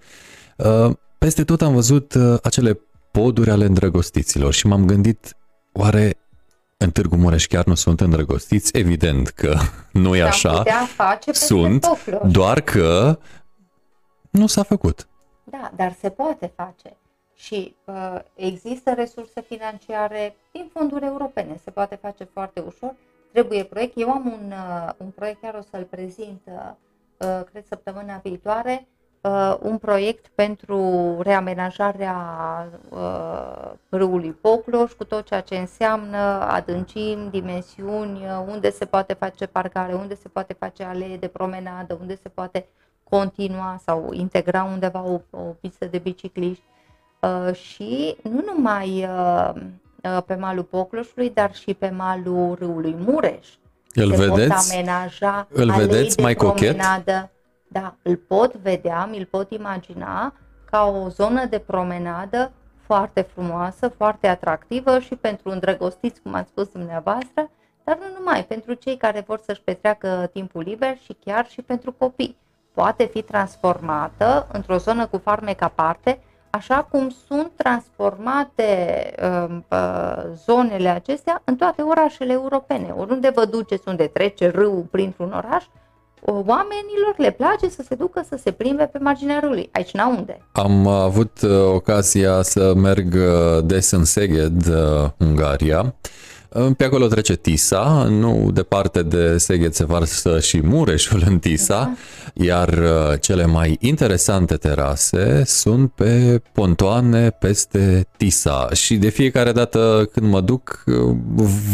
Peste 1.17 1.43
tot 1.43 1.61
am 1.61 1.73
văzut 1.73 2.13
acele 2.43 2.79
poduri 3.11 3.49
ale 3.49 3.65
îndrăgostiților 3.65 4.53
și 4.53 4.67
m-am 4.67 4.85
gândit, 4.85 5.37
oare 5.71 6.15
în 6.77 6.91
Târgu 6.91 7.15
Mureș 7.15 7.47
chiar 7.47 7.65
nu 7.65 7.75
sunt 7.75 8.01
îndrăgostiți? 8.01 8.77
Evident 8.77 9.29
că 9.29 9.57
nu 10.03 10.15
e 10.15 10.23
așa. 10.23 10.63
Face 10.95 11.31
sunt, 11.31 11.87
doar 12.27 12.61
că 12.61 13.19
nu 14.29 14.47
s-a 14.47 14.63
făcut. 14.63 15.07
Da, 15.43 15.71
dar 15.75 15.95
se 15.99 16.09
poate 16.09 16.51
face. 16.55 16.97
Și 17.33 17.75
uh, 17.85 18.19
există 18.35 18.93
resurse 18.93 19.41
financiare 19.41 20.35
din 20.51 20.69
fonduri 20.73 21.05
europene. 21.05 21.59
Se 21.63 21.71
poate 21.71 21.95
face 21.95 22.23
foarte 22.23 22.59
ușor. 22.59 22.95
Trebuie 23.31 23.63
proiect. 23.63 23.93
Eu 23.95 24.11
am 24.11 24.25
un, 24.25 24.51
uh, 24.51 24.89
un 24.97 25.07
proiect, 25.07 25.41
chiar 25.41 25.53
o 25.53 25.61
să-l 25.69 25.87
prezint, 25.89 26.41
uh, 26.45 26.71
uh 27.17 27.43
cred, 27.51 27.65
săptămâna 27.67 28.19
viitoare, 28.23 28.87
uh, 28.87 29.00
un 29.59 29.77
proiect 29.77 30.27
pentru 30.35 31.17
reamenajarea 31.21 32.15
uh, 32.89 33.71
râului 33.89 34.31
Pocloș 34.31 34.91
cu 34.91 35.03
tot 35.03 35.25
ceea 35.25 35.41
ce 35.41 35.55
înseamnă 35.55 36.17
adâncimi, 36.49 37.29
dimensiuni, 37.29 38.19
uh, 38.19 38.45
unde 38.47 38.69
se 38.69 38.85
poate 38.85 39.13
face 39.13 39.45
parcare, 39.45 39.93
unde 39.93 40.15
se 40.15 40.27
poate 40.27 40.53
face 40.59 40.83
alee 40.83 41.17
de 41.17 41.27
promenadă, 41.27 41.97
unde 42.01 42.15
se 42.15 42.29
poate 42.29 42.65
continua 43.09 43.81
sau 43.85 44.09
integra 44.13 44.63
undeva 44.63 45.03
o, 45.03 45.19
o 45.29 45.39
pistă 45.39 45.85
de 45.85 45.97
bicicliști 45.97 46.63
uh, 47.19 47.55
și 47.55 48.15
nu 48.23 48.43
numai 48.53 49.07
uh, 49.09 49.51
uh, 49.55 50.23
pe 50.25 50.35
malul 50.35 50.63
Pocloșului, 50.63 51.31
dar 51.33 51.55
și 51.55 51.73
pe 51.73 51.89
malul 51.89 52.55
râului 52.59 52.95
Mureș. 52.99 53.47
Îl 53.93 54.15
se 54.15 54.15
vedeți? 54.15 54.47
Pot 54.47 54.71
amenaja 54.71 55.47
îl 55.51 55.71
vedeți 55.71 56.21
mai 56.21 56.35
promenadă. 56.35 57.29
Cochet? 57.71 57.83
Da, 57.83 57.95
îl 58.01 58.15
pot 58.15 58.55
vedea, 58.55 59.05
mi-l 59.05 59.25
pot 59.25 59.51
imagina 59.51 60.33
ca 60.65 60.85
o 60.85 61.09
zonă 61.09 61.45
de 61.45 61.59
promenadă 61.59 62.51
foarte 62.85 63.21
frumoasă, 63.21 63.87
foarte 63.87 64.27
atractivă 64.27 64.99
și 64.99 65.15
pentru 65.15 65.49
îndrăgostiți, 65.49 66.21
cum 66.21 66.33
ați 66.33 66.49
spus 66.49 66.67
dumneavoastră, 66.67 67.49
dar 67.83 67.97
nu 67.97 68.17
numai, 68.17 68.45
pentru 68.45 68.73
cei 68.73 68.97
care 68.97 69.23
vor 69.27 69.39
să-și 69.39 69.61
petreacă 69.61 70.29
timpul 70.33 70.61
liber 70.61 70.97
și 70.97 71.15
chiar 71.25 71.47
și 71.47 71.61
pentru 71.61 71.91
copii. 71.91 72.37
Poate 72.73 73.05
fi 73.05 73.21
transformată 73.21 74.47
într-o 74.51 74.77
zonă 74.77 75.05
cu 75.05 75.17
farmec 75.17 75.61
aparte, 75.61 76.19
așa 76.49 76.83
cum 76.83 77.09
sunt 77.09 77.51
transformate 77.55 78.69
uh, 79.21 79.57
uh, 79.71 80.23
zonele 80.33 80.89
acestea 80.89 81.41
în 81.43 81.55
toate 81.55 81.81
orașele 81.81 82.31
europene. 82.31 82.93
Oriunde 82.97 83.29
vă 83.29 83.45
duceți, 83.45 83.87
unde 83.87 84.07
trece 84.07 84.49
râul 84.49 84.85
printr-un 84.91 85.31
oraș, 85.31 85.65
oamenilor 86.25 87.13
le 87.17 87.31
place 87.31 87.69
să 87.69 87.83
se 87.87 87.95
ducă 87.95 88.25
să 88.29 88.39
se 88.43 88.51
plimbe 88.51 88.83
pe 88.83 88.97
marginea 88.97 89.39
râului. 89.39 89.69
Aici 89.71 89.91
n 89.91 89.99
unde. 89.99 90.41
Am 90.51 90.87
avut 90.87 91.41
uh, 91.41 91.49
ocazia 91.73 92.41
să 92.41 92.73
merg 92.75 93.13
uh, 93.13 93.63
des 93.63 93.91
în 93.91 94.05
Szeged, 94.05 94.67
uh, 94.67 95.09
Ungaria 95.17 95.95
pe 96.77 96.83
acolo 96.83 97.07
trece 97.07 97.35
Tisa, 97.35 98.07
nu 98.09 98.51
departe 98.53 99.03
de 99.03 99.37
Seghet 99.37 99.75
se 99.75 99.85
varsă 99.85 100.39
și 100.39 100.61
Mureșul 100.63 101.23
în 101.25 101.39
Tisa, 101.39 101.93
da. 102.33 102.43
iar 102.45 102.69
uh, 102.69 103.19
cele 103.19 103.45
mai 103.45 103.77
interesante 103.79 104.55
terase 104.55 105.43
sunt 105.45 105.91
pe 105.91 106.41
pontoane 106.51 107.29
peste 107.29 108.07
Tisa 108.17 108.67
și 108.73 108.95
de 108.95 109.09
fiecare 109.09 109.51
dată 109.51 110.09
când 110.11 110.31
mă 110.31 110.41
duc 110.41 110.83
uh, 110.85 111.15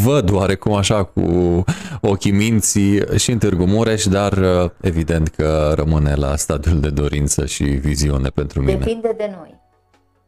văd 0.04 0.32
oarecum 0.32 0.72
așa 0.72 1.04
cu 1.04 1.64
ochii 2.00 2.32
minții 2.32 3.02
și 3.16 3.30
în 3.30 3.38
Târgu 3.38 3.64
Mureș, 3.64 4.04
dar 4.04 4.32
uh, 4.32 4.70
evident 4.80 5.28
că 5.28 5.72
rămâne 5.76 6.14
la 6.14 6.36
stadiul 6.36 6.80
de 6.80 6.90
dorință 6.90 7.46
și 7.46 7.64
viziune 7.64 8.28
pentru 8.28 8.60
mine. 8.60 8.78
Depinde 8.78 9.14
de 9.16 9.30
noi. 9.36 9.57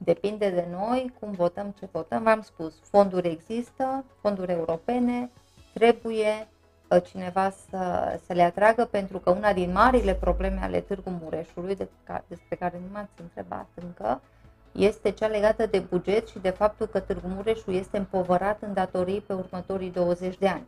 Depinde 0.05 0.51
de 0.51 0.67
noi 0.71 1.13
cum 1.21 1.31
votăm, 1.31 1.75
ce 1.79 1.89
votăm. 1.93 2.23
V-am 2.23 2.41
spus, 2.43 2.75
fonduri 2.91 3.29
există, 3.29 4.05
fonduri 4.21 4.53
europene, 4.53 5.31
trebuie 5.73 6.49
uh, 6.91 7.03
cineva 7.03 7.51
să, 7.51 8.19
să 8.27 8.33
le 8.33 8.43
atragă 8.43 8.85
pentru 8.85 9.19
că 9.19 9.31
una 9.31 9.53
din 9.53 9.73
marile 9.73 10.15
probleme 10.15 10.59
ale 10.63 10.81
Târgu 10.81 11.11
Mureșului, 11.23 11.77
de, 11.77 11.89
despre 12.27 12.57
care 12.57 12.81
nu 12.83 12.89
m-ați 12.93 13.21
întrebat 13.21 13.67
încă, 13.75 14.21
este 14.73 15.11
cea 15.11 15.27
legată 15.27 15.67
de 15.67 15.79
buget 15.79 16.29
și 16.29 16.39
de 16.39 16.51
faptul 16.51 16.87
că 16.87 17.01
Târgu 17.01 17.29
Mureșul 17.29 17.75
este 17.75 17.99
împovărat 17.99 18.63
în 18.63 18.73
datorii 18.73 19.21
pe 19.21 19.33
următorii 19.33 19.91
20 19.91 20.39
de 20.39 20.49
ani. 20.49 20.67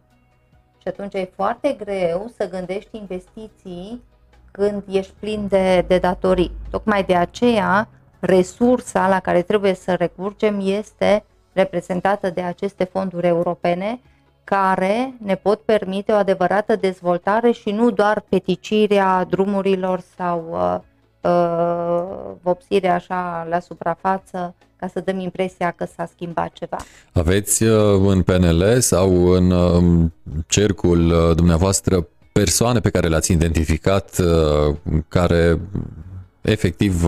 Și 0.78 0.88
atunci 0.88 1.14
e 1.14 1.30
foarte 1.34 1.72
greu 1.72 2.30
să 2.36 2.48
gândești 2.48 2.96
investiții 2.96 4.02
când 4.50 4.82
ești 4.88 5.12
plin 5.18 5.48
de, 5.48 5.84
de 5.86 5.98
datorii. 5.98 6.52
Tocmai 6.70 7.04
de 7.04 7.16
aceea 7.16 7.88
resursa 8.22 9.08
la 9.08 9.20
care 9.20 9.42
trebuie 9.42 9.74
să 9.74 9.94
recurgem 9.94 10.60
este 10.62 11.24
reprezentată 11.52 12.30
de 12.30 12.40
aceste 12.40 12.84
fonduri 12.84 13.26
europene 13.26 14.00
care 14.44 15.14
ne 15.24 15.34
pot 15.34 15.60
permite 15.60 16.12
o 16.12 16.14
adevărată 16.14 16.76
dezvoltare 16.76 17.50
și 17.50 17.70
nu 17.70 17.90
doar 17.90 18.24
peticirea 18.28 19.24
drumurilor 19.24 20.02
sau 20.16 20.48
uh, 20.50 20.78
uh, 21.30 22.34
vopsirea 22.42 22.94
așa 22.94 23.46
la 23.50 23.60
suprafață 23.60 24.54
ca 24.76 24.88
să 24.92 25.00
dăm 25.00 25.18
impresia 25.18 25.70
că 25.70 25.86
s-a 25.96 26.08
schimbat 26.14 26.52
ceva. 26.52 26.76
Aveți 27.12 27.62
uh, 27.62 28.00
în 28.06 28.22
PNL 28.22 28.76
sau 28.78 29.30
în 29.30 29.50
uh, 29.50 30.10
cercul 30.46 31.10
uh, 31.10 31.36
dumneavoastră 31.36 32.08
persoane 32.32 32.80
pe 32.80 32.90
care 32.90 33.08
le-ați 33.08 33.32
identificat 33.32 34.20
care 35.08 35.60
efectiv 36.42 37.04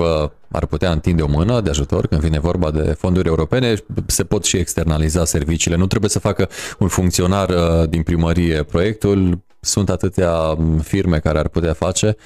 ar 0.49 0.67
putea 0.67 0.91
întinde 0.91 1.23
o 1.23 1.27
mână 1.27 1.61
de 1.61 1.71
ajutor 1.71 2.07
când 2.07 2.21
vine 2.21 2.39
vorba 2.39 2.71
de 2.71 2.93
fonduri 2.93 3.29
europene, 3.29 3.75
se 4.07 4.25
pot 4.25 4.45
și 4.45 4.57
externaliza 4.57 5.25
serviciile. 5.25 5.77
Nu 5.77 5.87
trebuie 5.87 6.11
să 6.11 6.19
facă 6.19 6.49
un 6.79 6.89
funcționar 6.89 7.51
din 7.87 8.03
primărie 8.03 8.63
proiectul, 8.63 9.39
sunt 9.61 9.91
atâtea 9.91 10.59
firme 10.83 11.19
care 11.19 11.39
ar 11.39 11.49
putea 11.49 11.73
face 11.73 12.17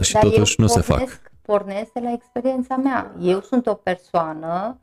și 0.00 0.12
Dar 0.12 0.22
totuși 0.22 0.60
nu 0.60 0.66
pornesc, 0.66 0.86
se 0.86 0.94
fac. 0.94 1.20
Pornesc 1.42 1.92
de 1.92 2.00
la 2.02 2.12
experiența 2.12 2.76
mea. 2.76 3.14
Eu 3.20 3.40
sunt 3.40 3.66
o 3.66 3.74
persoană 3.74 4.82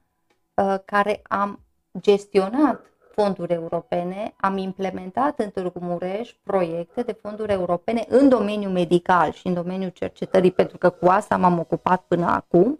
Uh, 0.59 0.75
care 0.85 1.21
am 1.23 1.59
gestionat 1.99 2.88
fonduri 3.21 3.53
europene, 3.53 4.33
am 4.37 4.57
implementat 4.57 5.39
în 5.39 5.49
Târgu 5.49 5.79
Mureș 5.81 6.31
proiecte 6.43 7.01
de 7.01 7.17
fonduri 7.21 7.51
europene 7.51 8.05
în 8.07 8.29
domeniul 8.29 8.71
medical 8.71 9.31
și 9.31 9.47
în 9.47 9.53
domeniul 9.53 9.89
cercetării, 9.89 10.51
pentru 10.51 10.77
că 10.77 10.89
cu 10.89 11.05
asta 11.07 11.37
m-am 11.37 11.59
ocupat 11.59 12.03
până 12.07 12.25
acum, 12.25 12.79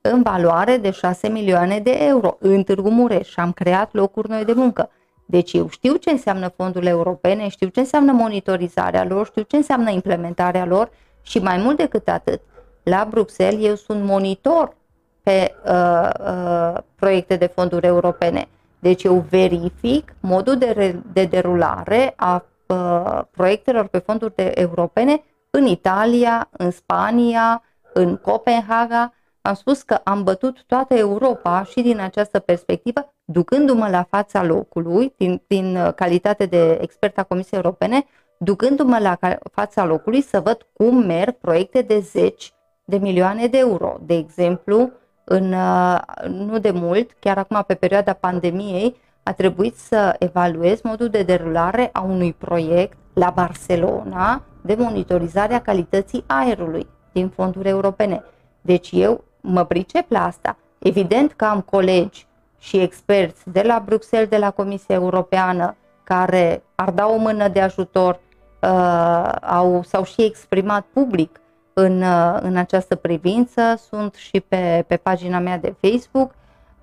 în 0.00 0.22
valoare 0.22 0.76
de 0.76 0.90
6 0.90 1.28
milioane 1.28 1.78
de 1.78 1.90
euro 1.90 2.36
în 2.40 2.62
Târgu 2.62 2.90
Mureș 2.90 3.28
și 3.28 3.40
am 3.40 3.52
creat 3.52 3.92
locuri 3.92 4.28
noi 4.28 4.44
de 4.44 4.52
muncă. 4.52 4.90
Deci 5.26 5.52
eu 5.52 5.68
știu 5.68 5.96
ce 5.96 6.10
înseamnă 6.10 6.48
fondurile 6.48 6.90
europene, 6.90 7.48
știu 7.48 7.68
ce 7.68 7.80
înseamnă 7.80 8.12
monitorizarea 8.12 9.04
lor, 9.04 9.26
știu 9.26 9.42
ce 9.42 9.56
înseamnă 9.56 9.90
implementarea 9.90 10.64
lor 10.64 10.90
și 11.22 11.38
mai 11.38 11.56
mult 11.56 11.76
decât 11.76 12.08
atât, 12.08 12.40
la 12.82 13.06
Bruxelles 13.10 13.66
eu 13.66 13.74
sunt 13.74 14.04
monitor 14.04 14.76
pe 15.22 15.54
uh, 15.64 16.10
uh, 16.20 16.78
proiecte 16.94 17.36
de 17.36 17.46
fonduri 17.46 17.86
europene. 17.86 18.48
Deci 18.78 19.02
eu 19.02 19.24
verific 19.30 20.14
modul 20.20 20.56
de, 20.56 20.70
re, 20.70 21.02
de 21.12 21.24
derulare 21.24 22.12
a 22.16 22.44
uh, 22.66 23.20
proiectelor 23.30 23.86
pe 23.86 23.98
fonduri 23.98 24.34
de 24.34 24.52
europene 24.54 25.22
în 25.50 25.66
Italia, 25.66 26.48
în 26.50 26.70
Spania, 26.70 27.62
în 27.92 28.16
Copenhaga. 28.16 29.12
Am 29.42 29.54
spus 29.54 29.82
că 29.82 30.00
am 30.04 30.22
bătut 30.22 30.64
toată 30.66 30.94
Europa 30.94 31.64
și 31.64 31.80
din 31.80 32.00
această 32.00 32.38
perspectivă, 32.38 33.14
ducându-mă 33.24 33.88
la 33.88 34.02
fața 34.02 34.42
locului, 34.42 35.14
din, 35.16 35.42
din 35.46 35.92
calitate 35.96 36.46
de 36.46 36.78
expert 36.80 37.18
a 37.18 37.22
Comisiei 37.22 37.60
Europene, 37.62 38.04
ducându-mă 38.38 38.98
la 38.98 39.18
fața 39.52 39.84
locului 39.84 40.20
să 40.20 40.40
văd 40.40 40.66
cum 40.72 40.96
merg 40.96 41.36
proiecte 41.36 41.82
de 41.82 41.98
zeci 41.98 42.52
de 42.84 42.96
milioane 42.96 43.46
de 43.46 43.58
euro. 43.58 43.96
De 44.00 44.14
exemplu, 44.14 44.90
în, 45.28 45.52
uh, 45.52 45.98
nu 46.28 46.58
de 46.58 46.70
mult, 46.70 47.10
chiar 47.18 47.38
acum 47.38 47.64
pe 47.66 47.74
perioada 47.74 48.12
pandemiei, 48.12 48.96
a 49.22 49.32
trebuit 49.32 49.76
să 49.76 50.16
evaluez 50.18 50.80
modul 50.80 51.08
de 51.08 51.22
derulare 51.22 51.90
a 51.92 52.00
unui 52.00 52.32
proiect 52.32 52.96
la 53.12 53.30
Barcelona 53.34 54.42
de 54.60 54.74
monitorizare 54.78 55.54
a 55.54 55.60
calității 55.60 56.24
aerului 56.26 56.86
din 57.12 57.28
fonduri 57.28 57.68
europene. 57.68 58.24
Deci 58.60 58.90
eu 58.92 59.24
mă 59.40 59.64
pricep 59.64 60.10
la 60.10 60.24
asta. 60.24 60.56
Evident 60.78 61.32
că 61.32 61.44
am 61.44 61.60
colegi 61.60 62.26
și 62.58 62.76
experți 62.76 63.50
de 63.50 63.62
la 63.62 63.82
Bruxelles, 63.84 64.28
de 64.28 64.36
la 64.36 64.50
Comisia 64.50 64.94
Europeană, 64.94 65.76
care 66.04 66.62
ar 66.74 66.90
da 66.90 67.06
o 67.06 67.16
mână 67.16 67.48
de 67.48 67.60
ajutor, 67.60 68.20
uh, 68.62 69.32
au, 69.40 69.82
s-au 69.82 70.04
și 70.04 70.22
exprimat 70.22 70.84
public 70.92 71.40
în, 71.80 72.02
uh, 72.02 72.38
în 72.40 72.56
această 72.56 72.94
privință, 72.94 73.80
sunt 73.88 74.14
și 74.14 74.40
pe, 74.40 74.84
pe 74.86 74.96
pagina 74.96 75.38
mea 75.38 75.58
de 75.58 75.74
Facebook 75.80 76.34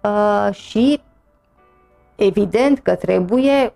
uh, 0.01 0.53
și 0.53 1.01
evident 2.15 2.79
că 2.79 2.95
trebuie 2.95 3.73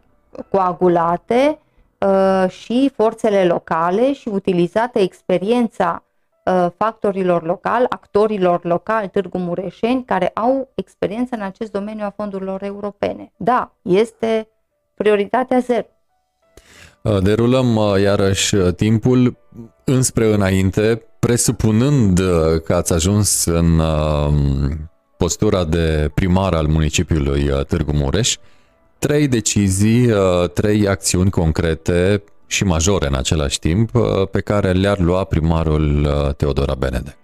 coagulate 0.50 1.60
uh, 2.00 2.50
și 2.50 2.91
forțele 2.96 3.46
locale 3.46 4.14
și 4.14 4.28
utilizată 4.28 5.00
experiența 5.00 6.04
uh, 6.46 6.68
factorilor 6.78 7.44
locali, 7.44 7.86
actorilor 7.90 8.64
locali 8.64 9.10
Târgu 9.10 9.38
Mureșeni, 9.38 10.06
care 10.06 10.32
au 10.34 10.70
experiență 10.76 11.36
în 11.36 11.41
acest 11.41 11.72
domeniu 11.72 12.06
a 12.06 12.14
fondurilor 12.16 12.64
europene. 12.64 13.32
Da, 13.38 13.72
este 13.82 14.48
prioritatea 14.96 15.60
zero. 15.60 15.86
Uh, 17.02 17.18
derulăm 17.22 17.76
uh, 17.76 18.02
iarăși 18.02 18.56
timpul 18.56 19.38
înspre 19.90 20.34
înainte 20.34 21.02
presupunând 21.20 22.20
uh, 22.20 22.61
că 22.64 22.74
ați 22.74 22.94
ajuns 22.94 23.45
în 23.45 23.80
uh, 23.80 24.34
postura 25.18 25.64
de 25.64 26.11
primar 26.14 26.53
al 26.53 26.68
municipiului 26.68 27.49
uh, 27.49 27.66
Târgu 27.66 27.91
Mureș, 27.91 28.36
trei 28.99 29.28
decizii, 29.28 30.10
trei 30.53 30.88
acțiuni 30.88 31.30
concrete 31.30 32.24
și 32.48 32.64
majore 32.64 33.07
în 33.07 33.16
același 33.16 33.60
timp 33.60 33.91
pe 34.32 34.41
care 34.41 34.72
le-ar 34.72 34.99
lua 34.99 35.24
primarul 35.24 36.07
Teodora 36.38 36.76
Benedec. 36.76 37.18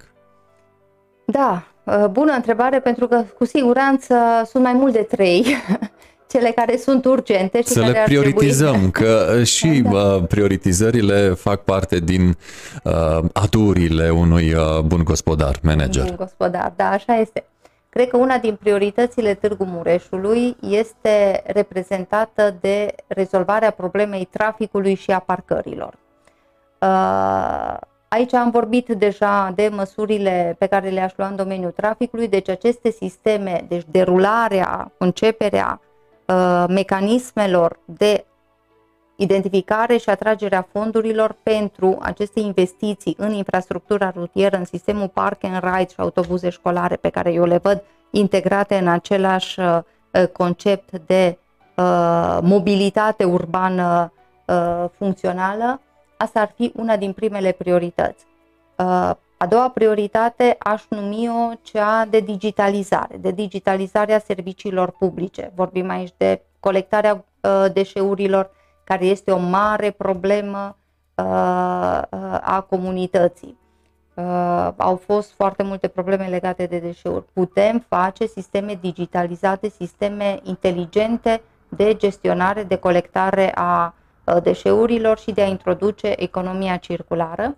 Da, 1.26 1.68
bună 2.12 2.32
întrebare 2.32 2.80
pentru 2.80 3.08
că 3.08 3.24
cu 3.38 3.46
siguranță 3.46 4.16
sunt 4.46 4.64
mai 4.64 4.74
mult 4.74 4.94
de 4.94 5.08
trei 5.10 5.46
cele 6.28 6.52
care 6.52 6.78
sunt 6.78 7.06
urgente 7.06 7.62
și 7.62 7.68
Să 7.68 7.80
care 7.80 7.92
le 7.92 8.04
prioritizăm, 8.06 8.72
trebui... 8.74 8.92
că 9.02 9.36
uh, 9.40 9.46
și 9.46 9.82
da, 9.82 9.90
da. 9.90 10.22
prioritizările 10.28 11.30
fac 11.30 11.62
parte 11.62 12.00
din 12.00 12.38
uh, 12.84 13.20
aturile 13.34 14.10
unui 14.10 14.54
uh, 14.54 14.80
bun 14.80 15.04
gospodar, 15.04 15.60
manager. 15.62 16.04
Bun 16.06 16.16
gospodar, 16.16 16.74
da, 16.76 16.90
așa 16.90 17.16
este. 17.16 17.46
Cred 17.90 18.08
că 18.10 18.18
una 18.18 18.38
din 18.38 18.56
prioritățile 18.56 19.34
Târgu 19.34 19.64
Mureșului 19.64 20.56
este 20.70 21.44
reprezentată 21.46 22.56
de 22.62 22.96
rezolvarea 23.08 23.72
problemei 23.72 24.28
traficului 24.32 24.96
și 24.96 25.12
a 25.12 25.20
parcărilor. 25.20 25.94
Uh, 26.82 27.78
aici 28.08 28.34
am 28.34 28.52
vorbit 28.52 28.88
deja 28.88 29.52
de 29.56 29.70
măsurile 29.74 30.56
pe 30.60 30.66
care 30.66 30.90
le-aș 30.90 31.12
lua 31.16 31.28
în 31.28 31.36
domeniul 31.36 31.72
traficului, 31.72 32.28
deci 32.28 32.50
aceste 32.50 32.92
sisteme, 32.92 33.66
deci 33.68 33.84
derularea, 33.92 34.92
începerea 34.98 35.80
Uh, 36.28 36.64
mecanismelor 36.68 37.80
de 37.86 38.26
identificare 39.16 39.98
și 39.98 40.10
atragerea 40.10 40.68
fondurilor 40.72 41.36
pentru 41.44 41.98
aceste 42.02 42.40
investiții 42.40 43.16
în 43.18 43.34
infrastructura 43.34 44.12
rutieră, 44.16 44.58
în 44.58 44.66
sistemul 44.66 45.08
park 45.08 45.44
and 45.44 45.64
ride 45.64 45.90
și 45.90 45.96
autobuze 45.98 46.50
școlare 46.50 46.96
pe 46.96 47.10
care 47.10 47.34
eu 47.34 47.44
le 47.44 47.58
văd 47.58 47.84
integrate 48.10 48.78
în 48.78 48.88
același 48.88 49.60
uh, 49.60 49.80
concept 50.32 50.98
de 51.06 51.38
uh, 51.76 52.38
mobilitate 52.42 53.24
urbană 53.24 54.10
funcțională, 54.98 55.82
asta 56.18 56.40
ar 56.40 56.54
fi 56.56 56.72
una 56.76 56.98
din 56.98 57.14
primele 57.14 57.52
priorități. 57.52 58.26
A 59.38 59.46
doua 59.46 59.70
prioritate 59.70 60.56
aș 60.60 60.84
numi-o 60.90 61.52
cea 61.62 62.06
de 62.06 62.20
digitalizare, 62.20 63.18
de 63.18 63.32
digitalizarea 63.32 64.20
serviciilor 64.20 64.92
publice. 64.92 65.52
Vorbim 65.56 65.90
aici 65.90 66.14
de 66.18 66.42
colectarea 66.60 67.26
uh, 67.42 67.66
deșeurilor, 67.74 68.52
care 68.84 69.06
este 69.06 69.32
o 69.32 69.38
mare 69.38 69.92
problemă 69.92 70.78
uh, 71.16 71.24
uh, 72.10 72.38
a 72.42 72.66
comunității. 72.70 73.58
Au 74.78 74.96
fost 74.96 75.34
foarte 75.34 75.64
multe 75.64 75.88
probleme 75.88 76.28
legate 76.28 76.66
de 76.66 76.80
deșeuri. 76.80 77.26
Putem 77.34 77.86
face 77.88 78.26
sisteme 78.26 78.78
digitalizate, 78.82 79.70
sisteme 79.70 80.40
inteligente 80.44 81.42
de 81.70 81.96
gestionare, 81.96 82.64
de 82.64 82.76
colectare 82.76 83.52
a 83.56 83.94
deșeurilor 84.44 85.18
și 85.18 85.32
de 85.32 85.42
a 85.42 85.48
introduce 85.48 86.14
economia 86.18 86.78
circulară. 86.78 87.58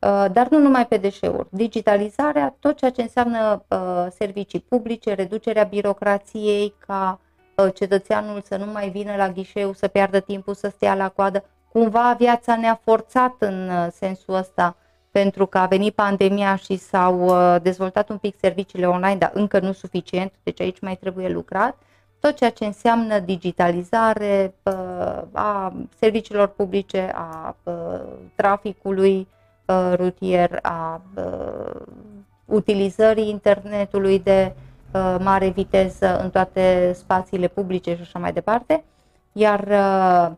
Uh, 0.00 0.24
dar 0.32 0.48
nu 0.48 0.58
numai 0.58 0.86
pe 0.86 0.96
deșeuri. 0.96 1.48
Digitalizarea, 1.50 2.56
tot 2.60 2.76
ceea 2.76 2.90
ce 2.90 3.02
înseamnă 3.02 3.64
uh, 3.68 4.06
servicii 4.10 4.60
publice, 4.60 5.14
reducerea 5.14 5.62
birocrației, 5.62 6.74
ca 6.86 7.20
uh, 7.54 7.74
cetățeanul 7.74 8.42
să 8.44 8.56
nu 8.56 8.72
mai 8.72 8.88
vină 8.88 9.16
la 9.16 9.28
ghișeu, 9.28 9.72
să 9.72 9.88
piardă 9.88 10.20
timpul, 10.20 10.54
să 10.54 10.68
stea 10.68 10.94
la 10.94 11.08
coadă. 11.08 11.44
Cumva 11.72 12.14
viața 12.18 12.56
ne-a 12.56 12.80
forțat 12.84 13.34
în 13.38 13.70
sensul 13.90 14.34
ăsta, 14.34 14.76
pentru 15.10 15.46
că 15.46 15.58
a 15.58 15.66
venit 15.66 15.94
pandemia 15.94 16.56
și 16.56 16.76
s-au 16.76 17.32
dezvoltat 17.58 18.08
un 18.08 18.18
pic 18.18 18.34
serviciile 18.40 18.86
online, 18.86 19.16
dar 19.16 19.30
încă 19.34 19.60
nu 19.60 19.72
suficient, 19.72 20.32
deci 20.42 20.60
aici 20.60 20.80
mai 20.80 20.96
trebuie 20.96 21.28
lucrat. 21.28 21.78
Tot 22.20 22.36
ceea 22.36 22.50
ce 22.50 22.64
înseamnă 22.64 23.18
digitalizare 23.18 24.54
a 25.32 25.72
serviciilor 25.98 26.46
publice, 26.46 27.10
a 27.14 27.56
traficului, 28.34 29.16
Uh, 29.18 29.37
rutier, 29.94 30.58
a 30.62 31.00
uh, 31.14 31.80
utilizării 32.44 33.28
internetului 33.28 34.18
de 34.18 34.52
uh, 34.92 35.16
mare 35.20 35.48
viteză 35.48 36.20
în 36.20 36.30
toate 36.30 36.92
spațiile 36.94 37.48
publice 37.48 37.94
și 37.94 38.00
așa 38.00 38.18
mai 38.18 38.32
departe. 38.32 38.84
Iar 39.32 39.60
uh, 39.60 40.36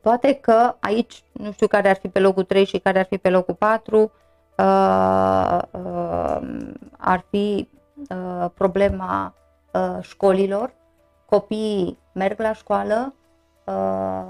poate 0.00 0.34
că 0.34 0.74
aici, 0.80 1.22
nu 1.32 1.52
știu 1.52 1.66
care 1.66 1.88
ar 1.88 1.96
fi 1.96 2.08
pe 2.08 2.20
locul 2.20 2.44
3 2.44 2.64
și 2.64 2.78
care 2.78 2.98
ar 2.98 3.06
fi 3.06 3.18
pe 3.18 3.30
locul 3.30 3.54
4, 3.54 4.12
uh, 4.58 5.58
uh, 5.70 6.38
ar 6.98 7.24
fi 7.30 7.68
uh, 8.10 8.46
problema 8.54 9.34
uh, 9.72 9.98
școlilor. 10.00 10.72
Copiii 11.26 11.98
merg 12.12 12.38
la 12.40 12.52
școală, 12.52 13.14
uh, 13.64 14.24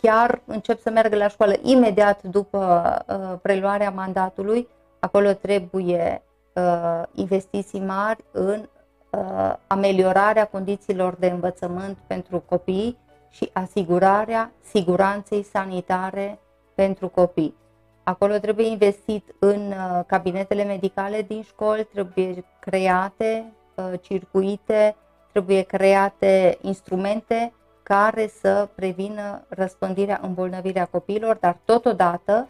chiar 0.00 0.42
încep 0.44 0.80
să 0.80 0.90
meargă 0.90 1.16
la 1.16 1.28
școală 1.28 1.54
imediat 1.62 2.22
după 2.22 2.94
uh, 3.08 3.38
preluarea 3.42 3.90
mandatului. 3.90 4.68
Acolo 4.98 5.32
trebuie 5.32 6.22
uh, 6.52 7.02
investiții 7.14 7.80
mari 7.80 8.24
în 8.32 8.68
uh, 9.10 9.54
ameliorarea 9.66 10.46
condițiilor 10.46 11.14
de 11.14 11.26
învățământ 11.26 11.98
pentru 12.06 12.42
copii 12.48 12.98
și 13.30 13.50
asigurarea 13.52 14.52
siguranței 14.62 15.42
sanitare 15.42 16.38
pentru 16.74 17.08
copii. 17.08 17.54
Acolo 18.02 18.38
trebuie 18.38 18.66
investit 18.66 19.34
în 19.38 19.72
uh, 19.72 20.00
cabinetele 20.06 20.64
medicale 20.64 21.22
din 21.22 21.42
școli, 21.42 21.84
trebuie 21.84 22.44
create 22.60 23.52
uh, 23.74 23.92
circuite, 24.00 24.96
trebuie 25.30 25.62
create 25.62 26.58
instrumente 26.60 27.52
care 27.88 28.30
să 28.40 28.68
prevină 28.74 29.42
răspândirea, 29.48 30.20
îmbolnăvirea 30.22 30.84
copiilor, 30.84 31.36
dar 31.36 31.56
totodată 31.64 32.48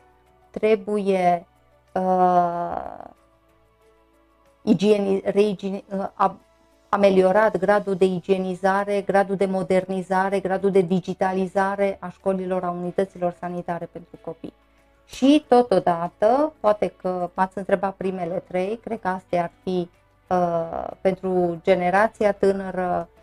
trebuie 0.51 1.47
uh, 1.93 3.05
igieni, 4.63 5.23
reigieni, 5.25 5.85
uh, 6.19 6.31
ameliorat 6.89 7.57
gradul 7.57 7.95
de 7.95 8.05
igienizare, 8.05 9.01
gradul 9.01 9.37
de 9.37 9.47
modernizare, 9.47 10.41
gradul 10.41 10.71
de 10.71 10.81
digitalizare 10.81 11.97
a 12.01 12.09
școlilor, 12.09 12.65
a 12.65 12.71
unităților 12.71 13.37
sanitare 13.41 13.89
pentru 13.93 14.19
copii. 14.25 14.53
Și 15.07 15.45
totodată, 15.49 16.53
poate 16.61 16.93
că 16.97 17.31
m-ați 17.35 17.59
întrebat 17.59 17.95
primele 17.95 18.43
trei, 18.49 18.79
cred 18.85 19.01
că 19.01 19.09
astea 19.09 19.43
ar 19.43 19.51
fi 19.63 19.91
uh, 20.29 20.91
pentru 21.01 21.61
generația 21.63 22.33
tânără 22.33 23.09
uh, 23.11 23.16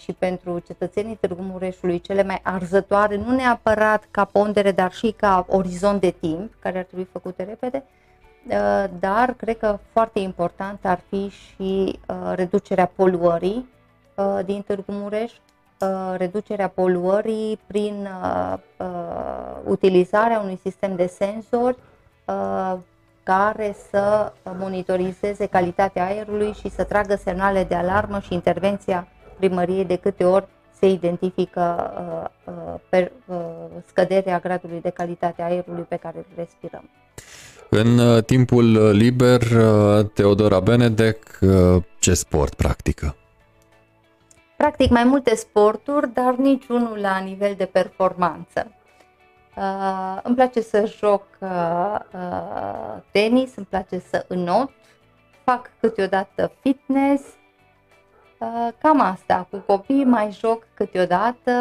și 0.00 0.12
pentru 0.12 0.58
cetățenii 0.58 1.16
Târgu 1.16 1.42
Mureșului 1.42 2.00
cele 2.00 2.22
mai 2.22 2.40
arzătoare, 2.42 3.16
nu 3.16 3.34
neapărat 3.34 4.08
ca 4.10 4.24
pondere, 4.24 4.72
dar 4.72 4.92
și 4.92 5.14
ca 5.16 5.46
orizont 5.48 6.00
de 6.00 6.10
timp, 6.20 6.52
care 6.58 6.78
ar 6.78 6.84
trebui 6.84 7.08
făcute 7.12 7.42
repede, 7.42 7.84
uh, 8.46 8.84
dar 8.98 9.34
cred 9.36 9.58
că 9.58 9.78
foarte 9.92 10.18
important 10.18 10.84
ar 10.86 11.00
fi 11.08 11.28
și 11.28 11.98
uh, 12.08 12.32
reducerea 12.34 12.92
poluării 12.96 13.68
uh, 14.14 14.38
din 14.44 14.62
Târgu 14.62 14.92
Mureș, 14.92 15.32
Uh, 15.80 16.14
reducerea 16.16 16.68
poluării 16.68 17.58
prin 17.66 18.08
uh, 18.22 18.58
uh, 18.76 19.56
utilizarea 19.64 20.40
unui 20.40 20.58
sistem 20.62 20.96
de 20.96 21.06
senzori 21.06 21.76
care 23.22 23.76
să 23.90 24.32
monitorizeze 24.44 25.46
calitatea 25.46 26.04
aerului 26.04 26.52
și 26.52 26.70
să 26.70 26.84
tragă 26.84 27.14
semnale 27.14 27.64
de 27.64 27.74
alarmă 27.74 28.20
și 28.20 28.34
intervenția 28.34 29.06
primăriei 29.40 29.84
de 29.84 29.96
câte 29.96 30.24
ori 30.24 30.46
se 30.78 30.86
identifică 30.86 31.90
scăderea 33.86 34.38
gradului 34.38 34.80
de 34.80 34.90
calitate 34.90 35.42
a 35.42 35.44
aerului 35.44 35.84
pe 35.88 35.96
care 35.96 36.16
îl 36.16 36.24
respirăm. 36.36 36.90
În 37.68 38.20
timpul 38.22 38.90
liber, 38.90 39.42
Teodora 40.14 40.60
Benedec, 40.60 41.38
ce 41.98 42.14
sport 42.14 42.54
practică? 42.54 43.14
practic 44.60 44.90
mai 44.90 45.04
multe 45.04 45.34
sporturi, 45.34 46.12
dar 46.12 46.34
niciunul 46.34 46.98
la 46.98 47.18
nivel 47.18 47.54
de 47.56 47.64
performanță. 47.64 48.72
Uh, 49.56 50.18
îmi 50.22 50.34
place 50.34 50.60
să 50.60 50.92
joc 50.98 51.26
uh, 51.38 51.98
uh, 52.12 53.02
tenis, 53.10 53.56
îmi 53.56 53.66
place 53.66 53.98
să 53.98 54.24
înot, 54.28 54.70
fac 55.44 55.70
câteodată 55.80 56.52
fitness, 56.60 57.22
uh, 57.22 57.39
cam 58.82 59.00
asta. 59.00 59.46
Cu 59.50 59.62
copii 59.66 60.04
mai 60.04 60.36
joc 60.40 60.66
câteodată 60.74 61.52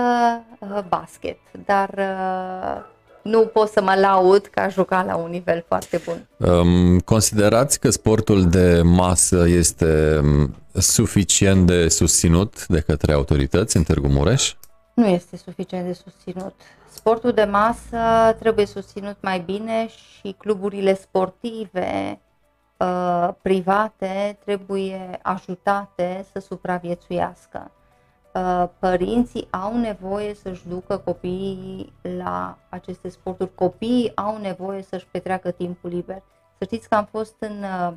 uh, 0.60 0.80
basket, 0.90 1.38
dar 1.66 1.90
uh, 1.98 2.98
nu 3.22 3.46
pot 3.46 3.68
să 3.68 3.82
mă 3.82 3.96
laud 3.96 4.46
că 4.46 4.60
aș 4.60 4.74
jucat 4.74 5.06
la 5.06 5.16
un 5.16 5.30
nivel 5.30 5.64
foarte 5.68 6.02
bun. 6.06 6.28
Um, 6.50 7.00
considerați 7.00 7.80
că 7.80 7.90
sportul 7.90 8.50
de 8.50 8.82
masă 8.84 9.48
este 9.48 10.20
um, 10.24 10.56
suficient 10.74 11.68
de 11.68 11.88
susținut 11.88 12.68
de 12.68 12.80
către 12.80 13.14
autorități 13.14 13.78
în 13.78 13.84
Târgu 13.84 14.08
Mureș? 14.08 14.54
Nu 14.94 15.06
este 15.06 15.38
suficient 15.38 15.86
de 15.86 15.94
susținut. 15.94 16.54
Sportul 16.94 17.32
de 17.32 17.44
masă 17.44 18.36
trebuie 18.40 18.66
susținut 18.66 19.18
mai 19.22 19.40
bine 19.40 19.88
și 19.88 20.36
cluburile 20.38 20.96
sportive 20.96 22.20
uh, 22.80 23.30
private 23.42 24.38
trebuie 24.46 25.20
ajutate 25.22 26.26
să 26.32 26.40
supraviețuiască. 26.40 27.72
Uh, 28.34 28.66
părinții 28.80 29.48
au 29.50 29.78
nevoie 29.78 30.34
să-și 30.34 30.68
ducă 30.68 30.98
copiii 30.98 31.94
la 32.18 32.58
aceste 32.70 33.10
sporturi, 33.10 33.56
copiii 33.56 34.12
au 34.16 34.38
nevoie 34.38 34.82
să-și 34.82 35.08
petreacă 35.12 35.52
timpul 35.52 35.90
liber. 35.90 36.24
Să 36.58 36.64
știți 36.64 36.90
că 36.90 36.96
am 36.96 37.06
fost 37.06 37.36
în, 37.40 37.64
uh, 37.64 37.94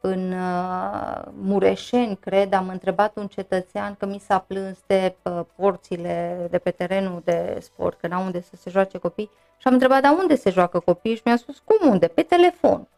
în 0.00 0.32
uh, 0.32 1.22
Mureșeni, 1.40 2.16
cred, 2.16 2.52
am 2.52 2.68
întrebat 2.68 3.16
un 3.16 3.26
cetățean 3.26 3.94
că 3.94 4.06
mi 4.06 4.18
s-a 4.18 4.38
plâns 4.38 4.78
de 4.86 5.16
porțile 5.56 6.46
de 6.50 6.58
pe 6.58 6.70
terenul 6.70 7.20
de 7.24 7.58
sport, 7.60 8.00
că 8.00 8.06
n-au 8.06 8.24
unde 8.24 8.40
să 8.40 8.56
se 8.56 8.70
joace 8.70 8.98
copii 8.98 9.30
și 9.56 9.66
am 9.66 9.72
întrebat, 9.72 10.02
dar 10.02 10.12
unde 10.18 10.34
se 10.36 10.50
joacă 10.50 10.78
copii? 10.78 11.14
Și 11.14 11.22
mi-a 11.24 11.36
spus, 11.36 11.62
cum 11.64 11.90
unde? 11.90 12.06
Pe 12.06 12.22
telefon. 12.22 12.88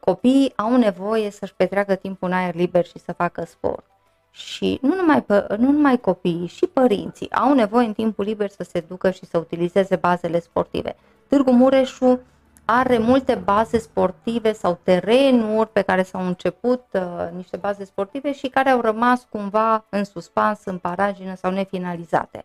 Copiii 0.00 0.52
au 0.56 0.76
nevoie 0.76 1.30
să-și 1.30 1.54
petreacă 1.54 1.94
timpul 1.94 2.28
în 2.28 2.34
aer 2.34 2.54
liber 2.54 2.84
și 2.84 2.98
să 2.98 3.12
facă 3.12 3.44
sport 3.44 3.84
și 4.30 4.78
nu 4.82 4.94
numai, 4.94 5.24
nu 5.58 5.70
numai 5.70 5.98
copiii, 5.98 6.46
și 6.46 6.66
părinții 6.66 7.32
au 7.32 7.54
nevoie 7.54 7.86
în 7.86 7.92
timpul 7.92 8.24
liber 8.24 8.48
să 8.48 8.62
se 8.62 8.80
ducă 8.88 9.10
și 9.10 9.26
să 9.26 9.38
utilizeze 9.38 9.96
bazele 9.96 10.40
sportive. 10.40 10.96
Târgu 11.26 11.50
Mureșu 11.50 12.20
are 12.64 12.98
multe 12.98 13.34
baze 13.34 13.78
sportive 13.78 14.52
sau 14.52 14.78
terenuri 14.82 15.68
pe 15.68 15.82
care 15.82 16.02
s-au 16.02 16.26
început 16.26 16.84
uh, 16.92 17.28
niște 17.34 17.56
baze 17.56 17.84
sportive 17.84 18.32
și 18.32 18.48
care 18.48 18.68
au 18.68 18.80
rămas 18.80 19.26
cumva 19.30 19.84
în 19.88 20.04
suspans, 20.04 20.64
în 20.64 20.78
paragină 20.78 21.34
sau 21.34 21.50
nefinalizate. 21.50 22.44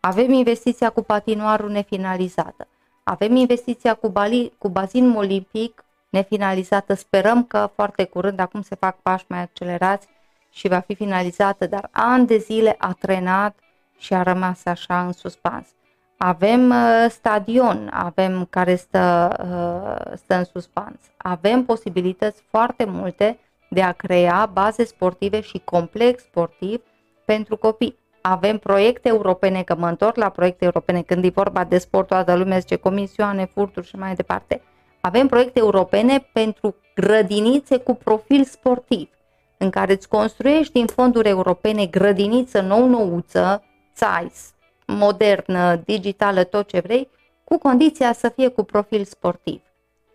Avem 0.00 0.32
investiția 0.32 0.90
cu 0.90 1.02
patinoarul 1.02 1.70
nefinalizată. 1.70 2.66
Avem 3.02 3.36
investiția 3.36 3.94
cu, 3.94 4.08
bali, 4.08 4.52
cu 4.58 4.68
bazinul 4.68 5.16
olimpic 5.16 5.84
nefinalizată. 6.08 6.94
Sperăm 6.94 7.44
că 7.44 7.70
foarte 7.74 8.04
curând, 8.04 8.38
acum 8.38 8.62
se 8.62 8.74
fac 8.74 8.96
pași 9.02 9.24
mai 9.28 9.40
accelerați, 9.40 10.08
și 10.50 10.68
va 10.68 10.78
fi 10.78 10.94
finalizată, 10.94 11.66
dar 11.66 11.88
ani 11.92 12.26
de 12.26 12.36
zile 12.36 12.74
a 12.78 12.92
trenat 12.98 13.58
și 13.98 14.14
a 14.14 14.22
rămas 14.22 14.64
așa 14.64 15.04
în 15.04 15.12
suspans. 15.12 15.68
Avem 16.16 16.70
uh, 16.70 17.06
stadion, 17.08 17.90
avem 17.92 18.46
care 18.50 18.74
stă, 18.74 19.36
uh, 19.40 20.16
stă 20.16 20.34
în 20.34 20.44
suspans. 20.44 21.00
Avem 21.16 21.64
posibilități 21.64 22.42
foarte 22.50 22.84
multe 22.84 23.38
de 23.70 23.82
a 23.82 23.92
crea 23.92 24.50
baze 24.52 24.84
sportive 24.84 25.40
și 25.40 25.60
complex 25.64 26.22
sportiv 26.22 26.82
pentru 27.24 27.56
copii. 27.56 27.98
Avem 28.20 28.58
proiecte 28.58 29.08
europene, 29.08 29.62
că 29.62 29.74
mă 29.74 29.88
întorc 29.88 30.16
la 30.16 30.28
proiecte 30.28 30.64
europene 30.64 31.02
când 31.02 31.24
e 31.24 31.28
vorba 31.28 31.64
de 31.64 31.78
sport, 31.78 32.06
toată 32.06 32.34
lumea 32.34 32.58
zice 32.58 32.76
comisioane, 32.76 33.44
furturi 33.44 33.86
și 33.86 33.96
mai 33.96 34.14
departe. 34.14 34.62
Avem 35.00 35.26
proiecte 35.26 35.58
europene 35.58 36.28
pentru 36.32 36.74
grădinițe 36.94 37.78
cu 37.78 37.94
profil 37.94 38.44
sportiv 38.44 39.08
în 39.58 39.70
care 39.70 39.92
îți 39.92 40.08
construiești 40.08 40.72
din 40.72 40.86
fonduri 40.86 41.28
europene 41.28 41.86
grădiniță 41.86 42.60
nou-nouță, 42.60 43.64
size, 43.92 44.52
modernă, 44.86 45.76
digitală, 45.76 46.44
tot 46.44 46.68
ce 46.68 46.80
vrei, 46.80 47.08
cu 47.44 47.58
condiția 47.58 48.12
să 48.12 48.28
fie 48.28 48.48
cu 48.48 48.62
profil 48.62 49.04
sportiv. 49.04 49.62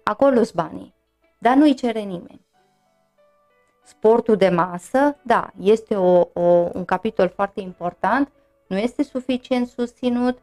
Acolo-s 0.03 0.51
banii, 0.51 0.93
dar 1.38 1.55
nu-i 1.55 1.73
cere 1.73 1.99
nimeni. 1.99 2.41
Sportul 3.84 4.35
de 4.35 4.49
masă, 4.49 5.18
da, 5.22 5.49
este 5.60 5.95
o, 5.95 6.27
o, 6.34 6.69
un 6.73 6.85
capitol 6.85 7.31
foarte 7.35 7.61
important, 7.61 8.31
nu 8.68 8.77
este 8.77 9.03
suficient 9.03 9.68
susținut 9.68 10.38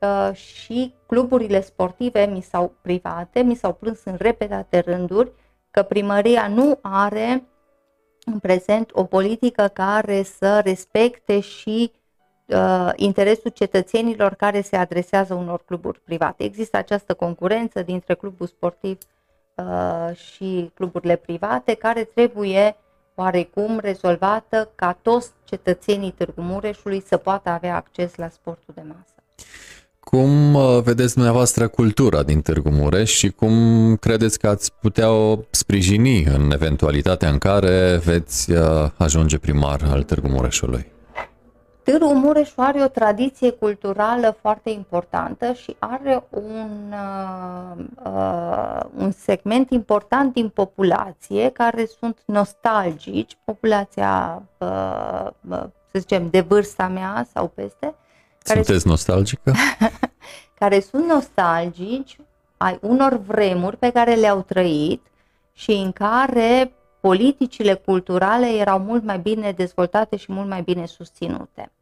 uh, 0.00 0.34
și 0.34 0.94
cluburile 1.06 1.60
sportive 1.60 2.24
mi 2.24 2.40
s-au 2.40 2.74
private, 2.82 3.40
mi 3.40 3.54
s-au 3.54 3.72
plâns 3.72 4.04
în 4.04 4.16
repetate 4.18 4.78
rânduri 4.78 5.32
că 5.70 5.82
primăria 5.82 6.48
nu 6.48 6.78
are 6.82 7.44
în 8.24 8.38
prezent 8.38 8.90
o 8.92 9.04
politică 9.04 9.70
care 9.72 10.22
să 10.22 10.60
respecte 10.64 11.40
și 11.40 11.92
uh, 12.46 12.90
interesul 12.96 13.50
cetățenilor 13.50 14.34
care 14.34 14.60
se 14.60 14.76
adresează 14.76 15.34
unor 15.34 15.64
cluburi 15.64 16.00
private. 16.00 16.44
Există 16.44 16.76
această 16.76 17.14
concurență 17.14 17.82
dintre 17.82 18.14
clubul 18.14 18.46
sportiv 18.46 18.98
uh, 19.54 20.16
și 20.16 20.70
cluburile 20.74 21.16
private, 21.16 21.74
care 21.74 22.04
trebuie 22.04 22.76
oarecum 23.14 23.78
rezolvată 23.78 24.72
ca 24.74 24.98
toți 25.02 25.32
cetățenii 25.44 26.10
Târgu 26.10 26.40
Mureșului 26.40 27.00
să 27.00 27.16
poată 27.16 27.48
avea 27.48 27.76
acces 27.76 28.14
la 28.14 28.28
sportul 28.28 28.74
de 28.74 28.82
masă. 28.86 29.14
Cum 30.14 30.54
uh, 30.54 30.82
vedeți 30.82 31.14
dumneavoastră 31.14 31.68
cultura 31.68 32.22
din 32.22 32.40
Târgu 32.40 32.70
Mureș 32.70 33.12
și 33.12 33.30
cum 33.30 33.54
credeți 33.96 34.38
că 34.38 34.48
ați 34.48 34.72
putea 34.80 35.12
o 35.12 35.38
sprijini 35.50 36.24
în 36.24 36.50
eventualitatea 36.52 37.28
în 37.28 37.38
care 37.38 38.00
veți 38.04 38.50
uh, 38.50 38.58
ajunge 38.96 39.38
primar 39.38 39.80
al 39.90 40.02
Târgu 40.02 40.28
Mureșului? 40.28 40.92
Târgu 41.82 42.14
Mureșu 42.14 42.54
are 42.56 42.82
o 42.82 42.86
tradiție 42.86 43.50
culturală 43.50 44.36
foarte 44.40 44.70
importantă 44.70 45.52
și 45.52 45.76
are 45.78 46.24
un, 46.30 46.92
uh, 46.92 47.84
uh, 48.04 48.80
un 48.96 49.10
segment 49.10 49.70
important 49.70 50.32
din 50.32 50.48
populație 50.48 51.50
care 51.50 51.86
sunt 51.98 52.18
nostalgici, 52.24 53.36
populația, 53.44 54.42
uh, 54.58 55.30
să 55.92 55.98
zicem, 55.98 56.28
de 56.30 56.40
vârsta 56.40 56.88
mea 56.88 57.26
sau 57.34 57.52
peste. 57.54 57.94
Care 58.44 58.62
Sunteți 58.62 58.80
sunt, 58.80 58.92
nostalgică? 58.92 59.52
care 60.64 60.80
sunt 60.80 61.04
nostalgici 61.04 62.16
ai 62.56 62.78
unor 62.80 63.16
vremuri 63.16 63.76
pe 63.76 63.90
care 63.90 64.14
le-au 64.14 64.42
trăit 64.42 65.06
și 65.52 65.70
în 65.70 65.92
care 65.92 66.72
politicile 67.00 67.74
culturale 67.74 68.46
erau 68.46 68.78
mult 68.78 69.04
mai 69.04 69.18
bine 69.18 69.52
dezvoltate 69.52 70.16
și 70.16 70.32
mult 70.32 70.48
mai 70.48 70.62
bine 70.62 70.86
susținute. 70.86 71.72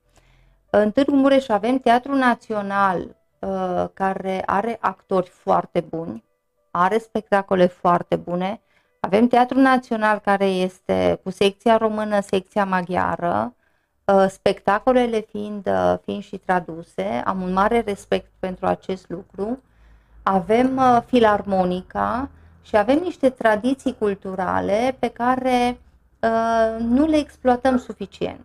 În 0.71 0.91
Târgu 0.91 1.15
Mureș 1.15 1.49
avem 1.49 1.79
Teatrul 1.79 2.17
Național 2.17 3.17
uh, 3.39 3.85
care 3.95 4.43
are 4.47 4.79
actori 4.81 5.29
foarte 5.29 5.81
buni, 5.81 6.25
are 6.71 6.99
spectacole 6.99 7.67
foarte 7.67 8.17
bune. 8.17 8.61
Avem 9.01 9.27
Teatrul 9.27 9.63
Național 9.63 10.19
care 10.19 10.47
este 10.47 11.21
cu 11.23 11.31
secția 11.31 11.77
română, 11.77 12.21
secția 12.21 12.65
maghiară, 12.65 13.55
uh, 13.57 13.62
spectacolele 14.29 15.21
fiind, 15.21 15.67
uh, 15.67 15.95
fiind 16.05 16.23
și 16.23 16.37
traduse. 16.37 17.23
Am 17.25 17.43
un 17.43 17.53
mare 17.53 17.81
respect 17.81 18.31
pentru 18.39 18.67
acest 18.67 19.09
lucru. 19.09 19.63
Avem 20.23 20.81
filarmonica 21.07 22.31
și 22.63 22.77
avem 22.77 22.99
niște 22.99 23.31
tradiții 23.31 23.97
culturale 23.99 24.97
pe 24.99 25.09
care 25.09 25.79
nu 26.79 27.07
le 27.07 27.17
exploatăm 27.17 27.79
suficient. 27.79 28.45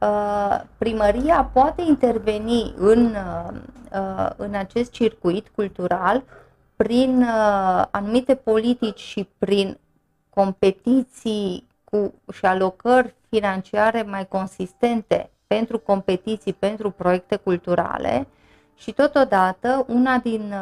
Uh, 0.00 0.60
primăria 0.76 1.50
poate 1.52 1.82
interveni 1.82 2.74
în, 2.76 3.04
uh, 3.04 3.54
uh, 3.92 4.30
în 4.36 4.54
acest 4.54 4.90
circuit 4.90 5.48
cultural 5.54 6.22
prin 6.76 7.26
anumite 7.90 8.34
politici 8.34 8.98
și 8.98 9.28
prin 9.38 9.78
competiții 10.30 11.67
cu, 11.90 12.14
și 12.32 12.44
alocări 12.44 13.14
financiare 13.28 14.02
mai 14.02 14.28
consistente 14.28 15.30
pentru 15.46 15.78
competiții, 15.78 16.52
pentru 16.52 16.90
proiecte 16.90 17.36
culturale 17.36 18.26
și 18.76 18.92
totodată 18.92 19.84
una 19.88 20.16
din 20.16 20.52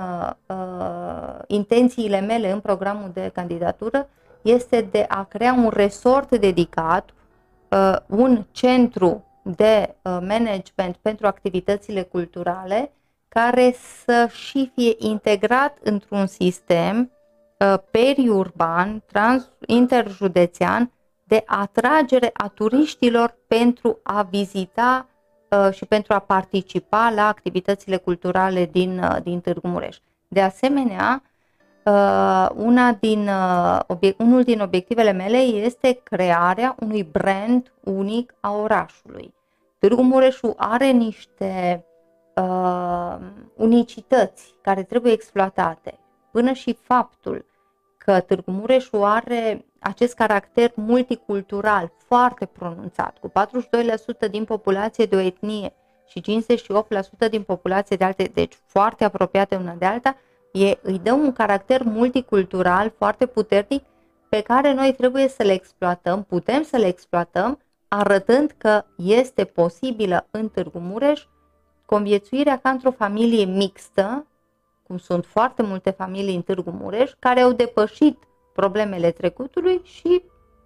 uh, 0.47 1.39
intențiile 1.47 2.21
mele 2.21 2.51
în 2.51 2.61
programul 2.61 3.11
de 3.13 3.31
candidatură 3.35 4.09
este 4.43 4.89
de 4.91 5.05
a 5.09 5.25
crea 5.25 5.53
un 5.53 5.69
resort 5.69 6.39
dedicat, 6.39 7.11
uh, 7.69 7.97
un 8.07 8.45
centru 8.51 9.25
de 9.43 9.95
uh, 10.03 10.19
management 10.21 10.97
pentru 11.03 11.27
activitățile 11.27 12.03
culturale 12.03 12.93
care 13.29 13.75
să 14.05 14.29
și 14.31 14.71
fie 14.75 14.95
integrat 14.99 15.79
într-un 15.83 16.27
sistem 16.27 17.11
uh, 17.59 17.75
periurban, 17.91 19.03
trans, 19.07 19.51
interjudețean 19.67 20.91
de 21.27 21.43
atragere 21.47 22.31
a 22.33 22.49
turiștilor 22.49 23.37
pentru 23.47 23.99
a 24.03 24.23
vizita 24.23 25.07
uh, 25.49 25.73
și 25.73 25.85
pentru 25.85 26.15
a 26.15 26.19
participa 26.19 27.13
la 27.15 27.27
activitățile 27.27 27.97
culturale 27.97 28.65
din, 28.65 29.21
din 29.23 29.41
Târgu 29.41 29.69
Mureș. 29.69 29.97
De 30.29 30.41
asemenea, 30.43 31.23
una 32.55 32.93
din, 32.93 33.31
unul 34.19 34.43
din 34.43 34.61
obiectivele 34.61 35.13
mele 35.13 35.37
este 35.37 36.01
crearea 36.03 36.77
unui 36.81 37.03
brand 37.03 37.73
unic 37.81 38.35
a 38.41 38.53
orașului. 38.53 39.35
Târgu 39.79 40.03
Mureșu 40.03 40.55
are 40.57 40.91
niște 40.91 41.85
uh, 42.35 43.17
unicități 43.55 44.55
care 44.63 44.83
trebuie 44.83 45.13
exploatate. 45.13 45.99
Până 46.31 46.53
și 46.53 46.79
faptul 46.81 47.45
că 47.99 48.21
Târgu 48.21 48.51
Mureșu 48.51 49.03
are 49.03 49.65
acest 49.87 50.15
caracter 50.15 50.73
multicultural 50.75 51.93
foarte 52.07 52.47
pronunțat, 52.47 53.19
cu 53.19 53.33
42% 54.27 54.31
din 54.31 54.45
populație 54.45 55.05
de 55.05 55.17
o 55.17 55.19
etnie 55.19 55.73
și 56.09 56.43
58% 57.27 57.31
din 57.31 57.43
populație 57.43 57.97
de 57.97 58.05
alte, 58.05 58.31
deci 58.35 58.59
foarte 58.67 59.05
apropiate 59.05 59.57
una 59.57 59.73
de 59.73 59.85
alta, 59.85 60.17
e, 60.53 60.79
îi 60.83 60.99
dă 60.99 61.13
un 61.13 61.33
caracter 61.33 61.83
multicultural 61.83 62.93
foarte 62.97 63.27
puternic 63.27 63.85
pe 64.29 64.41
care 64.41 64.73
noi 64.73 64.95
trebuie 64.95 65.29
să 65.29 65.43
le 65.43 65.53
exploatăm, 65.53 66.23
putem 66.23 66.63
să 66.63 66.77
le 66.77 66.87
exploatăm 66.87 67.59
arătând 67.89 68.55
că 68.59 68.85
este 68.97 69.45
posibilă 69.45 70.27
în 70.31 70.49
Târgu 70.49 70.79
Mureș 70.79 71.27
conviețuirea 71.85 72.59
ca 72.59 72.71
într-o 72.71 72.91
familie 72.91 73.45
mixtă, 73.45 74.27
cum 74.83 74.99
sunt 74.99 75.25
foarte 75.25 75.63
multe 75.63 75.91
familii 75.91 76.35
în 76.35 76.43
Târgu 76.43 76.71
Mureș, 76.71 77.13
care 77.19 77.41
au 77.41 77.53
depășit 77.53 78.19
problemele 78.57 79.11
trecutului 79.11 79.81
și 79.85 80.23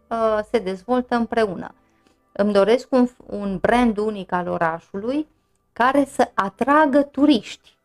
uh, 0.09 0.39
se 0.51 0.59
dezvoltă 0.59 1.15
împreună. 1.15 1.75
Îmi 2.33 2.53
doresc 2.53 2.87
un, 2.91 3.09
un 3.27 3.59
brand 3.59 3.97
unic 3.99 4.33
al 4.33 4.49
orașului 4.49 5.27
care 5.73 6.05
să 6.05 6.31
atragă 6.35 7.03
turiști, 7.03 7.77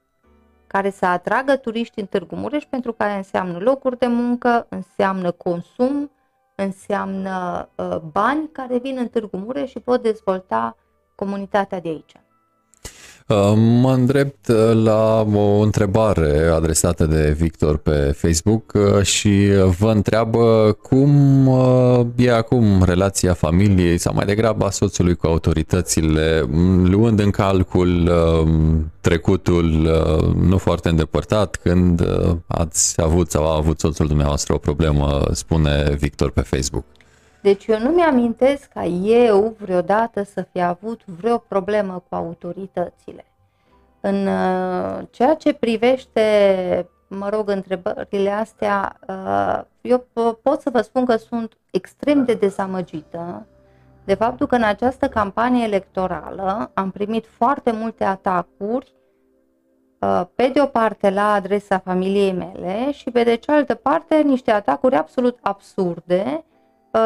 care 0.68 0.90
să 0.90 1.06
atragă 1.06 1.56
turiști 1.56 2.00
în 2.00 2.06
Târgu 2.06 2.36
Mureș 2.36 2.64
pentru 2.64 2.94
că 2.94 3.04
înseamnă 3.04 3.58
locuri 3.60 3.98
de 3.98 4.08
muncă, 4.08 4.66
înseamnă 4.70 5.32
consum, 5.32 6.12
înseamnă 6.56 7.70
uh, 7.76 7.98
bani 8.12 8.50
care 8.52 8.78
vin 8.78 8.98
în 8.98 9.08
Târgu 9.08 9.38
Mureș 9.38 9.70
și 9.70 9.80
pot 9.80 10.02
dezvolta 10.02 10.76
comunitatea 11.16 11.80
de 11.80 11.90
aici. 11.90 12.16
Uh, 13.28 13.54
mă 13.56 13.94
îndrept 13.94 14.48
uh, 14.48 14.84
la 14.84 15.28
o 15.34 15.60
întrebare 15.60 16.48
adresată 16.54 17.06
de 17.06 17.36
Victor 17.38 17.78
pe 17.78 18.14
Facebook 18.18 18.74
uh, 18.74 19.02
și 19.02 19.50
vă 19.80 19.92
întreabă 19.92 20.72
cum 20.82 21.48
e 22.16 22.32
acum 22.32 22.84
relația 22.84 23.34
familiei 23.34 23.98
sau 23.98 24.14
mai 24.14 24.26
degrabă 24.26 24.66
a 24.66 24.70
soțului 24.70 25.16
cu 25.16 25.28
autoritățile, 25.28 26.46
luând 26.84 27.20
în 27.20 27.30
calcul 27.30 28.12
trecutul 29.02 29.90
nu 30.42 30.58
foarte 30.58 30.90
îndepărtat 30.90 31.56
când 31.56 32.08
ați 32.48 33.02
avut 33.02 33.30
sau 33.30 33.48
a 33.48 33.56
avut 33.56 33.80
soțul 33.80 34.08
dumneavoastră 34.08 34.54
o 34.54 34.58
problemă, 34.58 35.28
spune 35.32 35.96
Victor 36.00 36.32
pe 36.32 36.42
Facebook. 36.42 36.84
Deci 37.46 37.66
eu 37.66 37.80
nu 37.80 37.90
mi-amintesc 37.90 38.70
ca 38.74 38.84
eu 39.04 39.56
vreodată 39.60 40.24
să 40.24 40.42
fi 40.52 40.62
avut 40.62 41.06
vreo 41.06 41.38
problemă 41.38 42.04
cu 42.10 42.16
autoritățile. 42.16 43.26
În 44.02 44.28
uh, 44.28 45.04
ceea 45.12 45.34
ce 45.34 45.54
privește, 45.54 46.22
mă 47.08 47.30
rog, 47.30 47.50
întrebările 47.50 48.30
astea, 48.30 49.00
uh, 49.08 49.62
eu 49.82 50.08
pot 50.42 50.62
să 50.62 50.70
vă 50.70 50.82
spun 50.82 51.06
că 51.06 51.16
sunt 51.16 51.58
extrem 51.72 52.26
de 52.26 52.34
dezamăgită 52.34 53.48
de 54.04 54.14
faptul 54.14 54.48
că 54.48 54.56
în 54.56 54.64
această 54.64 55.08
campanie 55.08 55.64
electorală 55.64 56.72
am 56.74 56.92
primit 56.92 57.26
foarte 57.28 57.72
multe 57.72 58.04
atacuri 58.04 58.94
uh, 60.00 60.22
pe 60.36 60.48
de 60.54 60.62
o 60.62 60.66
parte 60.66 61.10
la 61.10 61.34
adresa 61.34 61.78
familiei 61.78 62.34
mele 62.34 62.92
și 62.92 63.12
pe 63.12 63.24
de 63.24 63.36
cealaltă 63.36 63.76
parte 63.76 64.22
niște 64.22 64.52
atacuri 64.52 64.96
absolut 64.96 65.38
absurde 65.42 66.46
Uh, 66.50 66.55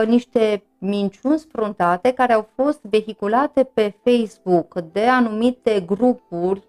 niște 0.08 0.64
minciuni 0.78 1.40
spruntate 1.40 2.12
care 2.12 2.34
au 2.34 2.50
fost 2.56 2.80
vehiculate 2.82 3.64
pe 3.64 3.96
Facebook 4.04 4.82
de 4.92 5.08
anumite 5.08 5.80
grupuri 5.80 6.64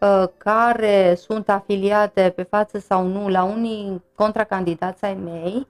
uh, 0.00 0.24
care 0.36 1.14
sunt 1.14 1.48
afiliate 1.48 2.32
pe 2.36 2.42
față 2.42 2.78
sau 2.78 3.06
nu 3.06 3.28
la 3.28 3.44
unii 3.44 4.02
contracandidați 4.14 5.04
ai 5.04 5.14
mei, 5.14 5.66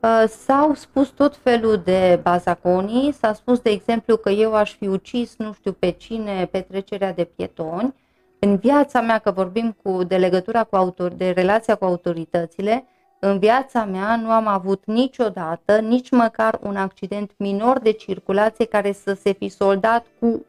uh, 0.00 0.24
s-au 0.28 0.74
spus 0.74 1.08
tot 1.08 1.36
felul 1.36 1.76
de 1.84 2.20
bazaconii, 2.22 3.12
s-a 3.12 3.32
spus 3.32 3.58
de 3.58 3.70
exemplu 3.70 4.16
că 4.16 4.30
eu 4.30 4.54
aș 4.54 4.74
fi 4.74 4.86
ucis 4.86 5.34
nu 5.38 5.52
știu 5.52 5.72
pe 5.72 5.90
cine 5.90 6.46
pe 6.50 6.60
trecerea 6.60 7.12
de 7.12 7.24
pietoni. 7.24 7.94
În 8.38 8.56
viața 8.56 9.00
mea, 9.00 9.18
că 9.18 9.30
vorbim 9.30 9.76
cu, 9.82 10.04
de 10.04 10.16
legătura 10.16 10.64
cu 10.64 10.76
autor, 10.76 11.12
de 11.12 11.30
relația 11.30 11.74
cu 11.74 11.84
autoritățile, 11.84 12.86
în 13.24 13.38
viața 13.38 13.84
mea 13.84 14.16
nu 14.16 14.30
am 14.30 14.46
avut 14.46 14.82
niciodată, 14.84 15.78
nici 15.78 16.10
măcar 16.10 16.58
un 16.62 16.76
accident 16.76 17.30
minor 17.36 17.78
de 17.78 17.90
circulație 17.92 18.64
care 18.64 18.92
să 18.92 19.12
se 19.12 19.32
fi 19.32 19.48
soldat 19.48 20.06
cu 20.18 20.44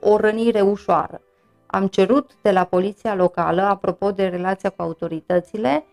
o 0.00 0.16
rănire 0.16 0.60
ușoară. 0.60 1.20
Am 1.66 1.86
cerut 1.86 2.30
de 2.42 2.50
la 2.50 2.64
poliția 2.64 3.14
locală, 3.14 3.62
apropo 3.62 4.10
de 4.10 4.26
relația 4.26 4.70
cu 4.70 4.82
autoritățile, 4.82 5.84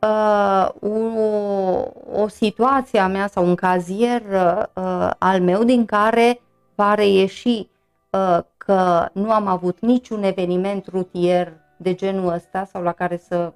uh, 0.00 0.68
o, 0.80 2.22
o 2.22 2.28
situație 2.28 2.98
a 2.98 3.06
mea 3.06 3.26
sau 3.26 3.46
un 3.46 3.54
cazier 3.54 4.22
uh, 4.22 5.10
al 5.18 5.40
meu 5.40 5.64
din 5.64 5.84
care 5.84 6.40
va 6.74 6.94
reieși 6.94 7.68
uh, 8.10 8.38
că 8.56 9.08
nu 9.12 9.32
am 9.32 9.46
avut 9.46 9.80
niciun 9.80 10.22
eveniment 10.22 10.86
rutier 10.86 11.52
de 11.82 11.94
genul 11.94 12.32
ăsta 12.32 12.64
sau 12.64 12.82
la 12.82 12.92
care 12.92 13.16
să 13.16 13.52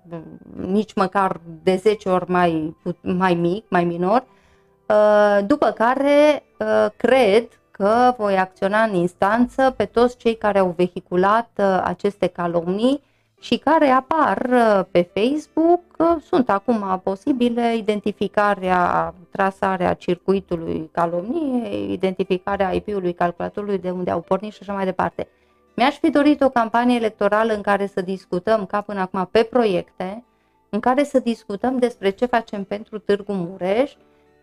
nici 0.57 0.95
măcar 0.95 1.41
de 1.63 1.77
10 1.77 2.09
ori 2.09 2.31
mai, 2.31 2.77
mai 3.01 3.35
mic, 3.35 3.65
mai 3.69 3.85
minor, 3.85 4.25
uh, 4.89 5.39
după 5.47 5.71
care 5.71 6.43
uh, 6.59 6.87
cred 6.97 7.49
că 7.71 8.15
voi 8.19 8.37
acționa 8.37 8.83
în 8.83 8.95
instanță 8.95 9.75
pe 9.77 9.85
toți 9.85 10.17
cei 10.17 10.37
care 10.37 10.59
au 10.59 10.75
vehiculat 10.77 11.51
uh, 11.57 11.81
aceste 11.85 12.27
calomnii 12.27 13.03
și 13.41 13.57
care 13.57 13.89
apar 13.89 14.49
pe 14.91 15.11
Facebook. 15.15 15.83
Sunt 16.23 16.51
acum 16.51 17.01
posibile 17.03 17.77
identificarea, 17.77 19.15
trasarea 19.31 19.95
circuitului 19.95 20.91
calomniei, 20.93 21.93
identificarea 21.93 22.73
IP-ului 22.73 23.13
calculatorului 23.13 23.79
de 23.79 23.91
unde 23.91 24.11
au 24.11 24.21
pornit 24.21 24.53
și 24.53 24.59
așa 24.63 24.73
mai 24.73 24.85
departe. 24.85 25.29
Mi-aș 25.75 25.99
fi 25.99 26.11
dorit 26.11 26.41
o 26.41 26.49
campanie 26.49 26.97
electorală 26.97 27.53
în 27.55 27.63
care 27.63 27.87
să 27.87 28.01
discutăm, 28.01 28.67
ca 28.67 28.81
până 28.81 29.01
acum, 29.01 29.29
pe 29.31 29.43
proiecte, 29.43 30.25
în 30.69 30.81
care 30.81 31.05
să 31.05 31.19
discutăm 31.19 31.79
despre 31.79 32.11
ce 32.11 32.27
facem 32.27 32.65
pentru 32.65 32.99
Târgu 32.99 33.33
Mureș, 33.33 33.93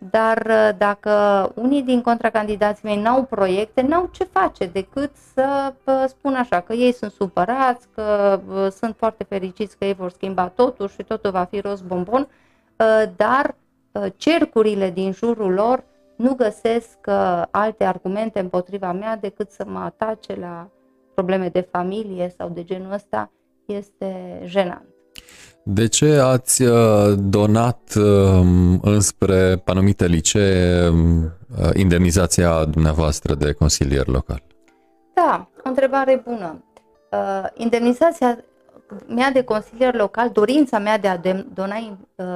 dar 0.10 0.46
uh, 0.50 0.70
dacă 0.78 1.12
unii 1.56 1.82
din 1.82 2.02
contracandidații 2.02 2.88
mei 2.88 3.02
n-au 3.02 3.24
proiecte, 3.24 3.82
n-au 3.82 4.10
ce 4.12 4.24
face 4.24 4.66
decât 4.66 5.12
să 5.34 5.74
uh, 5.84 6.04
spun 6.08 6.36
așa, 6.36 6.60
că 6.60 6.74
ei 6.74 6.92
sunt 6.92 7.12
supărați, 7.12 7.88
că 7.96 8.40
uh, 8.48 8.68
sunt 8.72 8.96
foarte 8.98 9.24
fericiți 9.24 9.78
că 9.78 9.86
ei 9.86 9.94
vor 9.94 10.10
schimba 10.10 10.48
totul 10.48 10.88
și 10.88 11.04
totul 11.04 11.32
va 11.32 11.44
fi 11.44 11.60
rost 11.60 11.84
bombon, 11.84 12.28
dar 13.16 13.56
cercurile 14.16 14.90
din 14.90 15.12
jurul 15.12 15.54
lor 15.54 15.84
nu 16.16 16.34
găsesc 16.34 16.98
alte 17.52 17.84
argumente 17.84 18.40
împotriva 18.40 18.92
mea 18.92 19.18
decât 19.18 19.52
să 19.52 19.66
mă 19.68 19.80
atace 19.80 20.36
la 20.40 20.68
probleme 21.22 21.50
de 21.50 21.68
familie 21.72 22.34
sau 22.38 22.50
de 22.50 22.64
genul 22.64 22.92
ăsta, 22.94 23.32
este 23.66 24.42
jenant. 24.46 24.86
De 25.64 25.88
ce 25.88 26.18
ați 26.18 26.62
uh, 26.64 27.14
donat 27.18 27.94
um, 27.96 28.80
înspre 28.82 29.62
anumite 29.66 30.06
licee 30.06 30.88
um, 30.88 31.24
uh, 31.24 31.70
indemnizația 31.74 32.66
dumneavoastră 32.66 33.36
de 33.36 33.52
consilier 33.52 34.08
local? 34.08 34.42
Da, 35.14 35.50
o 35.66 35.70
întrebare 35.70 36.22
bună. 36.26 36.64
Uh, 37.12 37.46
indemnizația 37.54 38.44
mea 39.08 39.32
de 39.32 39.44
consilier 39.44 39.96
local, 39.96 40.30
dorința 40.30 40.80
mea 40.80 40.98
de 40.98 41.08
a 41.08 41.18
dona 41.54 41.76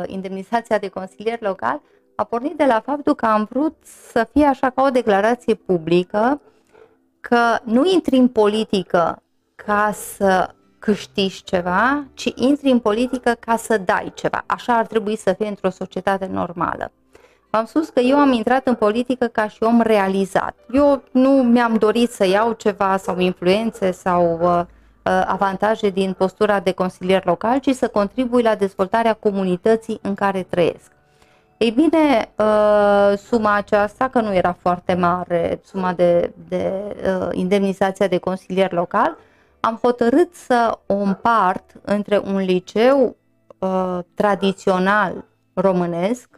indemnizația 0.06 0.78
de 0.78 0.88
consilier 0.88 1.42
local 1.42 1.82
a 2.16 2.24
pornit 2.24 2.58
de 2.58 2.66
la 2.66 2.82
faptul 2.86 3.16
că 3.16 3.26
am 3.26 3.48
vrut 3.50 3.76
să 4.12 4.28
fie 4.32 4.46
așa 4.46 4.70
ca 4.70 4.84
o 4.84 4.90
declarație 4.90 5.54
publică 5.54 6.42
că 7.30 7.58
nu 7.64 7.86
intri 7.86 8.18
în 8.18 8.28
politică 8.28 9.22
ca 9.56 9.92
să 10.16 10.50
câștigi 10.80 11.44
ceva, 11.44 12.04
ci 12.14 12.32
intri 12.36 12.70
în 12.70 12.80
politică 12.80 13.36
ca 13.40 13.56
să 13.56 13.78
dai 13.78 14.12
ceva. 14.16 14.44
Așa 14.46 14.78
ar 14.78 14.86
trebui 14.86 15.18
să 15.18 15.34
fie 15.38 15.48
într-o 15.48 15.70
societate 15.70 16.26
normală. 16.32 16.92
am 17.50 17.66
spus 17.66 17.90
că 17.90 18.00
eu 18.00 18.18
am 18.18 18.32
intrat 18.32 18.68
în 18.68 18.76
politică 18.76 19.26
ca 19.26 19.48
și 19.48 19.64
om 19.64 19.82
realizat. 19.82 20.56
Eu 20.72 21.04
nu 21.12 21.30
mi-am 21.30 21.76
dorit 21.76 22.10
să 22.12 22.28
iau 22.28 22.52
ceva 22.52 22.98
sau 22.98 23.20
influențe 23.20 23.92
sau 23.92 24.40
uh, 24.42 24.60
uh 24.60 25.24
avantaje 25.26 25.90
din 25.90 26.14
postura 26.18 26.60
de 26.60 26.72
consilier 26.72 27.26
local, 27.26 27.60
ci 27.60 27.70
să 27.70 27.88
contribui 27.88 28.42
la 28.42 28.56
dezvoltarea 28.56 29.14
comunității 29.14 30.00
în 30.02 30.16
care 30.16 30.44
trăiesc. 30.44 30.95
Ei 31.58 31.72
bine, 31.72 32.32
uh, 32.38 33.18
suma 33.18 33.54
aceasta, 33.54 34.08
că 34.08 34.22
nu 34.22 34.34
era 34.34 34.54
foarte 34.60 34.94
mare, 34.94 35.60
suma 35.64 35.94
de, 35.94 36.34
de 36.48 36.72
uh, 37.20 37.28
indemnizația 37.32 38.08
de 38.08 38.18
consilier 38.18 38.72
local, 38.72 39.18
am 39.60 39.80
hotărât 39.82 40.34
să 40.34 40.80
o 40.86 40.94
împart 40.94 41.72
între 41.82 42.18
un 42.18 42.38
liceu 42.38 43.16
uh, 43.58 44.00
tradițional 44.14 45.26
românesc 45.54 46.30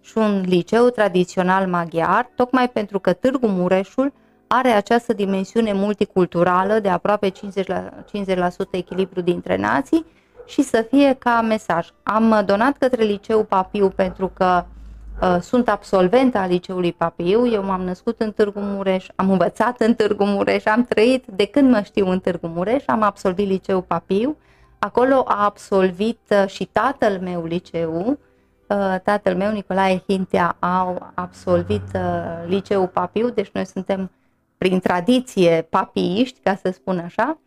și 0.00 0.18
un 0.18 0.40
liceu 0.46 0.88
tradițional 0.88 1.66
maghiar, 1.66 2.30
tocmai 2.36 2.68
pentru 2.68 2.98
că 2.98 3.12
Târgu 3.12 3.46
Mureșul 3.46 4.12
are 4.46 4.68
această 4.68 5.12
dimensiune 5.12 5.72
multiculturală 5.72 6.78
de 6.78 6.88
aproape 6.88 7.30
50%, 7.30 7.32
la, 7.66 7.88
50% 8.36 8.70
echilibru 8.70 9.20
dintre 9.20 9.56
nații 9.56 10.04
și 10.46 10.62
să 10.62 10.86
fie 10.90 11.16
ca 11.18 11.40
mesaj. 11.40 11.88
Am 12.02 12.42
donat 12.46 12.76
către 12.78 13.02
liceu 13.02 13.44
Papiu 13.44 13.88
pentru 13.88 14.30
că 14.34 14.64
uh, 15.22 15.36
sunt 15.40 15.68
absolventă 15.68 16.38
a 16.38 16.46
liceului 16.46 16.92
Papiu, 16.92 17.48
eu 17.48 17.64
m-am 17.64 17.82
născut 17.82 18.20
în 18.20 18.32
Târgu 18.32 18.60
Mureș, 18.60 19.06
am 19.14 19.30
învățat 19.30 19.80
în 19.80 19.94
Târgu 19.94 20.24
Mureș, 20.24 20.64
am 20.64 20.84
trăit 20.84 21.24
de 21.26 21.46
când 21.46 21.70
mă 21.70 21.80
știu 21.84 22.08
în 22.08 22.20
Târgu 22.20 22.46
Mureș, 22.46 22.82
am 22.86 23.02
absolvit 23.02 23.48
liceul 23.48 23.82
Papiu, 23.82 24.36
acolo 24.78 25.24
a 25.26 25.44
absolvit 25.44 26.20
uh, 26.30 26.48
și 26.48 26.64
tatăl 26.64 27.18
meu 27.20 27.44
liceu, 27.44 28.18
uh, 28.66 28.96
tatăl 29.02 29.36
meu, 29.36 29.52
Nicolae 29.52 30.02
Hintea, 30.08 30.56
a 30.58 31.12
absolvit 31.14 31.82
uh, 31.94 32.00
liceul 32.46 32.86
Papiu, 32.86 33.30
deci 33.30 33.50
noi 33.52 33.66
suntem 33.66 34.10
prin 34.58 34.80
tradiție 34.80 35.66
papiiști, 35.70 36.40
ca 36.42 36.54
să 36.54 36.70
spun 36.70 36.98
așa, 36.98 37.38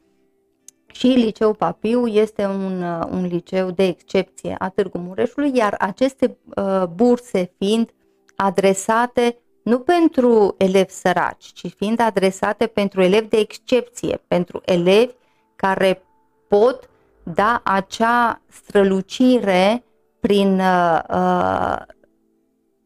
și 0.98 1.08
Liceul 1.08 1.54
Papiu 1.54 2.08
este 2.08 2.46
un, 2.46 2.82
uh, 2.82 3.08
un 3.10 3.26
liceu 3.26 3.72
de 3.72 3.84
excepție 3.84 4.56
a 4.60 4.70
Târgu 4.70 4.98
Mureșului, 4.98 5.52
iar 5.56 5.76
aceste 5.80 6.38
uh, 6.56 6.84
burse 6.96 7.52
fiind 7.58 7.90
adresate 8.36 9.38
nu 9.64 9.80
pentru 9.80 10.56
elevi 10.58 10.92
săraci, 10.92 11.46
ci 11.46 11.74
fiind 11.76 12.00
adresate 12.00 12.68
pentru 12.68 13.02
elevi 13.02 13.28
de 13.28 13.38
excepție, 13.38 14.22
pentru 14.28 14.62
elevi 14.66 15.14
care 15.56 16.02
pot 16.48 16.90
da 17.24 17.62
acea 17.64 18.42
strălucire 18.48 19.84
prin 20.20 20.60
uh, 20.60 21.00
uh 21.10 21.78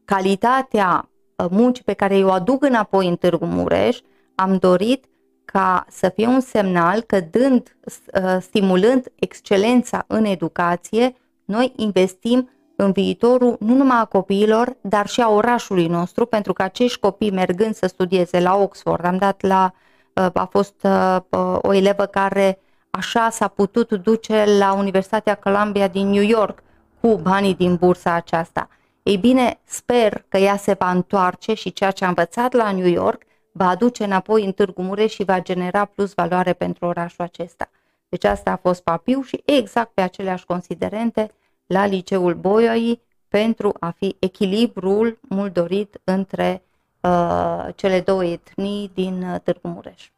calitatea 0.04 1.08
uh, 1.36 1.46
muncii 1.50 1.84
pe 1.84 1.92
care 1.92 2.24
o 2.24 2.30
aduc 2.30 2.64
înapoi 2.64 3.08
în 3.08 3.16
Târgu 3.16 3.44
Mureș, 3.44 3.98
am 4.34 4.56
dorit 4.56 5.04
ca 5.52 5.86
să 5.88 6.08
fie 6.08 6.26
un 6.26 6.40
semnal 6.40 7.00
că 7.00 7.20
dând, 7.20 7.76
uh, 7.84 8.36
stimulând 8.40 9.12
excelența 9.14 10.04
în 10.06 10.24
educație, 10.24 11.16
noi 11.44 11.72
investim 11.76 12.50
în 12.76 12.92
viitorul 12.92 13.56
nu 13.60 13.74
numai 13.74 13.98
a 14.00 14.04
copiilor, 14.04 14.76
dar 14.80 15.06
și 15.06 15.20
a 15.20 15.28
orașului 15.28 15.86
nostru, 15.86 16.26
pentru 16.26 16.52
că 16.52 16.62
acești 16.62 16.98
copii 16.98 17.30
mergând 17.30 17.74
să 17.74 17.86
studieze 17.86 18.40
la 18.40 18.56
Oxford, 18.56 19.04
am 19.04 19.16
dat 19.16 19.40
la, 19.40 19.72
uh, 20.14 20.26
a 20.32 20.48
fost 20.50 20.74
uh, 20.82 21.16
o 21.62 21.72
elevă 21.72 22.06
care 22.06 22.58
așa 22.90 23.30
s-a 23.30 23.48
putut 23.48 23.92
duce 23.92 24.44
la 24.58 24.72
Universitatea 24.72 25.34
Columbia 25.34 25.88
din 25.88 26.08
New 26.08 26.22
York 26.22 26.62
cu 27.00 27.14
banii 27.22 27.54
din 27.54 27.76
bursa 27.76 28.12
aceasta. 28.12 28.68
Ei 29.02 29.16
bine, 29.16 29.60
sper 29.64 30.24
că 30.28 30.36
ea 30.36 30.56
se 30.56 30.76
va 30.78 30.90
întoarce 30.90 31.54
și 31.54 31.72
ceea 31.72 31.90
ce 31.90 32.04
a 32.04 32.08
învățat 32.08 32.52
la 32.52 32.72
New 32.72 32.86
York 32.86 33.22
va 33.52 33.68
aduce 33.68 34.04
înapoi 34.04 34.44
în 34.44 34.52
Târgu 34.52 34.82
Mureș 34.82 35.12
și 35.12 35.24
va 35.24 35.40
genera 35.40 35.84
plus 35.84 36.14
valoare 36.14 36.52
pentru 36.52 36.86
orașul 36.86 37.24
acesta. 37.24 37.70
Deci 38.08 38.24
asta 38.24 38.50
a 38.50 38.56
fost 38.56 38.82
Papiu 38.82 39.22
și 39.22 39.42
exact 39.44 39.90
pe 39.94 40.00
aceleași 40.00 40.44
considerente 40.44 41.30
la 41.66 41.86
Liceul 41.86 42.34
Boioi 42.34 43.00
pentru 43.28 43.74
a 43.80 43.90
fi 43.90 44.16
echilibrul 44.18 45.18
mult 45.28 45.52
dorit 45.52 46.00
între 46.04 46.62
uh, 47.00 47.66
cele 47.74 48.00
două 48.00 48.24
etnii 48.24 48.90
din 48.94 49.22
uh, 49.22 49.40
Târgu 49.40 49.68
Mureș. 49.68 50.10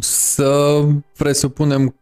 Să 0.00 0.82
presupunem, 1.16 1.94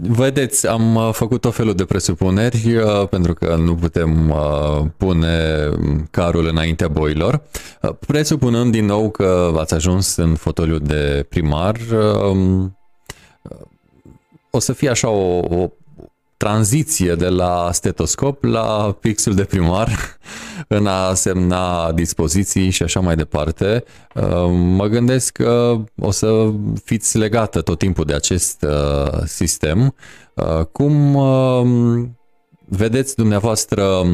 vedeți, 0.00 0.66
am 0.66 0.94
uh, 0.94 1.08
făcut 1.12 1.44
o 1.44 1.50
felul 1.50 1.74
de 1.74 1.84
presupuneri 1.84 2.76
uh, 2.76 3.08
pentru 3.08 3.34
că 3.34 3.56
nu 3.56 3.74
putem 3.74 4.30
uh, 4.30 4.86
pune 4.96 5.68
carul 6.10 6.46
înaintea 6.46 6.88
boilor. 6.88 7.42
Presupunând 8.06 8.72
din 8.72 8.84
nou 8.84 9.10
că 9.10 9.54
ați 9.56 9.74
ajuns 9.74 10.16
în 10.16 10.34
fotoliu 10.34 10.78
de 10.78 11.26
primar, 11.28 11.76
um, 12.30 12.78
o 14.50 14.58
să 14.58 14.72
fie 14.72 14.88
așa 14.88 15.08
o, 15.08 15.38
o 15.38 15.70
tranziție 16.38 17.14
de 17.14 17.28
la 17.28 17.70
stetoscop 17.72 18.44
la 18.44 18.96
pixul 19.00 19.34
de 19.34 19.44
primar 19.44 19.88
în 20.78 20.86
a 20.86 21.14
semna 21.14 21.92
dispoziții 21.92 22.70
și 22.70 22.82
așa 22.82 23.00
mai 23.00 23.16
departe. 23.16 23.84
Uh, 24.14 24.50
mă 24.50 24.86
gândesc 24.86 25.32
că 25.32 25.76
o 26.00 26.10
să 26.10 26.52
fiți 26.84 27.18
legată 27.18 27.60
tot 27.60 27.78
timpul 27.78 28.04
de 28.04 28.14
acest 28.14 28.62
uh, 28.68 29.20
sistem. 29.24 29.94
Uh, 30.34 30.64
cum 30.72 31.18
vedeți 32.68 33.16
dumneavoastră 33.16 34.04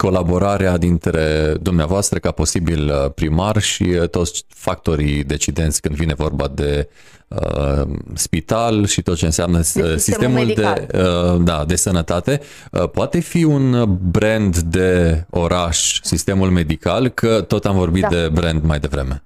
colaborarea 0.00 0.76
dintre 0.76 1.54
dumneavoastră 1.60 2.18
ca 2.18 2.30
posibil 2.30 2.88
uh, 2.88 3.12
primar 3.14 3.58
și 3.58 3.82
uh, 3.82 4.08
toți 4.08 4.44
factorii 4.48 5.24
decidenți 5.24 5.80
când 5.80 5.94
vine 5.94 6.14
vorba 6.14 6.48
de 6.48 6.88
uh, 7.28 7.82
spital 8.14 8.86
și 8.86 9.02
tot 9.02 9.16
ce 9.16 9.24
înseamnă 9.24 9.56
de 9.56 9.62
sistemul, 9.62 9.98
sistemul 9.98 10.46
de, 10.46 10.86
uh, 10.98 11.40
da, 11.42 11.64
de 11.64 11.76
sănătate. 11.76 12.40
Uh, 12.72 12.88
poate 12.88 13.20
fi 13.20 13.44
un 13.44 13.98
brand 14.10 14.58
de 14.58 15.24
oraș, 15.30 16.00
sistemul 16.02 16.50
medical, 16.50 17.08
că 17.08 17.40
tot 17.40 17.64
am 17.64 17.76
vorbit 17.76 18.02
da. 18.02 18.08
de 18.08 18.28
brand 18.28 18.62
mai 18.64 18.78
devreme. 18.78 19.22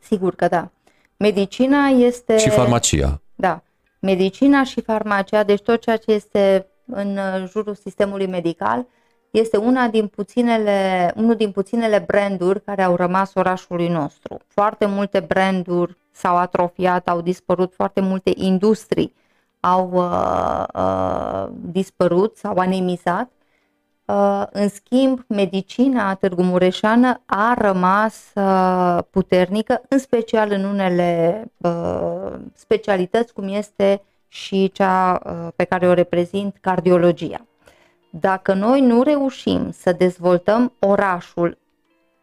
Sigur 0.00 0.34
că 0.34 0.46
da. 0.48 0.70
Medicina 1.16 1.86
este... 1.86 2.38
Și 2.38 2.48
farmacia. 2.48 3.20
Da. 3.34 3.62
Medicina 3.98 4.64
și 4.64 4.80
farmacia, 4.80 5.42
deci 5.42 5.62
tot 5.62 5.80
ceea 5.80 5.96
ce 5.96 6.12
este 6.12 6.66
în 6.86 7.18
jurul 7.50 7.74
sistemului 7.74 8.26
medical, 8.26 8.86
este 9.34 9.56
una 9.56 9.88
din 9.88 10.06
puținele, 10.06 11.12
unul 11.16 11.34
din 11.34 11.50
puținele 11.50 12.04
branduri 12.06 12.62
care 12.62 12.82
au 12.82 12.96
rămas 12.96 13.34
orașului 13.34 13.88
nostru. 13.88 14.38
Foarte 14.46 14.86
multe 14.86 15.20
branduri 15.20 15.96
s-au 16.10 16.36
atrofiat, 16.36 17.08
au 17.08 17.20
dispărut, 17.20 17.74
foarte 17.74 18.00
multe 18.00 18.32
industrii 18.34 19.14
au 19.60 19.90
uh, 19.92 20.64
uh, 20.74 21.46
dispărut, 21.60 22.36
s-au 22.36 22.56
anemizat. 22.56 23.30
Uh, 24.04 24.42
în 24.50 24.68
schimb, 24.68 25.24
medicina 25.28 26.14
Târgu 26.14 26.42
Mureșană 26.42 27.20
a 27.26 27.54
rămas 27.58 28.30
uh, 28.34 28.98
puternică, 29.10 29.82
în 29.88 29.98
special 29.98 30.50
în 30.50 30.64
unele 30.64 31.44
uh, 31.56 32.32
specialități, 32.52 33.32
cum 33.32 33.48
este 33.48 34.02
și 34.28 34.70
cea 34.72 35.20
uh, 35.24 35.48
pe 35.56 35.64
care 35.64 35.88
o 35.88 35.92
reprezint, 35.92 36.56
cardiologia. 36.60 37.46
Dacă 38.20 38.52
noi 38.52 38.80
nu 38.80 39.02
reușim 39.02 39.70
să 39.70 39.92
dezvoltăm 39.92 40.72
orașul, 40.78 41.58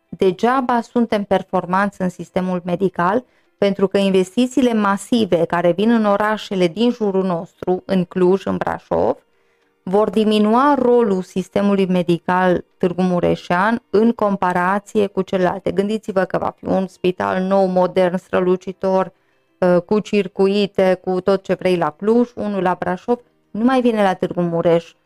degeaba 0.09 0.81
suntem 0.81 1.23
performanți 1.23 2.01
în 2.01 2.09
sistemul 2.09 2.61
medical, 2.65 3.25
pentru 3.57 3.87
că 3.87 3.97
investițiile 3.97 4.73
masive 4.73 5.45
care 5.45 5.71
vin 5.71 5.91
în 5.91 6.05
orașele 6.05 6.67
din 6.67 6.91
jurul 6.91 7.23
nostru, 7.23 7.83
în 7.85 8.03
Cluj, 8.03 8.45
în 8.45 8.57
Brașov, 8.57 9.17
vor 9.83 10.09
diminua 10.09 10.75
rolul 10.79 11.21
sistemului 11.21 11.85
medical 11.85 12.63
Târgu 12.77 13.01
Mureșean 13.01 13.81
în 13.89 14.11
comparație 14.11 15.07
cu 15.07 15.21
celelalte. 15.21 15.71
Gândiți-vă 15.71 16.23
că 16.23 16.37
va 16.37 16.53
fi 16.57 16.65
un 16.65 16.87
spital 16.87 17.41
nou, 17.41 17.65
modern, 17.65 18.17
strălucitor, 18.17 19.11
uh, 19.57 19.81
cu 19.81 19.99
circuite, 19.99 20.99
cu 21.03 21.21
tot 21.21 21.43
ce 21.43 21.53
vrei 21.53 21.77
la 21.77 21.89
Cluj, 21.89 22.29
unul 22.35 22.61
la 22.61 22.75
Brașov, 22.79 23.19
nu 23.51 23.63
mai 23.63 23.81
vine 23.81 24.03
la 24.03 24.13
Târgu 24.13 24.41
Mureș 24.41 24.93
Uh, 24.93 25.00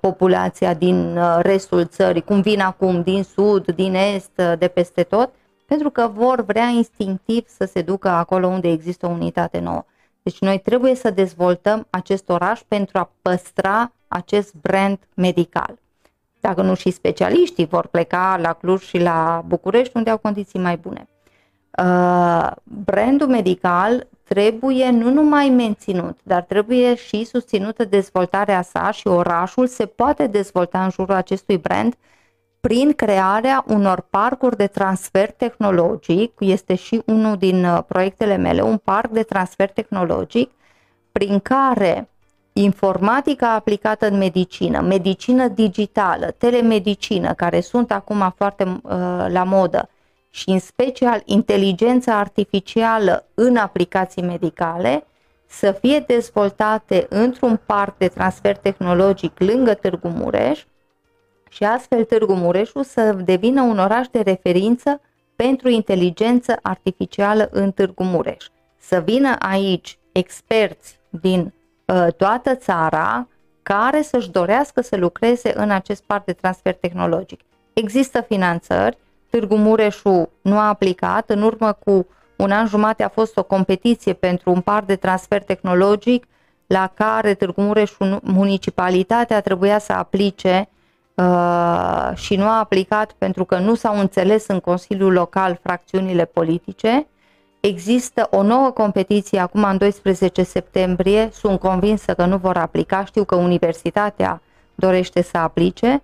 populația 0.00 0.74
din 0.74 1.16
uh, 1.16 1.38
restul 1.40 1.84
țării, 1.86 2.22
cum 2.22 2.40
vin 2.40 2.60
acum 2.60 3.02
din 3.02 3.22
sud, 3.22 3.70
din 3.70 3.94
est, 3.94 4.30
uh, 4.36 4.52
de 4.58 4.68
peste 4.68 5.02
tot, 5.02 5.30
pentru 5.66 5.90
că 5.90 6.10
vor 6.14 6.44
vrea 6.44 6.66
instinctiv 6.66 7.44
să 7.46 7.64
se 7.64 7.82
ducă 7.82 8.08
acolo 8.08 8.46
unde 8.46 8.68
există 8.70 9.06
o 9.06 9.10
unitate 9.10 9.58
nouă. 9.58 9.84
Deci 10.22 10.38
noi 10.38 10.58
trebuie 10.58 10.94
să 10.94 11.10
dezvoltăm 11.10 11.86
acest 11.90 12.28
oraș 12.28 12.60
pentru 12.68 12.98
a 12.98 13.10
păstra 13.22 13.92
acest 14.08 14.54
brand 14.54 14.98
medical. 15.14 15.78
Dacă 16.40 16.62
nu 16.62 16.74
și 16.74 16.90
specialiștii 16.90 17.66
vor 17.66 17.86
pleca 17.86 18.38
la 18.40 18.52
Cluj 18.52 18.82
și 18.82 18.98
la 18.98 19.44
București, 19.46 19.96
unde 19.96 20.10
au 20.10 20.18
condiții 20.18 20.58
mai 20.58 20.76
bune. 20.76 21.08
Brandul 22.64 23.28
medical 23.28 24.06
trebuie 24.24 24.90
nu 24.90 25.10
numai 25.10 25.48
menținut, 25.48 26.18
dar 26.22 26.42
trebuie 26.42 26.94
și 26.94 27.24
susținută 27.24 27.84
dezvoltarea 27.84 28.62
sa 28.62 28.90
și 28.90 29.06
orașul 29.06 29.66
se 29.66 29.86
poate 29.86 30.26
dezvolta 30.26 30.84
în 30.84 30.90
jurul 30.90 31.14
acestui 31.14 31.58
brand 31.58 31.94
prin 32.60 32.92
crearea 32.92 33.64
unor 33.68 34.06
parcuri 34.10 34.56
de 34.56 34.66
transfer 34.66 35.30
tehnologic, 35.30 36.32
este 36.38 36.74
și 36.74 37.02
unul 37.06 37.36
din 37.36 37.64
uh, 37.64 37.78
proiectele 37.86 38.36
mele, 38.36 38.62
un 38.62 38.76
parc 38.76 39.10
de 39.10 39.22
transfer 39.22 39.70
tehnologic 39.70 40.50
prin 41.12 41.38
care 41.38 42.08
informatica 42.52 43.54
aplicată 43.54 44.06
în 44.08 44.16
medicină, 44.16 44.80
medicină 44.80 45.48
digitală, 45.48 46.34
telemedicină, 46.38 47.32
care 47.32 47.60
sunt 47.60 47.92
acum 47.92 48.32
foarte 48.36 48.64
uh, 48.64 48.80
la 49.28 49.44
modă, 49.44 49.88
și 50.30 50.48
în 50.48 50.58
special 50.58 51.22
inteligența 51.24 52.18
artificială 52.18 53.26
în 53.34 53.56
aplicații 53.56 54.22
medicale 54.22 55.06
să 55.46 55.72
fie 55.72 56.04
dezvoltate 56.06 57.06
într-un 57.08 57.60
parc 57.66 57.98
de 57.98 58.08
transfer 58.08 58.56
tehnologic 58.56 59.38
lângă 59.38 59.74
Târgu 59.74 60.08
Mureș 60.08 60.64
și 61.48 61.64
astfel 61.64 62.04
Târgu 62.04 62.34
Mureșul 62.34 62.84
să 62.84 63.12
devină 63.12 63.62
un 63.62 63.78
oraș 63.78 64.06
de 64.10 64.20
referință 64.20 65.00
pentru 65.36 65.68
inteligență 65.68 66.58
artificială 66.62 67.48
în 67.52 67.72
Târgu 67.72 68.02
Mureș. 68.04 68.46
Să 68.78 69.00
vină 69.00 69.36
aici 69.38 69.98
experți 70.12 70.98
din 71.08 71.52
uh, 71.84 72.06
toată 72.16 72.54
țara 72.54 73.28
care 73.62 74.02
să-și 74.02 74.30
dorească 74.30 74.80
să 74.80 74.96
lucreze 74.96 75.52
în 75.56 75.70
acest 75.70 76.02
parc 76.02 76.24
de 76.24 76.32
transfer 76.32 76.74
tehnologic. 76.74 77.40
Există 77.72 78.20
finanțări, 78.20 78.98
Târgu 79.30 79.56
Mureșu 79.56 80.30
nu 80.42 80.58
a 80.58 80.68
aplicat. 80.68 81.30
În 81.30 81.42
urmă 81.42 81.72
cu 81.84 82.06
un 82.36 82.50
an 82.50 82.66
jumate 82.66 83.02
a 83.02 83.08
fost 83.08 83.36
o 83.36 83.42
competiție 83.42 84.12
pentru 84.12 84.50
un 84.50 84.60
par 84.60 84.84
de 84.84 84.96
transfer 84.96 85.42
tehnologic 85.42 86.26
la 86.66 86.90
care 86.94 87.34
Târgu 87.34 87.60
Mureșu, 87.60 88.18
municipalitatea, 88.22 89.40
trebuia 89.40 89.78
să 89.78 89.92
aplice 89.92 90.68
uh, 91.14 92.10
și 92.14 92.36
nu 92.36 92.44
a 92.44 92.58
aplicat 92.58 93.12
pentru 93.18 93.44
că 93.44 93.58
nu 93.58 93.74
s-au 93.74 93.98
înțeles 93.98 94.46
în 94.46 94.60
Consiliul 94.60 95.12
Local 95.12 95.58
fracțiunile 95.62 96.24
politice. 96.24 97.06
Există 97.60 98.28
o 98.30 98.42
nouă 98.42 98.70
competiție 98.70 99.38
acum 99.38 99.62
în 99.62 99.78
12 99.78 100.42
septembrie, 100.42 101.28
sunt 101.32 101.58
convinsă 101.58 102.14
că 102.14 102.24
nu 102.24 102.36
vor 102.36 102.56
aplica, 102.56 103.04
știu 103.04 103.24
că 103.24 103.34
universitatea 103.34 104.42
dorește 104.74 105.22
să 105.22 105.38
aplice 105.38 106.02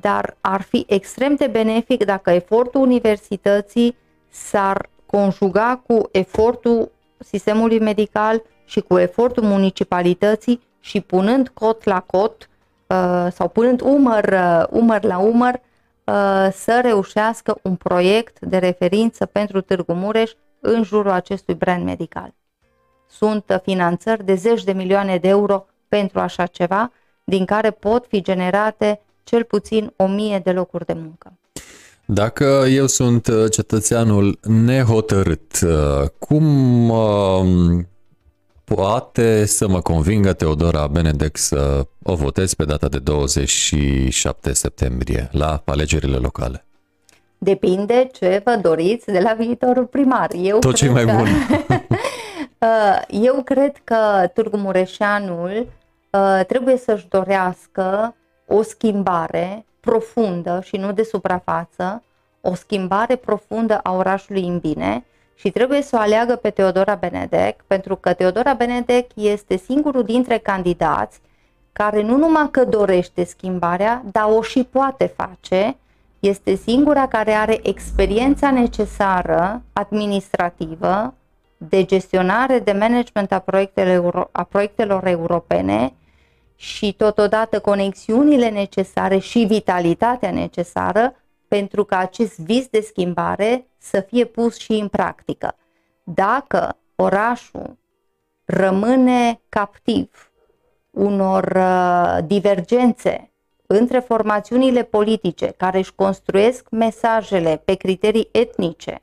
dar 0.00 0.36
ar 0.40 0.62
fi 0.62 0.84
extrem 0.88 1.34
de 1.34 1.46
benefic 1.46 2.04
dacă 2.04 2.30
efortul 2.30 2.80
universității 2.80 3.96
s-ar 4.28 4.88
conjuga 5.06 5.82
cu 5.86 6.08
efortul 6.12 6.90
sistemului 7.18 7.80
medical 7.80 8.42
și 8.64 8.80
cu 8.80 8.98
efortul 8.98 9.42
municipalității 9.42 10.60
și 10.80 11.00
punând 11.00 11.48
cot 11.48 11.84
la 11.84 12.00
cot 12.00 12.48
uh, 12.86 13.26
sau 13.32 13.48
punând 13.48 13.80
umăr, 13.80 14.24
uh, 14.24 14.64
umăr 14.70 15.02
la 15.02 15.18
umăr 15.18 15.54
uh, 15.54 16.48
să 16.52 16.80
reușească 16.82 17.58
un 17.62 17.76
proiect 17.76 18.40
de 18.40 18.58
referință 18.58 19.26
pentru 19.26 19.60
Târgu 19.60 19.92
Mureș 19.92 20.30
în 20.60 20.82
jurul 20.82 21.10
acestui 21.10 21.54
brand 21.54 21.84
medical. 21.84 22.34
Sunt 23.08 23.60
finanțări 23.62 24.24
de 24.24 24.34
zeci 24.34 24.64
de 24.64 24.72
milioane 24.72 25.16
de 25.16 25.28
euro 25.28 25.66
pentru 25.88 26.20
așa 26.20 26.46
ceva, 26.46 26.92
din 27.24 27.44
care 27.44 27.70
pot 27.70 28.06
fi 28.06 28.20
generate 28.22 29.00
cel 29.24 29.44
puțin 29.44 29.92
o 29.96 30.06
mie 30.06 30.40
de 30.44 30.52
locuri 30.52 30.86
de 30.86 30.92
muncă. 30.92 31.32
Dacă 32.04 32.64
eu 32.68 32.86
sunt 32.86 33.26
uh, 33.26 33.50
cetățeanul 33.50 34.38
nehotărât, 34.42 35.60
uh, 35.62 36.08
cum 36.18 36.88
uh, 36.90 37.84
poate 38.64 39.44
să 39.44 39.68
mă 39.68 39.80
convingă 39.80 40.32
Teodora 40.32 40.86
Benedek 40.86 41.36
să 41.36 41.86
o 42.02 42.14
votez 42.14 42.54
pe 42.54 42.64
data 42.64 42.88
de 42.88 42.98
27 42.98 44.52
septembrie 44.52 45.28
la 45.32 45.62
alegerile 45.64 46.16
locale? 46.16 46.64
Depinde 47.38 48.10
ce 48.12 48.42
vă 48.44 48.58
doriți 48.62 49.06
de 49.06 49.20
la 49.20 49.34
viitorul 49.38 49.84
primar. 49.84 50.30
Eu 50.36 50.58
Tot 50.58 50.74
ce 50.74 50.88
mai 50.88 51.04
că... 51.04 51.12
bun. 51.12 51.28
eu 53.28 53.42
cred 53.42 53.72
că 53.84 53.96
Târgu 54.34 54.56
Mureșanul 54.56 55.66
trebuie 56.46 56.76
să-și 56.76 57.08
dorească 57.08 58.14
o 58.52 58.62
schimbare 58.62 59.64
profundă 59.80 60.60
și 60.64 60.76
nu 60.76 60.92
de 60.92 61.02
suprafață, 61.02 62.02
o 62.40 62.54
schimbare 62.54 63.16
profundă 63.16 63.78
a 63.78 63.92
orașului 63.92 64.46
în 64.46 64.58
bine 64.58 65.04
și 65.34 65.50
trebuie 65.50 65.82
să 65.82 65.96
o 65.96 66.00
aleagă 66.00 66.36
pe 66.36 66.50
Teodora 66.50 66.94
Benedek, 66.94 67.62
pentru 67.66 67.96
că 67.96 68.12
Teodora 68.12 68.54
Benedek 68.54 69.10
este 69.14 69.56
singurul 69.56 70.02
dintre 70.02 70.38
candidați 70.38 71.20
care 71.72 72.02
nu 72.02 72.16
numai 72.16 72.48
că 72.50 72.64
dorește 72.64 73.24
schimbarea, 73.24 74.02
dar 74.12 74.28
o 74.36 74.42
și 74.42 74.64
poate 74.64 75.12
face, 75.16 75.76
este 76.18 76.54
singura 76.54 77.08
care 77.08 77.32
are 77.32 77.60
experiența 77.62 78.50
necesară 78.50 79.62
administrativă 79.72 81.14
de 81.56 81.84
gestionare, 81.84 82.58
de 82.58 82.72
management 82.72 83.32
a 83.32 83.38
proiectelor, 83.38 84.28
a 84.32 84.42
proiectelor 84.42 85.06
europene 85.06 85.92
și 86.62 86.92
totodată 86.92 87.60
conexiunile 87.60 88.48
necesare 88.48 89.18
și 89.18 89.44
vitalitatea 89.44 90.30
necesară 90.30 91.14
pentru 91.48 91.84
ca 91.84 91.98
acest 91.98 92.38
vis 92.38 92.66
de 92.66 92.80
schimbare 92.80 93.66
să 93.78 94.00
fie 94.00 94.24
pus 94.24 94.58
și 94.58 94.72
în 94.72 94.88
practică. 94.88 95.56
Dacă 96.02 96.76
orașul 96.96 97.78
rămâne 98.44 99.40
captiv 99.48 100.32
unor 100.90 101.52
uh, 101.56 102.18
divergențe 102.26 103.30
între 103.66 103.98
formațiunile 103.98 104.82
politice 104.82 105.46
care 105.56 105.78
își 105.78 105.94
construiesc 105.94 106.70
mesajele 106.70 107.62
pe 107.64 107.74
criterii 107.74 108.28
etnice, 108.32 109.02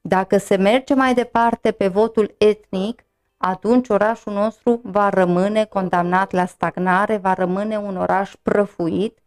dacă 0.00 0.38
se 0.38 0.56
merge 0.56 0.94
mai 0.94 1.14
departe 1.14 1.70
pe 1.70 1.88
votul 1.88 2.34
etnic, 2.38 3.04
atunci 3.42 3.88
orașul 3.88 4.32
nostru 4.32 4.80
va 4.82 5.08
rămâne 5.08 5.64
condamnat 5.64 6.30
la 6.30 6.44
stagnare, 6.44 7.16
va 7.16 7.32
rămâne 7.32 7.76
un 7.78 7.96
oraș 7.96 8.32
prăfuit, 8.42 9.18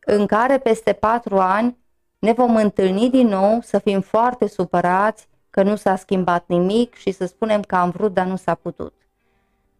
în 0.00 0.26
care 0.26 0.58
peste 0.58 0.92
patru 0.92 1.38
ani 1.38 1.76
ne 2.18 2.32
vom 2.32 2.56
întâlni 2.56 3.10
din 3.10 3.26
nou 3.26 3.60
să 3.60 3.78
fim 3.78 4.00
foarte 4.00 4.48
supărați 4.48 5.28
că 5.50 5.62
nu 5.62 5.76
s-a 5.76 5.96
schimbat 5.96 6.44
nimic 6.46 6.94
și 6.94 7.10
să 7.10 7.26
spunem 7.26 7.60
că 7.60 7.76
am 7.76 7.90
vrut, 7.90 8.14
dar 8.14 8.26
nu 8.26 8.36
s-a 8.36 8.54
putut. 8.54 8.94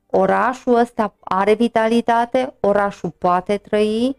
Orașul 0.07 0.75
ăsta 0.75 1.15
are 1.21 1.55
vitalitate, 1.55 2.55
orașul 2.61 3.11
poate 3.11 3.57
trăi, 3.57 4.17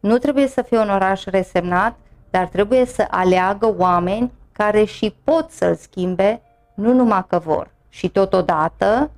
nu 0.00 0.18
trebuie 0.18 0.46
să 0.46 0.62
fie 0.62 0.78
un 0.78 0.90
oraș 0.90 1.24
resemnat, 1.24 1.96
dar 2.30 2.46
trebuie 2.46 2.84
să 2.84 3.06
aleagă 3.10 3.74
oameni 3.78 4.32
care 4.52 4.84
și 4.84 5.14
pot 5.24 5.50
să-l 5.50 5.74
schimbe, 5.74 6.42
nu 6.74 6.92
numai 6.92 7.24
că 7.28 7.38
vor. 7.38 7.76
Și 7.88 8.08
totodată, 8.08 9.10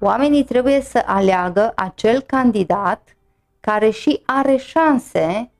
oamenii 0.00 0.44
trebuie 0.44 0.80
să 0.80 1.02
aleagă 1.06 1.72
acel 1.74 2.20
candidat 2.20 3.16
care 3.60 3.90
și 3.90 4.22
are 4.26 4.56
șanse 4.56 5.50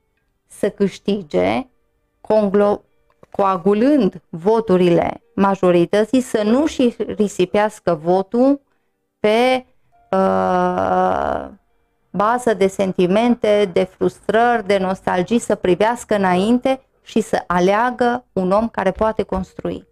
să 0.47 0.69
câștige, 0.69 1.67
coagulând 3.31 4.21
voturile 4.29 5.21
majorității, 5.35 6.21
să 6.21 6.41
nu 6.43 6.65
și 6.65 6.95
risipească 6.97 7.99
votul 8.03 8.61
pe 9.19 9.65
uh, 10.11 11.47
bază 12.09 12.53
de 12.53 12.67
sentimente, 12.67 13.69
de 13.73 13.83
frustrări, 13.83 14.67
de 14.67 14.77
nostalgii, 14.77 15.39
să 15.39 15.55
privească 15.55 16.15
înainte 16.15 16.81
și 17.03 17.21
să 17.21 17.43
aleagă 17.47 18.25
un 18.33 18.51
om 18.51 18.69
care 18.69 18.91
poate 18.91 19.23
construi. 19.23 19.87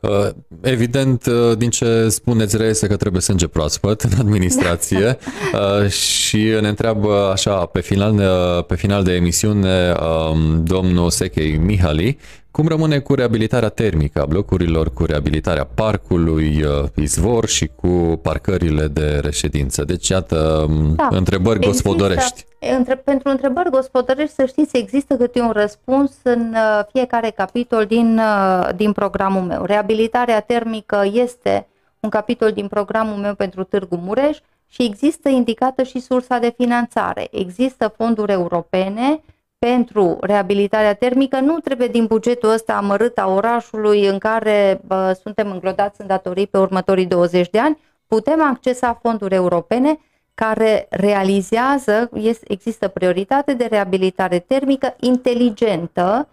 Uh, 0.00 0.28
evident, 0.60 1.26
uh, 1.26 1.56
din 1.56 1.70
ce 1.70 2.08
spuneți 2.08 2.56
reiese 2.56 2.86
că 2.86 2.96
trebuie 2.96 3.22
sânge 3.22 3.46
proaspăt 3.46 4.00
în 4.00 4.12
administrație. 4.18 5.18
Uh, 5.52 5.88
și 5.90 6.36
ne 6.60 6.68
întreabă 6.68 7.30
așa 7.32 7.66
pe 7.66 7.80
final, 7.80 8.22
pe 8.62 8.76
final 8.76 9.04
de 9.04 9.12
emisiune 9.12 9.94
um, 10.30 10.64
domnul 10.64 11.10
Sechei 11.10 11.56
Mihali 11.56 12.18
cum 12.50 12.68
rămâne 12.68 12.98
cu 12.98 13.14
reabilitarea 13.14 13.68
termică 13.68 14.20
a 14.20 14.26
blocurilor, 14.26 14.92
cu 14.92 15.04
reabilitarea 15.04 15.64
parcului 15.74 16.64
Izvor 16.94 17.46
și 17.46 17.70
cu 17.76 17.88
parcările 18.22 18.86
de 18.86 19.18
reședință. 19.22 19.84
Deci, 19.84 20.08
iată, 20.08 20.66
um, 20.68 20.94
da. 20.94 21.08
întrebări 21.10 21.58
Există, 21.58 21.88
gospodărești. 21.88 22.44
Între, 22.76 22.96
pentru 22.96 23.28
întrebări 23.28 23.70
gospodărești, 23.70 24.34
să 24.34 24.44
știți, 24.46 24.76
există 24.76 25.16
câte 25.16 25.40
un 25.40 25.50
răspuns 25.50 26.12
în 26.22 26.54
uh, 26.54 26.84
fiecare 26.92 27.30
capitol 27.30 27.86
din, 27.86 28.18
uh, 28.18 28.68
din 28.76 28.92
programul 28.92 29.42
meu. 29.42 29.64
Reabilitarea 29.64 30.40
termică 30.40 31.08
este 31.12 31.66
un 32.00 32.08
capitol 32.08 32.52
din 32.52 32.68
programul 32.68 33.16
meu 33.16 33.34
pentru 33.34 33.64
Târgu 33.64 33.96
Mureș 33.96 34.38
și 34.68 34.82
există 34.82 35.28
indicată 35.28 35.82
și 35.82 36.00
sursa 36.00 36.38
de 36.38 36.54
finanțare. 36.56 37.28
Există 37.30 37.94
fonduri 37.96 38.32
europene 38.32 39.20
pentru 39.58 40.16
reabilitarea 40.20 40.94
termică, 40.94 41.40
nu 41.40 41.58
trebuie 41.58 41.88
din 41.88 42.06
bugetul 42.06 42.50
ăsta 42.50 42.72
amărât 42.76 43.18
a 43.18 43.28
orașului 43.28 44.06
în 44.06 44.18
care 44.18 44.80
bă, 44.86 45.18
suntem 45.22 45.50
înglodați 45.50 46.00
în 46.00 46.06
datorii 46.06 46.46
pe 46.46 46.58
următorii 46.58 47.06
20 47.06 47.50
de 47.50 47.58
ani, 47.58 47.78
putem 48.06 48.42
accesa 48.42 48.98
fonduri 49.02 49.34
europene 49.34 49.98
care 50.34 50.86
realizează, 50.90 52.10
există 52.44 52.88
prioritate 52.88 53.54
de 53.54 53.64
reabilitare 53.64 54.38
termică 54.38 54.94
inteligentă, 55.00 56.28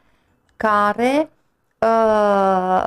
care 0.57 1.29
uh, 1.79 2.85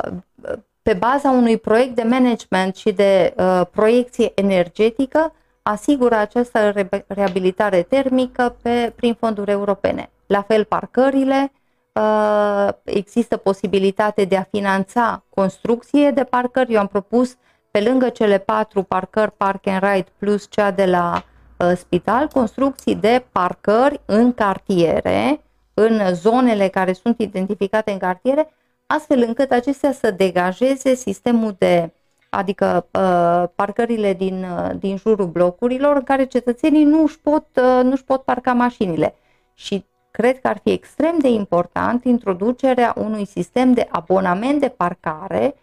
pe 0.83 0.93
baza 0.93 1.31
unui 1.31 1.57
proiect 1.59 1.95
de 1.95 2.03
management 2.03 2.77
și 2.77 2.93
de 2.93 3.35
uh, 3.37 3.61
proiecție 3.71 4.33
energetică 4.35 5.33
asigură 5.63 6.15
această 6.15 6.89
reabilitare 7.07 7.83
termică 7.83 8.57
pe, 8.63 8.93
prin 8.97 9.15
fonduri 9.15 9.51
europene. 9.51 10.11
La 10.29 10.43
fel, 10.43 10.65
parcările, 10.65 11.53
uh, 11.93 12.69
există 12.85 13.37
posibilitate 13.37 14.25
de 14.25 14.37
a 14.37 14.43
finanța 14.43 15.25
construcție 15.29 16.11
de 16.11 16.25
parcări. 16.25 16.73
Eu 16.73 16.81
am 16.81 16.87
propus 16.87 17.37
pe 17.71 17.81
lângă 17.81 18.09
cele 18.09 18.39
patru 18.39 18.83
parcări 18.83 19.33
Park 19.33 19.67
and 19.67 19.83
Ride 19.83 20.09
plus 20.19 20.47
cea 20.51 20.71
de 20.71 20.87
la 20.87 21.25
uh, 21.59 21.73
spital, 21.77 22.29
construcții 22.29 22.95
de 22.95 23.25
parcări 23.33 24.01
în 24.05 24.35
cartiere, 24.35 25.41
în 25.75 26.15
zonele 26.15 26.69
care 26.69 26.93
sunt 26.93 27.21
identificate 27.21 27.91
în 27.91 27.99
cartiere, 27.99 28.53
astfel 28.87 29.23
încât 29.27 29.51
acestea 29.51 29.93
să 29.93 30.11
degajeze 30.11 30.95
sistemul 30.95 31.55
de, 31.59 31.93
adică 32.31 32.87
uh, 32.93 33.49
parcările 33.55 34.15
din, 34.15 34.45
uh, 34.45 34.71
din 34.79 34.97
jurul 34.97 35.27
blocurilor, 35.27 35.97
în 35.97 36.03
care 36.03 36.25
cetățenii 36.25 36.85
nu 36.85 37.03
își 37.03 37.21
pot, 37.21 37.47
uh, 37.55 37.81
nu 37.83 37.91
își 37.91 38.05
pot 38.05 38.23
parca 38.23 38.53
mașinile. 38.53 39.15
Și 39.55 39.85
cred 40.21 40.41
că 40.41 40.49
ar 40.49 40.61
fi 40.63 40.71
extrem 40.71 41.19
de 41.19 41.29
important 41.29 42.05
introducerea 42.05 42.95
unui 42.97 43.25
sistem 43.25 43.73
de 43.73 43.87
abonament 43.91 44.61
de 44.61 44.69
parcare 44.69 45.55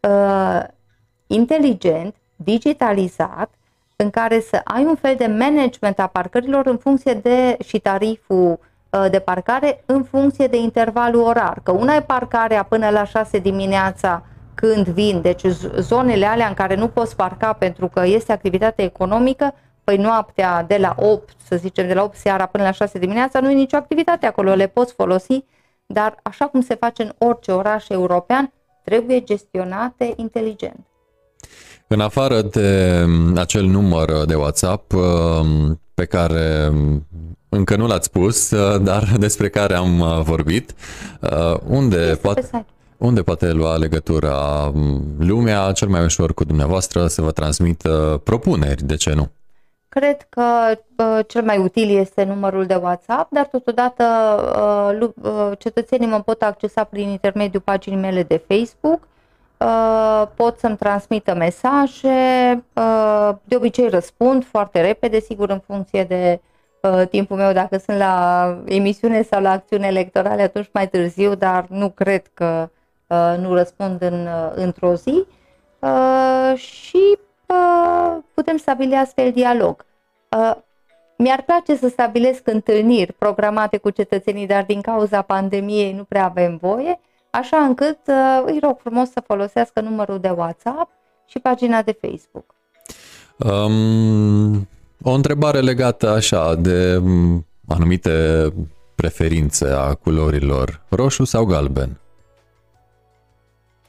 uh, 0.00 0.62
inteligent, 1.26 2.14
digitalizat, 2.36 3.50
în 3.96 4.10
care 4.10 4.40
să 4.40 4.60
ai 4.64 4.84
un 4.84 4.94
fel 4.94 5.14
de 5.16 5.26
management 5.26 5.98
a 5.98 6.06
parcărilor 6.06 6.66
în 6.66 6.76
funcție 6.76 7.14
de 7.14 7.56
și 7.64 7.78
tariful 7.78 8.58
uh, 8.90 9.06
de 9.10 9.18
parcare 9.18 9.82
în 9.86 10.02
funcție 10.02 10.46
de 10.46 10.56
intervalul 10.56 11.22
orar. 11.22 11.60
Că 11.62 11.72
una 11.72 11.94
e 11.94 12.00
parcarea 12.00 12.62
până 12.62 12.88
la 12.88 13.04
6 13.04 13.38
dimineața 13.38 14.22
când 14.54 14.86
vin, 14.88 15.20
deci 15.20 15.46
zonele 15.78 16.26
alea 16.26 16.48
în 16.48 16.54
care 16.54 16.74
nu 16.74 16.88
poți 16.88 17.16
parca 17.16 17.52
pentru 17.52 17.88
că 17.88 18.06
este 18.06 18.32
activitate 18.32 18.82
economică, 18.82 19.54
păi 19.84 19.96
noaptea 19.96 20.62
de 20.62 20.76
la 20.76 20.94
8, 20.98 21.36
să 21.48 21.56
zicem, 21.56 21.86
de 21.86 21.94
la 21.94 22.02
8 22.02 22.16
seara 22.16 22.46
până 22.46 22.64
la 22.64 22.70
6 22.70 22.98
dimineața, 22.98 23.40
nu 23.40 23.50
e 23.50 23.54
nicio 23.54 23.76
activitate 23.76 24.26
acolo, 24.26 24.54
le 24.54 24.66
poți 24.66 24.92
folosi, 24.92 25.44
dar 25.86 26.18
așa 26.22 26.44
cum 26.44 26.60
se 26.60 26.74
face 26.74 27.02
în 27.02 27.12
orice 27.18 27.52
oraș 27.52 27.88
european, 27.88 28.52
trebuie 28.84 29.20
gestionate 29.20 30.12
inteligent. 30.16 30.86
În 31.86 32.00
afară 32.00 32.42
de 32.42 33.02
mm, 33.06 33.38
acel 33.38 33.64
număr 33.64 34.24
de 34.24 34.34
WhatsApp 34.34 34.92
mm, 34.92 35.80
pe 35.94 36.04
care 36.04 36.68
mm, 36.68 37.06
încă 37.48 37.76
nu 37.76 37.86
l-ați 37.86 38.06
spus, 38.06 38.54
dar 38.90 39.12
despre 39.18 39.48
care 39.48 39.74
am 39.74 40.22
vorbit, 40.22 40.74
unde 41.66 42.18
poate, 42.22 42.66
unde 42.96 43.22
poate 43.22 43.52
lua 43.52 43.76
legătura 43.76 44.72
lumea 45.18 45.72
cel 45.72 45.88
mai 45.88 46.04
ușor 46.04 46.34
cu 46.34 46.44
dumneavoastră 46.44 47.06
să 47.06 47.22
vă 47.22 47.30
transmită 47.30 48.20
propuneri, 48.24 48.84
de 48.84 48.94
ce 48.94 49.12
nu? 49.12 49.30
Cred 49.94 50.26
că 50.28 50.44
uh, 50.96 51.18
cel 51.26 51.42
mai 51.42 51.58
util 51.58 51.98
este 51.98 52.24
numărul 52.24 52.66
de 52.66 52.74
WhatsApp, 52.74 53.32
dar 53.32 53.46
totodată 53.46 54.04
uh, 55.00 55.08
uh, 55.22 55.58
cetățenii 55.58 56.08
mă 56.08 56.20
pot 56.20 56.42
accesa 56.42 56.84
prin 56.84 57.08
intermediul 57.08 57.62
paginii 57.62 57.98
mele 57.98 58.22
de 58.22 58.42
Facebook 58.48 59.08
Uh, 59.64 60.28
pot 60.34 60.58
să-mi 60.58 60.76
transmită 60.76 61.34
mesaje, 61.34 62.08
uh, 62.72 63.30
de 63.44 63.56
obicei 63.56 63.88
răspund 63.88 64.44
foarte 64.44 64.80
repede, 64.80 65.20
sigur 65.20 65.50
în 65.50 65.58
funcție 65.58 66.04
de 66.04 66.40
uh, 66.80 67.08
timpul 67.08 67.36
meu, 67.36 67.52
dacă 67.52 67.78
sunt 67.78 67.96
la 67.96 68.58
emisiune 68.64 69.22
sau 69.22 69.42
la 69.42 69.50
acțiune 69.50 69.86
electorale, 69.86 70.42
atunci 70.42 70.68
mai 70.72 70.88
târziu, 70.88 71.34
dar 71.34 71.66
nu 71.68 71.90
cred 71.90 72.30
că 72.34 72.68
nu 73.38 73.54
răspund 73.54 74.02
în, 74.02 74.28
într-o 74.54 74.94
zi. 74.94 75.26
Și 76.54 77.18
putem 78.34 78.56
stabili 78.56 78.94
astfel 78.94 79.32
dialog. 79.32 79.84
Mi-ar 81.16 81.42
place 81.42 81.76
să 81.76 81.88
stabilesc 81.88 82.46
întâlniri 82.48 83.12
programate 83.12 83.76
cu 83.76 83.90
cetățenii, 83.90 84.46
dar 84.46 84.64
din 84.64 84.80
cauza 84.80 85.22
pandemiei 85.22 85.92
nu 85.92 86.04
prea 86.04 86.24
avem 86.24 86.56
voie, 86.56 87.00
așa 87.30 87.56
încât 87.56 87.98
uh, 88.06 88.42
îi 88.46 88.58
rog 88.62 88.78
frumos 88.80 89.10
să 89.10 89.22
folosească 89.26 89.80
numărul 89.80 90.20
de 90.20 90.28
WhatsApp 90.28 90.90
și 91.26 91.38
pagina 91.38 91.82
de 91.82 91.98
Facebook. 92.00 92.54
Um, 93.36 94.68
o 95.02 95.10
întrebare 95.10 95.60
legată 95.60 96.08
așa 96.08 96.54
de 96.54 96.96
um, 96.96 97.46
anumite 97.68 98.48
preferințe 98.94 99.66
a 99.66 99.94
culorilor, 99.94 100.82
roșu 100.88 101.24
sau 101.24 101.44
galben? 101.44 102.00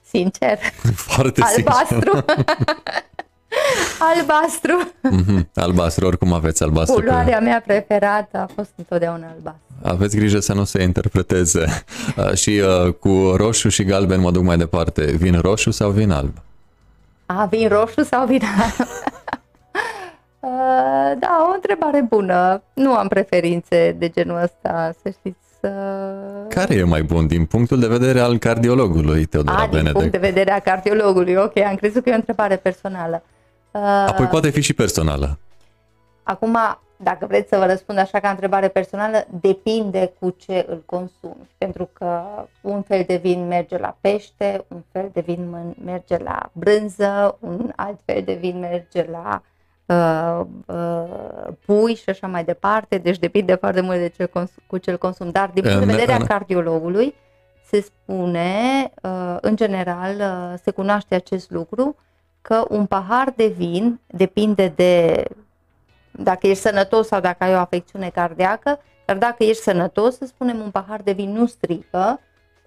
Sincer. 0.02 0.58
Foarte 1.14 1.42
Albastru. 1.42 2.12
sincer. 2.12 2.26
albastru. 4.16 4.92
Mm-hmm. 5.12 5.46
Albastru, 5.56 6.06
oricum 6.06 6.34
aveți 6.34 6.64
albastru. 6.64 7.00
Culoarea 7.00 7.38
pe... 7.38 7.44
mea 7.44 7.64
preferată 7.66 8.38
a 8.38 8.50
fost 8.56 8.72
întotdeauna 8.76 9.28
albastru. 9.36 9.62
Aveți 9.84 10.16
grijă 10.16 10.40
să 10.40 10.54
nu 10.54 10.64
se 10.64 10.82
interpreteze. 10.82 11.66
Uh, 12.18 12.34
și 12.34 12.62
uh, 12.86 12.94
cu 12.94 13.34
roșu 13.36 13.70
și 13.70 13.84
galben 13.84 14.20
mă 14.20 14.32
duc 14.32 14.44
mai 14.44 14.58
departe. 14.58 15.04
Vin 15.04 15.40
roșu 15.40 15.72
sau 15.72 15.90
vin 15.90 16.12
alb? 16.12 16.34
A, 17.26 17.46
vin 17.46 17.68
roșu 17.68 18.04
sau 18.04 18.26
vin 18.26 18.42
alb? 18.44 18.88
Uh, 20.40 21.12
da, 21.20 21.48
o 21.50 21.54
întrebare 21.54 22.06
bună. 22.10 22.62
Nu 22.74 22.94
am 22.94 23.08
preferințe 23.08 23.96
de 23.98 24.10
genul 24.10 24.42
ăsta, 24.44 24.94
să 25.02 25.10
știți. 25.20 25.38
Uh... 25.62 25.70
Care 26.50 26.74
e 26.74 26.84
mai 26.84 27.04
bun 27.04 27.28
din 27.28 27.46
punctul 27.46 27.80
de 27.80 27.88
vedere 27.88 28.20
al 28.20 28.38
cardiologului 28.38 29.26
Teodora 29.26 29.58
A, 29.58 29.66
Benedek? 29.66 29.84
din 29.84 29.94
punct 29.94 30.12
de 30.12 30.28
vedere 30.28 30.52
a 30.52 30.60
cardiologului, 30.60 31.36
ok, 31.36 31.58
am 31.58 31.76
crezut 31.76 32.04
că 32.04 32.10
e 32.10 32.14
o 32.14 32.16
întrebare 32.16 32.56
personală. 32.56 33.24
Uh... 33.26 33.35
Apoi 33.84 34.26
poate 34.26 34.50
fi 34.50 34.62
și 34.62 34.74
personală. 34.74 35.38
Acum, 36.24 36.58
dacă 36.98 37.26
vreți 37.26 37.50
să 37.50 37.58
vă 37.58 37.66
răspund 37.66 37.98
așa 37.98 38.20
ca 38.20 38.30
întrebare 38.30 38.68
personală, 38.68 39.26
depinde 39.42 40.14
cu 40.20 40.30
ce 40.30 40.66
îl 40.70 40.84
consumi. 40.86 41.50
Pentru 41.58 41.90
că 41.94 42.22
un 42.62 42.82
fel 42.82 43.04
de 43.08 43.16
vin 43.16 43.48
merge 43.48 43.78
la 43.78 43.98
pește, 44.02 44.66
un 44.68 44.84
fel 44.92 45.10
de 45.14 45.22
vin 45.22 45.74
merge 45.86 46.18
la 46.18 46.50
brânză, 46.52 47.38
un 47.40 47.72
alt 47.76 48.00
fel 48.06 48.22
de 48.24 48.34
vin 48.34 48.60
merge 48.60 49.08
la 49.12 49.42
uh, 49.86 50.46
uh, 50.66 51.54
pui 51.66 51.96
și 51.96 52.10
așa 52.10 52.28
mai 52.28 52.44
departe. 52.44 52.98
Deci 52.98 53.20
depinde 53.20 53.56
foarte 53.56 53.82
mult 53.82 53.98
de 53.98 54.14
ce 54.18 54.26
consum, 54.26 54.64
cu 54.68 54.78
ce 54.78 54.92
îl 54.92 54.98
consum. 54.98 55.30
Dar 55.30 55.50
din 55.54 55.64
punct 55.64 55.80
de 55.80 55.86
vedere 55.86 56.12
a 56.12 56.26
cardiologului, 56.26 57.16
se 57.66 57.82
spune, 57.82 58.52
uh, 59.02 59.38
în 59.42 59.56
general, 59.56 60.16
uh, 60.16 60.60
se 60.64 60.72
cunoaște 60.72 61.16
acest 61.16 61.52
lucru, 61.52 61.96
că 62.48 62.66
un 62.70 62.86
pahar 62.86 63.34
de 63.36 63.48
vin 63.48 64.00
depinde 64.08 64.74
de 64.76 65.24
dacă 66.12 66.48
ești 66.48 66.62
sănătos 66.62 67.08
sau 67.08 67.20
dacă 67.20 67.44
ai 67.44 67.54
o 67.54 67.58
afecțiune 67.58 68.10
cardiacă, 68.10 68.80
dar 69.06 69.18
dacă 69.18 69.44
ești 69.44 69.64
sănătos, 69.64 70.18
să 70.18 70.26
spunem, 70.26 70.60
un 70.60 70.72
pahar 70.72 71.02
de 71.02 71.12
vin 71.12 71.32
nu 71.32 71.46
strică, 71.46 72.20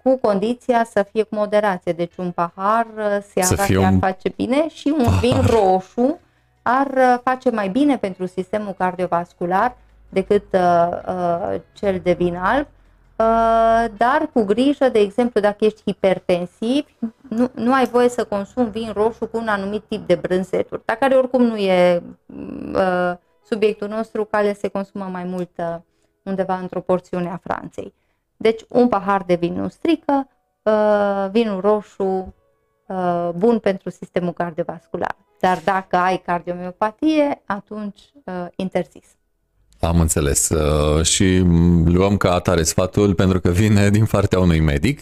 cu 0.03 0.17
condiția 0.17 0.83
să 0.83 1.05
fie 1.11 1.23
cu 1.23 1.35
moderație. 1.35 1.91
Deci 1.91 2.15
un 2.15 2.31
pahar 2.31 2.87
uh, 2.97 3.17
seara 3.33 3.65
te 3.65 3.85
ar 3.85 3.93
face 3.99 4.29
bine 4.35 4.69
și 4.69 4.93
un 4.97 5.03
pahar. 5.03 5.19
vin 5.19 5.41
roșu 5.41 6.19
ar 6.61 6.87
uh, 6.87 7.19
face 7.23 7.49
mai 7.51 7.69
bine 7.69 7.97
pentru 7.97 8.25
sistemul 8.25 8.73
cardiovascular 8.77 9.75
decât 10.09 10.45
uh, 10.53 10.89
uh, 11.07 11.59
cel 11.73 11.99
de 12.03 12.13
vin 12.13 12.35
alb, 12.35 12.67
uh, 12.67 12.78
dar 13.97 14.29
cu 14.33 14.43
grijă, 14.43 14.89
de 14.89 14.99
exemplu, 14.99 15.39
dacă 15.39 15.65
ești 15.65 15.81
hipertensiv, 15.85 16.85
nu, 17.29 17.49
nu 17.53 17.73
ai 17.73 17.85
voie 17.85 18.09
să 18.09 18.25
consumi 18.25 18.69
vin 18.69 18.91
roșu 18.93 19.27
cu 19.27 19.37
un 19.37 19.47
anumit 19.47 19.83
tip 19.87 20.07
de 20.07 20.15
brânzeturi, 20.15 20.81
dar 20.85 20.95
care 20.95 21.15
oricum 21.15 21.43
nu 21.43 21.57
e 21.57 22.03
uh, 22.73 23.13
subiectul 23.43 23.87
nostru, 23.87 24.25
care 24.25 24.53
se 24.53 24.67
consumă 24.67 25.05
mai 25.05 25.23
mult 25.23 25.49
uh, 25.57 25.75
undeva 26.23 26.57
într-o 26.57 26.81
porțiune 26.81 27.29
a 27.29 27.37
Franței. 27.37 27.93
Deci 28.37 28.65
un 28.69 28.87
pahar 28.87 29.23
de 29.23 29.35
vin 29.35 29.53
nu 29.53 29.67
strică, 29.67 30.27
uh, 30.63 31.27
vinul 31.31 31.61
roșu 31.61 32.33
uh, 32.87 33.29
bun 33.35 33.59
pentru 33.59 33.89
sistemul 33.89 34.33
cardiovascular. 34.33 35.15
Dar 35.39 35.59
dacă 35.63 35.95
ai 35.95 36.17
cardiomiopatie, 36.17 37.41
atunci 37.45 38.01
interzis. 38.55 39.18
Am 39.79 39.99
înțeles 39.99 40.49
uh, 40.49 41.03
și 41.03 41.43
luăm 41.85 42.17
ca 42.17 42.33
atare 42.33 42.63
sfatul 42.63 43.13
pentru 43.13 43.39
că 43.39 43.49
vine 43.49 43.89
din 43.89 44.05
partea 44.05 44.39
unui 44.39 44.59
medic. 44.59 45.01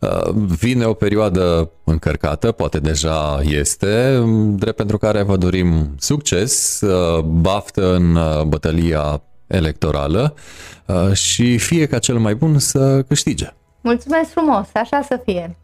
Uh, 0.00 0.30
vine 0.34 0.84
o 0.84 0.92
perioadă 0.92 1.70
încărcată, 1.84 2.52
poate 2.52 2.78
deja 2.78 3.40
este, 3.42 4.22
drept 4.50 4.76
pentru 4.76 4.98
care 4.98 5.22
vă 5.22 5.36
dorim 5.36 5.94
succes, 5.98 6.80
uh, 6.80 7.22
baftă 7.22 7.94
în 7.94 8.18
bătălia 8.48 9.22
electorală 9.46 10.34
și 11.12 11.58
fie 11.58 11.86
ca 11.86 11.98
cel 11.98 12.18
mai 12.18 12.34
bun 12.34 12.58
să 12.58 13.02
câștige. 13.02 13.54
Mulțumesc 13.80 14.30
frumos, 14.30 14.66
așa 14.74 15.02
să 15.08 15.20
fie. 15.24 15.56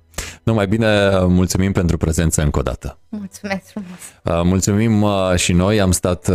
Numai 0.42 0.66
bine, 0.66 1.10
mulțumim 1.26 1.72
pentru 1.72 1.96
prezență 1.96 2.42
încă 2.42 2.58
o 2.58 2.62
dată. 2.62 2.98
Mulțumesc 3.08 3.62
frumos. 3.64 4.44
Mulțumim 4.46 5.06
și 5.36 5.52
noi, 5.52 5.80
am 5.80 5.90
stat 5.90 6.30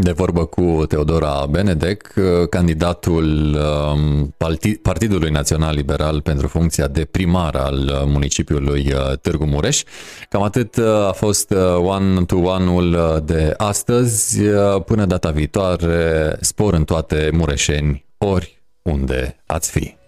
de 0.00 0.12
vorbă 0.12 0.44
cu 0.44 0.84
Teodora 0.88 1.46
Benedek, 1.50 2.14
candidatul 2.50 3.58
um, 3.94 4.34
Partidului 4.82 5.30
Național 5.30 5.74
Liberal 5.74 6.20
pentru 6.20 6.48
funcția 6.48 6.86
de 6.86 7.04
primar 7.04 7.54
al 7.54 8.02
municipiului 8.06 8.92
uh, 8.92 9.18
Târgu 9.18 9.44
Mureș. 9.44 9.82
Cam 10.28 10.42
atât 10.42 10.76
uh, 10.76 10.84
a 10.86 11.12
fost 11.12 11.50
uh, 11.50 11.76
one-to-one-ul 11.76 13.22
de 13.24 13.54
astăzi. 13.56 14.40
Până 14.86 15.04
data 15.04 15.30
viitoare, 15.30 16.36
spor 16.40 16.74
în 16.74 16.84
toate 16.84 17.30
mureșeni, 17.32 18.04
ori 18.18 18.62
unde 18.82 19.42
ați 19.46 19.70
fi. 19.70 20.01